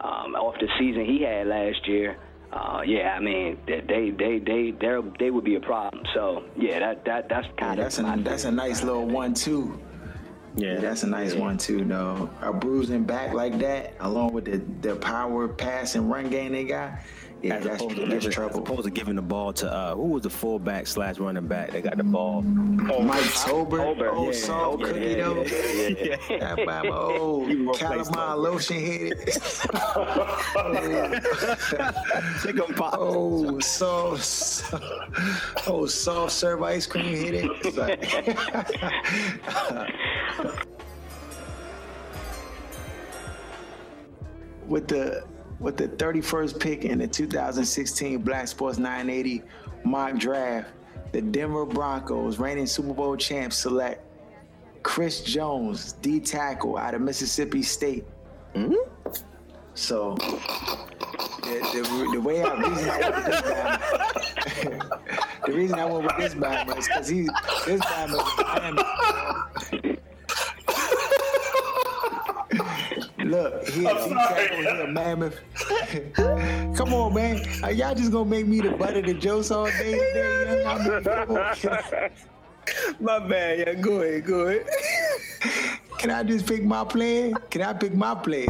um, 0.01 0.37
off 0.37 0.55
the 0.61 0.69
season 0.79 1.05
he 1.05 1.23
had 1.23 1.49
last 1.49 1.87
year. 1.89 2.17
Uh, 2.53 2.83
yeah, 2.85 3.15
I 3.17 3.21
mean, 3.21 3.59
they 3.67 3.81
they 3.81 4.11
they 4.11 4.39
they 4.39 4.71
they 4.73 5.01
they 5.19 5.31
would 5.31 5.45
be 5.45 5.55
a 5.55 5.61
problem. 5.61 6.05
So 6.15 6.45
yeah, 6.57 6.81
that 6.81 7.05
that 7.05 7.29
that's 7.29 7.47
kind 7.57 7.79
Yeah, 7.79 7.87
of 7.87 7.95
that's 7.95 7.99
a 7.99 8.23
that's 8.23 8.45
a 8.45 8.51
nice 8.51 8.83
little 8.83 9.07
one-two. 9.07 9.79
Yeah, 10.57 10.81
that's 10.81 11.05
a 11.05 11.07
nice 11.07 11.35
one 11.35 11.59
too, 11.59 11.85
though. 11.85 12.29
A 12.43 12.53
bruising 12.53 13.05
back 13.05 13.35
like 13.35 13.59
that, 13.61 13.95
along 14.01 14.33
with 14.33 14.47
the 14.47 14.61
the 14.89 14.97
power 14.97 15.47
pass 15.47 15.95
and 15.95 16.11
run 16.11 16.29
game 16.29 16.53
they 16.53 16.65
got. 16.65 16.93
Yeah, 17.43 17.55
as 17.55 17.65
that's, 17.65 17.83
opposed 17.83 17.97
to 17.97 18.07
giving, 18.07 18.31
trouble. 18.31 18.51
As 18.51 18.59
opposed 18.59 18.85
to 18.85 18.91
giving 18.91 19.17
the 19.17 19.23
ball 19.23 19.55
to 19.55 19.73
uh, 19.73 19.95
who 19.95 20.09
was 20.09 20.23
the 20.23 20.29
fullback 20.31 20.87
slash 20.87 21.19
running 21.19 21.47
back 21.47 21.71
that 21.71 21.83
got 21.83 21.97
the 21.97 22.05
ball? 22.05 22.43
Mike 22.43 23.23
Tolbert, 23.23 23.97
Tolbert, 23.97 24.12
old 24.12 24.35
yeah, 24.35 24.41
soft 24.41 24.83
Tolbert, 24.83 24.87
cookie 24.87 25.07
yeah, 25.07 25.25
though. 25.25 25.43
yeah, 25.43 25.89
yeah, 25.89 26.17
yeah. 26.31 26.39
That 26.41 26.59
Bama 26.59 26.93
old 27.19 27.49
You 27.49 27.73
calamine 27.77 28.37
lotion 28.37 28.79
headed. 28.79 29.19
Chicken 32.43 32.75
pox. 32.75 32.97
oh, 32.99 33.59
soft, 33.61 34.75
oh, 35.67 35.87
soft 35.87 36.33
serve 36.33 36.62
ice 36.62 36.87
cream 36.87 37.17
headed. 37.17 37.49
It's 37.65 37.79
with 44.67 44.89
the 44.89 45.25
with 45.61 45.77
the 45.77 45.89
31st 45.89 46.59
pick 46.59 46.85
in 46.85 46.99
the 46.99 47.07
2016 47.07 48.23
Black 48.23 48.49
Sports 48.49 48.78
980 48.78 49.43
mock 49.85 50.16
draft, 50.16 50.70
the 51.12 51.20
Denver 51.20 51.66
Broncos, 51.66 52.39
reigning 52.39 52.66
Super 52.66 52.95
Bowl 52.95 53.16
champs, 53.16 53.57
select 53.57 54.05
Chris 54.82 55.20
Jones, 55.20 55.93
D 55.93 56.19
tackle 56.19 56.77
out 56.78 56.95
of 56.95 57.03
Mississippi 57.03 57.62
State. 57.62 58.05
Hmm. 58.55 58.74
So 59.74 60.15
the, 60.15 61.61
the, 61.74 62.11
the 62.15 62.20
way 62.20 62.43
I 62.43 62.55
reason 62.55 62.91
I 62.91 62.99
went 62.99 63.15
with 63.16 63.24
this 63.27 63.41
Bama, 63.43 65.01
the 65.47 65.53
reason 65.53 65.78
I 65.78 65.85
went 65.85 66.05
with 66.05 66.16
this 66.16 66.35
Bama 66.35 66.78
is 66.78 66.89
because 66.89 67.09
he 67.09 67.28
this 67.66 67.81
Bama 67.82 68.19
is. 69.85 69.97
Look, 73.24 73.69
he 73.69 73.87
a 73.87 73.95
D 73.95 74.11
tackle, 74.11 74.57
he 74.57 74.66
a 74.66 74.87
mammoth. 74.89 75.41
Come 76.77 76.95
on, 76.95 77.15
man. 77.15 77.43
Are 77.63 77.73
y'all 77.73 77.95
just 77.95 78.13
gonna 78.13 78.29
make 78.29 78.47
me 78.47 78.61
the 78.61 78.71
butt 78.71 78.97
of 78.97 79.07
the 79.07 79.15
jokes 79.15 79.51
all 79.51 79.67
day 79.67 79.93
today? 79.93 80.65
I 80.67 80.89
mean, 80.89 81.05
come 81.05 81.37
on. 81.37 82.11
My 83.01 83.19
bad. 83.19 83.59
Yeah, 83.59 83.75
go 83.75 84.01
ahead. 84.01 84.25
Go 84.25 84.47
ahead. 84.47 84.67
Can 85.99 86.11
I 86.11 86.23
just 86.23 86.47
pick 86.47 86.65
my 86.65 86.85
player? 86.85 87.33
Can 87.51 87.63
I 87.63 87.73
pick 87.73 87.95
my 87.95 88.15
player? 88.15 88.49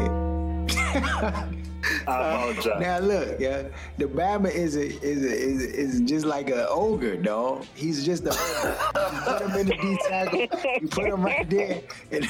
I 2.06 2.34
apologize. 2.34 2.66
Now 2.80 2.98
look, 2.98 3.40
yeah, 3.40 3.64
the 3.98 4.04
Bama 4.06 4.50
is 4.50 4.76
a, 4.76 4.86
is 5.02 5.24
a, 5.24 5.34
is 5.34 5.62
is 5.62 6.00
just 6.02 6.26
like 6.26 6.50
an 6.50 6.66
ogre, 6.68 7.16
dog. 7.16 7.66
He's 7.74 8.04
just 8.04 8.24
a 8.24 8.30
ogre. 8.30 8.76
You 8.94 9.20
put 9.20 9.42
him 9.42 9.60
in 9.60 9.66
the 9.66 9.76
D 9.76 9.98
tackle, 10.08 10.46
you 10.80 10.88
put 10.88 11.06
him 11.06 11.22
right 11.22 11.48
there 11.48 11.80
in, 12.10 12.26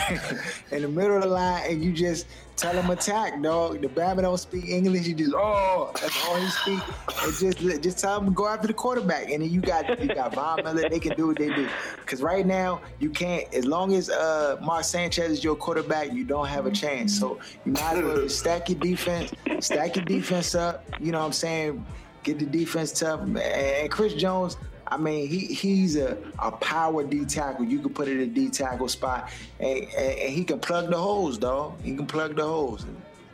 in 0.71 0.83
the 0.83 0.89
middle 0.89 1.17
of 1.17 1.23
the 1.23 1.29
line, 1.29 1.71
and 1.71 1.85
you 1.85 1.93
just 1.93 2.27
tell 2.61 2.75
him 2.75 2.91
attack, 2.91 3.43
dog. 3.43 3.81
The 3.81 3.89
Bama 3.89 4.23
don't 4.23 4.39
speak 4.39 4.69
English. 4.69 5.07
You 5.07 5.15
just 5.15 5.33
oh, 5.35 5.91
that's 6.01 6.27
all 6.27 6.37
he 6.37 6.49
speak. 6.49 6.81
And 7.23 7.35
just 7.35 7.83
just 7.83 7.99
tell 7.99 8.21
him 8.21 8.33
go 8.33 8.47
after 8.47 8.67
the 8.67 8.75
quarterback, 8.75 9.31
and 9.31 9.43
then 9.43 9.51
you 9.51 9.61
got 9.61 10.01
you 10.01 10.15
got 10.15 10.35
Von 10.35 10.63
Miller. 10.63 10.89
They 10.89 11.01
can 11.01 11.17
do 11.17 11.29
what 11.29 11.39
they 11.39 11.49
do. 11.49 11.69
Because 11.97 12.23
right 12.23 12.47
now 12.47 12.81
you 12.99 13.11
can't. 13.11 13.53
As 13.55 13.65
long 13.65 13.95
as 13.95 14.11
uh, 14.11 14.59
Mark 14.63 14.85
Sanchez 14.85 15.31
is 15.31 15.45
your 15.45 15.57
quarterback, 15.57 16.13
you 16.13 16.25
don't 16.25 16.47
have 16.47 16.67
a 16.67 16.71
chance. 16.71 17.19
So 17.19 17.39
you 17.65 17.73
might 17.73 17.97
as 17.97 18.05
well 18.05 18.29
stack 18.41 18.69
your 18.69 18.79
defense, 18.79 19.33
stack 19.61 19.97
your 19.97 20.05
defense 20.05 20.55
up. 20.55 20.85
You 21.01 21.13
know 21.13 21.21
what 21.21 21.27
I'm 21.27 21.33
saying? 21.33 21.85
Get 22.23 22.39
the 22.39 22.47
defense 22.47 22.93
tough. 22.93 23.21
And 23.21 23.91
Chris 23.91 24.13
Jones, 24.15 24.59
I 24.91 24.97
mean, 24.97 25.29
he 25.29 25.47
he's 25.47 25.97
a, 25.97 26.17
a 26.39 26.51
power 26.51 27.05
D 27.05 27.25
tackle. 27.25 27.65
You 27.65 27.79
can 27.79 27.93
put 27.95 28.09
it 28.09 28.15
in 28.17 28.21
a 28.23 28.27
D 28.27 28.49
tackle 28.49 28.89
spot, 28.89 29.31
and, 29.61 29.79
and, 29.79 30.19
and 30.19 30.33
he 30.33 30.45
can 30.45 30.59
plug 30.59 30.91
the 30.91 30.97
holes, 30.99 31.39
dog. 31.39 31.81
He 31.83 31.95
can 31.95 32.07
plug 32.07 32.37
the 32.37 32.45
holes. 32.45 32.85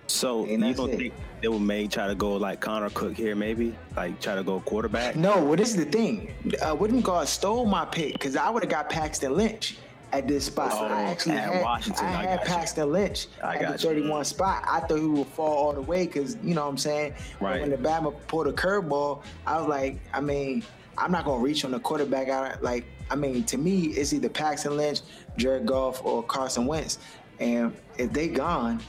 So 0.09 0.45
And 0.47 0.65
you 0.65 0.74
don't 0.74 0.91
it. 0.91 0.99
think 0.99 1.15
they 1.43 1.49
would 1.49 1.61
may 1.61 1.87
try 1.89 2.07
to 2.07 2.15
go 2.15 2.35
like 2.35 2.61
Connor 2.61 2.91
Cook 2.91 3.15
here, 3.16 3.35
maybe 3.35 3.74
like 3.97 4.20
try 4.20 4.35
to 4.37 4.43
go 4.45 4.61
quarterback? 4.61 5.16
No, 5.16 5.43
well, 5.45 5.57
this 5.57 5.70
is 5.70 5.77
the 5.77 5.85
thing. 5.91 6.33
Uh, 6.62 6.77
Wooden 6.77 7.01
Guard 7.01 7.27
stole 7.27 7.66
my 7.66 7.85
pick 7.87 8.12
because 8.12 8.37
I 8.37 8.49
would 8.51 8.62
have 8.62 8.70
got 8.70 8.89
Paxton 8.89 9.35
Lynch 9.35 9.78
at 10.12 10.28
this 10.28 10.45
spot. 10.47 10.70
Oh, 10.74 10.85
I 10.87 11.03
actually 11.03 11.37
had, 11.37 11.61
Washington. 11.61 12.07
I 12.07 12.20
I 12.23 12.27
had. 12.27 12.45
Paxton 12.45 12.93
Lynch 12.93 13.27
I 13.43 13.55
at 13.57 13.61
the 13.61 13.66
got 13.66 13.83
you. 13.83 13.89
31 13.89 14.24
spot. 14.27 14.62
I 14.69 14.78
thought 14.81 14.99
he 15.01 15.07
would 15.07 15.27
fall 15.27 15.57
all 15.57 15.73
the 15.73 15.83
way 15.83 16.07
because, 16.07 16.37
you 16.45 16.55
know 16.55 16.62
what 16.65 16.70
I'm 16.70 16.78
saying? 16.78 17.15
Right. 17.41 17.61
When 17.61 17.70
the 17.70 17.77
Bama 17.77 18.15
pulled 18.28 18.47
a 18.47 18.53
curveball, 18.53 19.23
I 19.45 19.59
was 19.59 19.66
like, 19.69 19.99
I 20.15 20.20
mean, 20.20 20.62
I'm 20.98 21.12
not 21.12 21.24
to 21.40 21.44
reach 21.44 21.64
on 21.64 21.70
the 21.70 21.81
quarterback. 21.81 22.28
out. 22.28 22.62
Like, 22.62 22.85
I 23.10 23.16
mean, 23.16 23.44
to 23.44 23.59
me, 23.59 23.86
it's 23.89 24.12
either 24.12 24.28
Paxton 24.28 24.77
Lynch, 24.77 25.01
Jared 25.36 25.66
Goff, 25.66 26.05
or 26.05 26.23
Carson 26.23 26.66
Wentz. 26.66 26.98
And 27.39 27.77
if 27.98 28.12
they 28.12 28.28
gone, 28.28 28.82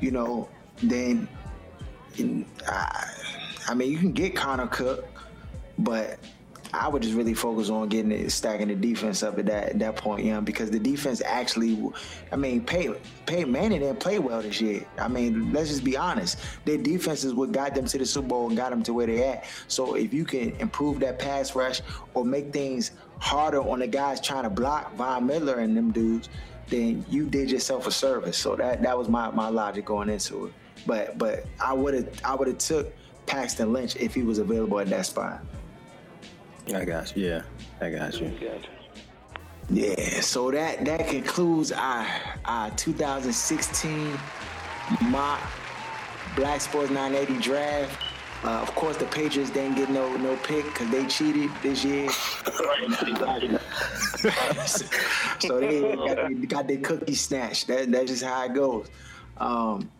you 0.00 0.10
know, 0.10 0.48
then 0.82 1.28
I, 2.66 3.04
I 3.68 3.74
mean, 3.74 3.90
you 3.90 3.98
can 3.98 4.12
get 4.12 4.34
Connor 4.36 4.68
Cook, 4.68 5.06
but 5.78 6.18
I 6.74 6.88
would 6.88 7.02
just 7.02 7.14
really 7.14 7.34
focus 7.34 7.70
on 7.70 7.88
getting 7.88 8.12
it, 8.12 8.30
stacking 8.30 8.68
the 8.68 8.74
defense 8.74 9.22
up 9.22 9.38
at 9.38 9.46
that 9.46 9.70
at 9.70 9.78
that 9.78 9.96
point, 9.96 10.24
you 10.24 10.32
know, 10.32 10.40
because 10.40 10.70
the 10.70 10.78
defense 10.78 11.22
actually, 11.24 11.82
I 12.30 12.36
mean, 12.36 12.64
Pay 12.64 12.94
Manning 13.44 13.80
didn't 13.80 14.00
play 14.00 14.18
well 14.18 14.42
this 14.42 14.60
year. 14.60 14.84
I 14.98 15.08
mean, 15.08 15.52
let's 15.52 15.70
just 15.70 15.84
be 15.84 15.96
honest. 15.96 16.38
Their 16.64 16.78
defense 16.78 17.24
is 17.24 17.32
what 17.32 17.52
got 17.52 17.74
them 17.74 17.86
to 17.86 17.98
the 17.98 18.06
Super 18.06 18.28
Bowl 18.28 18.48
and 18.48 18.56
got 18.56 18.70
them 18.70 18.82
to 18.82 18.92
where 18.92 19.06
they 19.06 19.24
at. 19.24 19.44
So 19.68 19.94
if 19.94 20.12
you 20.12 20.24
can 20.24 20.50
improve 20.56 21.00
that 21.00 21.18
pass 21.18 21.54
rush 21.54 21.80
or 22.14 22.24
make 22.24 22.52
things 22.52 22.92
harder 23.18 23.60
on 23.60 23.78
the 23.78 23.86
guys 23.86 24.20
trying 24.20 24.44
to 24.44 24.50
block 24.50 24.94
Von 24.94 25.26
Miller 25.26 25.60
and 25.60 25.76
them 25.76 25.90
dudes, 25.90 26.28
then 26.68 27.04
you 27.08 27.26
did 27.26 27.50
yourself 27.50 27.86
a 27.86 27.90
service. 27.90 28.36
So 28.36 28.56
that 28.56 28.82
that 28.82 28.96
was 28.96 29.08
my, 29.08 29.30
my 29.30 29.48
logic 29.48 29.86
going 29.86 30.10
into 30.10 30.46
it. 30.46 30.52
But 30.86 31.16
but 31.18 31.46
I 31.60 31.72
would 31.72 31.94
have 31.94 32.20
I 32.24 32.34
would 32.34 32.48
have 32.48 32.58
took 32.58 32.92
Paxton 33.26 33.72
Lynch 33.72 33.96
if 33.96 34.14
he 34.14 34.22
was 34.22 34.38
available 34.38 34.78
at 34.80 34.88
that 34.88 35.06
spot. 35.06 35.42
I 36.74 36.84
got 36.84 37.16
you. 37.16 37.26
Yeah, 37.26 37.42
I 37.80 37.90
got 37.90 38.20
you. 38.20 38.28
Gotcha. 38.28 38.68
Yeah, 39.70 40.20
so 40.20 40.50
that 40.50 40.84
that 40.84 41.08
concludes 41.08 41.72
our 41.72 42.06
our 42.46 42.70
2016 42.72 44.18
mock 45.10 45.40
Black 46.36 46.60
Sports 46.60 46.90
980 46.90 47.42
draft. 47.42 48.02
Uh, 48.44 48.50
of 48.60 48.72
course, 48.76 48.96
the 48.96 49.04
Patriots 49.06 49.50
didn't 49.50 49.74
get 49.76 49.90
no 49.90 50.16
no 50.16 50.36
pick 50.36 50.64
because 50.64 50.88
they 50.90 51.06
cheated 51.06 51.50
this 51.62 51.84
year. 51.84 52.08
so 55.38 55.60
they 55.60 55.82
got, 55.82 56.28
they 56.28 56.46
got 56.46 56.68
their 56.68 56.78
cookie 56.78 57.14
snatched. 57.14 57.66
That, 57.66 57.90
that's 57.90 58.10
just 58.10 58.24
how 58.24 58.44
it 58.44 58.54
goes. 58.54 58.86
Um, 59.38 59.90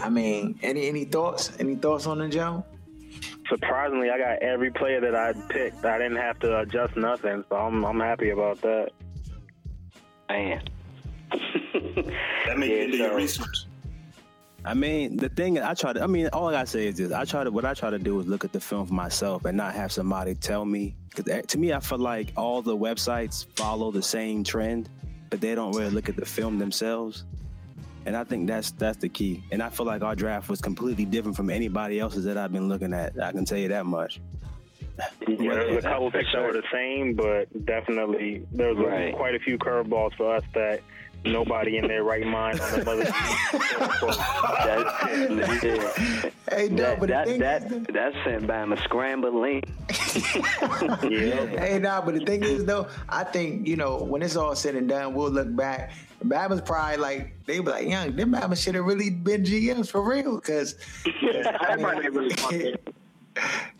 I 0.00 0.08
mean, 0.08 0.58
any 0.62 0.88
any 0.88 1.04
thoughts? 1.04 1.52
Any 1.58 1.74
thoughts 1.74 2.06
on 2.06 2.18
the 2.18 2.28
Joe? 2.28 2.64
Surprisingly, 3.48 4.10
I 4.10 4.18
got 4.18 4.42
every 4.42 4.70
player 4.70 5.00
that 5.00 5.14
I 5.14 5.32
picked. 5.48 5.84
I 5.84 5.98
didn't 5.98 6.16
have 6.16 6.38
to 6.40 6.60
adjust 6.60 6.96
nothing, 6.96 7.44
so 7.48 7.56
I'm 7.56 7.84
I'm 7.84 8.00
happy 8.00 8.30
about 8.30 8.60
that. 8.62 8.90
Man. 10.28 10.62
That 12.46 12.58
means 12.58 12.70
Yeah, 12.70 12.78
you 12.82 12.92
do 12.92 12.96
your 12.98 13.16
research. 13.16 13.66
I 14.66 14.72
mean, 14.72 15.16
the 15.18 15.28
thing 15.28 15.58
I 15.58 15.74
try 15.74 15.92
to, 15.92 16.02
I 16.02 16.06
mean, 16.06 16.28
all 16.32 16.48
I 16.48 16.52
gotta 16.52 16.66
say 16.66 16.86
is 16.86 16.96
this: 16.96 17.12
I 17.12 17.24
try 17.24 17.44
to, 17.44 17.50
what 17.50 17.64
I 17.64 17.74
try 17.74 17.90
to 17.90 17.98
do 17.98 18.18
is 18.20 18.26
look 18.26 18.44
at 18.44 18.52
the 18.52 18.60
film 18.60 18.86
for 18.86 18.94
myself 18.94 19.44
and 19.44 19.56
not 19.56 19.74
have 19.74 19.92
somebody 19.92 20.34
tell 20.34 20.64
me. 20.64 20.94
Because 21.10 21.30
eh, 21.30 21.42
to 21.42 21.58
me, 21.58 21.72
I 21.72 21.80
feel 21.80 21.98
like 21.98 22.32
all 22.36 22.62
the 22.62 22.76
websites 22.76 23.46
follow 23.56 23.90
the 23.90 24.02
same 24.02 24.42
trend, 24.42 24.88
but 25.28 25.40
they 25.40 25.54
don't 25.54 25.72
really 25.72 25.90
look 25.90 26.08
at 26.08 26.16
the 26.16 26.24
film 26.24 26.58
themselves. 26.58 27.24
And 28.06 28.16
I 28.16 28.24
think 28.24 28.46
that's 28.48 28.70
that's 28.72 28.98
the 28.98 29.08
key. 29.08 29.42
And 29.50 29.62
I 29.62 29.68
feel 29.70 29.86
like 29.86 30.02
our 30.02 30.14
draft 30.14 30.48
was 30.48 30.60
completely 30.60 31.04
different 31.04 31.36
from 31.36 31.48
anybody 31.50 31.98
else's 32.00 32.24
that 32.24 32.36
I've 32.36 32.52
been 32.52 32.68
looking 32.68 32.92
at. 32.92 33.12
I 33.22 33.32
can 33.32 33.44
tell 33.44 33.58
you 33.58 33.68
that 33.68 33.86
much. 33.86 34.20
Yeah, 35.26 35.36
there 35.54 35.74
was 35.74 35.84
a 35.84 35.88
couple 35.88 36.10
for 36.10 36.18
picks 36.18 36.32
that 36.32 36.42
were 36.42 36.52
the 36.52 36.62
same, 36.72 37.14
but 37.14 37.48
definitely 37.66 38.46
there 38.52 38.68
was 38.72 38.78
a- 38.78 38.82
Right. 38.88 39.14
quite 39.16 39.34
a 39.34 39.40
few 39.40 39.58
curveballs 39.58 40.14
for 40.16 40.36
us 40.36 40.44
that 40.54 40.82
nobody 41.24 41.78
in 41.78 41.88
their 41.88 42.04
right 42.04 42.24
mind 42.26 42.60
on 42.60 42.80
the 42.80 42.90
other 42.90 43.04
That's, 44.64 45.64
yeah. 45.64 46.30
Hey, 46.56 46.68
no, 46.68 46.76
that, 46.82 47.00
but 47.00 47.06
the 47.06 47.12
that, 47.14 47.26
thing 47.26 47.40
that, 47.40 47.62
is, 47.72 47.86
that 47.92 48.12
sent 48.24 48.46
Bama 48.46 48.80
scrambling. 48.84 49.62
Yeah. 51.10 51.46
Hey, 51.64 51.78
nah, 51.78 52.00
but 52.00 52.14
the 52.14 52.24
thing 52.24 52.42
is 52.44 52.64
though, 52.64 52.86
I 53.08 53.24
think 53.24 53.66
you 53.66 53.76
know 53.76 53.96
when 54.02 54.22
it's 54.22 54.36
all 54.36 54.54
said 54.54 54.74
and 54.76 54.88
done, 54.88 55.14
we'll 55.14 55.30
look 55.30 55.54
back. 55.56 55.92
Bama's 56.28 56.60
probably 56.60 56.96
like 56.96 57.34
they 57.46 57.58
be 57.58 57.66
like, 57.66 57.88
"Young, 57.88 58.16
them 58.16 58.32
Bama 58.32 58.56
should 58.56 58.74
have 58.74 58.84
really 58.84 59.10
been 59.10 59.44
GMs 59.44 59.90
for 59.90 60.02
real." 60.02 60.36
Because 60.36 60.76
I 61.06 61.76
might 61.76 62.12
really 62.12 62.34
mean, 62.50 62.76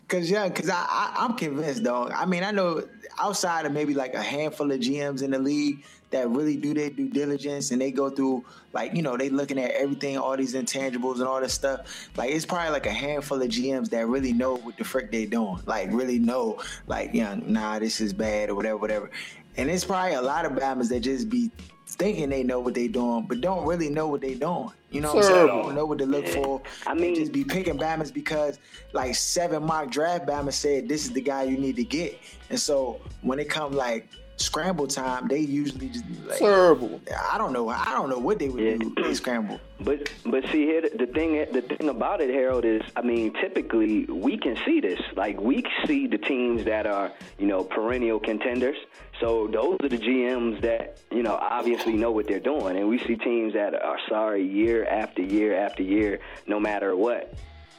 Cause 0.07 0.29
yeah, 0.29 0.47
cause 0.49 0.69
I, 0.69 0.85
I 0.87 1.15
I'm 1.17 1.33
convinced, 1.33 1.83
dog. 1.83 2.11
I 2.15 2.25
mean, 2.25 2.43
I 2.43 2.51
know 2.51 2.83
outside 3.17 3.65
of 3.65 3.71
maybe 3.71 3.95
like 3.95 4.13
a 4.13 4.21
handful 4.21 4.71
of 4.71 4.79
GMs 4.79 5.23
in 5.23 5.31
the 5.31 5.39
league 5.39 5.83
that 6.11 6.29
really 6.29 6.55
do 6.57 6.73
their 6.73 6.91
due 6.91 7.09
diligence 7.09 7.71
and 7.71 7.81
they 7.81 7.91
go 7.91 8.09
through 8.09 8.45
like 8.73 8.93
you 8.95 9.01
know 9.01 9.17
they 9.17 9.29
looking 9.29 9.57
at 9.57 9.71
everything, 9.71 10.17
all 10.17 10.37
these 10.37 10.53
intangibles 10.53 11.15
and 11.15 11.23
all 11.23 11.41
this 11.41 11.53
stuff. 11.53 12.09
Like 12.15 12.31
it's 12.31 12.45
probably 12.45 12.71
like 12.71 12.85
a 12.85 12.91
handful 12.91 13.41
of 13.41 13.49
GMs 13.49 13.89
that 13.89 14.07
really 14.07 14.31
know 14.31 14.57
what 14.57 14.77
the 14.77 14.83
frick 14.83 15.11
they 15.11 15.25
doing. 15.25 15.59
Like 15.65 15.89
really 15.91 16.19
know, 16.19 16.61
like 16.85 17.09
yeah, 17.13 17.35
nah, 17.43 17.79
this 17.79 17.99
is 17.99 18.13
bad 18.13 18.49
or 18.49 18.55
whatever, 18.55 18.77
whatever. 18.77 19.09
And 19.57 19.71
it's 19.71 19.85
probably 19.85 20.13
a 20.13 20.21
lot 20.21 20.45
of 20.45 20.51
Bama's 20.51 20.89
that 20.89 20.99
just 20.99 21.29
be 21.29 21.49
thinking 21.87 22.29
they 22.29 22.43
know 22.43 22.59
what 22.59 22.73
they 22.73 22.87
doing, 22.87 23.25
but 23.27 23.41
don't 23.41 23.65
really 23.65 23.89
know 23.89 24.07
what 24.07 24.21
they 24.21 24.33
doing. 24.33 24.69
You 24.91 25.01
know 25.01 25.13
what 25.13 25.25
I'm 25.25 25.31
saying? 25.31 25.47
Don't 25.47 25.75
know 25.75 25.85
what 25.85 25.97
to 25.99 26.05
look 26.05 26.27
for. 26.27 26.61
I 26.87 26.93
mean- 26.93 27.15
just 27.15 27.31
be 27.31 27.43
picking 27.43 27.77
Bama's 27.77 28.11
because 28.11 28.59
like 28.93 29.15
seven 29.15 29.63
mock 29.63 29.89
draft 29.91 30.25
Bama 30.25 30.51
said 30.53 30.87
this 30.89 31.03
is 31.05 31.11
the 31.11 31.21
guy 31.21 31.43
you 31.43 31.57
need 31.57 31.75
to 31.77 31.83
get. 31.83 32.17
And 32.49 32.59
so 32.59 32.99
when 33.21 33.39
it 33.39 33.49
come 33.49 33.73
like 33.73 34.07
scramble 34.37 34.85
time, 34.87 35.27
they 35.29 35.39
usually 35.39 35.87
just 35.89 36.03
like 36.27 36.39
Terrible. 36.39 36.99
I 37.31 37.37
don't 37.37 37.53
know. 37.53 37.69
I 37.69 37.91
don't 37.91 38.09
know 38.09 38.19
what 38.19 38.39
they 38.39 38.49
would 38.49 38.63
Yeah. 38.63 38.77
do. 38.77 38.93
They 39.01 39.13
scramble. 39.13 39.59
But 39.79 40.09
but 40.25 40.43
see 40.51 40.65
here 40.65 40.81
the 40.81 41.07
thing 41.07 41.45
the 41.51 41.61
thing 41.61 41.89
about 41.89 42.21
it, 42.21 42.29
Harold, 42.29 42.63
is 42.65 42.81
I 42.95 43.01
mean 43.01 43.33
typically 43.33 44.05
we 44.05 44.37
can 44.37 44.57
see 44.65 44.79
this. 44.79 44.99
Like 45.15 45.39
we 45.41 45.63
see 45.85 46.07
the 46.07 46.17
teams 46.17 46.63
that 46.65 46.85
are 46.87 47.11
you 47.37 47.47
know 47.47 47.63
perennial 47.63 48.19
contenders. 48.19 48.77
So 49.19 49.47
those 49.47 49.77
are 49.81 49.89
the 49.89 49.97
GMs 49.97 50.61
that 50.61 50.99
you 51.11 51.23
know 51.23 51.35
obviously 51.35 51.93
know 51.93 52.11
what 52.11 52.27
they're 52.27 52.39
doing, 52.39 52.77
and 52.77 52.89
we 52.89 52.99
see 52.99 53.15
teams 53.15 53.53
that 53.53 53.73
are 53.73 53.99
sorry 54.09 54.45
year 54.45 54.85
after 54.85 55.21
year 55.21 55.55
after 55.55 55.83
year, 55.83 56.19
no 56.47 56.59
matter 56.59 56.95
what. 56.95 57.33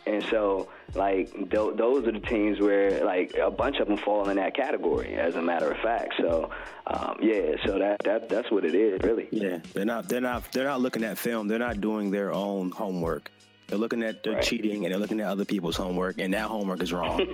And 0.06 0.24
so, 0.30 0.68
like, 0.94 1.32
th- 1.32 1.50
those 1.50 2.06
are 2.06 2.12
the 2.12 2.20
teams 2.20 2.60
where, 2.60 3.04
like, 3.04 3.34
a 3.34 3.50
bunch 3.50 3.78
of 3.78 3.88
them 3.88 3.96
fall 3.96 4.28
in 4.28 4.36
that 4.36 4.54
category, 4.54 5.14
as 5.16 5.34
a 5.34 5.42
matter 5.42 5.68
of 5.68 5.78
fact. 5.78 6.14
So, 6.20 6.50
um, 6.86 7.18
yeah, 7.20 7.56
so 7.64 7.80
that, 7.80 7.96
that 8.04 8.28
that's 8.28 8.48
what 8.48 8.64
it 8.64 8.76
is, 8.76 9.02
really. 9.02 9.26
Yeah, 9.32 9.58
they're 9.72 9.84
not. 9.84 10.08
They're 10.08 10.20
not. 10.20 10.52
They're 10.52 10.66
not 10.66 10.80
looking 10.80 11.02
at 11.02 11.18
film. 11.18 11.48
They're 11.48 11.58
not 11.58 11.80
doing 11.80 12.12
their 12.12 12.32
own 12.32 12.70
homework. 12.70 13.32
They're 13.68 13.78
looking 13.78 14.02
at 14.04 14.22
they're 14.22 14.34
Right. 14.34 14.42
cheating 14.42 14.84
and 14.84 14.92
they're 14.92 15.00
looking 15.00 15.20
at 15.20 15.26
other 15.26 15.44
people's 15.44 15.76
homework, 15.76 16.18
and 16.20 16.32
that 16.34 16.42
homework 16.46 16.82
is 16.82 16.92
wrong. 16.92 17.20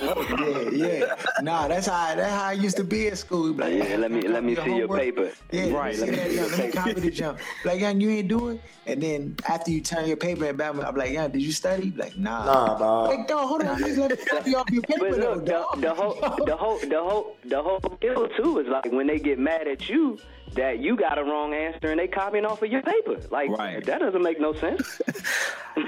Yeah, 0.00 0.70
yeah. 0.70 1.14
Nah, 1.42 1.68
that's 1.68 1.86
how 1.86 2.14
that's 2.14 2.32
how 2.32 2.44
I 2.44 2.52
used 2.52 2.76
to 2.76 2.84
be 2.84 3.08
at 3.08 3.18
school. 3.18 3.52
Like, 3.54 3.74
Yeah, 3.74 3.96
let 3.96 4.10
me 4.10 4.22
let 4.28 4.44
me 4.44 4.54
see 4.56 4.76
your 4.76 4.88
paper. 4.88 5.30
Yeah, 5.50 5.70
Right, 5.72 5.98
Let 5.98 6.08
me, 6.10 6.16
let 6.16 6.28
me 6.28 6.30
see 6.30 6.30
see 6.30 6.36
that, 6.36 6.50
let 6.58 6.66
me 6.66 6.72
copy 6.72 6.92
the 7.00 7.10
jump. 7.10 7.38
Like, 7.64 7.80
young, 7.80 8.00
you 8.00 8.10
ain't 8.10 8.28
do 8.28 8.48
it. 8.50 8.60
And 8.86 9.02
then 9.02 9.36
after 9.48 9.70
you 9.70 9.80
turn 9.80 10.06
your 10.06 10.16
paper 10.16 10.46
in 10.46 10.56
Bama, 10.56 10.84
I'm 10.86 10.94
like, 10.96 11.12
young, 11.12 11.30
did 11.30 11.42
you 11.42 11.52
study? 11.52 11.92
Like, 11.96 12.16
nah. 12.16 12.44
Nah, 12.44 12.78
dog. 12.78 13.08
Like, 13.10 13.28
dog, 13.28 13.48
hold 13.48 13.62
on. 13.64 13.78
Just 13.78 13.98
let 13.98 14.10
me 14.10 14.16
copy 14.24 14.54
off 14.54 14.70
your 14.70 14.82
paper, 14.82 15.10
But 15.10 15.20
though, 15.20 15.34
look, 15.34 15.44
the, 15.46 15.50
dog. 15.52 15.80
the 15.80 15.94
whole, 15.94 16.14
the 16.46 16.56
whole, 16.56 16.78
the 16.78 16.98
whole, 16.98 17.36
the 17.44 17.62
whole 17.62 17.98
deal 18.00 18.28
too 18.36 18.58
is 18.60 18.68
like 18.68 18.90
when 18.92 19.06
they 19.06 19.18
get 19.18 19.38
mad 19.38 19.66
at 19.68 19.88
you 19.88 20.18
that 20.54 20.78
you 20.80 20.96
got 20.96 21.18
a 21.18 21.24
wrong 21.24 21.54
answer 21.54 21.88
and 21.90 21.98
they 22.00 22.08
copying 22.08 22.44
off 22.44 22.62
of 22.62 22.70
your 22.70 22.82
paper. 22.82 23.20
Like 23.30 23.50
Right. 23.50 23.84
that 23.84 24.00
doesn't 24.00 24.22
make 24.22 24.40
no 24.40 24.52
sense. 24.54 25.00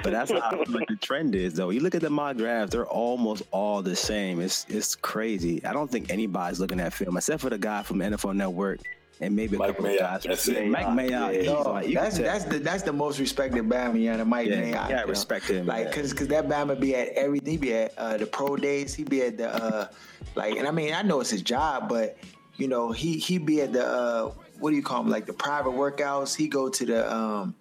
but 0.03 0.11
that's 0.13 0.31
how 0.31 0.39
I 0.39 0.55
like 0.69 0.89
the 0.89 0.97
trend 1.01 1.35
is, 1.35 1.55
though. 1.55 1.71
You 1.71 1.81
look 1.81 1.95
at 1.95 2.03
the 2.03 2.11
mock 2.11 2.37
drafts; 2.37 2.73
they're 2.73 2.87
almost 2.87 3.43
all 3.51 3.83
the 3.83 3.97
same. 3.97 4.41
It's 4.41 4.65
it's 4.69 4.95
crazy. 4.95 5.65
I 5.65 5.73
don't 5.73 5.91
think 5.91 6.11
anybody's 6.11 6.61
looking 6.61 6.81
at 6.81 6.93
film 6.93 7.17
except 7.17 7.41
for 7.43 7.51
the 7.51 7.59
guy 7.59 7.83
from 7.83 7.99
NFL 7.99 8.35
Network 8.37 8.81
and 9.21 9.37
maybe 9.37 9.57
a 9.57 9.59
Mike 9.59 9.69
couple 9.77 9.85
Mayock, 9.85 9.95
of 9.95 9.99
guys. 10.01 10.23
that's 10.25 10.49
it. 10.49 10.67
Mike 10.69 10.87
Mayock. 10.87 11.11
Yeah. 11.11 11.33
he's 11.33 11.47
Dog, 11.47 11.67
like- 11.67 11.89
you 11.89 11.95
that's 11.95 12.17
tell. 12.17 12.25
that's 12.25 12.45
the 12.45 12.59
that's 12.59 12.83
the 12.83 12.93
most 12.93 13.19
respected 13.19 13.65
Bama, 13.69 14.03
yeah, 14.03 14.17
the 14.17 14.25
Mike 14.25 14.49
Yeah, 14.49 14.63
Mayock, 14.63 14.91
yeah, 14.91 15.01
you 15.03 15.07
respect 15.11 15.47
him, 15.49 15.67
Like, 15.67 15.87
yeah. 15.87 15.93
cause, 15.93 16.13
cause 16.13 16.29
that 16.29 16.49
Bama 16.49 16.79
be 16.79 16.95
at 16.97 17.09
everything. 17.09 17.51
He 17.53 17.57
be 17.59 17.75
at 17.75 17.97
uh, 17.99 18.17
the 18.17 18.27
pro 18.27 18.57
days. 18.57 18.95
He 18.95 19.05
be 19.05 19.23
at 19.23 19.37
the 19.39 19.49
uh, 19.55 19.89
like, 20.37 20.57
and 20.57 20.67
I 20.67 20.71
mean, 20.71 20.95
I 20.95 21.03
know 21.03 21.21
it's 21.21 21.31
his 21.31 21.43
job, 21.43 21.89
but 21.89 22.17
you 22.57 22.69
know, 22.69 22.91
he 22.93 23.19
he 23.19 23.39
be 23.39 23.61
at 23.63 23.73
the 23.73 23.87
uh, 23.87 24.33
what 24.63 24.71
do 24.71 24.77
you 24.77 24.83
call 24.83 25.03
them? 25.03 25.11
Like 25.11 25.27
the 25.27 25.33
private 25.33 25.73
workouts. 25.73 26.37
He 26.37 26.47
go 26.47 26.69
to 26.69 26.87
the 26.87 27.13
um, 27.13 27.55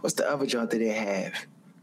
what's 0.00 0.14
the 0.16 0.28
other 0.28 0.44
joint 0.44 0.70
that 0.70 0.78
they 0.78 0.88
have? 0.88 1.34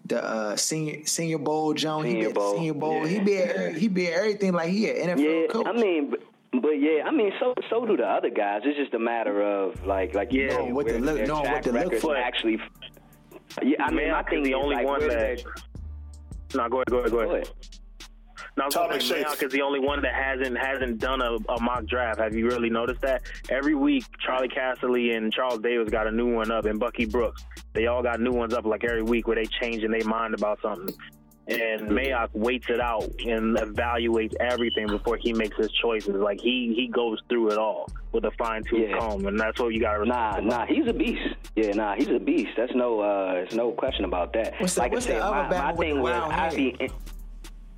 The 0.06 0.24
uh, 0.24 0.56
senior 0.58 1.06
senior 1.06 1.38
bowl 1.38 1.74
joint. 1.74 2.08
he 2.08 2.14
be 2.16 2.22
Senior 2.24 2.28
at 2.28 2.34
the 2.34 2.40
Bowl, 2.40 2.56
senior 2.56 2.74
bowl. 2.74 3.06
He 3.06 3.20
be 3.20 3.38
at 3.38 3.76
he 3.78 3.88
be 3.88 4.08
at 4.08 4.14
everything 4.20 4.54
like 4.54 4.70
he 4.70 4.90
an 4.90 5.18
NFL 5.18 5.42
yeah, 5.42 5.48
coach. 5.48 5.66
I 5.66 5.72
mean, 5.72 6.10
but, 6.12 6.20
but 6.62 6.72
yeah, 6.72 7.04
I 7.06 7.12
mean, 7.12 7.32
so 7.40 7.54
so 7.70 7.86
do 7.86 7.96
the 7.96 8.06
other 8.06 8.30
guys. 8.30 8.62
It's 8.66 8.78
just 8.78 8.94
a 8.94 9.00
matter 9.00 9.42
of 9.42 9.86
like 9.86 10.14
like 10.14 10.34
you 10.34 10.48
Knowing 10.48 10.66
said, 10.68 10.74
what 10.76 10.88
to 10.88 10.94
where 10.94 11.02
look- 11.02 11.18
their 11.18 11.28
knowing 11.28 11.42
what 11.44 11.50
track 11.50 11.64
to 11.64 11.72
look 11.72 11.84
records 11.84 12.02
for. 12.02 12.18
Actually, 12.18 12.60
yeah, 13.64 13.84
I 13.84 13.92
mean, 13.92 14.12
my 14.12 14.22
Mayock 14.24 14.30
thing 14.30 14.42
is 14.42 14.46
the 14.48 14.54
only 14.56 14.76
like, 14.76 14.86
one 14.86 15.00
where 15.00 15.10
that. 15.10 15.44
their- 15.44 16.64
No, 16.64 16.70
go 16.70 16.78
ahead, 16.78 16.88
go 16.90 16.98
ahead, 17.00 17.12
go 17.12 17.24
Go 17.26 17.32
ahead. 17.36 17.50
Ahead. 18.58 18.60
No, 18.60 18.64
I 18.64 18.66
was 18.66 18.74
Tom 18.74 18.90
gonna 18.90 19.02
say 19.02 19.24
Mayock 19.24 19.44
is 19.44 19.52
the 19.52 19.62
only 19.62 19.80
one 19.80 20.02
that 20.02 20.14
hasn't 20.14 20.58
hasn't 20.58 21.00
done 21.00 21.22
a, 21.22 21.36
a 21.52 21.62
mock 21.62 21.86
draft. 21.86 22.20
Have 22.20 22.36
you 22.36 22.48
really 22.48 22.70
noticed 22.70 23.02
that? 23.02 23.22
Every 23.50 23.76
week, 23.76 24.06
Charley 24.20 24.48
Casserly 24.50 25.16
and 25.16 25.32
Charles 25.32 25.60
Davis 25.60 25.90
got 25.90 26.08
a 26.08 26.12
new 26.12 26.34
one 26.34 26.52
up, 26.52 26.66
and 26.66 26.80
Bucky 26.80 27.06
Brooks. 27.06 27.44
They 27.74 27.88
all 27.88 28.02
got 28.02 28.20
new 28.20 28.32
ones 28.32 28.54
up 28.54 28.66
like 28.66 28.84
every 28.84 29.04
week 29.04 29.28
where 29.28 29.36
they 29.36 29.46
changing 29.62 29.92
their 29.92 30.06
mind 30.06 30.34
about 30.34 30.60
something. 30.62 30.96
And 31.50 31.84
Mayock 31.90 32.28
waits 32.34 32.68
it 32.70 32.82
out 32.82 33.04
and 33.26 33.56
evaluates 33.56 34.34
everything 34.42 34.88
before 34.88 35.16
he 35.16 35.32
makes 35.32 35.56
his 35.56 35.72
choices. 35.72 36.16
Like 36.16 36.42
he 36.42 36.74
he 36.76 36.88
goes 36.88 37.20
through 37.30 37.52
it 37.52 37.58
all 37.58 37.88
with 38.12 38.26
a 38.26 38.32
fine 38.32 38.64
tooth 38.64 38.90
Yeah. 38.90 38.98
comb, 39.00 39.26
and 39.28 39.40
that's 39.40 39.58
what 39.60 39.74
you 39.74 39.80
got 39.80 39.98
to 39.98 40.06
Nah, 40.06 40.40
nah, 40.42 40.66
he's 40.66 40.88
a 40.88 40.94
beast. 40.94 41.22
Yeah, 41.56 41.72
nah, 41.72 41.96
he's 41.96 42.10
a 42.10 42.20
beast. 42.20 42.50
That's 42.58 42.74
no, 42.76 43.00
uh, 43.00 43.34
there's 43.34 43.56
no 43.56 43.72
question 43.72 44.04
about 44.04 44.34
that. 44.34 44.56
What's 44.60 44.74
the- 44.76 44.82
like 44.82 44.92
what's 44.92 45.06
I 45.06 45.10
the 45.10 45.14
said, 45.16 45.22
other 45.22 45.36
my, 45.36 45.50
my 45.50 45.56
Bama 45.74 45.78
with 45.78 45.88
thing 45.88 46.02
was 46.02 46.14
I 46.14 46.34
head? 46.82 46.92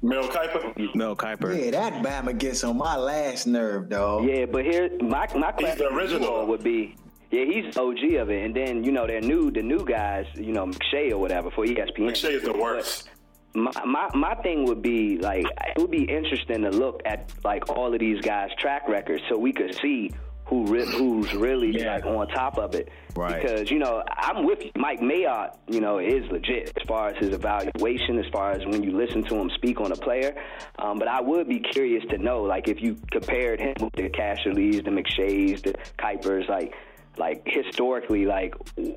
Be. 0.02 0.08
Mel 0.08 0.24
Kiper. 0.24 0.96
Mel 0.96 1.16
Kiper. 1.16 1.66
yeah, 1.66 1.72
that 1.72 1.94
Bama 2.04 2.38
gets 2.38 2.64
on 2.64 2.78
my 2.78 2.96
last 2.98 3.48
nerve, 3.48 3.90
dog. 3.90 4.26
Yeah, 4.26 4.46
but 4.46 4.66
here 4.66 4.90
my 5.02 5.28
my 5.36 5.54
He's 5.58 5.76
the 5.76 5.88
question 5.90 5.94
original. 5.98 6.46
would 6.48 6.64
be. 6.64 6.96
Yeah, 7.32 7.46
he's 7.46 7.78
OG 7.78 8.14
of 8.16 8.32
it, 8.32 8.44
and 8.46 8.56
then 8.56 8.84
you 8.84 8.92
know 8.92 9.06
they're 9.06 9.22
new, 9.22 9.52
the 9.52 9.62
new 9.62 9.86
guys, 9.86 10.26
you 10.36 10.52
know 10.52 10.66
McShay 10.66 11.12
or 11.12 11.18
whatever 11.20 11.52
for 11.52 11.64
ESPN. 11.66 12.00
McShay 12.00 12.32
is 12.32 12.44
the 12.44 12.54
worst. 12.54 13.10
My, 13.54 13.72
my 13.86 14.10
my 14.16 14.36
thing 14.36 14.66
would 14.66 14.82
be 14.82 15.18
like 15.18 15.46
it 15.46 15.78
would 15.80 15.92
be 15.92 16.04
interesting 16.04 16.62
to 16.64 16.70
look 16.72 17.02
at 17.06 17.32
like 17.44 17.70
all 17.70 17.94
of 17.94 18.00
these 18.00 18.22
guys' 18.22 18.50
track 18.58 18.88
records 18.88 19.22
so 19.30 19.38
we 19.38 19.52
could 19.54 19.76
see 19.82 20.12
who 20.50 20.66
re- 20.66 20.86
who's 20.86 21.34
really 21.36 21.72
Yeah. 21.72 21.94
like 21.96 22.06
on 22.06 22.28
top 22.30 22.58
of 22.58 22.74
it. 22.76 22.90
Right. 23.16 23.42
Because 23.42 23.70
you 23.70 23.78
know 23.80 24.04
I'm 24.10 24.46
with 24.46 24.64
you. 24.66 24.72
Mike 24.76 25.00
Mayock, 25.00 25.58
you 25.68 25.80
know, 25.80 26.00
is 26.00 26.30
legit 26.32 26.74
as 26.76 26.84
far 26.88 27.10
as 27.10 27.18
his 27.18 27.30
evaluation, 27.36 28.18
as 28.18 28.26
far 28.32 28.52
as 28.52 28.66
when 28.66 28.82
you 28.84 28.96
listen 28.98 29.24
to 29.26 29.36
him 29.36 29.50
speak 29.56 29.80
on 29.80 29.92
a 29.92 29.96
player. 29.96 30.36
Um, 30.80 30.98
but 30.98 31.08
I 31.08 31.22
would 31.22 31.48
be 31.48 31.60
curious 31.60 32.04
to 32.10 32.18
know, 32.18 32.42
like, 32.44 32.68
if 32.68 32.82
you 32.82 32.98
compared 33.12 33.60
him 33.60 33.76
with 33.80 33.94
the 33.94 34.10
Casserlys, 34.10 34.84
the 34.84 34.92
McShays, 34.92 35.62
the 35.64 35.74
Kipers, 36.00 36.50
like. 36.50 36.74
Like 37.18 37.42
historically, 37.48 38.26
like 38.26 38.54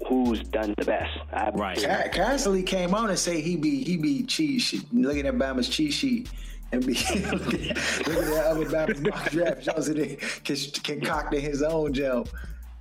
who's 0.09 0.41
done 0.45 0.75
the 0.79 0.85
best? 0.85 1.11
I, 1.33 1.51
Right. 1.51 1.77
Ca- 1.77 2.09
Cassidy 2.13 2.63
came 2.63 2.95
on 2.95 3.09
and 3.11 3.19
say 3.19 3.41
he 3.41 3.57
be 3.57 3.83
he 3.83 3.97
be 3.97 4.23
cheat 4.23 4.61
sheet, 4.61 4.85
looking 4.93 5.27
at 5.27 5.35
Bama's 5.35 5.69
cheat 5.69 5.93
sheet 5.93 6.31
and 6.73 6.87
be 6.87 6.95
looking 7.31 7.71
at 7.71 7.77
that 7.77 8.47
other 8.51 8.65
Bama's 8.65 9.01
mock 9.01 9.31
draft 9.31 9.69
can 10.43 10.57
concocting 10.83 11.41
his 11.41 11.63
own 11.63 11.93
jump. 11.93 12.29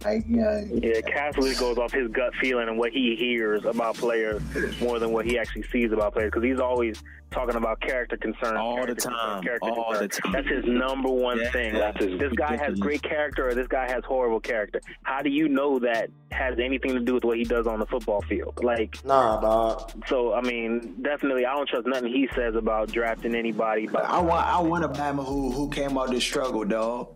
Like 0.03 0.23
yeah, 0.28 0.61
Yeah, 0.72 1.02
Cassidy 1.02 1.53
goes 1.56 1.78
off 1.78 1.91
his 1.91 2.10
gut 2.11 2.34
feeling 2.41 2.68
and 2.68 2.78
what 2.78 2.91
he 2.91 3.15
hears 3.15 3.65
about 3.65 3.95
players 3.95 4.41
more 4.82 4.99
than 4.99 5.11
what 5.11 5.26
he 5.26 5.38
actually 5.38 5.64
sees 5.72 5.91
about 5.91 6.14
players 6.14 6.32
because 6.32 6.44
he's 6.44 6.60
always 6.60 7.02
talking 7.30 7.56
about 7.56 7.80
character 7.80 8.18
concerns 8.18 8.57
All 8.57 8.76
the 8.86 8.94
time, 8.95 9.14
concerns, 9.14 9.44
character 9.45 9.69
all 9.69 9.94
the 9.94 9.99
concerns. 9.99 10.18
time. 10.18 10.32
That's 10.34 10.48
his 10.49 10.65
number 10.65 11.10
one 11.10 11.40
Yeah, 11.40 11.52
thing. 11.52 11.73
that's 11.76 11.99
Like, 12.02 12.10
his 12.10 12.19
this 12.19 12.34
guy 12.34 12.57
has 12.57 12.78
great 12.80 13.02
character 13.03 13.48
or 13.49 13.53
this 13.56 13.68
guy 13.68 13.90
has 13.90 14.03
horrible 14.03 14.40
character. 14.41 14.82
How 15.03 15.22
do 15.22 15.30
you 15.30 15.48
know 15.48 15.80
that 15.80 16.10
has 16.32 16.57
anything 16.60 16.91
to 16.94 16.99
do 16.99 17.14
with 17.14 17.23
what 17.23 17.38
he 17.38 17.44
does 17.45 17.68
on 17.68 17.80
the 17.80 17.86
football 17.86 18.22
field? 18.23 18.60
Like, 18.64 18.98
Nah, 19.06 19.40
dog. 19.40 19.91
so 20.07 20.34
I 20.34 20.41
mean, 20.41 20.95
definitely, 21.02 21.45
I 21.45 21.53
don't 21.56 21.69
trust 21.69 21.88
nothing 21.88 22.11
he 22.11 22.28
says 22.36 22.56
about 22.56 22.91
drafting 22.91 23.34
anybody. 23.36 23.88
But 23.88 24.03
I 24.06 24.19
want 24.19 24.45
I 24.48 24.60
want 24.60 24.84
a 24.84 24.90
Bama 24.90 25.26
who 25.26 25.52
who 25.52 25.69
came 25.69 25.98
out 25.98 26.10
this 26.10 26.23
struggle, 26.23 26.65
dog. 26.65 27.07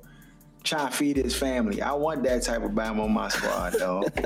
Trying 0.66 0.90
to 0.90 0.98
feed 0.98 1.18
his 1.18 1.36
family. 1.36 1.82
I 1.82 1.94
want 1.94 2.24
that 2.24 2.42
type 2.42 2.64
of 2.64 2.72
Bama 2.72 3.04
on 3.04 3.14
my 3.14 3.30
squad, 3.30 3.74
dog. 3.74 4.12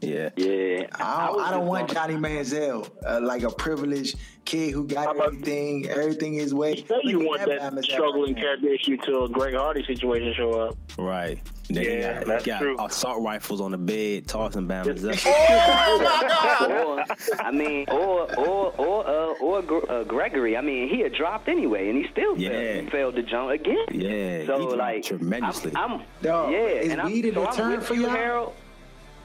Yeah. 0.00 0.30
yeah. 0.36 0.86
I 0.94 1.26
don't, 1.26 1.36
was 1.36 1.46
I 1.46 1.50
don't 1.50 1.66
want 1.66 1.92
Johnny 1.92 2.14
Manziel, 2.14 2.88
uh, 3.04 3.20
like 3.20 3.42
a 3.42 3.50
privileged 3.50 4.16
kid 4.44 4.72
who 4.72 4.86
got 4.86 5.18
everything, 5.20 5.88
everything 5.88 6.34
his 6.34 6.54
way. 6.54 6.76
You 6.76 6.86
say 6.86 7.00
you 7.02 7.18
want 7.20 7.42
at 7.42 7.74
that 7.74 7.84
struggling 7.84 8.34
right 8.34 8.36
now. 8.36 8.42
character 8.42 8.68
issue 8.68 8.96
till 8.98 9.24
a 9.24 9.28
Greg 9.28 9.54
Hardy 9.54 9.84
situation 9.84 10.32
show 10.34 10.52
up. 10.52 10.76
Right. 10.96 11.40
Then 11.68 11.82
you 11.84 11.90
Yeah, 11.90 12.14
got, 12.18 12.26
that's 12.26 12.46
you 12.46 12.52
got 12.52 12.58
true. 12.60 12.76
assault 12.84 13.22
rifles 13.22 13.60
on 13.60 13.72
the 13.72 13.78
bed, 13.78 14.28
tossing 14.28 14.68
bammers 14.68 15.04
up. 15.04 16.70
or 16.70 17.04
I 17.40 17.50
mean, 17.50 17.86
or 17.90 18.32
or 18.38 18.72
or 18.78 19.06
uh, 19.06 19.34
or 19.40 19.90
uh, 19.90 20.04
Gregory. 20.04 20.56
I 20.56 20.60
mean, 20.60 20.88
he 20.88 21.00
had 21.00 21.12
dropped 21.14 21.48
anyway, 21.48 21.88
and 21.88 21.98
he 22.04 22.10
still 22.12 22.36
Yeah. 22.38 22.50
failed, 22.50 22.90
failed 22.90 23.14
to 23.16 23.22
jump 23.22 23.50
again. 23.50 23.84
Yeah, 23.90 24.46
So 24.46 24.58
he 24.70 24.76
like 24.76 25.04
tremendously. 25.04 25.72
I'm, 25.74 25.94
I'm 25.94 26.02
Dog, 26.22 26.52
yeah, 26.52 26.58
is 26.58 26.92
and 26.92 27.00
I'm, 27.00 27.10
weed 27.12 27.24
a 27.26 27.34
so 27.34 27.46
I'm 27.64 27.70
with 27.72 27.86
for 27.86 27.94
you, 27.94 28.02
y'all? 28.02 28.10
Harold. 28.10 28.52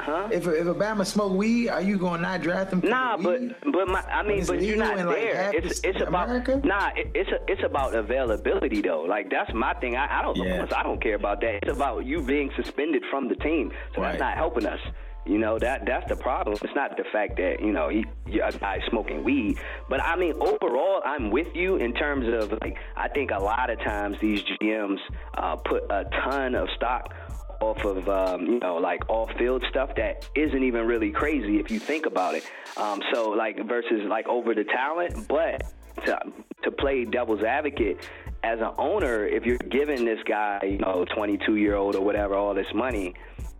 Huh? 0.01 0.29
If 0.31 0.47
if 0.47 0.65
a 0.67 0.73
Bama 0.73 1.05
smoke 1.05 1.31
weed, 1.33 1.69
are 1.69 1.81
you 1.81 1.97
going 1.97 2.21
to 2.21 2.21
not 2.23 2.41
draft 2.41 2.71
them? 2.71 2.81
Nah, 2.83 3.17
but 3.17 3.39
but 3.71 3.87
my, 3.87 4.01
I 4.01 4.23
mean, 4.23 4.43
but 4.45 4.61
you're 4.61 4.75
not 4.77 4.97
in, 4.97 5.05
like, 5.05 5.15
there. 5.17 5.51
it's 5.53 5.79
the 5.79 5.89
it's 5.89 6.01
about 6.01 6.29
nah. 6.65 6.89
It, 6.95 7.11
it's 7.13 7.29
a, 7.29 7.37
it's 7.47 7.63
about 7.63 7.93
availability 7.93 8.81
though. 8.81 9.01
Like 9.01 9.29
that's 9.29 9.53
my 9.53 9.73
thing. 9.75 9.95
I, 9.95 10.19
I 10.19 10.21
don't 10.23 10.39
of 10.39 10.45
Yeah. 10.45 10.57
course 10.59 10.73
I 10.75 10.83
don't 10.83 11.01
care 11.01 11.15
about 11.15 11.41
that. 11.41 11.59
It's 11.63 11.71
about 11.71 12.05
you 12.05 12.21
being 12.23 12.49
suspended 12.55 13.03
from 13.11 13.27
the 13.29 13.35
team. 13.35 13.71
So 13.95 14.01
Right. 14.01 14.11
that's 14.13 14.19
not 14.21 14.35
helping 14.37 14.65
us. 14.65 14.79
You 15.23 15.37
know 15.37 15.59
that 15.59 15.85
that's 15.85 16.09
the 16.09 16.15
problem. 16.15 16.57
It's 16.63 16.73
not 16.75 16.97
the 16.97 17.03
fact 17.11 17.37
that 17.37 17.61
you 17.61 17.71
know 17.71 17.89
he, 17.89 18.03
a 18.39 18.51
guy 18.53 18.79
smoking 18.89 19.23
weed, 19.23 19.59
but 19.87 20.01
I 20.03 20.15
mean 20.15 20.33
overall, 20.33 20.99
I'm 21.05 21.29
with 21.29 21.45
you 21.53 21.75
in 21.75 21.93
terms 21.93 22.25
of 22.27 22.51
like 22.59 22.75
I 22.97 23.07
think 23.07 23.29
a 23.29 23.37
lot 23.37 23.69
of 23.69 23.77
times 23.81 24.17
these 24.19 24.41
GMs 24.43 24.97
uh, 25.35 25.57
put 25.57 25.83
a 25.91 26.05
ton 26.25 26.55
of 26.55 26.67
stock 26.75 27.13
off 27.61 27.83
of 27.85 28.09
um, 28.09 28.45
you 28.45 28.59
know 28.59 28.75
like 28.75 29.07
off 29.09 29.31
field 29.37 29.63
stuff 29.69 29.95
that 29.95 30.27
isn't 30.35 30.63
even 30.63 30.85
really 30.85 31.11
crazy 31.11 31.59
if 31.59 31.71
you 31.71 31.79
think 31.79 32.05
about 32.05 32.35
it. 32.35 32.43
Um, 32.77 33.01
so 33.13 33.29
like 33.29 33.65
versus 33.67 34.03
like 34.07 34.27
over 34.27 34.53
the 34.53 34.63
talent, 34.63 35.27
but 35.27 35.63
to 36.05 36.19
to 36.63 36.71
play 36.71 37.05
devil's 37.05 37.43
advocate 37.43 38.09
as 38.43 38.59
an 38.59 38.71
owner, 38.77 39.25
if 39.25 39.45
you're 39.45 39.57
giving 39.57 40.05
this 40.05 40.19
guy 40.27 40.59
you 40.63 40.79
know 40.79 41.05
22 41.13 41.55
year 41.55 41.75
old 41.75 41.95
or 41.95 42.01
whatever 42.01 42.35
all 42.35 42.53
this 42.53 42.73
money. 42.73 43.13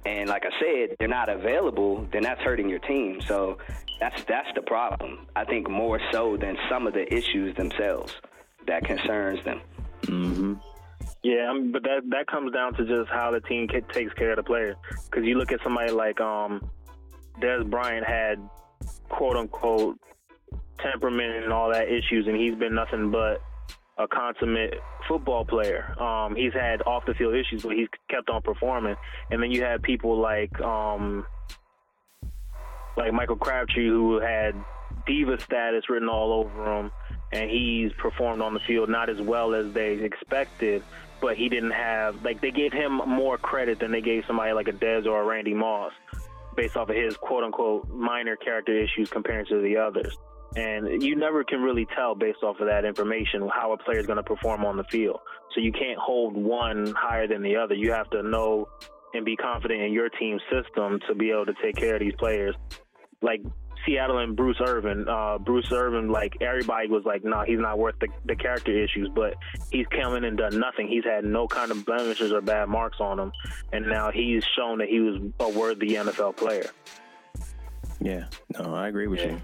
And 0.04 0.28
like 0.28 0.44
I 0.46 0.60
said, 0.60 0.96
they're 0.98 1.08
not 1.08 1.30
available. 1.30 2.08
Then 2.12 2.24
that's 2.24 2.42
hurting 2.42 2.68
your 2.68 2.80
team. 2.80 3.22
So 3.22 3.60
that's 4.00 4.24
that's 4.24 4.50
the 4.56 4.64
problem. 4.64 5.28
I 5.36 5.46
think 5.46 5.70
more 5.70 6.00
so 6.12 6.38
than 6.38 6.58
some 6.70 6.88
of 6.88 6.94
the 6.94 7.12
issues 7.14 7.56
themselves 7.56 8.16
that 8.66 8.84
concerns 8.84 9.44
them. 9.46 9.62
Yeah, 11.24 11.50
I 11.50 11.54
mean, 11.54 11.72
but 11.72 11.84
that 11.84 12.02
that 12.10 12.28
comes 12.28 12.52
down 12.52 12.74
to 12.76 12.86
just 12.86 13.10
how 13.12 13.32
the 13.32 13.42
team 13.42 13.68
ca- 13.68 13.94
takes 13.94 14.14
care 14.14 14.32
of 14.32 14.38
the 14.38 14.44
player. 14.44 14.76
Because 15.06 15.26
you 15.26 15.38
look 15.38 15.52
at 15.52 15.60
somebody 15.64 15.92
like 15.92 16.20
um, 16.20 16.70
Dez 17.40 17.70
Bryant 17.70 18.06
had 18.06 18.38
quote 19.10 19.38
unquote 19.38 20.00
temperament 20.80 21.44
and 21.44 21.54
all 21.54 21.72
that 21.72 21.88
issues, 21.88 22.28
and 22.28 22.36
he's 22.36 22.56
been 22.56 22.74
nothing 22.74 23.12
but 23.12 23.42
a 23.98 24.08
consummate 24.08 24.76
football 25.08 25.46
player. 25.46 25.96
Um, 26.02 26.36
he's 26.36 26.54
had 26.54 26.82
off 26.84 27.06
the 27.06 27.14
field 27.14 27.36
issues, 27.36 27.64
but 27.64 27.76
he's 27.76 27.88
kept 28.10 28.30
on 28.30 28.42
performing. 28.42 28.96
And 29.30 29.42
then 29.42 29.52
you 29.52 29.64
have 29.64 29.82
people 29.82 30.20
like 30.20 30.60
um, 30.62 31.26
like 32.98 33.14
Michael 33.14 33.36
Crabtree, 33.36 33.88
who 33.88 34.20
had 34.20 34.56
diva 35.06 35.40
status 35.40 35.90
written 35.90 36.10
all 36.10 36.34
over 36.34 36.80
him, 36.80 36.92
and 37.32 37.50
he's 37.50 37.92
performed 37.94 38.42
on 38.42 38.54
the 38.54 38.60
field 38.62 38.90
not 38.90 39.10
as 39.10 39.22
well 39.22 39.54
as 39.54 39.72
they 39.74 39.94
expected. 39.94 40.84
But 41.22 41.38
he 41.38 41.50
didn't 41.50 41.72
have 41.72 42.24
like 42.24 42.42
they 42.42 42.52
gave 42.52 42.74
him 42.74 42.98
more 43.06 43.38
credit 43.38 43.80
than 43.80 43.92
they 43.92 44.02
gave 44.02 44.24
somebody 44.26 44.54
like 44.54 44.68
a 44.68 44.74
Dez 44.74 45.06
or 45.06 45.22
a 45.22 45.26
Randy 45.26 45.54
Moss, 45.54 45.92
based 46.56 46.76
off 46.76 46.90
of 46.90 46.96
his 46.96 47.16
quote 47.16 47.44
unquote 47.44 47.90
minor 47.90 48.36
character 48.36 48.76
issues 48.76 49.10
compared 49.10 49.48
to 49.48 49.62
the 49.62 49.78
others. 49.78 50.18
And 50.56 51.02
you 51.02 51.16
never 51.16 51.44
can 51.44 51.62
really 51.62 51.88
tell 51.96 52.16
based 52.16 52.44
off 52.44 52.60
of 52.60 52.68
that 52.68 52.86
information 52.86 53.48
how 53.54 53.72
a 53.72 53.78
player 53.78 54.00
is 54.00 54.08
going 54.08 54.18
to 54.18 54.24
perform 54.24 54.66
on 54.66 54.78
the 54.78 54.84
field. 54.86 55.20
So 55.54 55.62
you 55.62 55.72
can't 55.72 55.98
hold 55.98 56.36
one 56.36 56.94
higher 56.98 57.28
than 57.28 57.42
the 57.42 57.56
other. 57.56 57.76
You 57.76 57.92
have 57.92 58.10
to 58.10 58.24
know 58.24 58.68
and 59.14 59.24
be 59.24 59.36
confident 59.36 59.82
in 59.82 59.94
your 59.94 60.10
team 60.10 60.40
system 60.52 61.00
to 61.08 61.16
be 61.16 61.32
able 61.32 61.46
to 61.46 61.54
take 61.62 61.76
care 61.76 61.96
of 61.96 62.00
these 62.00 62.16
players. 62.18 62.56
Like 63.22 63.42
Seattle 63.86 64.20
and 64.20 64.36
Bruce 64.36 64.60
Irvin. 64.66 65.08
Uh, 65.08 65.38
Bruce 65.38 65.72
Irvin, 65.72 66.10
like 66.10 66.38
everybody 66.42 66.88
was 66.88 67.04
like, 67.06 67.24
no, 67.24 67.30
nah, 67.32 67.44
he's 67.46 67.60
not 67.60 67.78
worth 67.80 67.96
the, 68.00 68.08
the 68.26 68.36
character 68.36 68.72
issues, 68.72 69.10
but 69.16 69.36
he's 69.72 69.86
come 69.88 70.16
in 70.16 70.24
and 70.24 70.38
done 70.38 70.60
nothing. 70.60 70.88
He's 70.88 71.04
had 71.04 71.24
no 71.26 71.48
kind 71.48 71.72
of 71.72 71.86
blemishes 71.86 72.32
or 72.32 72.42
bad 72.42 72.70
marks 72.70 73.00
on 73.00 73.20
him, 73.20 73.32
and 73.74 73.86
now 73.88 74.12
he's 74.12 74.44
shown 74.56 74.80
that 74.80 74.90
he 74.90 75.00
was 75.00 75.22
a 75.40 75.50
worthy 75.50 75.90
NFL 75.96 76.38
player. 76.38 76.70
Yeah, 78.00 78.26
no, 78.58 78.74
I 78.74 78.88
agree 78.88 79.08
with 79.08 79.20
Yeah. 79.20 79.32
you. 79.32 79.42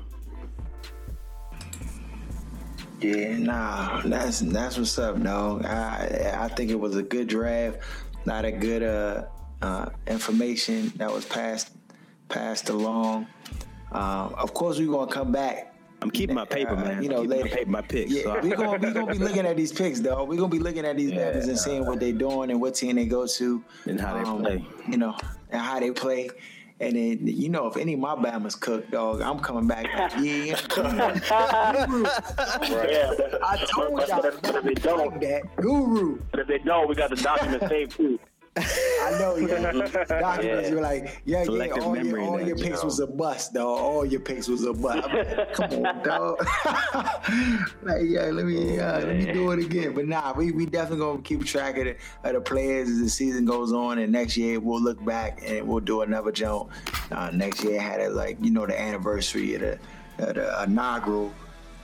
Yeah, 2.99 3.37
nah, 3.37 4.01
that's 4.01 4.39
that's 4.39 4.75
what's 4.77 4.97
up, 4.97 5.21
dog. 5.21 5.65
I 5.65 6.33
I 6.35 6.47
think 6.47 6.71
it 6.71 6.79
was 6.79 6.95
a 6.95 7.03
good 7.03 7.27
draft, 7.27 7.77
not 8.25 8.43
a 8.43 8.51
good 8.51 8.81
uh, 8.81 9.25
uh, 9.61 9.89
information 10.07 10.91
that 10.95 11.11
was 11.13 11.23
passed 11.23 11.69
passed 12.27 12.69
along. 12.69 13.27
Um, 13.91 14.33
of 14.37 14.53
course, 14.53 14.77
we're 14.79 14.91
gonna 14.91 15.11
come 15.11 15.31
back. 15.31 15.73
I'm 16.01 16.11
keeping 16.11 16.35
my 16.35 16.45
paper, 16.45 16.73
uh, 16.73 16.83
man. 16.83 17.01
You 17.01 17.09
know, 17.09 17.23
I'm 17.23 17.23
keeping 17.23 17.37
later. 17.43 17.49
my, 17.49 17.55
paper, 17.55 17.69
my 17.71 17.81
picks. 17.81 18.11
Yeah, 18.11 18.23
so 18.23 18.39
we're 18.43 18.55
gonna 18.55 18.77
we 18.87 18.93
gonna 18.93 19.11
be 19.11 19.17
looking 19.17 19.45
at 19.47 19.57
these 19.57 19.71
picks, 19.71 19.99
dog. 19.99 20.29
We're 20.29 20.35
gonna 20.37 20.49
be 20.49 20.59
looking 20.59 20.85
at 20.85 20.97
these 20.97 21.11
Yeah. 21.11 21.31
Bama's 21.33 21.47
and 21.47 21.57
seeing 21.57 21.85
what 21.85 21.99
they're 21.99 22.11
doing 22.13 22.51
and 22.51 22.61
what 22.61 22.75
team 22.75 22.95
they 22.97 23.05
go 23.05 23.25
to, 23.25 23.63
And 23.85 23.99
how 23.99 24.13
they 24.13 24.29
Um, 24.29 24.41
play. 24.43 24.65
You 24.87 24.97
know, 24.97 25.15
and 25.49 25.61
how 25.61 25.79
they 25.79 25.91
play. 25.91 26.29
And 26.79 26.95
then 26.95 27.25
you 27.25 27.49
know, 27.49 27.65
if 27.65 27.75
any 27.77 27.93
of 27.93 27.99
my 27.99 28.13
Bama's 28.13 28.53
cook, 28.53 28.91
dog, 28.91 29.21
I'm 29.21 29.39
coming 29.39 29.65
back. 29.67 29.87
Yeah, 30.21 30.45
Yeah, 30.45 30.59
I 33.43 33.65
told 33.73 34.07
y'all 34.07 34.21
but, 34.21 34.39
but 34.43 34.55
if 34.57 34.63
they 34.63 34.73
don't, 34.75 35.11
like 35.11 35.21
that, 35.21 35.55
Guru. 35.55 36.19
but 36.31 36.41
if 36.41 36.47
they 36.47 36.59
don't, 36.59 36.87
we 36.87 36.93
got 36.95 37.09
the 37.09 37.15
document 37.15 37.63
saved 37.67 37.93
too. 37.97 38.19
I 38.57 39.17
know, 39.19 39.35
yeah. 39.35 39.71
Documents 40.07 40.69
were 40.71 40.81
like, 40.81 41.21
yeah, 41.25 41.39
yeah, 41.39 41.43
Selective 41.43 41.83
all 41.83 41.97
your, 41.97 42.19
all 42.21 42.41
your 42.41 42.55
picks 42.55 42.83
was 42.83 42.99
a 42.99 43.07
bust, 43.07 43.53
dog. 43.53 43.79
All 43.79 44.05
your 44.05 44.19
picks 44.19 44.47
was 44.47 44.63
a 44.63 44.73
bust. 44.73 45.07
Like, 45.07 45.53
Come 45.53 45.85
on, 45.85 46.03
dog. 46.03 46.39
like, 47.83 48.01
yeah, 48.03 48.29
let 48.31 48.45
me, 48.45 48.79
uh, 48.79 48.99
let 48.99 49.15
me 49.15 49.31
do 49.31 49.51
it 49.51 49.59
again. 49.59 49.93
But 49.93 50.07
nah, 50.07 50.33
we, 50.33 50.51
we 50.51 50.65
definitely 50.65 51.05
gonna 51.05 51.21
keep 51.21 51.45
track 51.45 51.77
of 51.77 51.85
the, 51.85 51.95
of 52.23 52.33
the 52.33 52.41
players 52.41 52.89
as 52.89 52.99
the 52.99 53.09
season 53.09 53.45
goes 53.45 53.71
on, 53.71 53.99
and 53.99 54.11
next 54.11 54.37
year 54.37 54.59
we'll 54.59 54.81
look 54.81 55.03
back 55.05 55.41
and 55.45 55.67
we'll 55.67 55.79
do 55.79 56.01
another 56.01 56.31
jump. 56.31 56.71
Uh, 57.11 57.29
next 57.31 57.63
year 57.63 57.79
had 57.79 58.01
it 58.01 58.11
like 58.11 58.37
you 58.41 58.51
know 58.51 58.65
the 58.65 58.79
anniversary 58.79 59.55
of 59.55 59.61
the, 59.61 59.79
of 60.19 60.35
the 60.35 60.63
inaugural 60.63 61.33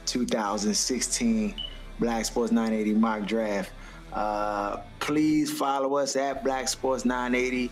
2016 0.05 1.55
Black 1.99 2.25
Sports 2.25 2.51
980 2.51 2.99
mock 2.99 3.25
draft. 3.25 3.71
Uh, 4.13 4.77
please 4.99 5.51
follow 5.51 5.95
us 5.97 6.15
at 6.15 6.43
Black 6.43 6.67
Sports 6.67 7.03
980 7.03 7.71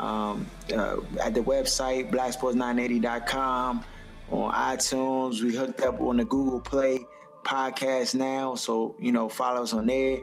um, 0.00 0.46
uh, 0.74 0.96
at 1.22 1.34
the 1.34 1.40
website 1.40 2.10
blacksports980.com 2.10 3.84
on 4.30 4.52
iTunes. 4.52 5.42
We 5.42 5.54
hooked 5.54 5.80
up 5.82 6.00
on 6.00 6.18
the 6.18 6.24
Google 6.24 6.60
Play 6.60 7.06
podcast 7.44 8.14
now, 8.14 8.56
so 8.56 8.96
you 8.98 9.12
know 9.12 9.28
follow 9.28 9.62
us 9.62 9.72
on 9.72 9.86
there. 9.86 10.18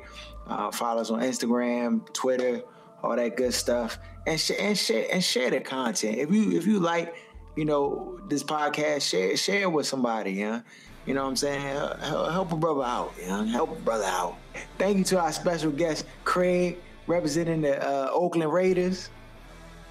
Uh, 0.45 0.72
follow 0.72 1.02
us 1.02 1.10
on 1.10 1.22
Instagram, 1.22 2.11
Twitter, 2.14 2.61
all 3.02 3.15
that 3.15 3.38
good 3.38 3.53
stuff, 3.53 3.98
and 4.27 4.40
sh- 4.40 4.52
and 4.60 4.77
share 4.77 5.07
and 5.11 5.23
share 5.23 5.49
the 5.49 5.61
content. 5.61 6.18
If 6.18 6.31
you 6.31 6.52
if 6.52 6.68
you 6.68 6.80
like, 6.80 7.15
you 7.56 7.65
know 7.65 8.19
this 8.27 8.44
podcast, 8.44 9.10
share 9.10 9.35
share 9.38 9.61
it 9.64 9.72
with 9.72 9.88
somebody. 9.88 10.34
Yeah, 10.34 10.61
you 11.05 11.13
know 11.13 11.23
what 11.23 11.30
I'm 11.30 11.35
saying. 11.35 11.61
Help, 11.61 11.99
help 12.31 12.51
a 12.51 12.57
brother 12.57 12.84
out. 12.84 13.13
Yeah, 13.19 13.43
help 13.45 13.71
a 13.71 13.81
brother 13.81 14.05
out. 14.05 14.38
Thank 14.77 14.97
you 14.97 15.03
to 15.05 15.19
our 15.19 15.31
special 15.31 15.71
guest 15.71 16.05
Craig, 16.23 16.77
representing 17.07 17.61
the 17.61 17.81
uh, 17.84 18.09
Oakland 18.11 18.51
Raiders. 18.51 19.09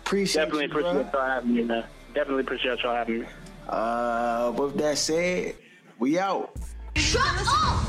Appreciate 0.05 0.45
Definitely 0.45 0.65
you, 0.67 0.73
brother. 0.73 1.01
appreciate 1.01 1.13
y'all 1.13 1.29
having 1.31 1.55
me, 1.55 1.63
man. 1.65 1.85
Definitely 2.15 2.43
appreciate 2.43 2.83
y'all 2.83 2.95
having 2.95 3.21
me. 3.21 3.27
Uh, 3.69 4.53
with 4.57 4.77
that 4.77 4.99
said, 4.99 5.55
we 5.99 6.19
out. 6.19 6.55
Shut 6.97 7.23
up! 7.25 7.87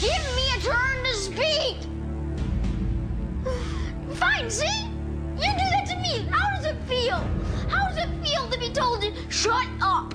Give 0.00 0.36
me 0.36 0.50
a 0.56 0.60
turn 0.60 1.04
to 1.04 1.14
speak! 1.14 1.76
Fine, 4.16 4.50
see? 4.50 4.86
You 5.36 5.50
do 5.52 5.66
that 5.70 5.86
to 5.88 5.96
me. 5.96 6.26
How 6.30 6.54
does 6.56 6.66
it 6.66 6.76
feel? 6.86 7.16
How 7.68 7.88
does 7.88 7.98
it 7.98 8.08
feel 8.24 8.48
to 8.48 8.58
be 8.58 8.70
told 8.70 9.02
to 9.02 9.12
shut 9.30 9.66
up? 9.80 10.14